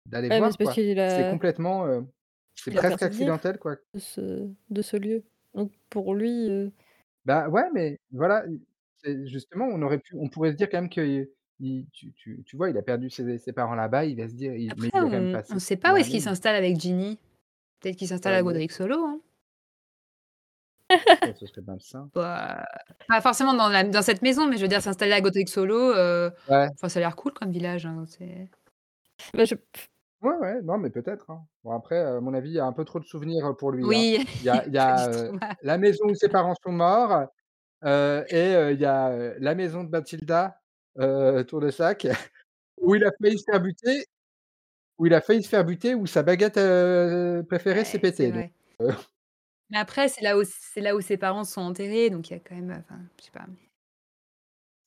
d'aller 0.07 0.29
Ouais, 0.29 0.39
voir, 0.39 0.51
C'est 0.73 0.99
a 0.99 1.29
complètement, 1.29 2.03
c'est 2.55 2.71
presque 2.71 3.03
accidentel, 3.03 3.59
quoi. 3.59 3.75
de 3.93 3.99
ce 3.99 4.49
de 4.71 4.81
ce 4.81 4.97
lieu. 4.97 5.23
Donc 5.53 5.71
pour 5.91 6.15
lui, 6.15 6.71
Bah, 7.25 7.47
ouais, 7.47 7.69
mais 7.73 7.99
voilà, 8.11 8.43
justement, 9.25 9.65
on 9.65 9.83
aurait 9.83 9.99
pu 9.99 10.15
on 10.17 10.29
pourrait 10.29 10.51
se 10.51 10.57
dire 10.57 10.67
quand 10.69 10.81
même 10.81 10.89
que 10.89 11.29
il 11.63 11.87
tu 11.91 12.11
tu 12.13 12.43
tu 12.45 12.57
vois, 12.57 12.69
il 12.69 12.77
a 12.77 12.81
perdu 12.81 13.09
ses 13.09 13.37
ses 13.37 13.53
parents 13.53 13.75
là-bas, 13.75 14.05
il 14.05 14.17
va 14.17 14.27
se 14.27 14.33
dire 14.33 14.53
il 14.53 14.67
mais 14.67 14.71
Après 14.71 14.87
il 14.87 14.91
quand 14.91 15.09
même 15.09 15.29
on 15.29 15.31
passé 15.31 15.53
on 15.55 15.59
sait 15.59 15.77
pas 15.77 15.93
où 15.93 15.97
est-ce 15.97 16.09
qu'il 16.09 16.17
il 16.17 16.21
s'installe 16.21 16.55
avec 16.55 16.79
Ginny. 16.79 17.17
Peut-être 17.79 17.95
qu'il 17.95 18.07
s'installe 18.07 18.33
à. 18.33 18.43
Godric 18.43 18.71
Solo, 18.71 19.05
hein? 19.05 19.19
ce 21.35 21.45
serait 21.47 21.61
malsain. 21.65 22.09
Bah, 22.15 22.65
pas 23.07 23.21
forcément 23.21 23.53
dans 23.53 23.69
la 23.69 23.83
dans 23.83 24.01
cette 24.01 24.21
maison, 24.21 24.47
mais 24.47 24.57
je 24.57 24.61
veux 24.61 24.67
dire 24.67 24.81
s'installer 24.81 25.13
à 25.13 25.21
Godric 25.21 25.49
Solo, 25.49 25.93
Ouais, 25.93 26.31
enfin 26.47 26.89
ça 26.89 26.99
a 26.99 27.01
l'air 27.01 27.15
cool 27.15 27.33
comme 27.33 27.51
village, 27.51 27.85
hein, 27.85 28.05
bah, 29.33 29.45
je 29.45 29.55
Ouais, 30.21 30.37
ouais, 30.37 30.61
non, 30.61 30.77
mais 30.77 30.89
peut-être, 30.89 31.29
hein. 31.31 31.45
Bon 31.65 31.71
après, 31.71 31.99
à 31.99 32.21
mon 32.21 32.33
avis, 32.33 32.51
il 32.51 32.55
y 32.55 32.59
a 32.59 32.65
un 32.65 32.71
peu 32.71 32.85
trop 32.85 32.99
de 32.99 33.03
souvenirs, 33.03 33.55
pour 33.57 33.71
lui, 33.71 33.83
hein. 33.83 33.87
Oui, 33.87 34.25
Il 34.39 34.43
y 34.43 34.49
a 34.49 34.65
il 34.67 34.73
y 34.73 35.27
trauma. 35.27 35.55
la 35.61 35.77
maison 35.77 36.05
où 36.05 36.15
ses 36.15 36.29
parents 36.29 36.55
sont 36.63 36.71
morts, 36.71 37.27
heu 37.83 38.23
et 38.29 38.55
heu, 38.55 38.71
il 38.71 38.79
y 38.79 38.85
a, 38.85 39.33
la 39.39 39.55
maison 39.55 39.83
de 39.83 39.89
Mathilda, 39.89 40.62
heu, 40.99 41.43
Tour 41.45 41.61
de 41.61 41.71
Sac, 41.71 42.07
où 42.77 42.95
il 42.95 43.05
a 43.05 43.11
failli 43.21 43.39
se 43.39 43.45
faire 43.51 43.61
buter 43.61 44.05
où 44.99 45.05
il 45.07 45.13
a 45.13 45.21
failli 45.21 45.43
se 45.43 45.49
faire 45.49 45.65
buter, 45.65 45.95
où 45.95 46.05
sa 46.07 46.23
baguette, 46.23 46.57
heu, 46.57 47.43
préférée 47.49 47.85
s'est 47.85 47.99
Ouais, 47.99 47.99
pétée 47.99 48.31
donc 48.31 48.45
heu 48.81 48.89
Mais 49.69 49.77
après, 49.77 50.07
c'est 50.09 50.21
là 50.21 50.37
où 50.37 50.43
c'est 50.45 50.79
là 50.81 50.95
où 50.95 51.01
ses 51.01 51.17
parents 51.17 51.43
sont 51.43 51.61
enterrés, 51.61 52.09
donc 52.09 52.29
il 52.29 52.33
y 52.33 52.35
a 52.35 52.39
quand 52.39 52.55
même, 52.55 52.71
heu, 52.71 52.79
enfin, 52.79 53.01
je 53.19 53.25
sais 53.25 53.31
pas, 53.31 53.45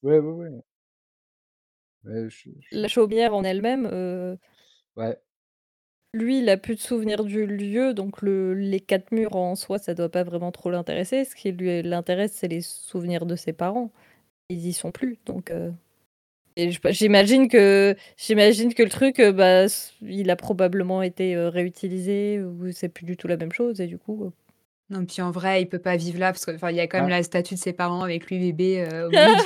Ouais, 0.02 0.18
ouais, 0.18 0.32
ouais. 0.50 0.62
Ouais, 2.04 2.30
je 2.30 2.34
suis 2.36 2.56
je 2.62 2.70
La 2.70 2.86
chaumière 2.86 3.34
en 3.34 3.42
elle-même, 3.42 3.86
ouais. 4.96 5.20
lui, 6.14 6.38
il 6.40 6.48
a 6.48 6.56
plus 6.56 6.74
de 6.76 6.80
souvenirs 6.80 7.24
du 7.24 7.46
lieu, 7.46 7.92
donc 7.94 8.22
le 8.22 8.54
les 8.54 8.80
4 8.80 9.12
murs 9.12 9.36
en 9.36 9.54
soi, 9.54 9.78
ça 9.78 9.94
doit 9.94 10.08
pas 10.10 10.22
vraiment 10.24 10.50
trop 10.52 10.70
l'intéresser. 10.70 11.24
Ce 11.24 11.34
qui 11.36 11.52
lui 11.52 11.82
l'intéresse, 11.82 12.32
c'est 12.32 12.48
les 12.48 12.62
souvenirs 12.62 13.26
de 13.26 13.36
ses 13.36 13.52
parents. 13.52 13.92
Ils 14.50 14.66
y 14.66 14.72
sont 14.74 14.92
plus, 14.92 15.18
donc 15.26 15.50
et 16.56 16.70
j'imagine 16.90 17.48
que 17.48 17.94
j'imagine 18.16 18.72
que 18.74 18.82
le 18.82 18.88
truc, 18.88 19.20
heu, 19.20 19.32
bah, 19.32 19.66
il 20.02 20.30
a 20.30 20.36
probablement 20.36 21.02
été, 21.02 21.34
heu, 21.36 21.48
réutilisé 21.48 22.40
ou 22.40 22.72
c'est 22.72 22.88
plus 22.88 23.04
du 23.04 23.16
tout 23.16 23.28
la 23.28 23.36
même 23.36 23.52
chose 23.52 23.80
et 23.80 23.86
du 23.86 23.98
coup, 23.98 24.24
heu 24.26 24.32
non, 24.90 25.04
puis 25.04 25.20
en 25.20 25.32
vrai, 25.32 25.62
il 25.62 25.68
peut 25.68 25.80
pas 25.80 25.96
vivre 25.96 26.20
là 26.20 26.32
parce 26.32 26.46
que, 26.46 26.52
enfin, 26.54 26.70
il 26.70 26.76
y 26.76 26.80
a 26.80 26.86
quand 26.86 26.98
même 26.98 27.08
Ah. 27.08 27.10
la 27.10 27.22
statue 27.24 27.54
de 27.54 27.58
ses 27.58 27.72
parents 27.72 28.02
avec 28.04 28.26
lui 28.30 28.38
bébé, 28.38 28.86
heu, 28.88 29.08
au 29.08 29.10
milieu 29.12 29.34
du 29.36 29.42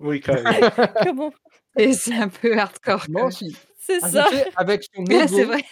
Oui, 0.00 0.20
quand 0.20 0.34
même. 0.34 0.54
comment? 1.02 1.34
Et 1.76 1.94
c'est 1.94 2.14
un 2.16 2.28
peu 2.28 2.58
hardcore 2.58 3.06
même. 3.06 3.30
si 3.32 3.58
c'est 3.78 4.00
ah 4.00 4.08
ça! 4.10 4.30
avec 4.56 4.84
son 4.94 5.06
ego, 5.10 5.46
vrai. 5.46 5.62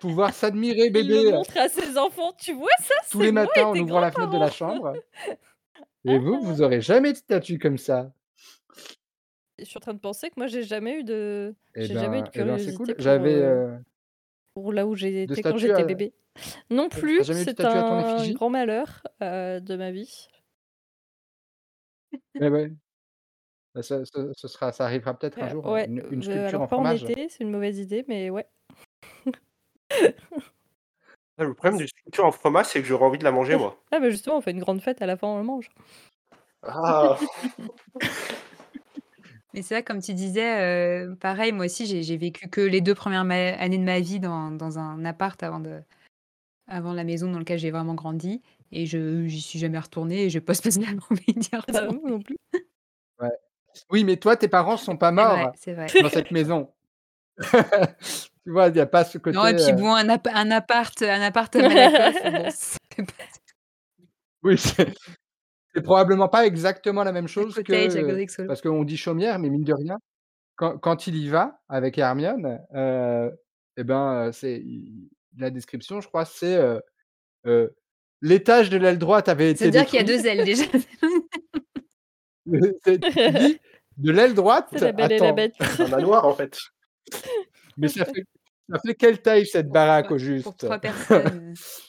pouvoir 0.00 0.34
s'admirer 0.34 0.90
Il 0.94 1.08
le 1.12 1.22
bébé, 1.22 1.32
montre 1.32 1.56
à 1.58 1.68
ses 1.68 1.98
enfants: 1.98 2.32
«Tu 2.38 2.52
vois 2.54 2.68
ça, 2.80 2.94
tous 3.10 3.20
les 3.20 3.32
matins 3.32 3.66
et 3.74 3.78
en 3.78 3.78
ouvrant 3.78 4.00
la 4.00 4.10
fenêtre 4.10 4.30
de 4.32 4.38
la 4.38 4.50
grands-parents!» 4.50 4.50
chambre 4.50 4.98
et 6.04 6.18
vous, 6.18 6.40
vous 6.40 6.62
aurez 6.62 6.80
jamais 6.80 7.12
de 7.12 7.18
statue 7.18 7.58
comme 7.58 7.78
ça. 7.78 8.12
Je 9.58 9.64
suis 9.64 9.78
en 9.78 9.80
train 9.80 9.94
de 9.94 9.98
penser 9.98 10.28
que 10.28 10.34
moi, 10.36 10.46
j'ai 10.48 10.62
jamais 10.62 11.00
eu 11.00 11.04
de 11.04 11.54
Et 11.74 11.88
j'ai 11.88 11.96
jamais 11.96 12.18
eu 12.20 12.22
de 12.22 12.28
ben 12.28 12.34
et 12.34 12.44
ben, 12.44 12.58
c'est 12.58 12.72
curiosité 12.72 12.74
cool. 12.74 12.94
J'avais, 12.98 13.40
heu, 13.42 13.42
heu, 13.42 13.78
pour 14.54 14.72
là 14.72 14.86
où 14.86 14.94
j'ai 14.96 15.22
de 15.24 15.34
été 15.34 15.44
quand 15.44 15.58
j'étais 15.58 15.82
à 15.82 15.84
bébé. 15.84 16.14
Non 16.70 16.88
plus, 16.90 17.24
de 17.24 17.24
c'est 17.34 17.64
un 17.64 18.28
grand 18.28 18.50
malheur, 18.50 19.02
heu, 19.22 19.60
de 19.60 19.76
ma 19.76 19.90
vie. 19.92 20.28
Eh 22.38 22.48
ouais, 22.50 22.70
bah, 23.74 23.82
ce 23.82 24.04
sera 24.48 24.72
ça 24.72 24.84
arrivera 24.86 25.18
peut-être 25.18 25.42
un 25.42 25.48
jour, 25.48 25.66
ouais, 25.66 25.90
une 26.10 26.22
sculpture 26.22 26.60
alors 26.60 26.62
en 26.62 26.68
pas 26.68 26.76
en 26.76 26.88
fromage. 26.88 27.04
été, 27.04 27.28
c'est 27.28 27.44
une 27.44 27.50
mauvaise 27.50 27.78
idée, 27.78 28.04
mais 28.08 28.30
ouais. 28.30 28.48
Ah, 31.38 31.44
le 31.44 31.54
problème 31.54 31.78
des 31.78 31.86
sculptures 31.86 32.24
en 32.26 32.32
fromage, 32.32 32.66
c'est 32.66 32.80
que 32.80 32.86
j'aurais 32.88 33.04
envie 33.04 33.18
de 33.18 33.24
la 33.24 33.32
manger, 33.32 33.56
moi. 33.56 33.82
Ah 33.92 34.00
bah, 34.00 34.10
justement, 34.10 34.36
on 34.38 34.40
fait 34.40 34.50
une 34.52 34.58
grande 34.60 34.80
fête, 34.82 35.02
à 35.02 35.06
la 35.06 35.16
fin, 35.16 35.28
on 35.28 35.38
le 35.38 35.44
mange. 35.44 35.68
Ah! 36.62 37.20
Mais 39.56 39.62
c'est 39.62 39.74
vrai, 39.74 39.82
comme 39.82 40.02
tu 40.02 40.12
disais, 40.12 41.06
heu, 41.06 41.16
pareil, 41.16 41.50
moi 41.50 41.64
aussi, 41.64 41.86
j'ai 41.86 42.02
j'ai 42.02 42.18
vécu 42.18 42.46
que 42.50 42.60
les 42.60 42.82
2 42.82 42.94
premières 42.94 43.24
ma 43.24 43.34
années 43.54 43.78
de 43.78 43.84
ma 43.84 44.00
vie 44.00 44.20
dans 44.20 44.50
dans 44.50 44.78
un 44.78 45.02
appart 45.06 45.42
avant 45.42 45.60
de 45.60 45.80
avant 46.68 46.92
la 46.92 47.04
maison 47.04 47.30
dans 47.32 47.38
lequel 47.38 47.58
j'ai 47.58 47.70
vraiment 47.70 47.94
grandi 47.94 48.42
et 48.70 48.84
je 48.84 49.26
j'y 49.26 49.40
suis 49.40 49.58
jamais 49.58 49.78
retournée 49.78 50.24
et 50.24 50.30
j'ai 50.30 50.42
pas 50.42 50.52
spécialement 50.54 51.02
envie 51.10 51.32
d'y 51.34 51.48
Bah, 51.52 51.60
moi 51.72 52.00
non 52.04 52.18
retourner. 52.18 52.18
plus. 52.20 52.36
Ouais. 53.20 53.30
Oui, 53.90 54.04
mais 54.04 54.18
toi, 54.18 54.36
tes 54.36 54.48
parents 54.48 54.76
sont 54.76 54.98
pas 54.98 55.08
C'est 55.08 55.14
vrai, 55.14 55.24
morts 55.24 55.52
c'est 55.58 55.72
vrai. 55.72 56.02
dans 56.02 56.08
cette 56.10 56.30
maison. 56.30 56.70
Tu 58.44 58.52
vois, 58.52 58.68
il 58.68 58.76
y 58.76 58.80
a 58.80 58.86
pas 58.86 59.04
ce 59.04 59.18
côté, 59.18 59.36
Non 59.36 59.46
et 59.48 59.54
puis 59.56 59.72
heu 59.72 59.74
bon, 59.74 59.92
un 59.92 60.08
app 60.08 60.28
un 60.32 60.50
appart 60.52 61.02
un 61.02 61.20
appart 61.22 61.56
à 61.56 61.60
Malakoff, 61.60 62.22
bon, 62.30 62.44
c'est 62.50 63.04
pas 63.06 63.24
oui, 64.44 64.56
c'est 64.58 64.94
c'est 65.76 65.82
probablement 65.82 66.28
pas 66.30 66.46
exactement 66.46 67.04
la 67.04 67.12
même 67.12 67.28
chose 67.28 67.60
que, 67.60 68.20
parce 68.46 68.62
qu'on 68.62 68.84
dit 68.84 68.96
chaumière, 68.98 69.38
mais 69.40 69.50
mine 69.50 69.64
de 69.64 69.74
rien, 69.74 69.98
quand 70.56 70.78
quand 70.78 71.06
il 71.08 71.16
y 71.16 71.28
va 71.28 71.60
avec 71.68 71.98
Hermione, 71.98 72.60
heu 72.74 73.32
et 73.78 73.84
ben, 73.84 74.28
heu, 74.28 74.32
c'est 74.32 74.58
i 74.60 75.10
la 75.38 75.50
description, 75.50 76.00
je 76.02 76.08
crois, 76.08 76.24
c'est, 76.26 76.56
heu 76.58 76.80
heu, 77.46 77.74
l'étage 78.22 78.70
de 78.70 78.78
l'aile 78.78 78.98
droite 78.98 79.28
avait 79.30 79.50
été 79.50 79.70
dire 79.70 79.86
qu'il 79.86 79.96
y 79.98 80.00
a. 80.00 80.04
2 80.04 80.26
ailes 80.26 80.44
déjà. 80.44 80.64
«De 83.96 84.10
l'aile 84.12 84.34
droite? 84.34 84.68
C'est 84.72 84.80
La 84.80 84.92
Belle 84.92 85.12
et 85.12 85.20
la 85.20 85.32
Attends, 85.32 85.32
Bête. 85.32 85.56
Un 85.80 85.88
manoir, 85.88 86.26
en 86.26 86.34
fait. 86.34 86.58
mais 87.76 87.88
ça 87.88 88.04
fait 88.04 88.24
ça 88.70 88.78
fait 88.84 88.94
quelle 88.94 89.22
taille 89.22 89.46
cette 89.46 89.70
Pour 89.70 89.72
baraque 89.72 90.10
3 90.10 90.12
au 90.12 90.18
pour 90.42 90.56
juste?» 90.56 90.56
3 90.56 90.78
personnes, 90.78 91.38
heu. 91.52 91.54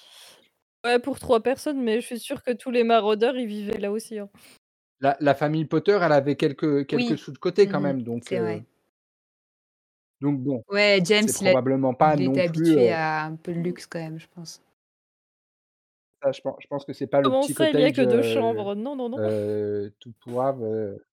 Ouais, 0.84 1.00
pour 1.00 1.20
3 1.20 1.42
personnes, 1.42 1.82
mais 1.84 2.02
je 2.02 2.06
suis 2.06 2.20
sûre 2.20 2.44
que 2.44 2.52
tous 2.52 2.70
les 2.72 2.84
maraudeurs, 2.84 3.36
ils 3.38 3.48
vivaient 3.48 3.78
là 3.80 3.92
aussi, 3.92 4.20
hein. 4.20 4.30
La 5.00 5.18
la 5.22 5.34
famille 5.34 5.66
Potter, 5.66 5.98
elle 6.04 6.12
avait 6.12 6.36
quelques 6.36 6.86
quelques 6.86 7.18
Oui. 7.18 7.18
sous 7.18 7.32
de 7.32 7.40
côté 7.40 7.68
quand 7.68 7.80
Mmh 7.80 7.82
même, 7.82 8.04
donc 8.04 8.32
C'est 8.32 8.40
heu 8.40 8.40
vrai. 8.40 8.68
donc 10.22 10.42
bon, 10.42 10.64
Ouais, 10.70 11.02
James, 11.06 11.28
c'est 11.28 11.34
il 11.42 11.48
a 11.48 11.56
probablement 11.56 11.94
pas 11.96 12.16
il 12.16 12.22
non 12.22 12.42
était 12.42 12.42
plus, 12.42 12.78
habitué 12.82 12.92
heu, 12.94 12.94
à 12.94 13.24
un 13.26 13.36
peu 13.36 13.54
de 13.54 13.60
luxe 13.60 13.86
quand 13.86 14.00
même, 14.00 14.20
je 14.20 14.28
pense. 14.30 14.62
ça 16.22 16.32
je 16.32 16.42
pen 16.42 16.54
je 16.60 16.68
pense 16.68 16.86
que 16.86 16.94
c'est 16.94 17.08
pas 17.08 17.22
le 17.22 17.32
Comment 17.32 17.38
petit 17.38 17.54
ça, 17.54 17.70
il 17.72 17.78
y 17.78 17.84
a 17.84 17.92
cottage, 17.92 17.94
que 17.94 18.02
2 18.02 18.22
heu 18.22 18.24
chambres? 18.24 18.76
Non, 18.76 18.96
non, 18.96 19.10
non. 19.10 19.22
heu, 19.22 19.96
tout 20.00 20.14
pourrave, 20.22 20.64
heu, 20.64 21.06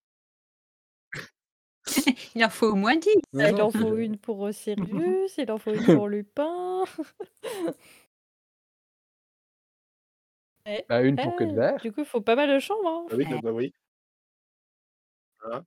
Il 2.35 2.45
en 2.45 2.49
faut 2.51 2.69
au 2.73 2.75
moins 2.75 2.97
10. 2.97 3.15
non, 3.33 3.49
Il 3.57 3.61
non, 3.61 3.61
en 3.61 3.71
c'est 3.71 3.85
faut 3.85 3.97
une 3.97 4.17
pour, 4.19 4.49
Sirius, 4.53 5.37
il 5.39 5.51
en 5.51 5.59
faut 5.59 5.75
une 5.75 5.87
pour 5.87 6.09
Lupin. 6.09 6.85
Eh, 10.67 10.83
bah, 10.89 11.03
une 11.03 11.19
pour 11.19 11.37
Queue 11.37 11.47
de 11.47 11.53
eh, 11.53 11.61
Verre. 11.61 11.81
du 11.83 11.93
coup, 11.93 12.01
il 12.01 12.07
faut 12.07 12.23
pas 12.23 12.37
mal 12.37 12.49
de 12.51 12.59
chambres, 12.59 12.89
hein. 12.89 13.07
Ah 13.11 13.15
oui, 13.17 13.27
Ouais. 13.31 13.41
bah 13.43 13.53
oui. 13.53 13.75
Voilà. 15.43 15.65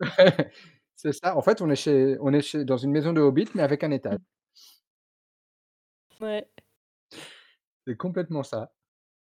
C'est 0.96 1.12
ça, 1.12 1.36
en 1.36 1.42
fait, 1.42 1.62
on 1.62 1.70
est 1.70 1.76
chez 1.76 2.16
on 2.20 2.32
est 2.32 2.42
chez 2.42 2.64
dans 2.64 2.76
une 2.78 2.90
maison 2.92 3.12
de 3.12 3.20
hobbit, 3.20 3.48
mais 3.54 3.62
avec 3.62 3.84
un 3.84 3.90
étage. 3.92 4.18
Ouais. 6.20 6.48
C'est 7.86 7.96
complètement 7.96 8.42
ça. 8.42 8.72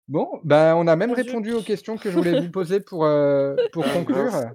Bon, 0.08 0.40
bah, 0.44 0.74
on 0.76 0.86
a 0.88 0.96
même 0.96 1.12
répondu 1.14 1.52
aux 1.54 1.62
questions 1.62 1.98
que 1.98 2.10
je 2.10 2.16
voulais 2.16 2.34
vous 2.34 2.50
poser 2.50 2.80
pour, 2.80 3.04
heu, 3.06 3.62
pour 3.72 3.88
Ah 3.88 3.90
conclure. 3.90 4.52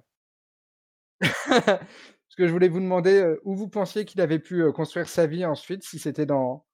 Parce 1.48 2.36
que 2.38 2.48
je 2.48 2.52
voulais 2.52 2.68
vous 2.68 2.80
demander, 2.80 3.22
heu, 3.22 3.42
où 3.46 3.56
vous 3.56 3.70
pensiez 3.70 4.06
qu'il 4.06 4.22
avait 4.22 4.40
pu, 4.40 4.62
heu, 4.62 4.72
construire 4.72 5.08
sa 5.10 5.28
vie 5.28 5.46
ensuite, 5.46 5.84
si 5.84 6.00
c'était 6.00 6.26
dans 6.26 6.66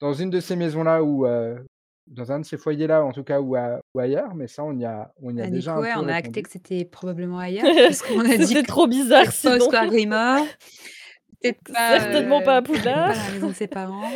dans 0.00 0.14
une 0.14 0.30
de 0.30 0.40
ces 0.40 0.56
maisons-là 0.56 1.04
ou, 1.04 1.26
heu, 1.26 1.66
dans 2.06 2.32
un 2.32 2.40
de 2.40 2.44
ces 2.44 2.56
foyers-là 2.58 3.04
en 3.04 3.12
tout 3.12 3.24
cas 3.24 3.40
ou 3.40 3.56
a 3.56 3.80
ou 3.94 3.98
ailleurs, 4.00 4.34
mais 4.34 4.46
ça 4.46 4.62
on 4.64 4.76
y 4.78 4.84
a 4.84 5.12
on 5.22 5.36
y 5.36 5.40
a 5.40 5.46
du 5.46 5.52
déjà 5.52 5.72
coup, 5.72 5.78
un 5.78 5.82
ouais, 5.82 5.94
peu 5.94 6.00
on 6.00 6.08
a 6.08 6.14
acté 6.14 6.42
que 6.42 6.50
c'était 6.50 6.84
probablement 6.84 7.38
ailleurs, 7.40 7.64
puisqu'on 7.86 8.20
a 8.20 8.36
dit 8.36 8.62
trop 8.62 8.86
bizarre 8.86 9.24
peut-être 9.24 9.42
pas 9.42 9.56
au 9.56 9.90
sinon. 9.90 10.46
Peut-être 11.40 11.62
pas, 11.72 12.00
Certainement 12.00 12.42
pas 12.42 12.56
à 12.56 12.62
peut-être 12.62 12.78
Poudlard. 12.78 13.08
pas 13.08 13.14
dans 13.14 13.24
la 13.24 13.30
maison 13.32 13.48
de 13.48 13.54
ses 13.54 13.68
parents. 13.68 14.10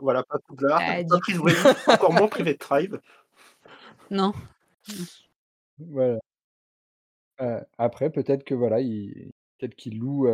Voilà, 0.00 0.22
pas 0.22 0.38
Poudlard, 0.46 0.78
pas 0.78 1.02
du 1.02 1.08
coup 1.10 1.18
Prisbrelli, 1.20 1.56
encore 1.86 2.12
moins 2.12 2.28
Private 2.28 2.60
Drive. 2.60 3.00
non. 4.10 4.32
Non. 4.88 5.04
Voilà. 5.78 6.18
Heu, 7.40 7.60
après 7.78 8.10
peut-être 8.10 8.44
que 8.44 8.54
voilà, 8.54 8.80
il 8.80 9.32
peut-être 9.58 9.74
qu'il 9.74 9.98
loue, 9.98 10.28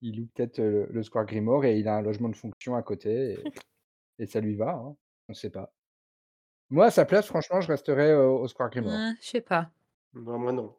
il 0.00 0.16
loue 0.18 0.28
peut-être, 0.34 0.60
le 0.60 1.02
Square 1.02 1.26
Grimoire 1.26 1.64
et 1.64 1.78
il 1.78 1.86
a 1.88 1.96
un 1.96 2.02
logement 2.02 2.28
de 2.28 2.36
fonction 2.36 2.74
à 2.74 2.82
côté 2.82 3.32
et 3.32 3.38
et 4.20 4.26
ça 4.26 4.40
lui 4.40 4.54
va, 4.54 4.72
hein, 4.72 4.96
on 5.30 5.34
sait 5.34 5.50
pas. 5.50 5.72
Moi 6.70 6.86
à 6.86 6.90
sa 6.90 7.04
place 7.04 7.26
franchement 7.26 7.60
je 7.60 7.68
resterais, 7.68 8.12
au 8.14 8.46
Square 8.48 8.70
Grimoire. 8.70 8.96
Hein, 8.96 9.14
je 9.20 9.28
sais 9.28 9.40
pas. 9.40 9.70
Non, 10.14 10.38
moi 10.38 10.52
non. 10.52 10.74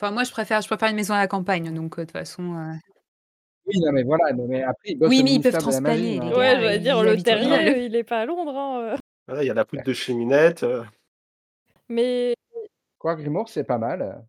Enfin, 0.00 0.10
moi, 0.10 0.24
je 0.24 0.32
préfère 0.32 0.60
je 0.60 0.66
préfère 0.66 0.88
une 0.88 0.96
maison 0.96 1.14
à 1.14 1.18
la 1.18 1.28
campagne, 1.28 1.72
donc 1.72 1.96
de 1.96 2.02
toute 2.02 2.10
façon, 2.10 2.42
Oui, 3.66 3.78
non 3.78 3.92
mais 3.92 4.02
voilà, 4.02 4.32
non 4.32 4.48
mais 4.48 4.62
après 4.62 4.90
il 4.90 4.98
bosse 4.98 5.10
oui, 5.10 5.20
au 5.20 5.24
mais 5.24 5.34
ils 5.34 5.40
peuvent 5.42 5.52
de 5.52 5.56
la 5.70 5.80
magie, 5.80 6.18
transplaner, 6.18 6.20
les 6.20 6.26
hein, 6.26 6.38
Ouais, 6.38 6.56
heu 6.56 6.60
j'allais 6.62 6.78
dire 6.80 6.98
ils 6.98 7.04
le 7.04 7.10
habitent 7.10 7.28
ils 7.28 7.36
voilà. 7.36 7.56
terrier, 7.58 7.70
heu, 7.70 7.84
il 7.84 7.94
est 7.96 8.04
pas 8.04 8.20
à 8.20 8.26
Londres, 8.26 8.56
hein, 8.56 8.94
heu. 8.94 8.98
Voilà, 9.28 9.44
il 9.44 9.46
y 9.46 9.50
a 9.50 9.54
la 9.54 9.64
poudre 9.64 9.82
Ouais. 9.82 9.86
de 9.86 9.92
cheminette, 9.92 10.62
heu. 10.64 10.82
Mais 11.88 12.34
Square 12.96 13.16
Grimoire 13.18 13.48
c'est 13.48 13.64
pas 13.64 13.78
mal. 13.78 14.24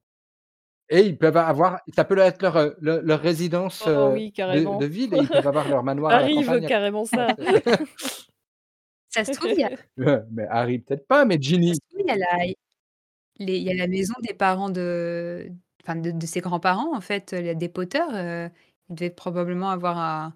Et 0.89 0.99
ils 0.99 1.17
peuvent 1.17 1.38
avoir 1.38 1.80
ça 1.95 2.03
peut 2.03 2.17
être 2.19 2.41
leur, 2.43 2.74
leur 2.82 3.01
leur 3.01 3.19
résidence, 3.19 3.88
oh 3.88 4.11
oui, 4.13 4.32
de 4.32 4.86
ville 4.86 5.13
et 5.15 5.19
ils 5.21 5.30
peuvent 5.30 5.47
avoir 5.47 5.67
leur 5.69 5.82
manoir 5.84 6.11
à 6.11 6.17
la 6.17 6.24
Harry 6.26 6.36
veut 6.36 6.45
campagne 6.45 6.67
carrément 6.67 7.05
ça. 7.05 7.36
c'est 7.39 7.63
Ça 9.14 9.24
se 9.26 9.32
trouve, 9.32 9.51
il 9.53 9.59
y 9.59 9.64
a 9.64 9.70
mais 10.32 10.47
Harry 10.49 10.80
peut-être 10.80 11.07
pas, 11.07 11.26
mais 11.26 11.41
ça 11.41 11.41
Ginny 11.41 11.76
se 11.76 11.80
trouve, 11.89 12.01
il 12.01 12.07
y 12.07 12.11
a 12.11 12.18
la 12.18 12.45
les 13.39 13.57
il 13.57 13.64
y 13.64 13.72
a 13.72 13.76
la 13.76 13.88
maison 13.88 14.14
des 14.24 14.34
parents 14.34 14.70
de 14.70 15.49
enfin, 15.84 15.95
de 15.97 16.11
de 16.11 16.26
ses 16.26 16.41
grands-parents, 16.41 16.95
en 16.95 17.01
fait, 17.01 17.34
heu, 17.34 17.55
des 17.55 17.70
Potter, 17.70 17.99
heu, 18.14 18.49
ils 18.89 18.95
devaient 18.95 19.09
probablement 19.11 19.70
avoir 19.72 19.97
un 19.97 20.36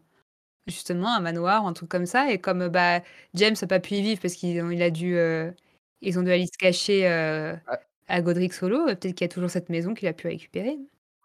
justement 0.68 1.16
un 1.16 1.22
manoir 1.22 1.66
un 1.68 1.74
truc 1.74 1.90
comme 1.90 2.06
ça 2.08 2.32
et 2.32 2.40
comme, 2.42 2.70
bah, 2.70 3.02
James 3.36 3.56
a 3.62 3.68
pas 3.68 3.80
pu 3.82 3.96
y 3.96 4.04
vivre 4.04 4.22
parce 4.22 4.36
qu'ils 4.36 4.62
ont 4.64 4.72
il 4.72 4.82
a 4.84 4.92
dû, 4.92 5.16
heu, 5.18 5.54
ils 6.02 6.20
ont 6.20 6.24
dû 6.24 6.32
aller 6.32 6.48
se 6.48 6.58
cacher, 6.60 7.08
heu, 7.10 7.58
ah 7.66 7.88
à 8.10 8.22
Godric's-Hollow, 8.22 8.90
heu, 8.90 8.96
peut-être 8.98 9.16
qu'il 9.16 9.26
y 9.26 9.26
a 9.26 9.30
toujours 9.30 9.52
cette 9.52 9.70
maison 9.70 9.94
qu'il 9.96 10.08
a 10.10 10.14
pu 10.14 10.28
récupérer. 10.28 10.78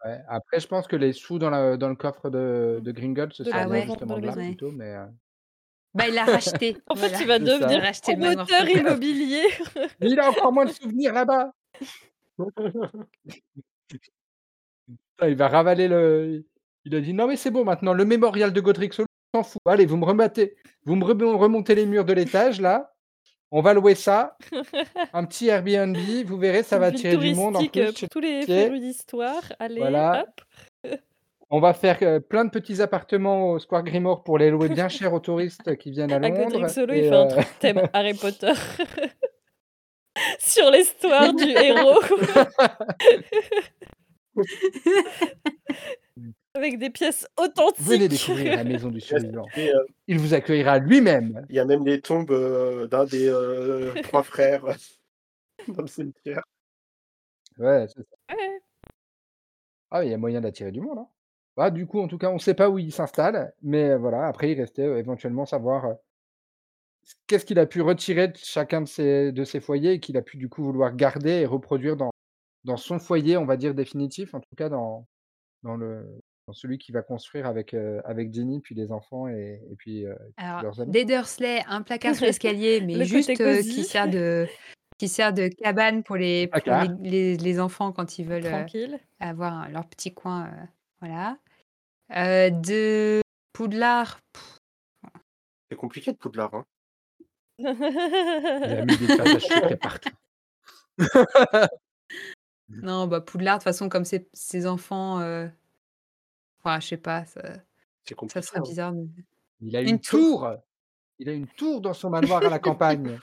Ouais, 0.05 0.20
après 0.28 0.59
je 0.59 0.66
pense 0.66 0.88
que 0.88 0.96
les 0.96 1.12
sous 1.12 1.38
dans 1.38 1.50
la 1.50 1.76
dans 1.76 1.88
le 1.88 1.94
coffre 1.94 2.28
de 2.28 2.80
Mmh. 2.80 2.82
de 2.82 2.90
Gringotts, 2.92 3.34
ce 3.34 3.44
De 3.44 3.50
sera 3.50 3.64
Ah 3.64 3.68
ouais? 3.68 3.84
justement 3.84 4.18
de. 4.18 4.30
Ouais. 4.32 4.32
plutôt, 4.40 4.72
mais 4.72 4.94
Bah, 5.95 6.09
il 6.09 6.14
l'a 6.14 6.24
racheté, 6.24 6.76
En 6.88 6.95
fait, 6.95 7.09
voilà. 7.09 7.20
il 7.20 7.26
va 7.26 7.38
devenir 7.38 7.80
Racheter 7.82 8.16
promoteur 8.16 8.68
immobilier. 8.68 9.43
Mais 10.01 10.11
il 10.11 10.18
a 10.20 10.30
encore 10.30 10.53
moins 10.53 10.64
de 10.64 10.72
souvenirs 10.72 11.12
là-bas! 11.12 11.53
Il 15.24 15.36
va 15.36 15.49
ravaler 15.49 15.86
le 15.88 16.45
il 16.84 16.95
a 16.97 17.01
dit: 17.01 17.12
«Non 17.14 17.28
mais 17.28 17.36
c'est 17.36 17.53
bon 17.53 17.64
maintenant, 17.64 17.93
le 17.93 18.05
mémorial 18.05 18.53
de 18.53 18.61
Godric 18.61 18.93
Solo, 18.93 19.07
on 19.34 19.43
s'en 19.45 19.49
fout. 19.51 19.61
Allez, 19.66 19.86
vous 19.86 19.97
me 19.97 20.05
remettez 20.05 20.57
vous 20.84 20.97
me 20.97 21.05
remo 21.05 21.38
remontez 21.38 21.76
les 21.76 21.86
murs 21.86 22.05
de 22.05 22.12
l'étage 22.12 22.61
là, 22.61 22.93
on 23.53 23.61
va 23.61 23.72
louer 23.72 23.95
ça, 23.95 24.36
un 25.12 25.24
petit 25.24 25.47
Airbnb, 25.49 25.97
vous 26.26 26.38
verrez, 26.38 26.64
ça 26.64 26.78
va 26.80 26.86
attirer 26.86 27.16
du 27.18 27.34
monde 27.34 27.57
en 27.57 27.64
plus 27.64 27.93
pour 27.93 28.09
tous 28.09 28.18
les 28.20 28.45
férus 28.45 28.80
d'histoire. 28.80 29.43
Allez, 29.61 29.78
Voilà. 29.78 30.24
hop. 30.84 31.01
On 31.55 31.61
va 31.61 31.74
faire, 31.74 31.98
heu, 32.00 32.18
plein 32.18 32.46
de 32.46 32.50
petits 32.50 32.80
appartements 32.80 33.50
au 33.50 33.59
Square 33.59 33.82
Grimoire 33.84 34.22
pour 34.24 34.38
les 34.38 34.48
louer 34.50 34.70
bien 34.70 34.88
cher 34.88 35.12
aux 35.12 35.20
touristes 35.20 35.76
qui 35.76 35.90
viennent 35.90 36.11
à 36.11 36.18
Londres 36.18 36.66
Solo, 36.68 36.94
il 36.94 37.03
fait 37.03 37.11
un 37.11 37.26
heu 37.26 37.28
truc 37.28 37.46
thème 37.61 37.82
Harry 37.92 38.14
Potter. 38.14 38.55
Sur 40.38 40.70
l'histoire 40.70 41.34
du 41.34 41.50
héros. 41.50 42.00
Avec 46.55 46.78
des 46.78 46.88
pièces 46.88 47.28
Venez 47.36 47.48
authentiques. 47.48 48.09
découvrir 48.09 48.57
la 48.57 48.64
maison 48.64 48.88
du 48.88 49.00
survivant. 49.00 49.44
Heu 49.59 49.86
Il 50.07 50.18
vous 50.18 50.32
accueillera 50.32 50.78
lui-même. 50.78 51.44
il 51.50 51.57
y 51.57 51.61
a 51.61 51.66
même 51.66 51.84
les 51.84 52.00
tombes, 52.00 52.32
d'un 52.88 53.05
des, 53.05 53.30
3 54.05 54.22
frères 54.22 54.64
dans 55.68 55.82
le 55.82 55.88
cimetière. 55.88 56.42
Ouais, 57.59 57.84
c'est 57.88 58.00
ça. 58.00 58.16
Ouais. 58.34 58.59
Ah, 59.90 60.03
il 60.03 60.11
y 60.11 60.14
a 60.14 60.18
moyen 60.18 60.40
d'attirer 60.40 60.72
du 60.72 60.80
monde, 60.80 61.00
hein. 61.00 61.09
Bah, 61.57 61.70
du 61.70 61.86
coup, 61.86 62.00
en 62.00 62.09
tout 62.09 62.18
cas, 62.18 62.30
on 62.30 62.38
sait 62.38 62.55
pas 62.55 62.70
où 62.70 62.78
il 62.78 62.92
s'installe, 62.92 63.53
mais 63.62 63.96
voilà, 63.96 64.26
après 64.26 64.53
il 64.53 64.61
restait, 64.61 64.84
éventuellement 64.98 65.44
savoir, 65.44 65.96
qu'est-ce 67.26 67.44
qu'il 67.44 67.59
a 67.59 67.66
pu 67.66 67.82
retirer 67.82 68.28
de 68.28 68.36
chacun 68.36 68.80
de 68.80 68.88
ses 68.88 69.32
de 69.32 69.44
ses 69.44 69.61
foyers 69.61 69.92
et 69.94 70.00
qu'il 70.00 70.16
a 70.16 70.22
pu 70.22 70.36
du 70.36 70.48
coup 70.48 70.62
vouloir 70.62 70.94
garder 70.94 71.30
et 71.30 71.46
reproduire 71.46 71.96
dans 71.96 72.11
dans 72.64 72.76
son 72.76 72.98
foyer, 72.98 73.36
on 73.36 73.44
va 73.44 73.57
dire 73.57 73.74
définitif, 73.74 74.34
en 74.34 74.40
tout 74.40 74.55
cas 74.57 74.68
dans 74.68 75.07
dans 75.62 75.76
le 75.76 76.07
dans 76.48 76.53
celui 76.55 76.78
qu'il 76.78 76.92
va 76.94 77.03
construire 77.03 77.46
avec, 77.46 77.76
Ginny, 78.32 78.61
puis 78.61 78.74
les 78.74 78.90
enfants 78.90 79.28
et 79.28 79.61
et 79.70 79.76
puis, 79.76 80.07
Alors, 80.36 80.62
leurs 80.62 80.80
amis. 80.80 80.90
des 80.90 81.05
Dursley, 81.05 81.62
un 81.68 81.82
placard 81.82 82.14
sous 82.14 82.24
l'escalier, 82.24 82.80
mais 82.86 82.94
Le 82.94 83.05
côté 83.05 83.36
juste, 83.36 83.70
qui 83.70 83.84
sert 83.84 84.09
de 84.09 84.46
qui 84.98 85.09
sert 85.09 85.32
de 85.32 85.48
cabane 85.48 86.03
pour 86.03 86.16
les 86.16 86.46
pour 86.46 86.57
les 86.57 86.62
Placard. 86.62 86.88
les 87.00 87.36
les 87.36 87.61
enfants 87.61 87.92
quand 87.92 88.18
ils 88.18 88.26
veulent, 88.26 88.44
Tranquille. 88.44 88.98
avoir 89.20 89.68
leur 89.70 89.86
petit 89.86 90.14
coin, 90.14 90.50
voilà. 91.03 91.36
Heu, 92.14 92.50
de 92.53 93.20
Poudlard, 93.53 94.20
C'est 95.68 95.76
compliqué 95.76 96.12
de 96.12 96.16
Poudlard, 96.16 96.55
hein. 96.55 96.64
Il 97.59 97.66
a 97.66 98.84
mis 98.86 98.96
des 98.96 99.76
partout. 99.76 100.11
non, 102.68 103.09
bah, 103.09 103.20
Poudlard, 103.20 103.57
de 103.59 103.61
toute 103.62 103.64
façon, 103.64 103.88
comme 103.88 104.05
ses 104.05 104.66
enfants, 104.66 105.20
heu, 105.20 105.50
enfin, 106.61 106.78
je 106.78 106.86
sais 106.86 106.96
pas, 106.96 107.24
ça 107.24 107.42
C'est 108.05 108.14
ça 108.14 108.14
compliqué, 108.14 108.46
serait 108.46 108.59
hein. 108.61 108.62
bizarre 108.62 108.94
Il 109.61 109.76
a 109.76 109.80
Une 109.80 109.88
une 109.88 110.00
tour. 110.00 110.40
tour! 110.40 110.57
Il 111.18 111.28
a 111.28 111.32
une 111.32 111.48
tour 111.48 111.80
dans 111.80 111.94
son 111.94 112.11
manoir 112.11 112.44
à 112.46 112.50
la 112.50 112.61
campagne. 112.61 113.18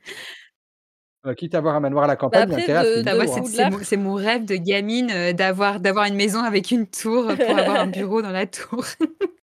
Heu, 1.24 1.34
quitte 1.34 1.54
à 1.54 1.58
avoir 1.58 1.74
un 1.74 1.80
manoir 1.80 2.04
à 2.04 2.06
la 2.06 2.16
Bah, 2.16 2.18
campagne, 2.18 2.52
a 2.52 2.56
après 2.58 2.72
à 2.72 2.84
de 2.84 2.90
qu'il 2.92 3.02
Bah, 3.04 3.12
de 3.14 3.84
c'est 3.84 3.96
mon 3.96 4.14
rêve 4.14 4.44
de 4.44 4.56
gamine, 4.56 5.10
heu, 5.10 5.32
d'avoir 5.34 5.80
d'avoir 5.80 6.06
une 6.06 6.16
maison 6.16 6.40
avec 6.40 6.70
une 6.70 6.86
tour, 6.86 7.26
pour 7.44 7.56
avoir 7.56 7.80
un 7.80 7.86
bureau 7.90 8.22
dans 8.22 8.30
la 8.30 8.46
tour. 8.46 8.84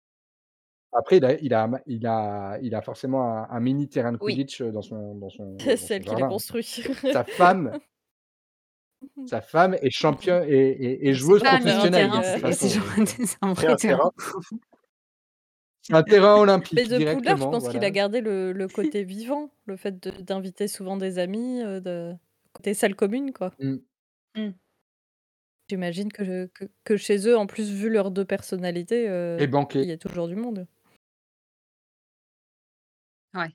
Après 0.92 1.18
il 1.18 1.24
a 1.24 1.34
il 1.40 1.52
a 1.54 1.68
il 1.86 2.06
a 2.06 2.58
il 2.62 2.74
a 2.74 2.80
forcément 2.82 3.22
un 3.22 3.46
un 3.50 3.60
mini 3.60 3.88
terrain 3.88 4.12
de. 4.12 4.16
Quidditch, 4.16 4.60
heu, 4.62 4.72
dans 4.72 4.80
son 4.82 5.14
dans 5.16 5.28
son 5.28 5.44
C'est 5.60 5.76
dans 5.76 5.76
son 5.76 5.88
elle 5.94 6.04
qui 6.04 6.14
l'a 6.14 6.22
jardin. 6.22 6.28
construit. 6.28 6.82
Sa 7.12 7.24
femme 7.24 7.78
sa 9.26 9.40
femme 9.42 9.74
est 9.74 9.90
championne 9.90 10.44
et 10.48 11.08
et 11.08 11.14
joueuse 11.14 11.44
professionnelle 11.44 12.10
terrain, 12.10 12.22
euh, 12.22 12.52
c'est 12.52 13.36
un 13.42 13.52
vrai 13.52 13.76
un 15.90 16.02
terrain. 16.02 16.26
terrain 16.32 16.38
Mais 16.76 16.86
olympique 16.86 16.88
de 16.88 16.98
Poudlard, 17.00 17.38
je 17.38 17.46
pense 17.48 17.68
qu'il 17.68 17.84
a 17.84 17.90
gardé 17.90 18.20
le 18.20 18.52
le 18.52 18.68
côté 18.68 19.04
vivant, 19.04 19.50
le 19.66 19.76
fait 19.76 19.98
de 20.00 20.10
d'inviter 20.22 20.68
souvent 20.68 20.96
des 20.96 21.18
amis, 21.18 21.62
heu, 21.62 21.80
de 21.80 22.14
côté 22.52 22.74
salle 22.74 22.94
commune, 22.96 23.32
quoi. 23.32 23.54
Mmh. 23.58 23.78
Mmh. 24.36 24.52
J'imagine 25.70 26.10
que 26.10 26.24
je 26.24 26.46
que 26.46 26.64
que 26.84 26.96
chez 26.96 27.28
eux, 27.28 27.36
en 27.36 27.46
plus, 27.46 27.70
vu 27.70 27.90
leurs 27.90 28.10
2 28.10 28.24
personnalités, 28.24 29.06
Et 29.36 29.46
banquet. 29.46 29.84
il 29.84 29.88
y 29.88 29.92
a 29.92 29.98
toujours 29.98 30.26
du 30.28 30.34
monde. 30.36 30.66
Ouais. 33.34 33.54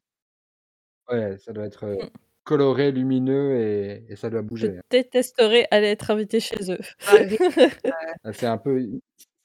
Ouais, 1.09 1.37
ça 1.37 1.51
doit 1.51 1.65
être, 1.65 1.83
heu, 1.85 1.97
Mmh. 1.99 2.07
coloré, 2.45 2.91
lumineux 2.91 3.57
et 3.57 4.05
et 4.09 4.15
ça 4.15 4.29
doit 4.29 4.41
Je 4.55 4.67
bouger, 4.67 4.77
hein. 4.77 4.83
détesterais 4.91 5.67
aller 5.71 5.87
être 5.87 6.11
invitée 6.11 6.39
chez 6.39 6.71
eux. 6.71 6.77
Ah, 8.23 8.31
c'est 8.33 8.47
un 8.47 8.57
peu 8.57 8.79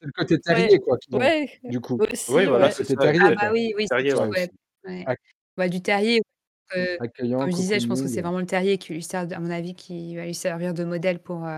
c'est 0.01 0.07
le 0.07 0.13
côté 0.13 0.41
Ouais, 0.49 0.69
terrier, 0.69 0.79
quoi, 0.81 0.97
ouais, 1.13 1.61
du 1.69 1.81
coup. 1.81 2.03
aussi, 2.13 2.27
Oui, 2.29 2.47
voilà, 2.47 2.71
ça, 2.71 2.85
terrier, 2.85 3.21
ah 3.21 3.33
bah, 3.33 3.51
oui, 3.53 3.73
oui, 3.77 3.87
Terrier, 3.89 4.15
sûr, 4.15 4.29
ouais. 4.31 4.31
ouais, 4.35 4.49
ouais. 4.85 5.07
Ac 5.07 5.19
du 5.71 5.83
terrier, 5.83 6.21
accueillant, 6.99 7.49
comme 7.49 7.51
je 7.53 7.57
disais, 7.57 7.81
je 7.81 7.87
pense 7.89 8.03
que 8.03 8.09
c'est 8.09 8.23
vraiment 8.23 8.41
le 8.41 8.47
terrier 8.47 8.79
qui 8.79 8.95
lui 8.95 9.03
sert 9.03 9.29
à 9.33 9.41
mon 9.41 9.51
avis, 9.51 9.75
qui 9.75 10.17
va 10.17 10.27
lui 10.27 10.35
servir 10.35 10.75
de 10.75 10.85
modèle 10.85 11.21
pour, 11.23 11.49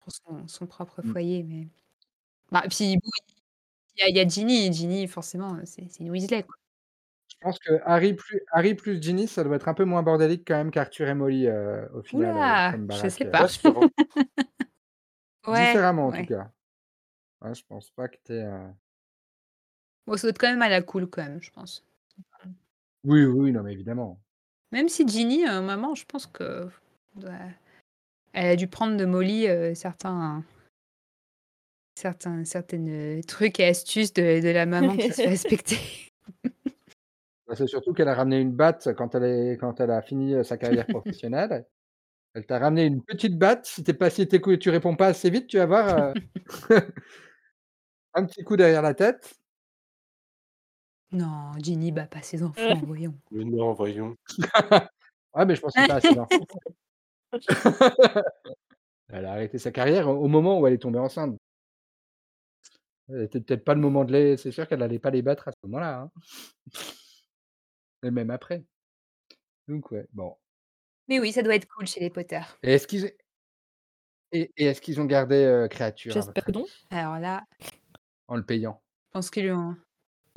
pour 0.00 0.12
son 0.12 0.48
son 0.48 0.66
propre 0.66 1.02
Mmh. 1.02 1.14
foyer, 1.14 1.44
mais 1.44 1.68
bah, 2.52 2.64
puis 2.70 2.96
bon, 2.96 3.10
il 3.98 4.02
y 4.02 4.04
a 4.04 4.08
il 4.10 4.16
y 4.16 4.20
a 4.20 4.28
Ginny. 4.28 4.72
Ginny, 4.72 5.08
forcément, 5.08 5.58
c'est 5.66 6.00
une 6.00 6.10
Weasley, 6.10 6.44
quoi. 6.44 6.56
Je 7.28 7.34
pense 7.40 7.58
que 7.58 7.72
Harry 7.84 8.14
plus 8.14 8.40
Harry 8.52 8.74
plus 8.74 9.00
Ginny, 9.02 9.26
ça 9.28 9.44
doit 9.44 9.56
être 9.56 9.68
un 9.68 9.74
peu 9.74 9.84
moins 9.84 10.02
bordélique 10.02 10.44
quand 10.46 10.54
même 10.56 10.70
qu'Arthur 10.70 11.08
et 11.08 11.14
Molly, 11.14 11.46
heu, 11.46 11.88
au 11.94 12.02
final, 12.02 12.60
là! 12.60 12.70
comme 12.70 12.86
Je 12.88 13.08
baraque, 13.08 13.08
sais 13.08 13.26
Pas. 13.26 13.46
Ouais, 15.46 15.76
Différemment, 15.76 16.06
en 16.08 16.12
tout 16.12 16.24
cas. 16.24 16.52
Ouais, 17.42 17.54
je 17.54 17.64
pense 17.66 17.90
pas 17.90 18.08
que 18.08 18.16
tu 18.24 18.32
aies, 18.32 18.44
heu 18.44 18.72
Bon, 20.06 20.16
ça 20.16 20.22
doit 20.22 20.30
être 20.30 20.38
quand 20.38 20.50
même 20.50 20.62
à 20.62 20.68
la 20.68 20.82
cool, 20.82 21.08
quand 21.08 21.22
même, 21.22 21.40
je 21.40 21.50
pense. 21.50 21.84
Oui, 23.04 23.24
oui, 23.24 23.52
non, 23.52 23.62
mais 23.62 23.72
évidemment. 23.72 24.20
Même 24.70 24.88
si 24.88 25.06
Ginny, 25.06 25.44
un 25.44 25.62
moment, 25.62 25.94
je 25.94 26.04
pense 26.06 26.26
que 26.26 26.68
doit 27.16 27.32
elle 28.32 28.46
a 28.50 28.56
dû 28.56 28.66
prendre 28.66 28.96
de 28.96 29.04
Molly, 29.04 29.46
heu, 29.48 29.74
certains 29.74 30.44
certains 31.94 32.44
certaines, 32.44 32.88
heu, 33.18 33.22
trucs 33.24 33.60
et 33.60 33.66
astuces 33.66 34.12
de 34.12 34.40
de 34.40 34.48
la 34.50 34.66
maman 34.66 34.96
qui 34.96 35.08
se 35.08 35.22
fait 35.22 35.28
respecter. 35.28 35.78
Bah, 37.46 37.54
c'est 37.56 37.66
surtout 37.66 37.92
qu'elle 37.92 38.08
a 38.08 38.14
ramené 38.14 38.40
une 38.40 38.52
batte 38.52 38.94
quand 38.96 39.14
elle 39.14 39.24
est 39.24 39.56
quand 39.58 39.80
elle 39.80 39.90
a 39.90 40.00
fini, 40.02 40.34
heu, 40.34 40.44
sa 40.44 40.56
carrière 40.56 40.88
professionnelle. 40.88 41.66
Elle 42.34 42.46
t'a 42.46 42.58
ramené 42.60 42.86
une 42.86 43.02
petite 43.04 43.38
batte, 43.38 43.66
si 43.66 43.84
tu 43.84 43.90
es 43.92 43.94
pas 43.94 44.10
si 44.10 44.28
tu 44.28 44.36
écou 44.36 44.56
tu 44.56 44.70
réponds 44.70 44.96
pas 44.96 45.08
assez 45.08 45.30
vite, 45.30 45.48
tu 45.48 45.58
vas 45.58 45.66
voir, 45.66 46.10
heu, 46.10 46.14
un 48.14 48.24
petit 48.24 48.42
coup 48.44 48.56
derrière 48.56 48.82
la 48.82 48.94
tête. 48.94 49.34
Non, 51.12 51.52
Ginny 51.58 51.92
bat 51.92 52.06
pas 52.06 52.22
ses 52.22 52.42
enfants, 52.42 52.80
voyons. 52.86 53.14
Mais 53.30 53.44
non, 53.44 53.72
voyons. 53.74 54.16
Ouais, 55.34 55.46
mais 55.46 55.54
je 55.54 55.60
pense 55.60 55.72
que 55.74 55.86
pas 55.86 55.94
à 55.94 56.00
ses 56.00 56.18
enfants. 56.18 56.46
Elle 59.08 59.26
a 59.26 59.32
arrêté 59.32 59.58
sa 59.58 59.70
carrière 59.70 60.08
au 60.08 60.28
moment 60.28 60.58
où 60.58 60.66
elle 60.66 60.72
est 60.72 60.78
tombée 60.78 60.98
enceinte. 60.98 61.36
C'était 63.08 63.40
peut-être 63.40 63.64
pas 63.64 63.74
le 63.74 63.80
moment 63.80 64.04
de 64.04 64.12
les 64.12 64.36
c'est 64.38 64.52
sûr 64.52 64.66
qu'elle 64.66 64.82
allait 64.82 64.98
pas 64.98 65.10
les 65.10 65.20
battre 65.20 65.48
à 65.48 65.52
ce 65.52 65.58
moment-là, 65.64 66.00
hein. 66.00 66.10
Et 68.02 68.10
même 68.10 68.30
après. 68.30 68.64
Donc 69.68 69.90
ouais, 69.90 70.06
bon. 70.12 70.34
Mais 71.08 71.20
oui, 71.20 71.32
ça 71.32 71.42
doit 71.42 71.54
être 71.54 71.68
cool 71.68 71.86
chez 71.86 72.00
les 72.00 72.08
Potter. 72.08 72.40
Et 72.62 72.72
est-ce 72.74 72.86
qu'ils 72.86 73.12
et 74.32 74.50
et 74.56 74.64
est-ce 74.64 74.80
qu'ils 74.80 74.98
ont 74.98 75.04
gardé, 75.04 75.44
heu, 75.44 75.68
créature 75.68 76.12
à 76.12 76.14
J'espère 76.14 76.44
que 76.44 76.52
non. 76.52 76.64
Alors 76.90 77.18
là 77.18 77.44
En 78.32 78.36
le 78.36 78.42
payant? 78.42 78.80
je 79.08 79.10
pense 79.12 79.28
qu'ils 79.28 79.42
lui 79.42 79.50
ont 79.52 79.76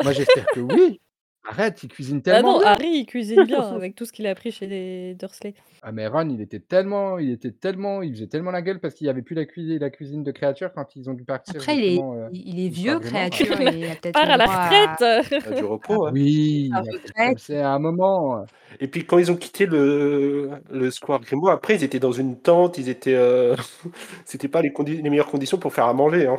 Moi, 0.03 0.11
j'espère 0.11 0.45
que 0.47 0.59
oui! 0.59 0.99
Arrête, 1.47 1.81
il 1.83 1.87
cuisine 1.89 2.17
Ah 2.25 2.31
tellement 2.31 2.53
non, 2.53 2.59
bien! 2.59 2.71
Harry, 2.71 2.89
il 2.89 3.05
cuisine 3.05 3.45
bien 3.45 3.61
avec 3.75 3.95
tout 3.95 4.03
ce 4.03 4.11
qu'il 4.11 4.27
a 4.27 4.31
appris 4.31 4.51
chez 4.51 4.67
les 4.67 5.15
Dursley. 5.15 5.53
Ah 5.81 5.91
mais 5.93 6.07
Ron, 6.07 6.27
il 6.29 6.41
était 6.41 6.59
tellement 6.59 7.19
il 7.19 7.29
était 7.29 7.51
tellement 7.51 8.01
il 8.01 8.11
faisait 8.13 8.27
tellement 8.27 8.51
la 8.51 8.63
gueule 8.63 8.79
parce 8.79 8.95
qu'il 8.95 9.05
y 9.07 9.09
avait 9.09 9.21
plus 9.21 9.35
la 9.35 9.45
cui 9.45 9.77
la 9.77 9.89
cuisine 9.91 10.23
de 10.23 10.31
créature 10.31 10.73
quand 10.73 10.95
ils 10.95 11.09
ont 11.09 11.13
dû 11.13 11.23
partir 11.23 11.61
après, 11.61 11.77
il 11.77 11.83
est 11.83 12.01
il 12.33 12.67
au 12.67 12.73
vieux, 12.73 12.99
Square 12.99 13.29
Grimoire. 13.29 13.29
créature 13.29 13.61
il 13.61 13.85
a 13.85 13.95
peut-être 13.95 14.13
Part 14.13 14.25
le 14.25 14.31
à 14.31 14.37
la 14.37 14.43
à 14.45 14.65
retraite! 14.65 15.43
Il 15.45 15.53
a 15.53 15.55
du 15.59 15.63
repos, 15.63 16.07
hein. 16.07 16.11
Oui, 16.11 16.71
à 16.73 17.31
c'est 17.37 17.59
à 17.59 17.71
un 17.73 17.79
moment, 17.79 18.43
Et 18.79 18.87
puis 18.87 19.05
quand 19.05 19.19
ils 19.19 19.31
ont 19.31 19.37
quitté 19.37 19.67
le 19.67 20.49
le 20.71 20.89
Square 20.91 21.21
Grimoire, 21.21 21.53
après 21.53 21.75
ils 21.75 21.83
étaient 21.83 21.99
dans 21.99 22.11
une 22.11 22.41
tente, 22.41 22.79
ils 22.79 22.89
étaient, 22.89 23.13
heu, 23.13 23.53
c'était 24.25 24.47
pas 24.47 24.63
les 24.63 24.73
condi 24.73 24.99
les 24.99 25.09
meilleures 25.11 25.29
conditions 25.29 25.59
pour 25.59 25.71
faire 25.71 25.85
à 25.85 25.93
manger, 25.93 26.25
hein. 26.25 26.37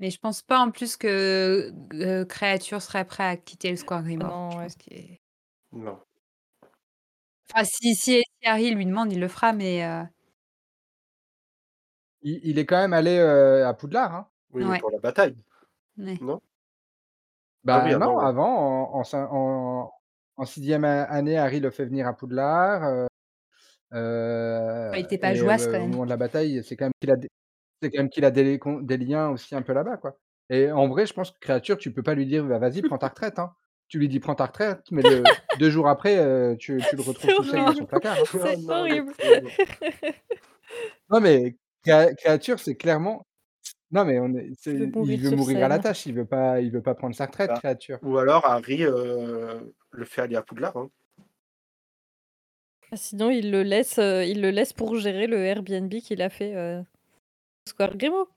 Mais 0.00 0.10
je 0.10 0.18
pense 0.18 0.40
pas 0.40 0.58
en 0.60 0.70
plus 0.70 0.96
que, 0.96 1.72
heu, 1.92 2.24
créature 2.24 2.80
serait 2.80 3.04
prêt 3.04 3.24
à 3.24 3.36
quitter 3.36 3.70
le 3.70 3.76
Square 3.76 4.02
Grimoire. 4.02 4.32
Non, 4.50 4.68
qu'il 4.78 5.18
Non. 5.72 6.00
enfin 7.48 7.64
si 7.64 7.94
si 7.94 8.22
si 8.22 8.46
Harry 8.48 8.70
lui 8.74 8.86
demande, 8.86 9.12
il 9.12 9.20
le 9.20 9.28
fera, 9.28 9.52
mais 9.52 9.82
heu 9.84 10.06
il 12.22 12.40
il 12.44 12.58
est 12.58 12.66
quand 12.66 12.76
même 12.78 12.92
allé, 12.92 13.18
heu, 13.18 13.64
à 13.66 13.74
Poudlard, 13.74 14.14
hein. 14.14 14.28
Oui, 14.50 14.64
mais 14.64 14.74
Ouais. 14.74 14.80
pour 14.80 14.90
la 14.90 14.98
bataille, 14.98 15.36
Ouais. 15.96 16.20
non? 16.20 16.40
Bah, 17.64 17.76
Ah 17.76 17.82
oui, 17.82 17.94
non, 17.96 18.06
avant, 18.06 18.18
ouais. 18.18 18.26
avant, 18.26 18.90
en 18.94 19.00
en 19.00 19.04
cin 19.04 19.28
en 19.30 19.92
en 20.36 20.44
6e 20.46 20.84
a 20.84 21.02
année, 21.04 21.36
Harry 21.36 21.60
le 21.60 21.70
fait 21.70 21.84
venir 21.84 22.06
à 22.08 22.14
Poudlard, 22.16 22.82
Ouais, 24.92 25.00
il 25.00 25.04
était 25.04 25.18
pas 25.18 25.34
et 25.34 25.40
heu, 25.40 25.44
quand 25.68 25.78
au 25.78 25.86
même. 25.86 25.88
moment 25.88 26.04
de 26.04 26.10
la 26.10 26.16
bataille, 26.18 26.64
c'est 26.64 26.76
quand 26.76 26.86
même 26.86 26.92
qu'il 27.00 27.10
a 27.12 27.16
c'est 27.82 27.90
quand 27.90 27.98
même 27.98 28.10
qu'il 28.10 28.24
a 28.24 28.30
des 28.30 28.58
con 28.58 28.80
des 28.80 28.96
liens 28.98 29.30
aussi 29.30 29.54
un 29.54 29.62
peu 29.62 29.72
là-bas, 29.72 29.96
quoi 29.98 30.18
et 30.52 30.72
en 30.72 30.88
vrai, 30.88 31.06
je 31.06 31.14
pense 31.14 31.30
que 31.30 31.38
Créature, 31.38 31.78
tu 31.78 31.92
peux 31.92 32.02
pas 32.02 32.14
lui 32.14 32.26
dire: 32.26 32.44
«Bah, 32.44 32.58
vas-y, 32.58 32.82
prends 32.82 32.98
ta 32.98 33.06
retraite», 33.10 33.38
hein. 33.38 33.54
Tu 33.88 33.98
lui 34.00 34.08
dis: 34.08 34.18
«Prends 34.20 34.34
ta 34.34 34.46
retraite», 34.46 34.82
mais 34.90 35.04
le 35.04 35.36
2 35.54 35.70
jours 35.70 35.88
après, 35.88 36.56
tu 36.58 36.82
tu 36.84 36.96
le 36.96 37.02
retrouves 37.02 37.32
tout 37.34 37.44
seul 37.44 37.62
dans 37.64 37.72
son 37.72 37.86
horrible, 37.86 37.86
placard, 37.86 38.20
hein. 38.20 38.26
Oh 38.42 38.56
c'est 38.56 38.58
non, 38.58 38.74
horrible. 38.74 39.14
Non, 41.10 41.20
mais 41.20 41.56
Créa 41.82 42.14
Créature, 42.14 42.60
c'est 42.60 42.76
clairement 42.76 43.26
non, 43.92 44.04
mais 44.06 44.20
on 44.20 44.34
est 44.36 44.50
c'est 44.58 44.72
Il 44.72 44.78
veut 44.78 44.86
il 44.98 45.16
mourir 45.16 45.22
veut 45.22 45.30
sur 45.30 45.38
mourir 45.38 45.62
à 45.62 45.68
la 45.68 45.78
scène. 45.78 45.80
tâche, 45.80 46.06
il 46.06 46.14
veut 46.14 46.26
pas 46.26 46.60
il 46.60 46.72
veut 46.72 46.82
pas 46.82 46.94
prendre 46.96 47.14
sa 47.16 47.26
retraite, 47.26 47.52
Bah, 47.52 47.60
Créature. 47.60 48.00
ou 48.02 48.16
alors 48.18 48.46
Harry, 48.46 48.78
le 48.78 50.04
fait 50.04 50.22
aller 50.22 50.36
à 50.36 50.42
Poudlard, 50.42 50.76
hein. 50.76 50.90
Ah, 52.92 52.96
sinon, 52.96 53.30
il 53.30 53.50
le 53.50 53.62
laisse, 53.62 53.98
il 53.98 54.40
le 54.40 54.50
laisse 54.50 54.72
pour 54.72 54.96
gérer 54.96 55.26
le 55.26 55.44
Airbnb 55.44 55.92
qu'il 56.00 56.22
a 56.22 56.30
fait, 56.30 56.54
Square 57.70 57.96
Grimaud. 57.96 58.28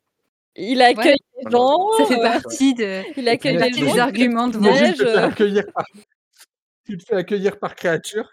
Il 0.55 0.77
Ouais, 0.77 0.83
accueille 0.85 1.15
les 1.37 1.43
Ah 1.47 1.49
non, 1.49 1.59
gens, 1.59 1.97
ça 1.97 2.05
fait 2.05 2.19
heu, 2.19 2.21
partie 2.21 2.73
de 2.75 3.01
il 3.17 3.27
accueille 3.27 3.57
les 3.57 3.87
gens, 3.89 3.97
arguments 3.97 4.47
de 4.47 4.59
par 5.73 5.85
tu 6.85 6.97
te 6.97 7.03
fais 7.05 7.15
accueillir 7.15 7.59
par 7.59 7.75
Créature 7.75 8.29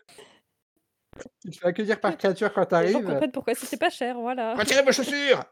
tu 1.42 1.50
te 1.50 1.58
fais 1.58 1.66
accueillir 1.66 2.00
par 2.00 2.16
Créature 2.16 2.52
quand 2.52 2.66
tu 2.66 2.74
Les 2.74 2.92
gens 2.92 2.98
arrives, 2.98 3.08
heu 3.08 3.12
comprennent 3.12 3.32
pourquoi 3.32 3.54
c'était 3.54 3.76
pas 3.78 3.90
cher, 3.90 4.18
voilà. 4.20 4.54
«Retirez 4.54 4.82
vos 4.82 4.92
chaussures!» 4.92 5.42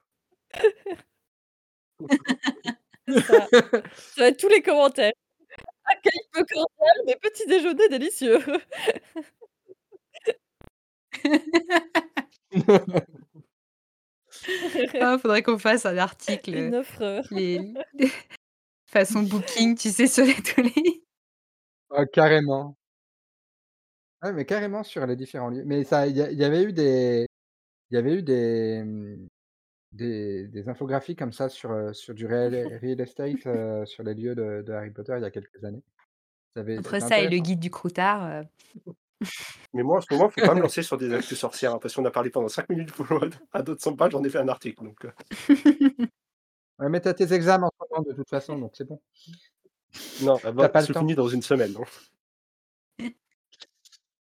Ça. 3.09 3.47
Ça 3.51 4.23
va 4.23 4.29
être 4.29 4.39
tous 4.39 4.49
les 4.49 4.63
commentaires. 4.63 5.13
Accueil 5.87 6.21
peu 6.33 6.45
cordial, 6.45 6.97
mais 7.07 7.17
petit 7.17 7.47
déjeuner 7.47 7.89
délicieux. 7.89 8.39
Ah, 15.01 15.19
faudrait 15.19 15.43
qu'on 15.43 15.59
fasse 15.59 15.87
un 15.87 15.97
article, 15.99 16.57
Une 16.57 16.75
heu, 16.75 16.79
offre, 16.81 17.03
heu 17.03 17.23
les 17.31 17.75
façon 18.87 19.23
booking, 19.23 19.77
tu 19.77 19.91
sais, 19.91 20.07
sur 20.07 20.25
les 20.25 20.35
tous 20.35 20.63
les 20.63 21.05
Ah, 21.91 22.07
carrément. 22.07 22.77
Ouais, 24.23 24.33
mais 24.33 24.45
carrément 24.45 24.83
sur 24.83 25.07
les 25.07 25.15
différents 25.15 25.49
lieux. 25.51 25.65
Mais 25.65 25.85
ça, 25.85 26.07
il 26.09 26.17
y 26.17 26.45
avait 26.45 26.65
eu 26.65 26.73
des 26.73 27.27
il 27.91 27.97
y 27.97 27.99
avait 27.99 28.15
eu 28.19 28.23
des, 28.23 28.83
mmh, 28.85 29.29
des 29.93 30.49
des 30.49 30.69
infographies 30.69 31.17
comme 31.17 31.33
ça 31.33 31.49
sur, 31.49 31.73
heu, 31.73 31.95
sur 31.95 32.15
du 32.15 32.27
real 32.27 32.55
real 32.83 33.01
estate, 33.01 33.87
sur 33.87 34.05
les 34.05 34.15
lieux 34.15 34.35
de 34.37 34.63
de 34.67 34.73
Harry 34.73 34.91
Potter 34.93 35.15
il 35.19 35.23
y 35.23 35.27
a 35.27 35.31
quelques 35.33 35.65
années. 35.65 35.83
Ça 36.55 36.61
avait 36.61 36.79
Entre 36.79 37.01
ça 37.01 37.21
et 37.21 37.29
le 37.31 37.39
guide 37.39 37.61
du 37.61 37.71
croutard, 37.71 38.45
Mais 39.75 39.83
moi, 39.83 39.99
en 39.99 40.01
ce 40.01 40.13
moment, 40.13 40.29
faut 40.31 40.41
pas 40.41 40.55
me 40.55 40.61
lancer 40.63 40.83
sur 40.83 40.97
des 40.97 41.13
actus 41.13 41.39
sorcières, 41.39 41.75
hein, 41.75 41.79
parce 41.81 41.95
qu'on 41.95 42.05
a 42.05 42.11
parlé 42.11 42.31
pendant 42.31 42.49
5 42.49 42.69
minutes 42.69 42.93
pour 42.93 43.07
à 43.53 43.63
d'autres 43.63 43.83
100 43.83 43.97
pages, 43.97 44.13
j'en 44.13 44.25
ai 44.25 44.31
fait 44.31 44.39
un 44.39 44.49
article, 44.49 44.85
donc 44.85 45.05
heu 45.05 45.13
Ouais, 46.79 46.89
mais 46.89 47.01
tu 47.01 47.09
as 47.09 47.15
tes 47.15 47.33
examens 47.33 47.67
en 47.67 47.71
ce 47.71 47.87
moment 47.91 48.09
de 48.09 48.15
toute 48.15 48.29
façon, 48.29 48.59
donc 48.59 48.73
c'est 48.77 48.87
bon. 48.87 49.01
Non, 50.23 50.37
as 50.45 50.53
bah, 50.53 50.69
pas 50.69 50.81
le 50.81 50.87
c'est 50.87 50.93
temps. 50.93 51.01
fini 51.01 51.15
dans 51.15 51.29
une 51.29 51.43
semaine, 51.43 51.75
hein. 51.77 51.85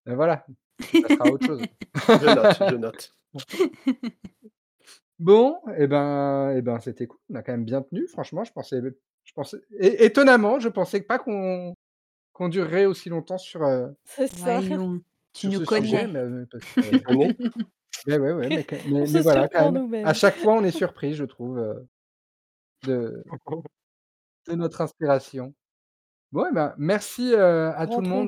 Et 0.07 0.13
voilà, 0.15 0.45
passeras 1.01 1.25
à 1.25 1.31
autre 1.31 1.45
chose. 1.45 1.61
Je 1.95 2.35
note, 2.35 2.57
je 2.71 2.75
note. 2.75 3.13
Bon 5.19 5.59
et 5.77 5.87
ben 5.87 6.51
et 6.57 6.61
ben, 6.61 6.79
c'était 6.79 7.07
cool. 7.07 7.19
On 7.29 7.35
a 7.35 7.43
quand 7.43 7.53
même 7.53 7.65
bien 7.65 7.81
tenu 7.81 8.07
franchement, 8.07 8.43
je 8.43 8.51
pensais 8.51 8.81
je 9.23 9.33
pensais 9.33 9.57
étonnamment, 9.79 10.59
je 10.59 10.69
pensais 10.69 11.01
pas 11.01 11.19
qu'on 11.19 11.74
qu'on 12.35 12.49
durerait 12.49 12.85
aussi 12.85 13.09
longtemps 13.09 13.37
sur, 13.37 13.61
C'est 14.03 14.27
ça. 14.27 14.59
Sur 15.33 15.51
nous 15.51 15.59
ce 15.59 15.65
sujet, 15.65 16.05
connais. 16.05 16.07
mais 16.07 16.45
connais? 17.03 17.35
mais 18.07 18.17
ouais, 18.19 18.31
ouais, 18.33 18.49
mais 18.49 18.65
mais 18.87 19.21
voilà, 19.21 19.47
quand 19.49 19.71
même, 19.71 20.05
à 20.05 20.13
chaque 20.13 20.37
fois, 20.37 20.53
on 20.53 20.63
est 20.63 20.71
surpris, 20.71 21.13
je 21.13 21.23
trouve, 21.25 21.57
heu, 21.59 21.87
de 22.83 23.23
de 24.47 24.55
notre 24.55 24.81
inspiration. 24.81 25.53
Bon 26.31 26.45
et 26.47 26.53
ben, 26.53 26.73
merci, 26.77 27.33
heu, 27.33 27.67
à 27.75 27.87
tout 27.87 28.01
le 28.01 28.07
monde, 28.07 28.27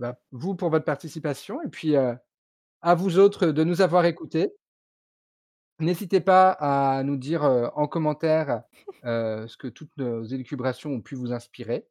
bah, 0.00 0.18
vous 0.32 0.54
pour 0.54 0.70
votre 0.70 0.84
participation 0.84 1.62
et 1.62 1.68
puis, 1.68 1.96
à 1.96 2.94
vous 2.94 3.18
autres 3.18 3.48
de 3.48 3.64
nous 3.64 3.82
avoir 3.82 4.04
écoutés. 4.06 4.54
N'hésitez 5.80 6.20
pas 6.20 6.50
à 6.50 7.02
nous 7.02 7.16
dire, 7.16 7.42
en 7.42 7.88
commentaire, 7.88 8.62
ce 9.02 9.56
que 9.56 9.68
toutes 9.68 9.96
nos 9.96 10.22
élucubrations 10.24 10.90
ont 10.90 11.00
pu 11.00 11.14
vous 11.16 11.32
inspirer. 11.32 11.88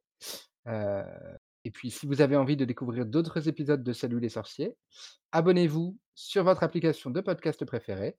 Et 1.64 1.70
puis 1.70 1.90
si 1.90 2.06
vous 2.06 2.20
avez 2.20 2.36
envie 2.36 2.56
de 2.56 2.64
découvrir 2.64 3.06
d'autres 3.06 3.48
épisodes 3.48 3.82
de 3.82 3.92
Salut 3.92 4.20
les 4.20 4.28
sorciers, 4.28 4.76
abonnez-vous 5.30 5.98
sur 6.14 6.44
votre 6.44 6.62
application 6.62 7.10
de 7.10 7.20
podcast 7.20 7.64
préférée 7.64 8.16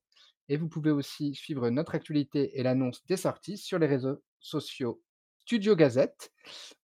et 0.49 0.57
vous 0.57 0.67
pouvez 0.69 0.91
aussi 0.91 1.35
suivre 1.35 1.69
notre 1.69 1.95
actualité 1.95 2.59
et 2.59 2.63
l'annonce 2.63 3.05
des 3.05 3.17
sorties 3.17 3.57
sur 3.57 3.79
les 3.79 3.87
réseaux 3.87 4.21
sociaux 4.39 5.01
Studio 5.39 5.75
Gazette, 5.75 6.31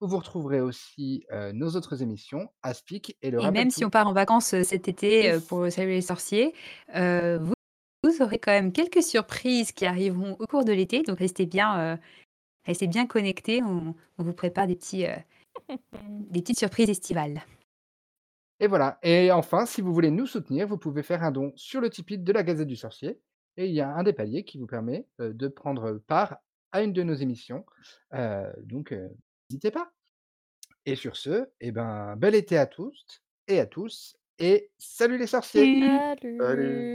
où 0.01 0.07
vous 0.07 0.17
retrouverez 0.17 0.59
aussi, 0.59 1.25
heu, 1.31 1.53
nos 1.53 1.69
autres 1.77 2.03
émissions, 2.03 2.49
Aspic 2.61 3.17
et 3.21 3.31
le 3.31 3.39
Et 3.39 3.51
même 3.51 3.71
si 3.71 3.85
on 3.85 3.89
part 3.89 4.07
en 4.07 4.13
vacances, 4.13 4.53
heu, 4.53 4.63
cet 4.63 4.89
été, 4.89 5.31
heu, 5.31 5.39
pour 5.39 5.71
Salut 5.71 5.91
les 5.91 6.01
sorciers, 6.01 6.53
vous 6.93 7.53
vous 8.03 8.21
aurez 8.21 8.39
quand 8.39 8.51
même 8.51 8.73
quelques 8.73 9.03
surprises 9.03 9.71
qui 9.71 9.85
arriveront 9.85 10.35
au 10.39 10.47
cours 10.47 10.65
de 10.65 10.73
l'été, 10.73 11.03
donc 11.03 11.19
restez 11.19 11.45
bien, 11.45 11.99
restez 12.65 12.87
bien 12.87 13.05
connectés. 13.07 13.61
On 13.63 13.95
on 14.17 14.23
vous 14.23 14.33
prépare 14.33 14.67
des 14.67 14.75
petits, 14.75 15.05
des 16.31 16.41
petites 16.41 16.59
surprises 16.59 16.89
estivales. 16.89 17.41
Et 18.59 18.67
voilà 18.67 18.99
et 19.03 19.31
enfin, 19.31 19.65
si 19.65 19.81
vous 19.81 19.93
voulez 19.93 20.11
nous 20.11 20.25
soutenir, 20.27 20.67
vous 20.67 20.77
pouvez 20.77 21.01
faire 21.03 21.23
un 21.23 21.31
don 21.31 21.53
sur 21.55 21.79
le 21.81 21.89
Tipeee 21.89 22.17
de 22.17 22.31
la 22.33 22.43
Gazette 22.43 22.67
du 22.67 22.75
Sorcier 22.75 23.21
et 23.57 23.67
il 23.67 23.73
y 23.73 23.81
a 23.81 23.89
un 23.93 24.03
des 24.03 24.13
paliers 24.13 24.43
qui 24.43 24.57
vous 24.57 24.67
permet, 24.67 25.07
heu, 25.21 25.33
de 25.33 25.47
prendre 25.47 25.93
part 26.07 26.37
à 26.71 26.81
une 26.83 26.93
de 26.93 27.03
nos 27.03 27.13
émissions, 27.13 27.65
heu, 28.13 28.45
donc 28.63 28.91
heu, 28.91 29.09
n'hésitez 29.49 29.71
pas. 29.71 29.91
Et 30.85 30.95
sur 30.95 31.17
ce, 31.17 31.49
et 31.61 31.71
ben, 31.71 32.15
bel 32.17 32.35
été 32.35 32.57
à 32.57 32.67
tous 32.67 33.23
et 33.47 33.59
à 33.59 33.65
tous 33.67 34.17
et 34.39 34.71
salut 34.79 35.17
les 35.19 35.27
sorciers! 35.27 35.71
Salut! 35.79 36.13
Salut! 36.39 36.93